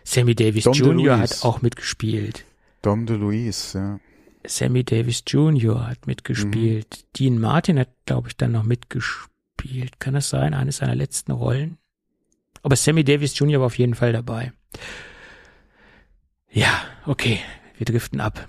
Sammy 0.04 0.34
Davis 0.34 0.64
Dom 0.64 0.74
Jr. 0.74 1.18
Hat 1.18 1.42
auch 1.42 1.62
mitgespielt. 1.62 2.44
Dom 2.82 3.06
DeLuise, 3.06 3.78
ja. 3.78 4.00
Sammy 4.46 4.84
Davis 4.84 5.22
Jr. 5.26 5.88
hat 5.88 6.06
mitgespielt. 6.06 6.98
Mhm. 7.02 7.06
Dean 7.16 7.40
Martin 7.40 7.78
hat, 7.78 7.88
glaube 8.04 8.28
ich, 8.28 8.36
dann 8.36 8.52
noch 8.52 8.62
mitgespielt. 8.62 9.98
Kann 10.00 10.12
das 10.12 10.28
sein? 10.28 10.52
Eines 10.52 10.76
seiner 10.76 10.94
letzten 10.94 11.32
Rollen? 11.32 11.78
Aber 12.62 12.76
Sammy 12.76 13.02
Davis 13.02 13.38
Jr. 13.38 13.60
war 13.60 13.66
auf 13.66 13.78
jeden 13.78 13.94
Fall 13.94 14.12
dabei. 14.12 14.52
Ja, 16.50 16.84
okay. 17.06 17.40
Wir 17.78 17.86
driften 17.86 18.20
ab. 18.20 18.46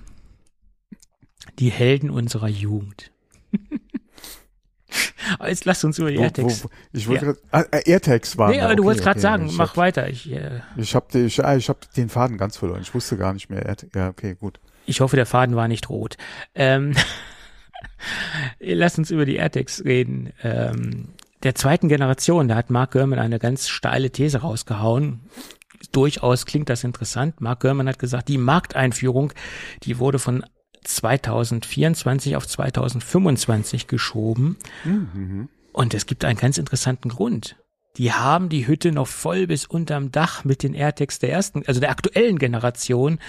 Die 1.60 1.72
Helden 1.72 2.10
unserer 2.10 2.50
Jugend. 2.50 3.12
Jetzt 5.46 5.66
lasst 5.66 5.84
uns 5.86 6.00
über 6.00 6.10
die 6.12 6.18
AirTags. 6.18 6.64
wo- 6.64 6.70
ich 6.94 7.08
wollte 7.08 7.26
Ja. 7.26 7.32
grad, 7.34 7.42
ah, 7.72 7.78
äh, 7.78 7.92
AirTags 7.92 8.38
waren. 8.38 8.52
Nee, 8.52 8.62
aber 8.62 8.76
du 8.76 8.84
okay, 8.84 8.88
wolltest 8.88 9.04
gerade 9.04 9.18
okay, 9.18 9.22
sagen, 9.22 9.46
ich 9.48 9.58
mach 9.58 9.70
hab, 9.72 9.78
weiter. 9.78 10.10
Ich, 10.10 10.32
äh, 10.32 10.62
Ich 10.78 10.96
habe 10.96 11.20
ich, 11.20 11.44
ah, 11.44 11.56
ich 11.56 11.70
hab 11.70 11.92
den 11.94 12.10
Faden 12.10 12.38
ganz 12.38 12.58
verloren. 12.58 12.82
Ich 12.82 12.94
wusste 12.94 13.18
gar 13.18 13.34
nicht 13.34 13.50
mehr. 13.50 13.66
Air- 13.66 13.76
Ja, 13.96 14.10
okay, 14.10 14.36
gut. 14.36 14.60
Ich 14.86 15.02
hoffe, 15.02 15.16
der 15.16 15.26
Faden 15.26 15.56
war 15.56 15.68
nicht 15.68 15.90
rot. 15.90 16.18
Ähm, 16.56 16.94
lass 18.60 18.98
uns 18.98 19.12
über 19.12 19.26
die 19.26 19.36
AirTags 19.36 19.84
reden. 19.86 20.34
Ähm, 20.44 21.10
der 21.44 21.56
zweiten 21.56 21.88
Generation, 21.90 22.48
da 22.48 22.56
hat 22.56 22.70
Mark 22.70 22.92
Gurman 22.92 23.20
eine 23.20 23.40
ganz 23.40 23.68
steile 23.68 24.12
These 24.12 24.40
rausgehauen. 24.40 25.22
Durchaus 25.92 26.46
klingt 26.46 26.70
das 26.70 26.84
interessant. 26.84 27.40
Mark 27.42 27.60
Gurman 27.62 27.88
hat 27.88 28.00
gesagt, 28.00 28.28
die 28.30 28.38
Markteinführung, 28.40 29.32
die 29.84 30.00
wurde 30.00 30.20
von 30.20 30.44
2024 30.88 32.36
auf 32.36 32.48
2025 32.48 33.88
geschoben. 33.88 34.58
Mhm. 34.84 35.50
Und 35.74 35.94
es 35.94 36.06
gibt 36.06 36.26
einen 36.26 36.40
ganz 36.40 36.58
interessanten 36.58 37.10
Grund. 37.10 37.56
Die 37.98 38.14
haben 38.14 38.50
die 38.50 38.68
Hütte 38.68 38.92
noch 38.92 39.08
voll 39.08 39.48
bis 39.48 39.66
unterm 39.66 40.12
Dach 40.12 40.44
mit 40.44 40.64
den 40.64 40.74
AirTags 40.74 41.20
der 41.20 41.32
ersten, 41.32 41.64
also 41.66 41.80
der 41.80 41.90
aktuellen 41.90 42.38
Generation. 42.38 43.20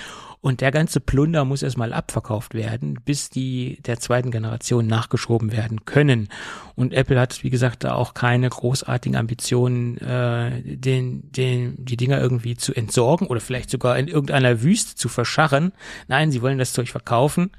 Und 0.40 0.60
der 0.60 0.70
ganze 0.70 1.00
Plunder 1.00 1.44
muss 1.44 1.62
erstmal 1.62 1.92
abverkauft 1.92 2.54
werden, 2.54 3.00
bis 3.04 3.28
die 3.28 3.80
der 3.82 3.98
zweiten 3.98 4.30
Generation 4.30 4.86
nachgeschoben 4.86 5.50
werden 5.52 5.84
können. 5.84 6.28
Und 6.76 6.92
Apple 6.92 7.18
hat, 7.18 7.42
wie 7.42 7.50
gesagt, 7.50 7.82
da 7.82 7.94
auch 7.94 8.14
keine 8.14 8.48
großartigen 8.48 9.16
Ambitionen, 9.16 9.98
äh, 9.98 10.62
den, 10.76 11.32
den, 11.32 11.84
die 11.84 11.96
Dinger 11.96 12.20
irgendwie 12.20 12.56
zu 12.56 12.72
entsorgen 12.72 13.26
oder 13.26 13.40
vielleicht 13.40 13.70
sogar 13.70 13.98
in 13.98 14.06
irgendeiner 14.06 14.62
Wüste 14.62 14.94
zu 14.94 15.08
verscharren. 15.08 15.72
Nein, 16.06 16.30
sie 16.30 16.40
wollen 16.40 16.58
das 16.58 16.72
Zeug 16.72 16.88
verkaufen 16.88 17.50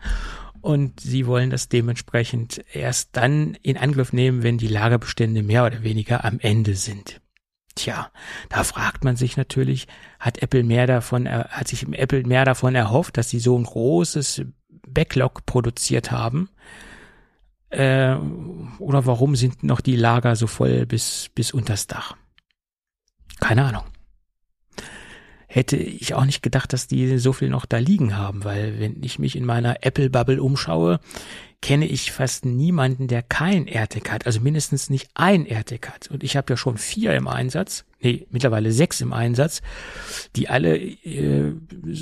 und 0.61 0.99
sie 0.99 1.25
wollen 1.27 1.49
das 1.49 1.69
dementsprechend 1.69 2.63
erst 2.73 3.09
dann 3.13 3.55
in 3.61 3.77
Angriff 3.77 4.13
nehmen, 4.13 4.43
wenn 4.43 4.57
die 4.57 4.67
Lagerbestände 4.67 5.43
mehr 5.43 5.65
oder 5.65 5.83
weniger 5.83 6.23
am 6.23 6.39
Ende 6.39 6.75
sind. 6.75 7.21
Tja, 7.75 8.09
da 8.49 8.63
fragt 8.63 9.03
man 9.03 9.15
sich 9.15 9.37
natürlich, 9.37 9.87
hat 10.19 10.41
Apple 10.41 10.63
mehr 10.63 10.87
davon, 10.87 11.29
hat 11.29 11.67
sich 11.67 11.87
Apple 11.91 12.23
mehr 12.23 12.45
davon 12.45 12.75
erhofft, 12.75 13.17
dass 13.17 13.29
sie 13.29 13.39
so 13.39 13.57
ein 13.57 13.63
großes 13.63 14.43
Backlog 14.87 15.45
produziert 15.45 16.11
haben? 16.11 16.49
Äh, 17.69 18.15
oder 18.79 19.05
warum 19.05 19.35
sind 19.35 19.63
noch 19.63 19.81
die 19.81 19.95
Lager 19.95 20.35
so 20.35 20.47
voll 20.47 20.85
bis, 20.85 21.29
bis 21.35 21.51
unters 21.51 21.87
Dach? 21.87 22.15
Keine 23.39 23.65
Ahnung. 23.65 23.83
Hätte 25.47 25.77
ich 25.77 26.13
auch 26.13 26.25
nicht 26.25 26.43
gedacht, 26.43 26.73
dass 26.73 26.87
die 26.87 27.17
so 27.17 27.33
viel 27.33 27.49
noch 27.49 27.65
da 27.65 27.77
liegen 27.77 28.15
haben, 28.15 28.43
weil 28.43 28.79
wenn 28.79 29.01
ich 29.03 29.17
mich 29.17 29.35
in 29.35 29.45
meiner 29.45 29.83
Apple-Bubble 29.83 30.41
umschaue, 30.41 30.99
kenne 31.61 31.85
ich 31.87 32.11
fast 32.11 32.45
niemanden, 32.45 33.07
der 33.07 33.21
kein 33.21 33.67
AirTag 33.67 34.11
hat, 34.11 34.25
also 34.25 34.39
mindestens 34.39 34.89
nicht 34.89 35.09
ein 35.13 35.45
AirTag 35.45 35.89
hat. 35.89 36.07
Und 36.07 36.23
ich 36.23 36.37
habe 36.37 36.53
ja 36.53 36.57
schon 36.57 36.77
vier 36.77 37.15
im 37.15 37.27
Einsatz, 37.27 37.85
nee, 37.99 38.25
mittlerweile 38.31 38.71
sechs 38.71 39.01
im 39.01 39.11
Einsatz, 39.11 39.61
die 40.35 40.49
alle 40.49 40.77
äh, 40.77 41.53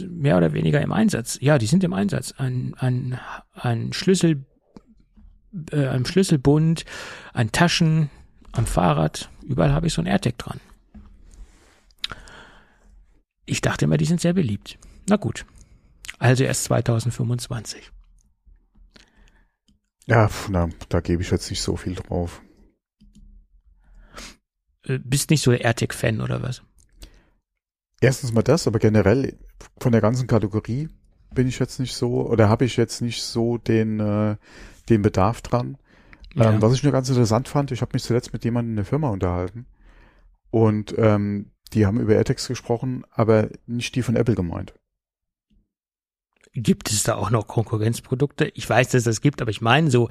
mehr 0.10 0.38
oder 0.38 0.54
weniger 0.54 0.82
im 0.82 0.92
Einsatz, 0.92 1.40
ja, 1.42 1.58
die 1.58 1.66
sind 1.66 1.84
im 1.84 1.94
Einsatz, 1.94 2.34
an, 2.38 2.76
an, 2.78 3.20
an 3.54 3.94
Schlüssel, 3.94 4.46
äh, 5.72 5.88
am 5.88 6.06
Schlüsselbund, 6.06 6.86
an 7.34 7.52
Taschen, 7.52 8.12
am 8.52 8.68
Fahrrad, 8.68 9.30
überall 9.44 9.74
habe 9.74 9.88
ich 9.88 9.94
so 9.94 10.02
ein 10.02 10.08
AirTag 10.08 10.38
dran. 10.38 10.60
Ich 13.46 13.62
dachte 13.62 13.86
immer, 13.86 13.98
die 13.98 14.06
sind 14.06 14.22
sehr 14.22 14.34
beliebt. 14.34 14.78
Na 15.10 15.16
gut. 15.16 15.46
Also 16.20 16.44
erst 16.44 16.66
2025. 16.66 17.92
Ja, 20.08 20.30
na, 20.50 20.70
da 20.90 21.02
gebe 21.02 21.22
ich 21.22 21.32
jetzt 21.32 21.50
nicht 21.50 21.62
so 21.62 21.76
viel 21.76 21.96
drauf. 21.96 22.42
Äh, 24.86 25.00
Bist 25.04 25.30
nicht 25.30 25.42
so 25.42 25.52
der 25.52 25.62
AirTag-Fan 25.62 26.22
oder 26.22 26.42
was? 26.42 26.64
Erstens 28.00 28.32
mal 28.32 28.44
das, 28.44 28.68
aber 28.68 28.80
generell 28.80 29.38
von 29.80 29.92
der 29.92 30.02
ganzen 30.02 30.28
Kategorie 30.28 30.88
bin 31.34 31.48
ich 31.48 31.60
jetzt 31.60 31.80
nicht 31.80 31.94
so 31.94 32.28
oder 32.28 32.48
habe 32.48 32.66
ich 32.66 32.78
jetzt 32.78 33.02
nicht 33.02 33.22
so 33.22 33.58
den 33.58 33.98
den, 33.98 34.00
äh, 34.00 34.36
den 34.90 35.02
Bedarf 35.02 35.42
dran. 35.42 35.78
Ja. 36.34 36.52
Ähm, 36.52 36.62
was 36.62 36.74
ich 36.74 36.84
nur 36.84 36.92
ganz 36.94 37.10
interessant 37.10 37.48
fand, 37.48 37.72
ich 37.72 37.82
habe 37.82 37.92
mich 37.94 38.04
zuletzt 38.04 38.34
mit 38.34 38.44
jemandem 38.46 38.72
in 38.72 38.76
der 38.78 38.86
Firma 38.86 39.10
unterhalten 39.10 39.66
und 40.52 40.96
ähm, 40.98 41.52
die 41.74 41.86
haben 41.86 42.00
über 42.00 42.16
AirTags 42.16 42.48
gesprochen, 42.48 43.04
aber 43.12 43.50
nicht 43.66 43.96
die 43.96 44.04
von 44.04 44.16
Apple 44.16 44.36
gemeint. 44.36 44.74
Gibt 46.60 46.90
es 46.90 47.04
da 47.04 47.16
auch 47.16 47.30
noch 47.30 47.46
Konkurrenzprodukte? 47.48 48.52
Ich 48.56 48.68
weiß, 48.68 48.88
dass 48.90 48.96
es 49.02 49.04
das 49.04 49.22
gibt, 49.22 49.44
aber 49.44 49.52
ich 49.52 49.62
meine, 49.62 49.92
so, 49.92 50.10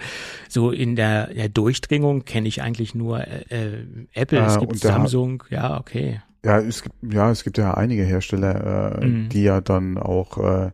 so 0.49 0.71
in 0.71 0.95
der, 0.95 1.35
der 1.35 1.49
Durchdringung 1.49 2.25
kenne 2.25 2.47
ich 2.47 2.63
eigentlich 2.63 2.95
nur 2.95 3.27
äh, 3.27 3.43
äh, 3.49 3.87
Apple, 4.15 4.39
es 4.45 4.57
Ah, 4.57 4.61
gibt 4.61 4.79
Samsung, 4.79 5.43
ja, 5.51 5.79
okay. 5.81 6.21
Ja, 6.45 6.61
es 6.61 6.83
gibt 6.85 6.95
ja 7.13 7.31
es 7.33 7.43
gibt 7.43 7.59
ja 7.59 7.75
einige 7.75 8.05
Hersteller, 8.05 9.01
äh, 9.03 9.07
Mhm. 9.07 9.29
die 9.31 9.43
ja 9.43 9.61
dann 9.61 9.99
auch 9.99 10.39
äh, 10.39 10.71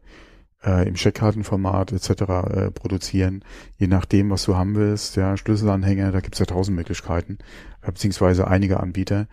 äh, 0.63 0.87
im 0.87 0.95
Checkkartenformat 0.95 1.93
etc. 1.93 2.11
Äh, 2.11 2.71
produzieren, 2.71 3.43
je 3.79 3.87
nachdem, 3.87 4.29
was 4.29 4.45
du 4.45 4.55
haben 4.55 4.75
willst. 4.75 5.17
Ja, 5.17 5.39
Schlüsselanhänger, 5.39 6.13
da 6.13 6.21
gibt's 6.21 6.39
ja 6.39 6.45
tausend 6.45 6.77
Möglichkeiten, 6.77 7.39
äh, 7.81 7.87
beziehungsweise 7.87 8.47
einige 8.47 8.79
Anbieter. 8.81 9.27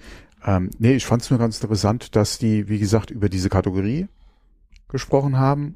Ähm, 0.46 0.70
nee, 0.80 0.94
ich 0.94 1.06
fand 1.06 1.22
es 1.22 1.30
nur 1.30 1.40
ganz 1.40 1.58
interessant, 1.62 2.16
dass 2.16 2.38
die, 2.38 2.70
wie 2.70 2.80
gesagt, 2.80 3.12
über 3.12 3.28
diese 3.28 3.50
Kategorie 3.50 4.08
gesprochen 4.88 5.38
haben, 5.38 5.76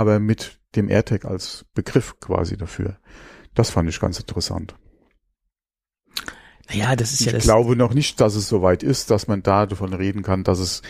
aber 0.00 0.18
mit 0.18 0.58
dem 0.76 0.88
AirTag 0.88 1.26
als 1.26 1.66
Begriff 1.74 2.18
quasi 2.20 2.56
dafür. 2.56 2.96
Das 3.54 3.68
fand 3.70 3.88
ich 3.90 4.00
ganz 4.00 4.18
interessant. 4.18 4.74
Naja, 6.70 6.96
das 6.96 7.12
ist 7.12 7.20
Ich 7.20 7.26
ja 7.26 7.32
das. 7.32 7.42
glaube 7.42 7.76
noch 7.76 7.92
nicht, 7.92 8.20
dass 8.20 8.34
es 8.34 8.48
soweit 8.48 8.82
ist, 8.82 9.10
dass 9.10 9.26
man 9.28 9.42
da 9.42 9.66
davon 9.66 9.92
reden 9.92 10.22
kann, 10.22 10.42
dass 10.42 10.58
es, 10.58 10.82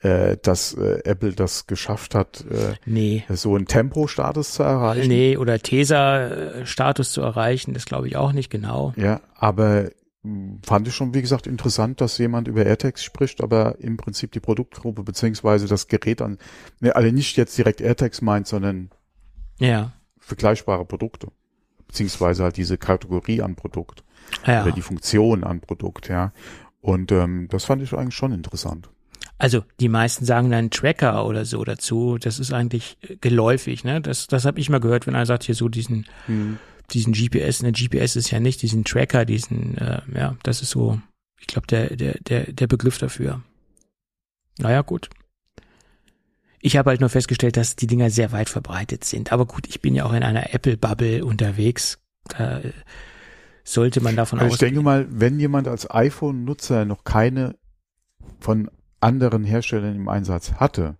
äh, 0.00 0.36
dass 0.42 0.74
äh, 0.74 1.00
Apple 1.04 1.32
das 1.32 1.66
geschafft 1.66 2.14
hat, 2.14 2.44
äh, 2.50 2.74
nee. 2.84 3.24
so 3.30 3.54
einen 3.54 3.66
Tempo-Status 3.66 4.52
zu 4.52 4.64
erreichen. 4.64 5.08
Nee, 5.08 5.36
oder 5.38 5.58
Tesa-Status 5.60 7.12
zu 7.12 7.22
erreichen, 7.22 7.72
das 7.72 7.86
glaube 7.86 8.08
ich 8.08 8.16
auch 8.16 8.32
nicht 8.32 8.50
genau. 8.50 8.92
Ja, 8.96 9.20
aber 9.36 9.90
fand 10.64 10.88
ich 10.88 10.94
schon, 10.94 11.14
wie 11.14 11.20
gesagt, 11.22 11.46
interessant, 11.46 12.00
dass 12.00 12.18
jemand 12.18 12.48
über 12.48 12.64
AirTags 12.64 13.02
spricht, 13.04 13.42
aber 13.42 13.76
im 13.80 13.96
Prinzip 13.96 14.32
die 14.32 14.40
Produktgruppe 14.40 15.02
beziehungsweise 15.02 15.66
das 15.66 15.88
Gerät 15.88 16.20
an, 16.22 16.38
ne, 16.80 16.94
also 16.94 17.10
nicht 17.10 17.36
jetzt 17.36 17.56
direkt 17.58 17.80
AirTags 17.80 18.20
meint, 18.22 18.46
sondern 18.46 18.90
Ja. 19.58 19.92
vergleichbare 20.18 20.84
Produkte. 20.84 21.28
Beziehungsweise 21.86 22.42
halt 22.44 22.56
diese 22.58 22.76
Kategorie 22.78 23.40
an 23.42 23.54
Produkt 23.56 24.04
Ja. 24.46 24.62
oder 24.62 24.72
die 24.72 24.82
Funktion 24.82 25.42
an 25.44 25.60
Produkt, 25.60 26.08
ja. 26.08 26.32
Und 26.80 27.10
ähm, 27.12 27.48
das 27.50 27.64
fand 27.64 27.82
ich 27.82 27.92
eigentlich 27.94 28.14
schon 28.14 28.32
interessant. 28.32 28.88
Also 29.38 29.62
die 29.80 29.88
meisten 29.88 30.24
sagen 30.24 30.50
dann 30.50 30.70
Tracker 30.70 31.24
oder 31.24 31.44
so 31.44 31.62
dazu. 31.64 32.18
Das 32.18 32.38
ist 32.38 32.52
eigentlich 32.52 32.98
äh, 33.02 33.16
geläufig, 33.16 33.84
ne? 33.84 34.00
Das, 34.00 34.26
das 34.26 34.44
habe 34.44 34.58
ich 34.60 34.68
mal 34.68 34.80
gehört, 34.80 35.06
wenn 35.06 35.14
einer 35.14 35.26
sagt 35.26 35.44
hier 35.44 35.54
so 35.54 35.68
diesen, 35.68 36.06
diesen 36.90 37.12
GPS. 37.12 37.62
Ne, 37.62 37.72
GPS 37.72 38.16
ist 38.16 38.30
ja 38.30 38.40
nicht 38.40 38.62
diesen 38.62 38.84
Tracker, 38.84 39.24
diesen, 39.24 39.76
äh, 39.78 40.00
ja, 40.14 40.36
das 40.42 40.62
ist 40.62 40.70
so, 40.70 41.00
ich 41.38 41.46
glaube 41.46 41.66
der, 41.66 41.96
der, 41.96 42.14
der, 42.20 42.52
der 42.52 42.66
Begriff 42.66 42.98
dafür. 42.98 43.42
Naja, 44.58 44.82
gut. 44.82 45.08
Ich 46.60 46.76
habe 46.76 46.90
halt 46.90 47.00
nur 47.00 47.08
festgestellt, 47.08 47.56
dass 47.56 47.76
die 47.76 47.86
Dinger 47.86 48.10
sehr 48.10 48.32
weit 48.32 48.48
verbreitet 48.48 49.04
sind. 49.04 49.32
Aber 49.32 49.46
gut, 49.46 49.68
ich 49.68 49.80
bin 49.80 49.94
ja 49.94 50.04
auch 50.04 50.12
in 50.12 50.24
einer 50.24 50.52
Apple-Bubble 50.54 51.24
unterwegs. 51.24 52.00
Da 52.24 52.58
äh, 52.58 52.72
sollte 53.62 54.00
man 54.00 54.16
davon 54.16 54.40
Also 54.40 54.48
ich 54.48 54.52
ausgehen. 54.54 54.74
denke 54.74 54.84
mal, 54.84 55.06
wenn 55.08 55.38
jemand 55.38 55.68
als 55.68 55.88
iPhone-Nutzer 55.88 56.84
noch 56.84 57.04
keine 57.04 57.56
von 58.40 58.70
anderen 59.00 59.44
Herstellern 59.44 59.94
im 59.94 60.08
Einsatz 60.08 60.54
hatte 60.54 60.96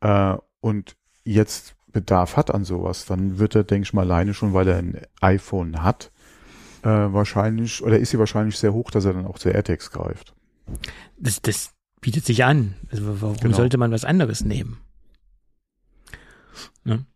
äh, 0.00 0.34
und 0.60 0.96
jetzt 1.24 1.75
Bedarf 1.96 2.36
hat 2.36 2.52
an 2.52 2.64
sowas, 2.64 3.06
dann 3.06 3.38
wird 3.38 3.54
er, 3.54 3.64
denke 3.64 3.86
ich 3.86 3.94
mal, 3.94 4.02
alleine 4.02 4.34
schon, 4.34 4.52
weil 4.52 4.68
er 4.68 4.76
ein 4.76 5.00
iPhone 5.22 5.82
hat, 5.82 6.12
äh, 6.82 6.88
wahrscheinlich, 6.88 7.82
oder 7.82 7.98
ist 7.98 8.10
sie 8.10 8.18
wahrscheinlich 8.18 8.58
sehr 8.58 8.74
hoch, 8.74 8.90
dass 8.90 9.06
er 9.06 9.14
dann 9.14 9.24
auch 9.26 9.38
zu 9.38 9.48
AirTags 9.48 9.90
greift. 9.90 10.34
Das, 11.16 11.40
das 11.40 11.70
bietet 12.02 12.26
sich 12.26 12.44
an. 12.44 12.74
Also 12.90 13.22
warum 13.22 13.38
Genau. 13.38 13.56
sollte 13.56 13.78
man 13.78 13.92
was 13.92 14.04
anderes 14.04 14.44
nehmen? 14.44 14.76
Ne? 16.84 17.06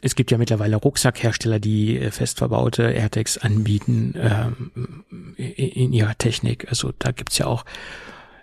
Es 0.00 0.16
gibt 0.16 0.32
ja 0.32 0.38
mittlerweile 0.38 0.74
Rucksackhersteller, 0.74 1.60
die 1.60 1.96
äh, 2.00 2.10
fest 2.10 2.38
verbaute 2.38 2.90
AirTags 2.90 3.38
anbieten 3.38 4.14
ähm, 4.16 5.04
in, 5.36 5.52
in 5.52 5.92
ihrer 5.92 6.18
Technik. 6.18 6.68
Also 6.68 6.92
da 6.98 7.12
gibt's 7.12 7.38
ja 7.38 7.46
auch 7.46 7.64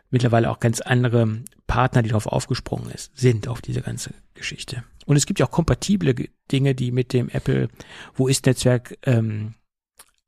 mittlerweile 0.10 0.50
auch 0.50 0.60
ganz 0.60 0.82
andere 0.82 1.42
Partner, 1.68 2.02
die 2.02 2.10
darauf 2.10 2.28
aufgesprungen 2.28 2.90
ist, 2.92 3.12
sind 3.18 3.48
auf 3.48 3.62
diese 3.62 3.82
ganze 3.82 4.14
Geschichte. 4.34 4.84
Und 5.06 5.16
es 5.16 5.26
gibt 5.26 5.40
ja 5.40 5.46
auch 5.46 5.52
kompatible 5.52 6.14
Ge- 6.14 6.30
Dinge, 6.52 6.76
die 6.76 6.92
mit 6.92 7.14
dem 7.14 7.30
Apple 7.30 7.70
Wo 8.16 8.28
ist 8.28 8.46
Netzwerk 8.46 8.98
ähm, 9.04 9.54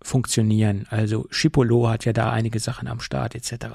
funktionieren. 0.01 0.87
Also 0.89 1.27
Chipolo 1.31 1.89
hat 1.89 2.05
ja 2.05 2.13
da 2.13 2.31
einige 2.31 2.59
Sachen 2.59 2.87
am 2.87 2.99
Start 2.99 3.35
etc. 3.35 3.65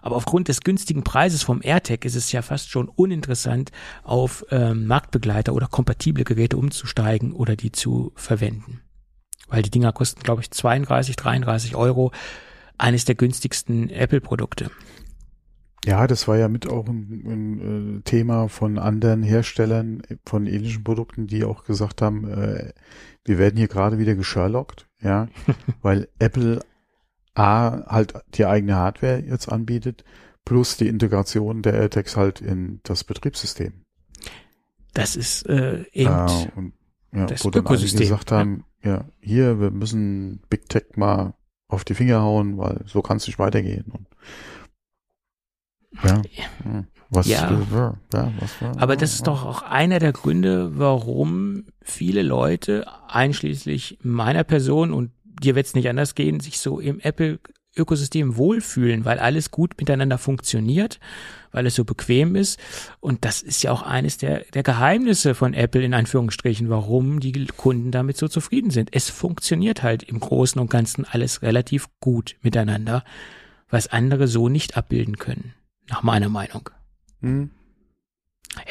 Aber 0.00 0.16
aufgrund 0.16 0.48
des 0.48 0.62
günstigen 0.62 1.04
Preises 1.04 1.42
vom 1.42 1.60
AirTag 1.62 2.04
ist 2.04 2.16
es 2.16 2.32
ja 2.32 2.42
fast 2.42 2.70
schon 2.70 2.88
uninteressant, 2.88 3.70
auf 4.02 4.44
ähm, 4.50 4.86
Marktbegleiter 4.86 5.54
oder 5.54 5.68
kompatible 5.68 6.24
Geräte 6.24 6.56
umzusteigen 6.56 7.32
oder 7.32 7.54
die 7.56 7.70
zu 7.72 8.12
verwenden. 8.16 8.80
Weil 9.48 9.62
die 9.62 9.70
Dinger 9.70 9.92
kosten, 9.92 10.22
glaube 10.22 10.40
ich, 10.42 10.50
32, 10.50 11.14
33 11.16 11.76
Euro. 11.76 12.10
Eines 12.78 13.04
der 13.04 13.14
günstigsten 13.14 13.90
Apple-Produkte. 13.90 14.70
Ja, 15.84 16.06
das 16.06 16.28
war 16.28 16.36
ja 16.36 16.48
mit 16.48 16.68
auch 16.68 16.86
ein, 16.86 17.22
ein 17.26 17.98
äh, 17.98 18.02
Thema 18.02 18.48
von 18.48 18.78
anderen 18.78 19.22
Herstellern 19.22 20.02
von 20.24 20.46
ähnlichen 20.46 20.84
Produkten, 20.84 21.26
die 21.26 21.44
auch 21.44 21.64
gesagt 21.64 22.02
haben, 22.02 22.28
äh, 22.28 22.72
wir 23.24 23.38
werden 23.38 23.56
hier 23.56 23.68
gerade 23.68 23.98
wieder 23.98 24.14
gesherlockt, 24.14 24.88
ja, 25.00 25.28
weil 25.82 26.08
Apple 26.18 26.60
A 27.34 27.84
halt 27.86 28.14
die 28.34 28.46
eigene 28.46 28.76
Hardware 28.76 29.24
jetzt 29.26 29.50
anbietet, 29.50 30.04
plus 30.44 30.76
die 30.76 30.88
Integration 30.88 31.62
der 31.62 31.74
AirTags 31.74 32.16
halt 32.16 32.40
in 32.40 32.80
das 32.84 33.04
Betriebssystem. 33.04 33.84
Das 34.94 35.16
ist 35.16 35.48
äh, 35.48 35.84
eben 35.92 36.10
Äh, 36.10 36.58
und, 36.58 36.72
ja, 37.12 37.26
das 37.26 37.44
wo 37.44 37.50
dann 37.50 37.62
Ökosystem, 37.62 38.00
gesagt 38.00 38.32
haben, 38.32 38.64
ja. 38.82 39.04
hier, 39.20 39.60
wir 39.60 39.70
müssen 39.70 40.42
Big 40.48 40.68
Tech 40.68 40.96
mal 40.96 41.34
auf 41.68 41.84
die 41.84 41.94
Finger 41.94 42.20
hauen, 42.22 42.58
weil 42.58 42.82
so 42.86 43.02
kann 43.02 43.16
es 43.16 43.26
nicht 43.26 43.38
weitergehen. 43.38 43.86
Und, 43.90 44.06
ja, 46.02 46.22
hm, 46.62 46.86
was, 47.10 47.26
Ja. 47.26 47.50
ja, 47.50 47.94
ja, 48.14 48.32
was 48.40 48.62
war, 48.62 48.80
Aber 48.80 48.96
das 48.96 49.14
ist 49.14 49.26
doch 49.26 49.44
auch 49.44 49.62
einer 49.62 49.98
der 49.98 50.12
Gründe, 50.12 50.78
warum 50.78 51.64
viele 51.82 52.22
Leute, 52.22 52.86
einschließlich 53.08 53.98
meiner 54.02 54.44
Person 54.44 54.92
und 54.92 55.10
dir 55.24 55.54
wird 55.54 55.66
es 55.66 55.74
nicht 55.74 55.88
anders 55.88 56.14
gehen, 56.14 56.40
sich 56.40 56.58
so 56.58 56.80
im 56.80 57.00
Apple-Ökosystem 57.00 58.36
wohlfühlen, 58.36 59.04
weil 59.04 59.18
alles 59.18 59.50
gut 59.50 59.74
miteinander 59.78 60.18
funktioniert, 60.18 61.00
weil 61.50 61.66
es 61.66 61.74
so 61.74 61.84
bequem 61.84 62.34
ist. 62.36 62.58
Und 63.00 63.24
das 63.24 63.42
ist 63.42 63.62
ja 63.62 63.72
auch 63.72 63.82
eines 63.82 64.16
der, 64.16 64.44
der 64.54 64.62
Geheimnisse 64.62 65.34
von 65.34 65.52
Apple 65.52 65.82
in 65.82 65.94
Anführungsstrichen, 65.94 66.70
warum 66.70 67.20
die 67.20 67.46
Kunden 67.56 67.90
damit 67.90 68.16
so 68.16 68.28
zufrieden 68.28 68.70
sind. 68.70 68.90
Es 68.92 69.10
funktioniert 69.10 69.82
halt 69.82 70.02
im 70.02 70.20
Großen 70.20 70.60
und 70.60 70.70
Ganzen 70.70 71.04
alles 71.04 71.42
relativ 71.42 71.88
gut 72.00 72.36
miteinander, 72.42 73.04
was 73.68 73.88
andere 73.88 74.28
so 74.28 74.48
nicht 74.48 74.76
abbilden 74.76 75.18
können, 75.18 75.54
nach 75.92 76.02
meiner 76.02 76.28
Meinung. 76.30 76.70
Hm, 77.20 77.50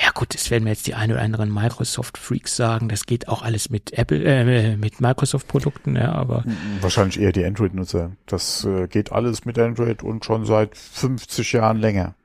Ja 0.04 0.12
gut, 0.14 0.34
das 0.34 0.50
werden 0.52 0.64
mir 0.66 0.72
jetzt 0.72 0.88
die 0.88 0.96
ein 0.96 1.12
oder 1.12 1.22
anderen 1.22 1.54
Microsoft-Freaks 1.54 2.56
sagen. 2.56 2.90
Das 2.90 3.06
geht 3.06 3.28
auch 3.28 3.42
alles 3.44 3.70
mit 3.70 3.94
Apple, 3.94 4.24
äh, 4.24 4.76
mit 4.76 5.00
Microsoft-Produkten, 5.02 5.96
ja, 5.96 6.12
aber 6.12 6.44
Wahrscheinlich 6.82 7.20
eher 7.20 7.32
die 7.32 7.46
Android-Nutzer. 7.46 8.12
Das 8.26 8.66
äh, 8.66 8.88
geht 8.88 9.12
alles 9.12 9.46
mit 9.46 9.58
Android 9.60 10.02
und 10.04 10.26
schon 10.26 10.46
seit 10.46 10.76
50 10.76 11.54
Jahren 11.54 11.78
länger. 11.78 12.16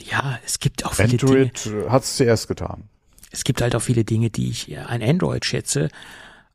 ja, 0.00 0.38
es 0.44 0.58
gibt 0.58 0.84
auch 0.84 0.94
viele 0.94 1.08
Dinge. 1.16 1.22
Android 1.22 1.66
äh, 1.66 1.88
hat 1.88 2.02
es 2.02 2.16
zuerst 2.16 2.48
getan. 2.48 2.88
Es 3.30 3.44
gibt 3.44 3.60
halt 3.62 3.74
auch 3.76 3.82
viele 3.82 4.04
Dinge, 4.04 4.30
die 4.30 4.50
ich 4.50 4.70
äh, 4.70 4.78
an 4.78 5.02
Android 5.02 5.44
schätze, 5.44 5.88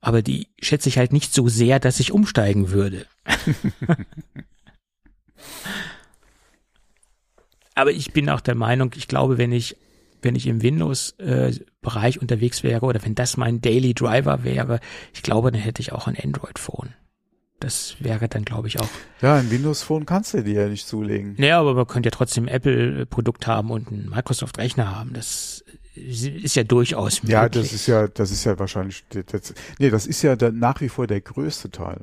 aber 0.01 0.21
die 0.21 0.49
schätze 0.61 0.89
ich 0.89 0.97
halt 0.97 1.13
nicht 1.13 1.33
so 1.33 1.47
sehr, 1.47 1.79
dass 1.79 1.99
ich 1.99 2.11
umsteigen 2.11 2.71
würde. 2.71 3.05
aber 7.75 7.91
ich 7.91 8.13
bin 8.13 8.29
auch 8.29 8.41
der 8.41 8.55
Meinung, 8.55 8.91
ich 8.95 9.07
glaube, 9.07 9.37
wenn 9.37 9.51
ich 9.51 9.77
wenn 10.21 10.35
ich 10.35 10.47
im 10.47 10.61
Windows-Bereich 10.61 12.21
unterwegs 12.21 12.63
wäre 12.63 12.85
oder 12.85 13.03
wenn 13.03 13.15
das 13.15 13.37
mein 13.37 13.61
Daily 13.61 13.93
Driver 13.93 14.43
wäre, 14.43 14.79
ich 15.13 15.23
glaube, 15.23 15.51
dann 15.51 15.61
hätte 15.61 15.81
ich 15.81 15.91
auch 15.93 16.07
ein 16.07 16.15
Android-Phone. 16.15 16.93
Das 17.59 17.95
wäre 17.99 18.27
dann, 18.27 18.43
glaube 18.43 18.67
ich, 18.67 18.79
auch. 18.79 18.89
Ja, 19.21 19.35
ein 19.35 19.51
Windows 19.51 19.83
Phone 19.83 20.05
kannst 20.05 20.33
du 20.33 20.43
dir 20.43 20.63
ja 20.63 20.67
nicht 20.67 20.87
zulegen. 20.87 21.35
Naja, 21.37 21.59
aber 21.59 21.75
man 21.75 21.85
könnte 21.85 22.07
ja 22.07 22.11
trotzdem 22.11 22.45
ein 22.45 22.47
Apple-Produkt 22.47 23.45
haben 23.45 23.69
und 23.69 23.87
einen 23.87 24.09
Microsoft-Rechner 24.09 24.95
haben. 24.95 25.13
Das 25.13 25.63
ist 25.93 26.55
ja 26.55 26.63
durchaus 26.63 27.21
möglich. 27.21 27.33
Ja, 27.33 27.49
das 27.49 27.71
ist 27.71 27.85
ja, 27.85 28.07
das 28.07 28.31
ist 28.31 28.45
ja 28.45 28.57
wahrscheinlich, 28.57 29.05
das, 29.09 29.53
nee, 29.77 29.91
das 29.91 30.07
ist 30.07 30.23
ja 30.23 30.35
der, 30.35 30.51
nach 30.51 30.81
wie 30.81 30.89
vor 30.89 31.05
der 31.05 31.21
größte 31.21 31.69
Teil. 31.69 32.01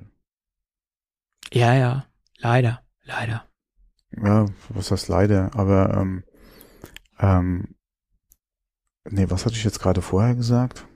Ja, 1.53 1.75
ja, 1.75 2.07
leider, 2.39 2.83
leider. 3.05 3.48
Ja, 4.11 4.47
was 4.71 4.91
heißt 4.91 5.09
leider, 5.09 5.55
aber 5.55 5.95
ähm, 5.95 6.25
ähm, 7.19 7.75
nee, 9.09 9.29
was 9.29 9.45
hatte 9.45 9.55
ich 9.55 9.65
jetzt 9.65 9.81
gerade 9.81 10.03
vorher 10.03 10.35
gesagt? 10.35 10.87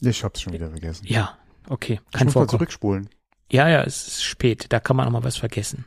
Ich 0.00 0.22
hab's 0.22 0.42
schon 0.42 0.52
wieder 0.52 0.70
vergessen. 0.70 1.06
Ja, 1.06 1.38
okay, 1.68 2.00
ich 2.06 2.12
kann 2.12 2.26
muss 2.26 2.34
mal 2.34 2.48
zurückspulen. 2.48 3.08
Ja, 3.50 3.68
ja, 3.68 3.82
es 3.82 4.06
ist 4.08 4.24
spät. 4.24 4.66
Da 4.70 4.80
kann 4.80 4.96
man 4.96 5.06
auch 5.06 5.12
mal 5.12 5.24
was 5.24 5.36
vergessen. 5.36 5.84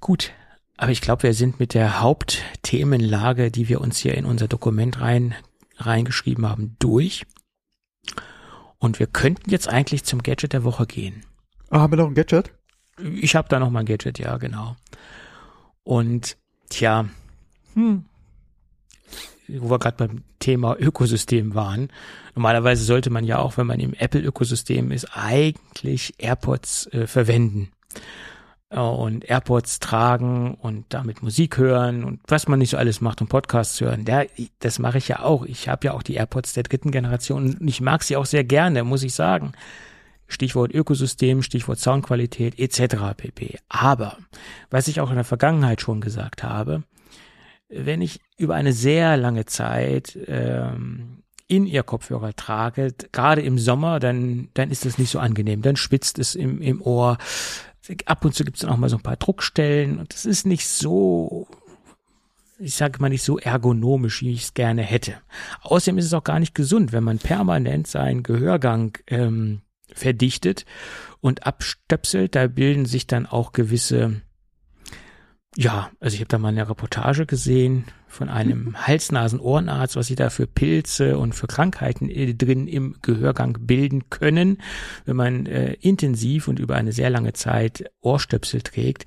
Gut, 0.00 0.32
aber 0.76 0.90
ich 0.90 1.00
glaube, 1.00 1.24
wir 1.24 1.34
sind 1.34 1.60
mit 1.60 1.74
der 1.74 2.00
Hauptthemenlage, 2.00 3.50
die 3.50 3.68
wir 3.68 3.80
uns 3.80 3.98
hier 3.98 4.14
in 4.14 4.24
unser 4.24 4.48
Dokument 4.48 5.00
rein 5.00 5.34
reingeschrieben 5.76 6.46
haben, 6.46 6.76
durch. 6.78 7.24
Und 8.82 8.98
wir 8.98 9.06
könnten 9.06 9.48
jetzt 9.48 9.68
eigentlich 9.68 10.02
zum 10.02 10.24
Gadget 10.24 10.54
der 10.54 10.64
Woche 10.64 10.86
gehen. 10.86 11.24
Ah, 11.70 11.82
haben 11.82 11.92
wir 11.92 11.98
noch 11.98 12.08
ein 12.08 12.14
Gadget? 12.14 12.52
Ich 12.98 13.36
habe 13.36 13.48
da 13.48 13.60
noch 13.60 13.70
mal 13.70 13.78
ein 13.78 13.86
Gadget, 13.86 14.18
ja, 14.18 14.38
genau. 14.38 14.74
Und 15.84 16.36
tja, 16.68 17.08
hm, 17.74 18.06
wo 19.46 19.70
wir 19.70 19.78
gerade 19.78 19.96
beim 19.96 20.24
Thema 20.40 20.76
Ökosystem 20.76 21.54
waren. 21.54 21.90
Normalerweise 22.34 22.82
sollte 22.82 23.10
man 23.10 23.22
ja 23.22 23.38
auch, 23.38 23.56
wenn 23.56 23.68
man 23.68 23.78
im 23.78 23.94
Apple-Ökosystem 23.94 24.90
ist, 24.90 25.16
eigentlich 25.16 26.14
AirPods 26.18 26.88
äh, 26.88 27.06
verwenden. 27.06 27.70
Äh, 28.72 28.78
Und 28.78 29.28
AirPods 29.28 29.78
tragen 29.80 30.54
und 30.54 30.86
damit 30.88 31.22
Musik 31.22 31.58
hören 31.58 32.04
und 32.04 32.20
was 32.26 32.48
man 32.48 32.58
nicht 32.58 32.70
so 32.70 32.76
alles 32.76 33.00
macht, 33.00 33.20
um 33.20 33.28
Podcasts 33.28 33.80
hören. 33.80 34.04
Ja, 34.06 34.24
das 34.60 34.78
mache 34.78 34.98
ich 34.98 35.08
ja 35.08 35.20
auch. 35.20 35.44
Ich 35.44 35.68
habe 35.68 35.86
ja 35.86 35.92
auch 35.92 36.02
die 36.02 36.14
AirPods 36.14 36.54
der 36.54 36.62
dritten 36.62 36.90
Generation 36.90 37.56
und 37.58 37.68
ich 37.68 37.80
mag 37.80 38.02
sie 38.02 38.16
auch 38.16 38.26
sehr 38.26 38.44
gerne, 38.44 38.82
muss 38.82 39.02
ich 39.02 39.14
sagen. 39.14 39.52
Stichwort 40.26 40.72
Ökosystem, 40.72 41.42
Stichwort 41.42 41.78
Soundqualität 41.78 42.58
etc. 42.58 43.14
pp. 43.16 43.58
Aber 43.68 44.16
was 44.70 44.88
ich 44.88 45.00
auch 45.00 45.10
in 45.10 45.16
der 45.16 45.24
Vergangenheit 45.24 45.82
schon 45.82 46.00
gesagt 46.00 46.42
habe, 46.42 46.84
wenn 47.68 48.00
ich 48.00 48.20
über 48.38 48.54
eine 48.54 48.72
sehr 48.72 49.18
lange 49.18 49.44
Zeit 49.44 50.18
ähm, 50.26 51.22
in 51.48 51.66
ihr 51.66 51.82
Kopfhörer 51.82 52.34
trage, 52.34 52.94
gerade 53.12 53.42
im 53.42 53.58
Sommer, 53.58 54.00
dann, 54.00 54.48
dann 54.54 54.70
ist 54.70 54.86
das 54.86 54.96
nicht 54.96 55.10
so 55.10 55.18
angenehm. 55.18 55.60
Dann 55.60 55.76
spitzt 55.76 56.18
es 56.18 56.34
im, 56.34 56.62
im 56.62 56.80
Ohr. 56.80 57.18
Ab 58.06 58.24
und 58.24 58.34
zu 58.34 58.44
gibt 58.44 58.56
es 58.56 58.62
dann 58.62 58.70
auch 58.70 58.76
mal 58.76 58.88
so 58.88 58.96
ein 58.96 59.02
paar 59.02 59.16
Druckstellen 59.16 59.98
und 59.98 60.12
das 60.12 60.24
ist 60.24 60.46
nicht 60.46 60.66
so, 60.68 61.48
ich 62.58 62.74
sage 62.74 63.00
mal 63.00 63.08
nicht 63.08 63.24
so 63.24 63.38
ergonomisch, 63.38 64.22
wie 64.22 64.32
ich 64.32 64.44
es 64.44 64.54
gerne 64.54 64.82
hätte. 64.82 65.14
Außerdem 65.62 65.98
ist 65.98 66.06
es 66.06 66.14
auch 66.14 66.24
gar 66.24 66.38
nicht 66.38 66.54
gesund, 66.54 66.92
wenn 66.92 67.04
man 67.04 67.18
permanent 67.18 67.88
seinen 67.88 68.22
Gehörgang 68.22 68.96
ähm, 69.08 69.62
verdichtet 69.92 70.64
und 71.20 71.46
abstöpselt. 71.46 72.34
Da 72.36 72.46
bilden 72.46 72.86
sich 72.86 73.06
dann 73.06 73.26
auch 73.26 73.52
gewisse 73.52 74.22
ja, 75.56 75.90
also 76.00 76.14
ich 76.14 76.20
habe 76.20 76.28
da 76.28 76.38
mal 76.38 76.48
eine 76.48 76.68
Reportage 76.68 77.26
gesehen 77.26 77.84
von 78.08 78.28
einem 78.28 78.76
Hals-Nasen-Ohrenarzt, 78.86 79.96
was 79.96 80.06
sie 80.06 80.14
da 80.14 80.30
für 80.30 80.46
Pilze 80.46 81.18
und 81.18 81.34
für 81.34 81.46
Krankheiten 81.46 82.08
äh, 82.08 82.34
drin 82.34 82.68
im 82.68 82.96
Gehörgang 83.02 83.58
bilden 83.60 84.08
können, 84.10 84.58
wenn 85.04 85.16
man 85.16 85.46
äh, 85.46 85.74
intensiv 85.74 86.48
und 86.48 86.58
über 86.58 86.76
eine 86.76 86.92
sehr 86.92 87.10
lange 87.10 87.32
Zeit 87.32 87.90
Ohrstöpsel 88.00 88.62
trägt. 88.62 89.06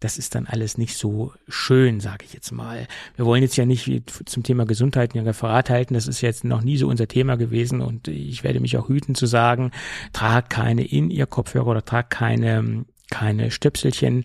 Das 0.00 0.18
ist 0.18 0.34
dann 0.34 0.46
alles 0.46 0.76
nicht 0.76 0.98
so 0.98 1.32
schön, 1.48 2.00
sage 2.00 2.24
ich 2.26 2.34
jetzt 2.34 2.50
mal. 2.50 2.86
Wir 3.16 3.24
wollen 3.24 3.42
jetzt 3.42 3.56
ja 3.56 3.64
nicht 3.64 3.88
zum 4.26 4.42
Thema 4.42 4.66
Gesundheit 4.66 5.14
ein 5.14 5.24
Referat 5.24 5.70
halten. 5.70 5.94
Das 5.94 6.08
ist 6.08 6.20
jetzt 6.20 6.44
noch 6.44 6.62
nie 6.62 6.76
so 6.76 6.88
unser 6.88 7.08
Thema 7.08 7.36
gewesen 7.36 7.80
und 7.80 8.08
ich 8.08 8.44
werde 8.44 8.60
mich 8.60 8.76
auch 8.76 8.88
hüten 8.88 9.14
zu 9.14 9.26
sagen, 9.26 9.70
tragt 10.12 10.50
keine 10.50 10.84
in 10.84 11.10
ihr 11.10 11.26
Kopfhörer 11.26 11.68
oder 11.68 11.84
tragt 11.84 12.10
keine 12.10 12.84
keine 13.10 13.50
Stöpselchen. 13.50 14.24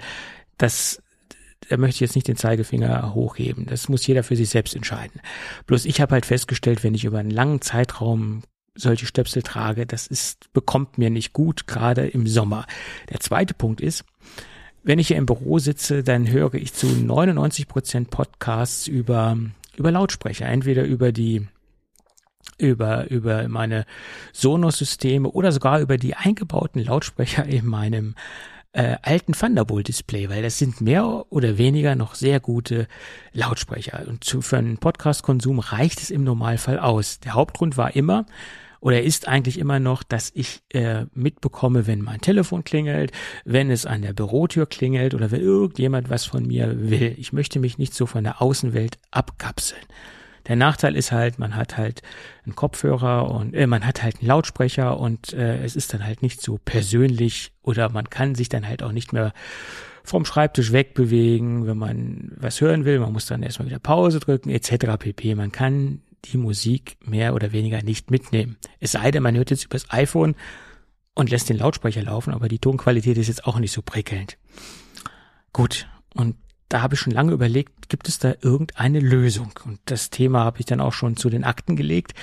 Das 0.57 1.01
da 1.69 1.77
möchte 1.77 1.95
ich 1.95 2.01
jetzt 2.01 2.15
nicht 2.15 2.27
den 2.27 2.35
Zeigefinger 2.35 3.13
hochheben. 3.13 3.65
Das 3.67 3.89
muss 3.89 4.05
jeder 4.05 4.23
für 4.23 4.35
sich 4.35 4.49
selbst 4.49 4.75
entscheiden. 4.75 5.21
Bloß 5.67 5.85
ich 5.85 6.01
habe 6.01 6.13
halt 6.13 6.25
festgestellt, 6.25 6.83
wenn 6.83 6.95
ich 6.95 7.05
über 7.05 7.19
einen 7.19 7.31
langen 7.31 7.61
Zeitraum 7.61 8.41
solche 8.75 9.05
Stöpsel 9.05 9.43
trage, 9.43 9.85
das 9.85 10.07
ist, 10.07 10.51
bekommt 10.53 10.97
mir 10.97 11.09
nicht 11.09 11.33
gut, 11.33 11.67
gerade 11.67 12.07
im 12.07 12.27
Sommer. 12.27 12.65
Der 13.09 13.19
zweite 13.19 13.53
Punkt 13.53 13.81
ist, 13.81 14.03
wenn 14.83 14.99
ich 14.99 15.09
hier 15.09 15.17
im 15.17 15.25
Büro 15.25 15.59
sitze, 15.59 16.03
dann 16.03 16.29
höre 16.29 16.55
ich 16.55 16.73
zu 16.73 16.87
99 16.87 17.67
Prozent 17.67 18.09
Podcasts 18.09 18.87
über, 18.87 19.37
über 19.75 19.91
Lautsprecher, 19.91 20.45
entweder 20.45 20.83
über 20.83 21.11
die 21.11 21.47
über, 22.57 23.09
über 23.09 23.47
meine 23.47 23.85
Sonos-Systeme 24.33 25.29
oder 25.29 25.51
sogar 25.51 25.79
über 25.79 25.97
die 25.97 26.15
eingebauten 26.15 26.83
Lautsprecher 26.83 27.45
in 27.45 27.65
meinem 27.65 28.15
äh, 28.73 28.97
alten 29.01 29.33
Thunderbolt-Display, 29.33 30.29
weil 30.29 30.43
das 30.43 30.57
sind 30.57 30.81
mehr 30.81 31.25
oder 31.29 31.57
weniger 31.57 31.95
noch 31.95 32.15
sehr 32.15 32.39
gute 32.39 32.87
Lautsprecher. 33.33 34.05
Und 34.07 34.23
zu, 34.23 34.41
für 34.41 34.57
einen 34.57 34.77
Podcast-Konsum 34.77 35.59
reicht 35.59 36.01
es 36.01 36.11
im 36.11 36.23
Normalfall 36.23 36.79
aus. 36.79 37.19
Der 37.19 37.33
Hauptgrund 37.33 37.77
war 37.77 37.95
immer, 37.95 38.25
oder 38.81 39.01
ist 39.01 39.27
eigentlich 39.27 39.57
immer 39.57 39.79
noch, 39.79 40.03
dass 40.03 40.31
ich 40.33 40.61
äh, 40.69 41.05
mitbekomme, 41.13 41.87
wenn 41.87 42.01
mein 42.01 42.21
Telefon 42.21 42.63
klingelt, 42.63 43.11
wenn 43.43 43.71
es 43.71 43.85
an 43.85 44.01
der 44.01 44.13
Bürotür 44.13 44.67
klingelt 44.67 45.13
oder 45.13 45.31
wenn 45.31 45.41
irgendjemand 45.41 46.09
was 46.09 46.25
von 46.25 46.45
mir 46.45 46.89
will. 46.89 47.15
Ich 47.17 47.33
möchte 47.33 47.59
mich 47.59 47.77
nicht 47.77 47.93
so 47.93 48.05
von 48.05 48.23
der 48.23 48.41
Außenwelt 48.41 48.97
abkapseln. 49.11 49.81
Der 50.49 50.55
Nachteil 50.55 50.95
ist 50.95 51.11
halt, 51.11 51.39
man 51.39 51.55
hat 51.55 51.77
halt 51.77 52.01
einen 52.43 52.55
Kopfhörer 52.55 53.31
und 53.31 53.53
äh, 53.53 53.67
man 53.67 53.85
hat 53.85 54.03
halt 54.03 54.17
einen 54.19 54.27
Lautsprecher 54.27 54.99
und 54.99 55.31
äh, 55.31 55.63
es 55.63 55.75
ist 55.75 55.93
dann 55.93 56.03
halt 56.03 56.23
nicht 56.23 56.41
so 56.41 56.59
persönlich 56.65 57.53
oder 57.61 57.89
man 57.89 58.09
kann 58.09 58.35
sich 58.35 58.49
dann 58.49 58.67
halt 58.67 58.83
auch 58.83 58.91
nicht 58.91 59.13
mehr 59.13 59.31
vom 60.03 60.25
Schreibtisch 60.25 60.71
wegbewegen, 60.71 61.67
wenn 61.67 61.77
man 61.77 62.31
was 62.35 62.61
hören 62.61 62.83
will. 62.83 62.99
Man 62.99 63.13
muss 63.13 63.27
dann 63.27 63.43
erstmal 63.43 63.67
wieder 63.67 63.79
Pause 63.79 64.19
drücken 64.19 64.49
etc. 64.49 64.97
pp. 64.97 65.35
Man 65.35 65.51
kann 65.51 66.01
die 66.25 66.37
Musik 66.37 66.97
mehr 67.05 67.35
oder 67.35 67.51
weniger 67.51 67.83
nicht 67.83 68.09
mitnehmen. 68.09 68.57
Es 68.79 68.93
sei 68.93 69.11
denn, 69.11 69.23
man 69.23 69.37
hört 69.37 69.51
jetzt 69.51 69.65
übers 69.65 69.85
iPhone 69.91 70.35
und 71.13 71.29
lässt 71.29 71.49
den 71.49 71.57
Lautsprecher 71.57 72.01
laufen, 72.01 72.33
aber 72.33 72.47
die 72.47 72.59
Tonqualität 72.59 73.17
ist 73.19 73.27
jetzt 73.27 73.45
auch 73.45 73.59
nicht 73.59 73.71
so 73.71 73.83
prickelnd. 73.83 74.37
Gut, 75.53 75.87
und 76.15 76.35
da 76.69 76.81
habe 76.81 76.95
ich 76.95 76.99
schon 76.99 77.13
lange 77.13 77.33
überlegt, 77.33 77.89
gibt 77.89 78.07
es 78.07 78.19
da 78.19 78.33
irgendeine 78.41 78.99
Lösung? 78.99 79.51
Und 79.65 79.79
das 79.85 80.09
Thema 80.09 80.43
habe 80.45 80.59
ich 80.59 80.65
dann 80.65 80.81
auch 80.81 80.93
schon 80.93 81.17
zu 81.17 81.29
den 81.29 81.43
Akten 81.43 81.75
gelegt, 81.75 82.13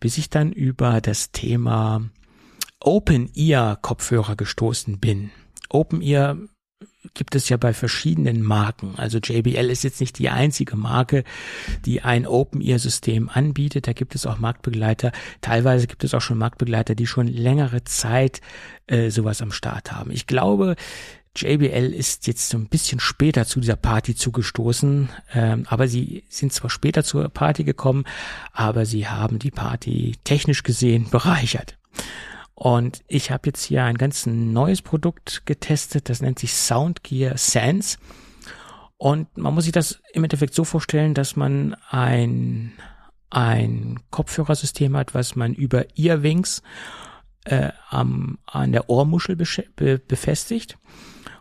bis 0.00 0.18
ich 0.18 0.30
dann 0.30 0.52
über 0.52 1.00
das 1.00 1.32
Thema 1.32 2.08
Open 2.80 3.30
Ear 3.34 3.76
Kopfhörer 3.76 4.36
gestoßen 4.36 5.00
bin. 5.00 5.30
Open 5.68 6.00
Ear 6.00 6.38
gibt 7.14 7.34
es 7.34 7.48
ja 7.48 7.56
bei 7.56 7.72
verschiedenen 7.72 8.42
Marken. 8.42 8.94
Also 8.96 9.18
JBL 9.18 9.70
ist 9.70 9.84
jetzt 9.84 10.00
nicht 10.00 10.18
die 10.18 10.28
einzige 10.28 10.76
Marke, 10.76 11.24
die 11.84 12.02
ein 12.02 12.26
Open-Ear-System 12.26 13.28
anbietet. 13.28 13.86
Da 13.86 13.92
gibt 13.92 14.14
es 14.14 14.26
auch 14.26 14.38
Marktbegleiter. 14.38 15.12
Teilweise 15.40 15.86
gibt 15.86 16.04
es 16.04 16.14
auch 16.14 16.20
schon 16.20 16.38
Marktbegleiter, 16.38 16.94
die 16.94 17.06
schon 17.06 17.26
längere 17.26 17.84
Zeit 17.84 18.40
äh, 18.86 19.10
sowas 19.10 19.42
am 19.42 19.52
Start 19.52 19.92
haben. 19.92 20.10
Ich 20.10 20.26
glaube, 20.26 20.76
JBL 21.40 21.92
ist 21.94 22.26
jetzt 22.26 22.48
so 22.48 22.58
ein 22.58 22.68
bisschen 22.68 23.00
später 23.00 23.46
zu 23.46 23.60
dieser 23.60 23.76
Party 23.76 24.14
zugestoßen, 24.14 25.08
ähm, 25.34 25.64
aber 25.68 25.86
sie 25.88 26.24
sind 26.28 26.52
zwar 26.52 26.70
später 26.70 27.04
zur 27.04 27.28
Party 27.28 27.64
gekommen, 27.64 28.04
aber 28.52 28.86
sie 28.86 29.06
haben 29.06 29.38
die 29.38 29.50
Party 29.50 30.16
technisch 30.24 30.62
gesehen 30.62 31.08
bereichert. 31.10 31.78
Und 32.54 33.04
ich 33.06 33.30
habe 33.30 33.46
jetzt 33.46 33.62
hier 33.62 33.84
ein 33.84 33.98
ganz 33.98 34.26
neues 34.26 34.82
Produkt 34.82 35.42
getestet, 35.46 36.08
das 36.08 36.20
nennt 36.20 36.40
sich 36.40 36.54
Soundgear 36.54 37.38
Sense. 37.38 37.98
Und 38.96 39.36
man 39.38 39.54
muss 39.54 39.64
sich 39.64 39.72
das 39.72 40.00
im 40.12 40.24
Endeffekt 40.24 40.54
so 40.54 40.64
vorstellen, 40.64 41.14
dass 41.14 41.36
man 41.36 41.76
ein, 41.88 42.72
ein 43.30 44.00
Kopfhörersystem 44.10 44.96
hat, 44.96 45.14
was 45.14 45.36
man 45.36 45.54
über 45.54 45.86
Earwings 45.96 46.62
äh, 47.44 47.70
am, 47.90 48.38
an 48.44 48.72
der 48.72 48.90
Ohrmuschel 48.90 49.36
be 49.36 49.98
befestigt 49.98 50.78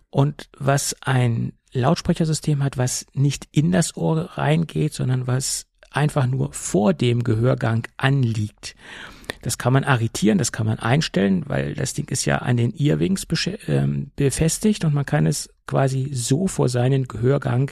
und 0.10 0.50
was 0.58 0.96
ein 1.02 1.54
Lautsprechersystem 1.74 2.64
hat, 2.64 2.78
was 2.78 3.06
nicht 3.14 3.48
in 3.52 3.72
das 3.72 3.98
Ohr 3.98 4.38
reingeht, 4.38 4.94
sondern 4.94 5.28
was 5.28 5.68
einfach 5.92 6.28
nur 6.28 6.54
vor 6.54 6.94
dem 6.94 7.24
Gehörgang 7.24 7.88
anliegt. 7.98 8.76
Das 9.42 9.58
kann 9.58 9.74
man 9.74 9.84
arretieren, 9.84 10.38
das 10.38 10.52
kann 10.52 10.66
man 10.66 10.80
einstellen, 10.80 11.44
weil 11.48 11.74
das 11.74 11.94
Ding 11.94 12.10
ist 12.10 12.26
ja 12.26 12.38
an 12.40 12.58
den 12.58 12.74
Earwings 12.78 13.26
ähm, 13.68 14.12
befestigt 14.16 14.86
und 14.86 14.94
man 14.94 15.06
kann 15.06 15.26
es 15.26 15.50
quasi 15.66 16.10
so 16.14 16.48
vor 16.48 16.70
seinen 16.70 17.08
Gehörgang 17.08 17.72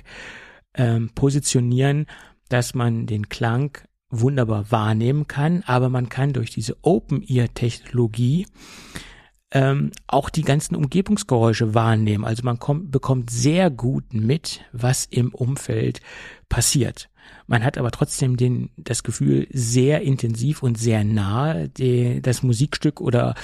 ähm, 0.76 1.10
positionieren, 1.16 2.06
dass 2.50 2.74
man 2.74 3.06
den 3.06 3.30
Klang 3.30 3.78
wunderbar 4.10 4.72
wahrnehmen 4.72 5.28
kann, 5.28 5.64
aber 5.66 5.90
man 5.90 6.10
kann 6.10 6.34
durch 6.34 6.52
diese 6.52 6.78
Open-Ear-Technologie 6.82 8.48
ähm, 9.52 9.92
auch 10.08 10.30
die 10.30 10.42
ganzen 10.42 10.76
Umgebungsgeräusche 10.76 11.74
wahrnehmen. 11.74 12.26
Also 12.26 12.44
man 12.44 12.60
kommt, 12.60 12.92
bekommt 12.92 13.30
sehr 13.30 13.70
gut 13.70 14.14
mit, 14.14 14.62
was 14.72 15.06
im 15.06 15.34
Umfeld 15.34 16.02
passiert. 16.50 17.10
Man 17.48 17.64
hat 17.64 17.78
aber 17.78 17.92
trotzdem 17.92 18.38
den, 18.38 18.70
das 18.78 19.04
Gefühl, 19.04 19.48
sehr 19.52 20.02
intensiv 20.02 20.64
und 20.64 20.78
sehr 20.78 21.04
nah 21.04 21.68
die, 21.68 22.22
das 22.22 22.44
Musikstück 22.44 23.02
oder 23.02 23.36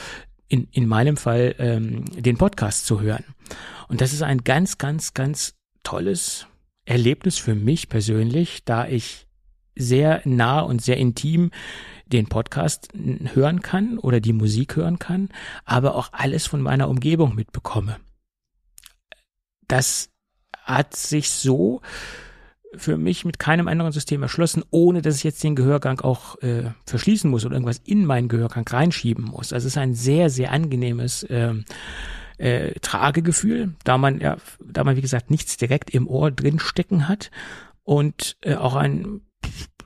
in, 0.47 0.67
in 0.71 0.87
meinem 0.87 1.17
Fall 1.17 1.55
ähm, 1.59 2.05
den 2.05 2.37
Podcast 2.37 2.85
zu 2.85 3.01
hören. 3.01 3.23
Und 3.87 4.01
das 4.01 4.13
ist 4.13 4.21
ein 4.21 4.43
ganz, 4.43 4.77
ganz, 4.77 5.13
ganz 5.13 5.55
tolles 5.83 6.47
Erlebnis 6.85 7.37
für 7.37 7.55
mich 7.55 7.89
persönlich, 7.89 8.63
da 8.65 8.87
ich 8.87 9.27
sehr 9.75 10.21
nah 10.25 10.59
und 10.59 10.81
sehr 10.81 10.97
intim 10.97 11.51
den 12.11 12.27
Podcast 12.27 12.89
hören 13.33 13.61
kann 13.61 13.97
oder 13.97 14.19
die 14.19 14.33
Musik 14.33 14.75
hören 14.75 14.99
kann, 14.99 15.29
aber 15.65 15.95
auch 15.95 16.09
alles 16.11 16.45
von 16.45 16.61
meiner 16.61 16.89
Umgebung 16.89 17.35
mitbekomme. 17.35 17.97
Das 19.67 20.09
hat 20.63 20.95
sich 20.95 21.29
so 21.29 21.81
für 22.73 22.97
mich 22.97 23.25
mit 23.25 23.39
keinem 23.39 23.67
anderen 23.67 23.91
System 23.91 24.23
erschlossen, 24.23 24.63
ohne 24.71 25.01
dass 25.01 25.17
ich 25.17 25.23
jetzt 25.23 25.43
den 25.43 25.55
Gehörgang 25.55 25.99
auch 26.01 26.41
äh, 26.41 26.71
verschließen 26.85 27.29
muss 27.29 27.45
oder 27.45 27.55
irgendwas 27.55 27.81
in 27.83 28.05
meinen 28.05 28.29
Gehörgang 28.29 28.65
reinschieben 28.67 29.25
muss. 29.25 29.51
Also 29.51 29.67
es 29.67 29.73
ist 29.73 29.77
ein 29.77 29.93
sehr, 29.93 30.29
sehr 30.29 30.51
angenehmes 30.51 31.25
ähm, 31.29 31.65
äh, 32.37 32.79
Tragegefühl, 32.79 33.75
da 33.83 33.97
man 33.97 34.19
ja, 34.19 34.37
da 34.63 34.83
man 34.83 34.95
wie 34.95 35.01
gesagt 35.01 35.31
nichts 35.31 35.57
direkt 35.57 35.89
im 35.89 36.07
Ohr 36.07 36.31
drin 36.31 36.59
stecken 36.59 37.07
hat 37.07 37.29
und 37.83 38.37
äh, 38.41 38.55
auch 38.55 38.75
ein 38.75 39.21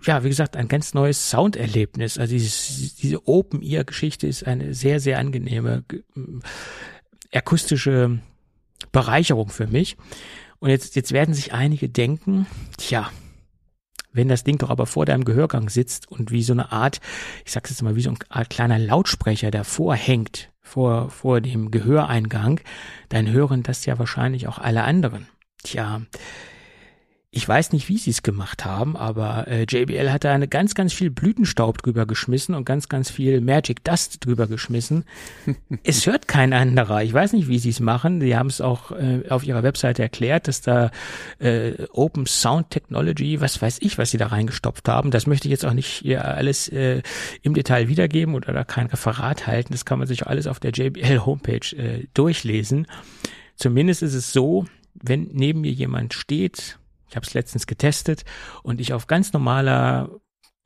ja, 0.06 0.24
wie 0.24 0.30
gesagt, 0.30 0.56
ein 0.56 0.68
ganz 0.68 0.94
neues 0.94 1.30
Sounderlebnis. 1.30 2.18
Also 2.18 2.34
dieses, 2.34 2.96
diese 2.96 3.28
Open-Ear-Geschichte 3.28 4.28
ist 4.28 4.46
eine 4.46 4.74
sehr, 4.74 5.00
sehr 5.00 5.20
angenehme 5.20 5.84
äh, 5.92 7.38
akustische 7.38 8.20
Bereicherung 8.92 9.50
für 9.50 9.68
mich. 9.68 9.98
Und 10.60 10.70
jetzt, 10.70 10.96
jetzt 10.96 11.12
werden 11.12 11.34
sich 11.34 11.54
einige 11.54 11.90
denken, 11.90 12.46
tja, 12.78 13.12
wenn 14.14 14.30
das 14.30 14.44
Ding 14.46 14.58
doch 14.58 14.70
aber 14.70 14.86
vor 14.86 15.06
deinem 15.06 15.26
Gehörgang 15.26 15.70
sitzt 15.70 16.10
und 16.10 16.32
wie 16.32 16.44
so 16.44 16.54
eine 16.54 16.72
Art, 16.72 17.02
ich 17.46 17.52
sag's 17.52 17.70
jetzt 17.70 17.82
mal, 17.82 17.98
wie 17.98 18.02
so 18.02 18.10
eine 18.10 18.20
Art 18.30 18.50
kleiner 18.50 18.80
Lautsprecher 18.80 19.52
davor 19.52 19.96
hängt, 19.96 20.52
vor, 20.62 21.10
vor 21.10 21.42
dem 21.42 21.70
Gehöreingang, 21.70 22.62
dann 23.10 23.30
hören 23.30 23.62
das 23.62 23.86
ja 23.86 24.00
wahrscheinlich 24.00 24.48
auch 24.48 24.58
alle 24.58 24.84
anderen. 24.84 25.28
Tja, 25.64 26.02
ich 27.36 27.46
weiß 27.46 27.74
nicht, 27.74 27.90
wie 27.90 27.98
sie 27.98 28.12
es 28.12 28.24
gemacht 28.24 28.64
haben, 28.64 28.96
aber 28.96 29.46
äh, 29.50 29.64
JBL 29.64 30.10
hat 30.10 30.24
da 30.24 30.34
eine 30.34 30.48
ganz, 30.48 30.74
ganz 30.74 30.94
viel 30.94 31.10
Blütenstaub 31.10 31.84
drüber 31.84 32.06
geschmissen 32.06 32.56
und 32.56 32.64
ganz, 32.64 32.88
ganz 32.88 33.12
viel 33.12 33.42
Magic 33.42 33.84
Dust 33.84 34.26
drüber 34.26 34.48
geschmissen. 34.48 35.04
es 35.84 36.08
hört 36.08 36.30
kein 36.30 36.54
anderer. 36.54 37.04
Ich 37.04 37.12
weiß 37.12 37.34
nicht, 37.34 37.50
wie 37.50 37.60
sie 37.60 37.72
es 37.72 37.82
machen. 37.82 38.22
Die 38.22 38.38
haben 38.38 38.48
es 38.48 38.62
auch 38.62 38.92
äh, 38.92 39.24
auf 39.28 39.44
ihrer 39.44 39.64
Webseite 39.64 40.02
erklärt, 40.02 40.48
dass 40.48 40.62
da 40.62 40.92
äh, 41.40 41.74
Open 41.92 42.26
Sound 42.26 42.70
Technology, 42.70 43.42
was 43.42 43.62
weiß 43.62 43.80
ich, 43.82 43.98
was 43.98 44.12
sie 44.12 44.18
da 44.18 44.28
reingestopft 44.28 44.88
haben. 44.88 45.12
Das 45.12 45.28
möchte 45.28 45.50
ich 45.50 45.52
jetzt 45.52 45.66
auch 45.66 45.74
nicht 45.74 45.90
hier 45.90 46.24
alles 46.24 46.70
äh, 46.70 47.02
im 47.42 47.54
Detail 47.54 47.90
wiedergeben 47.90 48.34
oder 48.34 48.54
da 48.54 48.64
kein 48.64 48.88
Referat 48.88 49.46
halten. 49.46 49.74
Das 49.74 49.84
kann 49.84 50.00
man 50.00 50.08
sich 50.08 50.26
alles 50.26 50.48
auf 50.48 50.62
der 50.62 50.72
JBL 50.72 51.26
Homepage 51.26 51.76
äh, 51.76 52.08
durchlesen. 52.14 52.88
Zumindest 53.58 54.04
ist 54.04 54.14
es 54.14 54.32
so, 54.32 54.68
wenn 54.94 55.28
neben 55.34 55.60
mir 55.60 55.74
jemand 55.74 56.14
steht, 56.14 56.80
ich 57.16 57.18
habe 57.18 57.28
es 57.28 57.34
letztens 57.34 57.66
getestet 57.66 58.26
und 58.62 58.82
ich 58.82 58.92
auf 58.92 59.08
ganz 59.08 59.32
normaler 59.32 60.10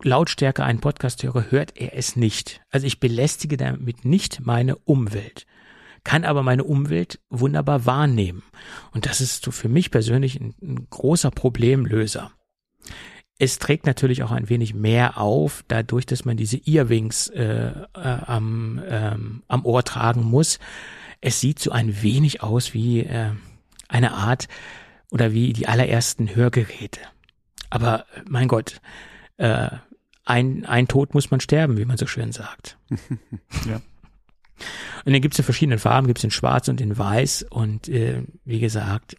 Lautstärke 0.03 0.63
einen 0.63 0.79
Podcast 0.79 1.21
höre, 1.21 1.51
hört 1.51 1.77
er 1.77 1.95
es 1.95 2.15
nicht. 2.15 2.61
Also 2.71 2.87
ich 2.87 2.99
belästige 2.99 3.55
damit 3.55 4.03
nicht 4.03 4.39
meine 4.43 4.75
Umwelt, 4.77 5.45
kann 6.03 6.25
aber 6.25 6.41
meine 6.41 6.63
Umwelt 6.63 7.19
wunderbar 7.29 7.85
wahrnehmen. 7.85 8.41
Und 8.93 9.05
das 9.05 9.21
ist 9.21 9.45
so 9.45 9.51
für 9.51 9.69
mich 9.69 9.91
persönlich 9.91 10.41
ein, 10.41 10.55
ein 10.59 10.87
großer 10.89 11.29
Problemlöser. 11.29 12.31
Es 13.37 13.59
trägt 13.59 13.85
natürlich 13.85 14.23
auch 14.23 14.31
ein 14.31 14.49
wenig 14.49 14.73
mehr 14.73 15.19
auf, 15.19 15.63
dadurch, 15.67 16.07
dass 16.07 16.25
man 16.25 16.35
diese 16.35 16.57
Earwings 16.65 17.27
äh, 17.27 17.73
äh, 17.93 17.99
am, 18.25 18.81
ähm, 18.87 19.43
am 19.47 19.65
Ohr 19.65 19.83
tragen 19.83 20.23
muss. 20.23 20.57
Es 21.21 21.41
sieht 21.41 21.59
so 21.59 21.69
ein 21.69 22.01
wenig 22.01 22.41
aus 22.41 22.73
wie 22.73 23.01
äh, 23.01 23.33
eine 23.87 24.13
Art 24.13 24.47
oder 25.11 25.33
wie 25.33 25.53
die 25.53 25.67
allerersten 25.67 26.35
Hörgeräte. 26.35 26.99
Aber 27.69 28.05
mein 28.27 28.47
Gott, 28.47 28.81
äh, 29.37 29.69
ein, 30.25 30.65
ein 30.65 30.87
Tod 30.87 31.13
muss 31.13 31.31
man 31.31 31.39
sterben, 31.39 31.77
wie 31.77 31.85
man 31.85 31.97
so 31.97 32.07
schön 32.07 32.31
sagt. 32.31 32.77
ja. 33.67 33.81
Und 35.05 35.13
dann 35.13 35.21
gibt 35.21 35.33
es 35.33 35.39
in 35.39 35.45
verschiedenen 35.45 35.79
Farben, 35.79 36.07
gibt 36.07 36.19
es 36.19 36.23
in 36.23 36.31
Schwarz 36.31 36.67
und 36.67 36.81
in 36.81 36.97
Weiß. 36.97 37.45
Und 37.49 37.87
äh, 37.89 38.23
wie 38.45 38.59
gesagt, 38.59 39.15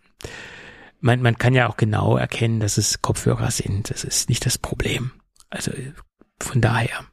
man, 1.01 1.23
man 1.23 1.39
kann 1.39 1.55
ja 1.55 1.69
auch 1.69 1.77
genau 1.77 2.17
erkennen, 2.17 2.61
dass 2.61 2.77
es 2.79 3.03
Kopfhörer 3.03 3.51
sind. 3.51 3.91
Das 3.91 4.05
ist 4.05 4.29
nicht 4.29 4.45
das 4.47 4.59
Problem. 4.59 5.13
Also 5.49 5.73
von 6.39 6.61
daher 6.61 7.07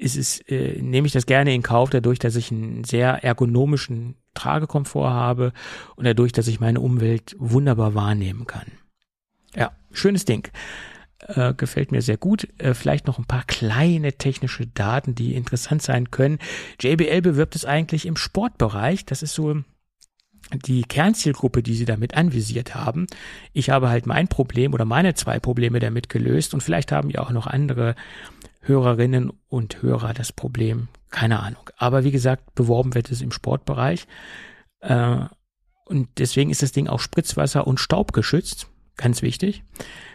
ist 0.00 0.16
es, 0.16 0.40
äh, 0.48 0.80
nehme 0.80 1.06
ich 1.06 1.12
das 1.12 1.26
gerne 1.26 1.54
in 1.54 1.62
Kauf, 1.62 1.90
dadurch, 1.90 2.18
dass 2.18 2.34
ich 2.34 2.50
einen 2.50 2.84
sehr 2.84 3.22
ergonomischen 3.22 4.16
Tragekomfort 4.34 5.10
habe 5.10 5.52
und 5.96 6.06
dadurch, 6.06 6.32
dass 6.32 6.48
ich 6.48 6.58
meine 6.58 6.80
Umwelt 6.80 7.36
wunderbar 7.38 7.94
wahrnehmen 7.94 8.46
kann. 8.46 8.72
Ja, 9.54 9.72
schönes 9.92 10.24
Ding. 10.24 10.48
Äh, 11.18 11.52
gefällt 11.54 11.92
mir 11.92 12.00
sehr 12.00 12.16
gut. 12.16 12.48
Äh, 12.58 12.72
vielleicht 12.72 13.06
noch 13.06 13.18
ein 13.18 13.26
paar 13.26 13.44
kleine 13.44 14.14
technische 14.14 14.66
Daten, 14.66 15.14
die 15.14 15.34
interessant 15.34 15.82
sein 15.82 16.10
können. 16.10 16.38
JBL 16.80 17.20
bewirbt 17.20 17.54
es 17.54 17.66
eigentlich 17.66 18.06
im 18.06 18.16
Sportbereich. 18.16 19.04
Das 19.04 19.22
ist 19.22 19.34
so 19.34 19.62
die 20.64 20.82
Kernzielgruppe, 20.82 21.62
die 21.62 21.74
sie 21.74 21.84
damit 21.84 22.14
anvisiert 22.16 22.74
haben. 22.74 23.06
Ich 23.52 23.68
habe 23.68 23.90
halt 23.90 24.06
mein 24.06 24.28
Problem 24.28 24.72
oder 24.72 24.86
meine 24.86 25.14
zwei 25.14 25.38
Probleme 25.38 25.78
damit 25.78 26.08
gelöst 26.08 26.54
und 26.54 26.62
vielleicht 26.62 26.90
haben 26.90 27.10
ja 27.10 27.20
auch 27.20 27.30
noch 27.30 27.46
andere 27.46 27.94
Hörerinnen 28.60 29.32
und 29.48 29.82
Hörer 29.82 30.14
das 30.14 30.32
Problem. 30.32 30.88
Keine 31.10 31.40
Ahnung. 31.40 31.70
Aber 31.76 32.04
wie 32.04 32.10
gesagt, 32.10 32.54
beworben 32.54 32.94
wird 32.94 33.10
es 33.10 33.20
im 33.20 33.32
Sportbereich. 33.32 34.06
Äh, 34.80 35.24
und 35.84 36.08
deswegen 36.18 36.50
ist 36.50 36.62
das 36.62 36.72
Ding 36.72 36.86
auch 36.86 37.00
Spritzwasser 37.00 37.66
und 37.66 37.80
Staubgeschützt. 37.80 38.68
Ganz 38.96 39.22
wichtig. 39.22 39.64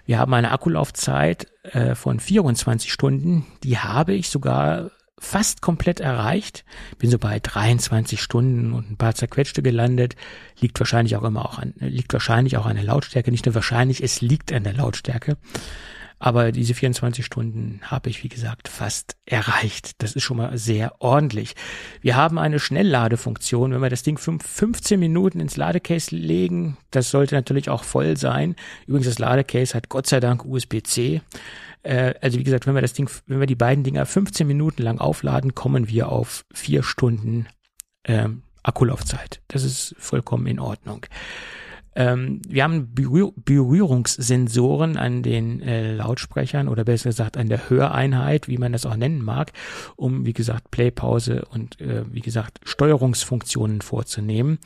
Wir 0.05 0.19
haben 0.19 0.33
eine 0.33 0.51
Akkulaufzeit 0.51 1.47
äh, 1.63 1.95
von 1.95 2.19
24 2.19 2.93
Stunden. 2.93 3.45
Die 3.63 3.79
habe 3.79 4.13
ich 4.13 4.29
sogar 4.29 4.91
fast 5.17 5.61
komplett 5.61 5.99
erreicht. 5.99 6.65
Bin 6.97 7.09
so 7.09 7.17
bei 7.17 7.39
23 7.39 8.21
Stunden 8.21 8.73
und 8.73 8.91
ein 8.91 8.97
paar 8.97 9.15
zerquetschte 9.15 9.63
gelandet. 9.63 10.15
Liegt 10.59 10.79
wahrscheinlich 10.79 11.15
auch 11.15 11.23
immer 11.23 11.45
auch 11.45 11.57
an, 11.57 11.73
liegt 11.79 12.13
wahrscheinlich 12.13 12.57
auch 12.57 12.65
an 12.65 12.75
der 12.75 12.85
Lautstärke. 12.85 13.31
Nicht 13.31 13.45
nur 13.45 13.55
wahrscheinlich, 13.55 14.03
es 14.03 14.21
liegt 14.21 14.53
an 14.53 14.63
der 14.63 14.73
Lautstärke. 14.73 15.37
Aber 16.25 16.51
diese 16.51 16.73
24 16.73 17.23
Stunden 17.23 17.81
habe 17.83 18.09
ich, 18.09 18.23
wie 18.23 18.29
gesagt, 18.29 18.67
fast 18.67 19.15
erreicht. 19.27 19.91
Das 20.01 20.13
ist 20.13 20.23
schon 20.23 20.37
mal 20.37 20.57
sehr 20.57 20.95
ordentlich. 20.97 21.53
Wir 22.01 22.15
haben 22.15 22.39
eine 22.39 22.57
Schnellladefunktion. 22.57 23.71
Wenn 23.71 23.83
wir 23.83 23.91
das 23.91 24.01
Ding 24.01 24.17
15 24.17 24.99
Minuten 24.99 25.39
ins 25.39 25.55
Ladecase 25.55 26.15
legen, 26.15 26.77
das 26.89 27.11
sollte 27.11 27.35
natürlich 27.35 27.69
auch 27.69 27.83
voll 27.83 28.17
sein. 28.17 28.55
Übrigens, 28.87 29.05
das 29.05 29.19
Ladecase 29.19 29.75
hat 29.75 29.89
Gott 29.89 30.07
sei 30.07 30.19
Dank 30.19 30.43
USB-C. 30.43 31.21
Äh, 31.83 32.15
also 32.19 32.39
wie 32.39 32.43
gesagt, 32.43 32.65
wenn 32.65 32.73
wir 32.73 32.81
das 32.81 32.93
Ding, 32.93 33.07
wenn 33.27 33.39
wir 33.39 33.45
die 33.45 33.53
beiden 33.53 33.83
Dinger 33.83 34.07
15 34.07 34.47
Minuten 34.47 34.81
lang 34.81 34.97
aufladen, 34.97 35.53
kommen 35.53 35.89
wir 35.89 36.09
auf 36.09 36.43
vier 36.51 36.81
Stunden 36.81 37.45
ähm, 38.03 38.41
Akkulaufzeit. 38.63 39.41
Das 39.47 39.63
ist 39.63 39.93
vollkommen 39.99 40.47
in 40.47 40.59
Ordnung. 40.59 41.05
Ähm, 41.95 42.41
wir 42.47 42.63
haben 42.63 42.93
Berühr 42.93 43.31
Berührungssensoren 43.35 44.97
an 44.97 45.23
den 45.23 45.61
äh, 45.61 45.93
Lautsprechern 45.93 46.67
oder 46.67 46.83
besser 46.83 47.09
gesagt 47.09 47.37
an 47.37 47.47
der 47.47 47.69
Höreinheit, 47.69 48.47
wie 48.47 48.57
man 48.57 48.73
das 48.73 48.85
auch 48.85 48.97
nennen 48.97 49.23
mag, 49.23 49.53
um 49.95 50.25
wie 50.25 50.33
gesagt 50.33 50.71
Playpause 50.71 51.45
und 51.49 51.79
äh, 51.79 52.03
wie 52.11 52.21
gesagt 52.21 52.59
Steuerungsfunktionen 52.65 53.81
vorzunehmen. 53.81 54.59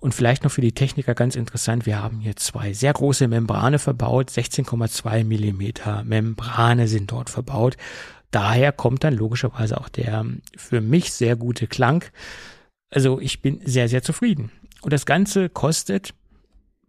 Und 0.00 0.14
vielleicht 0.14 0.44
noch 0.44 0.52
für 0.52 0.60
die 0.60 0.72
Techniker 0.72 1.14
ganz 1.14 1.34
interessant, 1.34 1.84
wir 1.84 2.00
haben 2.00 2.20
hier 2.20 2.36
zwei 2.36 2.72
sehr 2.72 2.92
große 2.92 3.26
Membrane 3.26 3.80
verbaut, 3.80 4.30
16,2 4.30 5.24
Millimeter 5.24 6.04
Membrane 6.04 6.86
sind 6.86 7.10
dort 7.10 7.30
verbaut. 7.30 7.76
Daher 8.30 8.72
kommt 8.72 9.04
dann 9.04 9.14
logischerweise 9.14 9.80
auch 9.80 9.88
der 9.88 10.24
für 10.56 10.80
mich 10.80 11.12
sehr 11.12 11.34
gute 11.34 11.66
Klang. 11.66 12.04
Also 12.90 13.20
ich 13.20 13.42
bin 13.42 13.60
sehr, 13.64 13.88
sehr 13.88 14.02
zufrieden. 14.02 14.52
Und 14.82 14.92
das 14.92 15.06
Ganze 15.06 15.48
kostet 15.48 16.14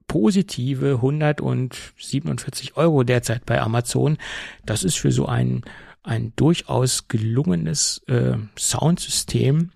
positive 0.07 0.95
147 0.95 2.76
Euro 2.76 3.03
derzeit 3.03 3.45
bei 3.45 3.61
Amazon. 3.61 4.18
Das 4.66 4.84
ist 4.84 4.98
für 4.98 5.11
so 5.11 5.28
ein, 5.28 5.64
ein 6.03 6.34
durchaus 6.36 7.07
gelungenes 7.07 8.02
äh, 8.07 8.38
Soundsystem 8.57 9.72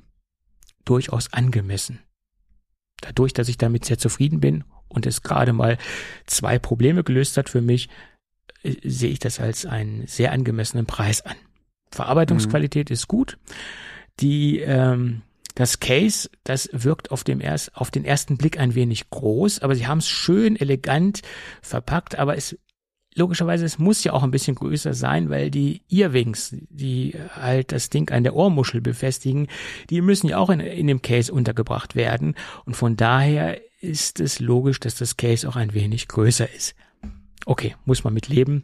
durchaus 0.86 1.32
angemessen. 1.32 2.00
Dadurch, 3.02 3.34
dass 3.34 3.48
ich 3.48 3.58
damit 3.58 3.86
sehr 3.86 3.98
zufrieden 3.98 4.40
bin 4.40 4.64
und 4.88 5.06
es 5.06 5.22
gerade 5.22 5.54
mal 5.54 5.78
zwei 6.26 6.60
Probleme 6.60 7.04
gelöst 7.04 7.38
hat 7.38 7.50
für 7.50 7.62
mich, 7.62 7.90
äh, 8.64 8.76
sehe 8.84 9.12
ich 9.12 9.20
das 9.20 9.40
als 9.40 9.66
einen 9.66 10.08
sehr 10.08 10.32
angemessenen 10.32 10.86
Preis 10.86 11.22
an. 11.22 11.36
Verarbeitungsqualität 11.92 12.90
mhm. 12.90 12.94
ist 12.94 13.08
gut. 13.08 13.38
Die 14.20 14.60
ähm, 14.60 15.22
das 15.56 15.80
Case, 15.80 16.30
das 16.44 16.70
wirkt 16.72 17.12
auf, 17.12 17.24
dem 17.24 17.42
erst, 17.42 17.76
auf 17.76 17.92
den 17.92 18.06
ersten 18.06 18.38
Blick 18.38 18.60
ein 18.60 18.76
wenig 18.76 19.10
groß, 19.10 19.60
aber 19.60 19.76
sie 19.76 19.88
haben 19.88 20.00
es 20.00 20.08
schön 20.08 20.56
elegant 20.56 21.22
verpackt, 21.62 22.18
aber 22.18 22.36
es 22.36 22.58
logischerweise, 23.16 23.66
es 23.66 23.80
muss 23.80 24.04
ja 24.04 24.14
auch 24.14 24.24
ein 24.24 24.32
bisschen 24.32 24.56
größer 24.56 24.94
sein, 24.94 25.30
weil 25.30 25.52
die 25.52 25.82
Earwings, 25.90 26.56
die 26.70 27.16
halt 27.34 27.72
das 27.72 27.90
Ding 27.90 28.12
an 28.12 28.24
der 28.24 28.36
Ohrmuschel 28.36 28.82
befestigen, 28.82 29.48
die 29.90 30.02
müssen 30.02 30.28
ja 30.28 30.38
auch 30.38 30.50
in, 30.50 30.60
in 30.60 30.88
dem 30.88 31.02
Case 31.02 31.32
untergebracht 31.32 31.96
werden. 31.96 32.36
Und 32.66 32.76
von 32.76 32.96
daher 32.96 33.62
ist 33.82 34.20
es 34.20 34.40
logisch, 34.40 34.80
dass 34.80 34.96
das 34.96 35.18
Case 35.18 35.48
auch 35.48 35.56
ein 35.56 35.74
wenig 35.74 36.08
größer 36.08 36.52
ist. 36.54 36.76
Okay, 37.46 37.76
muss 37.86 38.04
man 38.04 38.14
mit 38.14 38.30
leben. 38.30 38.64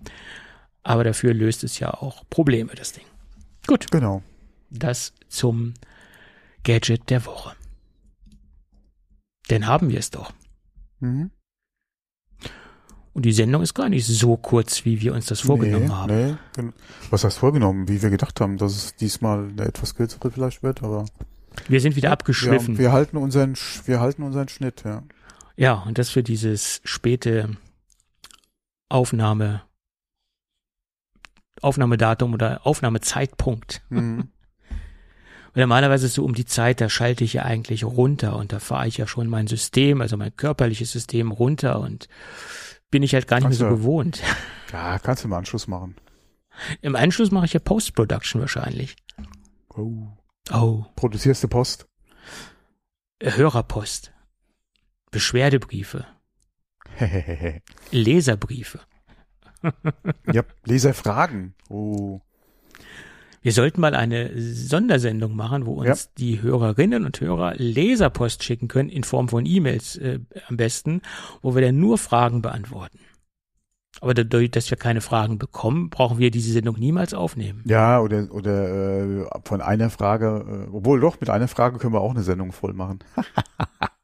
Aber 0.83 1.03
dafür 1.03 1.33
löst 1.33 1.63
es 1.63 1.79
ja 1.79 1.93
auch 1.93 2.23
Probleme, 2.29 2.73
das 2.75 2.93
Ding. 2.93 3.05
Gut. 3.67 3.91
Genau. 3.91 4.23
Das 4.69 5.13
zum 5.27 5.73
Gadget 6.63 7.09
der 7.09 7.25
Woche. 7.25 7.55
Denn 9.49 9.67
haben 9.67 9.89
wir 9.89 9.99
es 9.99 10.11
doch. 10.11 10.31
Mhm. 10.99 11.31
Und 13.13 13.25
die 13.25 13.33
Sendung 13.33 13.61
ist 13.61 13.73
gar 13.73 13.89
nicht 13.89 14.05
so 14.05 14.37
kurz, 14.37 14.85
wie 14.85 15.01
wir 15.01 15.13
uns 15.13 15.25
das 15.25 15.41
vorgenommen 15.41 15.87
nee, 15.87 15.91
haben. 15.91 16.37
Nee. 16.57 16.69
Was 17.09 17.23
heißt 17.23 17.39
vorgenommen? 17.39 17.87
Wie 17.87 18.01
wir 18.01 18.09
gedacht 18.09 18.39
haben, 18.39 18.57
dass 18.57 18.75
es 18.75 18.95
diesmal 18.95 19.49
eine 19.49 19.65
etwas 19.65 19.95
kürzere 19.95 20.31
vielleicht 20.31 20.63
wird, 20.63 20.83
aber. 20.83 21.05
Wir 21.67 21.81
sind 21.81 21.95
wieder 21.95 22.11
abgeschliffen. 22.11 22.77
Wir, 22.77 22.85
wir 22.85 22.91
halten 22.91 23.17
unseren, 23.17 23.55
wir 23.85 23.99
halten 23.99 24.23
unseren 24.23 24.47
Schnitt, 24.47 24.83
ja. 24.85 25.03
Ja, 25.57 25.73
und 25.73 25.97
das 25.97 26.09
für 26.09 26.23
dieses 26.23 26.79
späte 26.85 27.57
Aufnahme, 28.87 29.63
Aufnahmedatum 31.61 32.33
oder 32.33 32.65
Aufnahmezeitpunkt. 32.65 33.81
Mhm. 33.89 34.29
Und 35.53 35.57
normalerweise 35.57 36.07
so 36.07 36.23
um 36.23 36.33
die 36.33 36.45
Zeit, 36.45 36.79
da 36.79 36.89
schalte 36.89 37.23
ich 37.23 37.33
ja 37.33 37.43
eigentlich 37.43 37.83
runter 37.83 38.35
und 38.35 38.53
da 38.53 38.59
fahre 38.59 38.87
ich 38.87 38.97
ja 38.97 39.07
schon 39.07 39.27
mein 39.27 39.47
System, 39.47 40.01
also 40.01 40.15
mein 40.15 40.35
körperliches 40.35 40.91
System 40.91 41.31
runter 41.31 41.79
und 41.79 42.07
bin 42.91 43.03
ich 43.03 43.13
halt 43.13 43.27
gar 43.27 43.37
nicht 43.37 43.45
kannst 43.45 43.59
mehr 43.59 43.69
so 43.69 43.75
du, 43.75 43.81
gewohnt. 43.81 44.21
Ja, 44.71 44.99
kannst 44.99 45.23
du 45.23 45.27
im 45.27 45.33
Anschluss 45.33 45.67
machen. 45.67 45.95
Im 46.81 46.95
Anschluss 46.95 47.31
mache 47.31 47.45
ich 47.45 47.53
ja 47.53 47.59
Post-Production 47.59 48.39
wahrscheinlich. 48.39 48.95
Oh. 49.69 50.07
Oh. 50.51 50.85
Produzierst 50.95 51.43
du 51.43 51.47
Post? 51.47 51.87
Hörerpost. 53.19 54.13
Beschwerdebriefe. 55.09 56.05
Leserbriefe. 57.91 58.79
ja, 60.31 60.43
Leserfragen. 60.65 61.55
Oh. 61.67 62.21
Wir 63.41 63.53
sollten 63.53 63.81
mal 63.81 63.95
eine 63.95 64.31
Sondersendung 64.35 65.35
machen, 65.35 65.65
wo 65.65 65.73
uns 65.73 66.05
ja. 66.05 66.11
die 66.17 66.41
Hörerinnen 66.41 67.05
und 67.05 67.19
Hörer 67.21 67.53
Leserpost 67.55 68.43
schicken 68.43 68.67
können, 68.67 68.89
in 68.89 69.03
Form 69.03 69.29
von 69.29 69.45
E-Mails 69.45 69.95
äh, 69.97 70.19
am 70.47 70.57
besten, 70.57 71.01
wo 71.41 71.55
wir 71.55 71.61
dann 71.61 71.79
nur 71.79 71.97
Fragen 71.97 72.41
beantworten. 72.41 72.99
Aber 74.01 74.13
dadurch, 74.13 74.51
dass 74.51 74.69
wir 74.69 74.77
keine 74.77 75.01
Fragen 75.01 75.37
bekommen, 75.37 75.89
brauchen 75.89 76.19
wir 76.19 76.31
diese 76.31 76.53
Sendung 76.53 76.77
niemals 76.79 77.13
aufnehmen. 77.13 77.63
Ja, 77.65 77.99
oder, 77.99 78.27
oder 78.31 79.23
äh, 79.23 79.25
von 79.43 79.61
einer 79.61 79.89
Frage, 79.89 80.67
äh, 80.67 80.71
obwohl 80.71 80.99
doch, 80.99 81.19
mit 81.19 81.29
einer 81.29 81.47
Frage 81.47 81.79
können 81.79 81.93
wir 81.93 82.01
auch 82.01 82.11
eine 82.11 82.23
Sendung 82.23 82.51
voll 82.51 82.73
machen. 82.73 82.99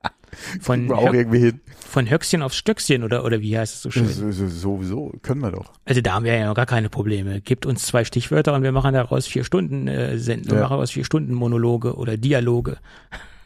Von, 0.62 0.90
wir 0.90 0.98
auch 0.98 1.14
irgendwie 1.14 1.40
hin. 1.40 1.62
von 1.78 2.10
Höchstchen 2.10 2.42
aufs 2.42 2.56
Stöckchen 2.56 3.04
oder, 3.04 3.24
oder 3.24 3.42
wie 3.42 3.58
heißt 3.58 3.76
es 3.76 3.82
so 3.82 3.92
schön? 3.92 4.08
So, 4.08 4.32
so, 4.32 4.48
sowieso, 4.48 5.14
können 5.22 5.42
wir 5.42 5.52
doch. 5.52 5.72
Also 5.86 6.02
da 6.02 6.14
haben 6.14 6.26
wir 6.26 6.36
ja 6.36 6.48
noch 6.48 6.56
gar 6.56 6.66
keine 6.66 6.90
Probleme. 6.90 7.42
Gebt 7.42 7.66
uns 7.66 7.86
zwei 7.86 8.04
Stichwörter 8.04 8.54
und 8.54 8.64
wir 8.64 8.72
machen 8.72 8.94
daraus 8.94 9.28
vier 9.28 9.44
Stunden 9.44 9.88
äh, 9.88 10.18
Senden, 10.18 10.50
ja. 10.50 10.56
wir 10.56 10.62
machen 10.62 10.74
daraus 10.74 10.92
vier 10.92 11.06
Stunden 11.06 11.34
Monologe 11.34 11.96
oder 11.96 12.18
Dialoge. 12.18 12.78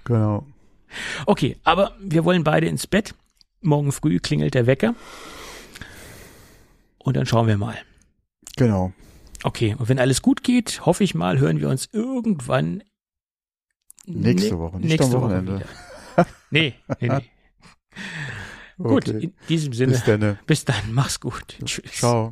Genau. 0.05 0.45
Okay, 1.25 1.57
aber 1.63 1.93
wir 2.01 2.25
wollen 2.25 2.43
beide 2.43 2.67
ins 2.67 2.87
Bett. 2.87 3.13
Morgen 3.61 3.91
früh 3.91 4.19
klingelt 4.19 4.53
der 4.53 4.65
Wecker. 4.65 4.95
Und 6.97 7.17
dann 7.17 7.25
schauen 7.25 7.47
wir 7.47 7.57
mal. 7.57 7.75
Genau. 8.55 8.93
Okay, 9.43 9.75
und 9.77 9.87
wenn 9.89 9.99
alles 9.99 10.21
gut 10.21 10.43
geht, 10.43 10.85
hoffe 10.85 11.03
ich 11.03 11.15
mal, 11.15 11.39
hören 11.39 11.61
wir 11.61 11.69
uns 11.69 11.89
irgendwann 11.91 12.83
Nächste 14.05 14.57
Woche, 14.57 14.77
nicht 14.77 14.89
nächste 14.89 15.15
am 15.15 15.21
Wochenende. 15.21 15.53
Woche. 15.55 15.65
Nee, 16.51 16.75
nee, 16.99 17.09
nee. 17.09 17.25
Gut, 18.77 19.09
Okay. 19.09 19.19
in 19.25 19.33
diesem 19.49 19.73
Sinne, 19.73 19.91
Bis 19.93 20.03
dann. 20.05 20.39
bis 20.45 20.65
dann, 20.65 20.93
mach's 20.93 21.19
gut. 21.19 21.57
Tschüss. 21.65 21.91
Ciao. 21.91 22.31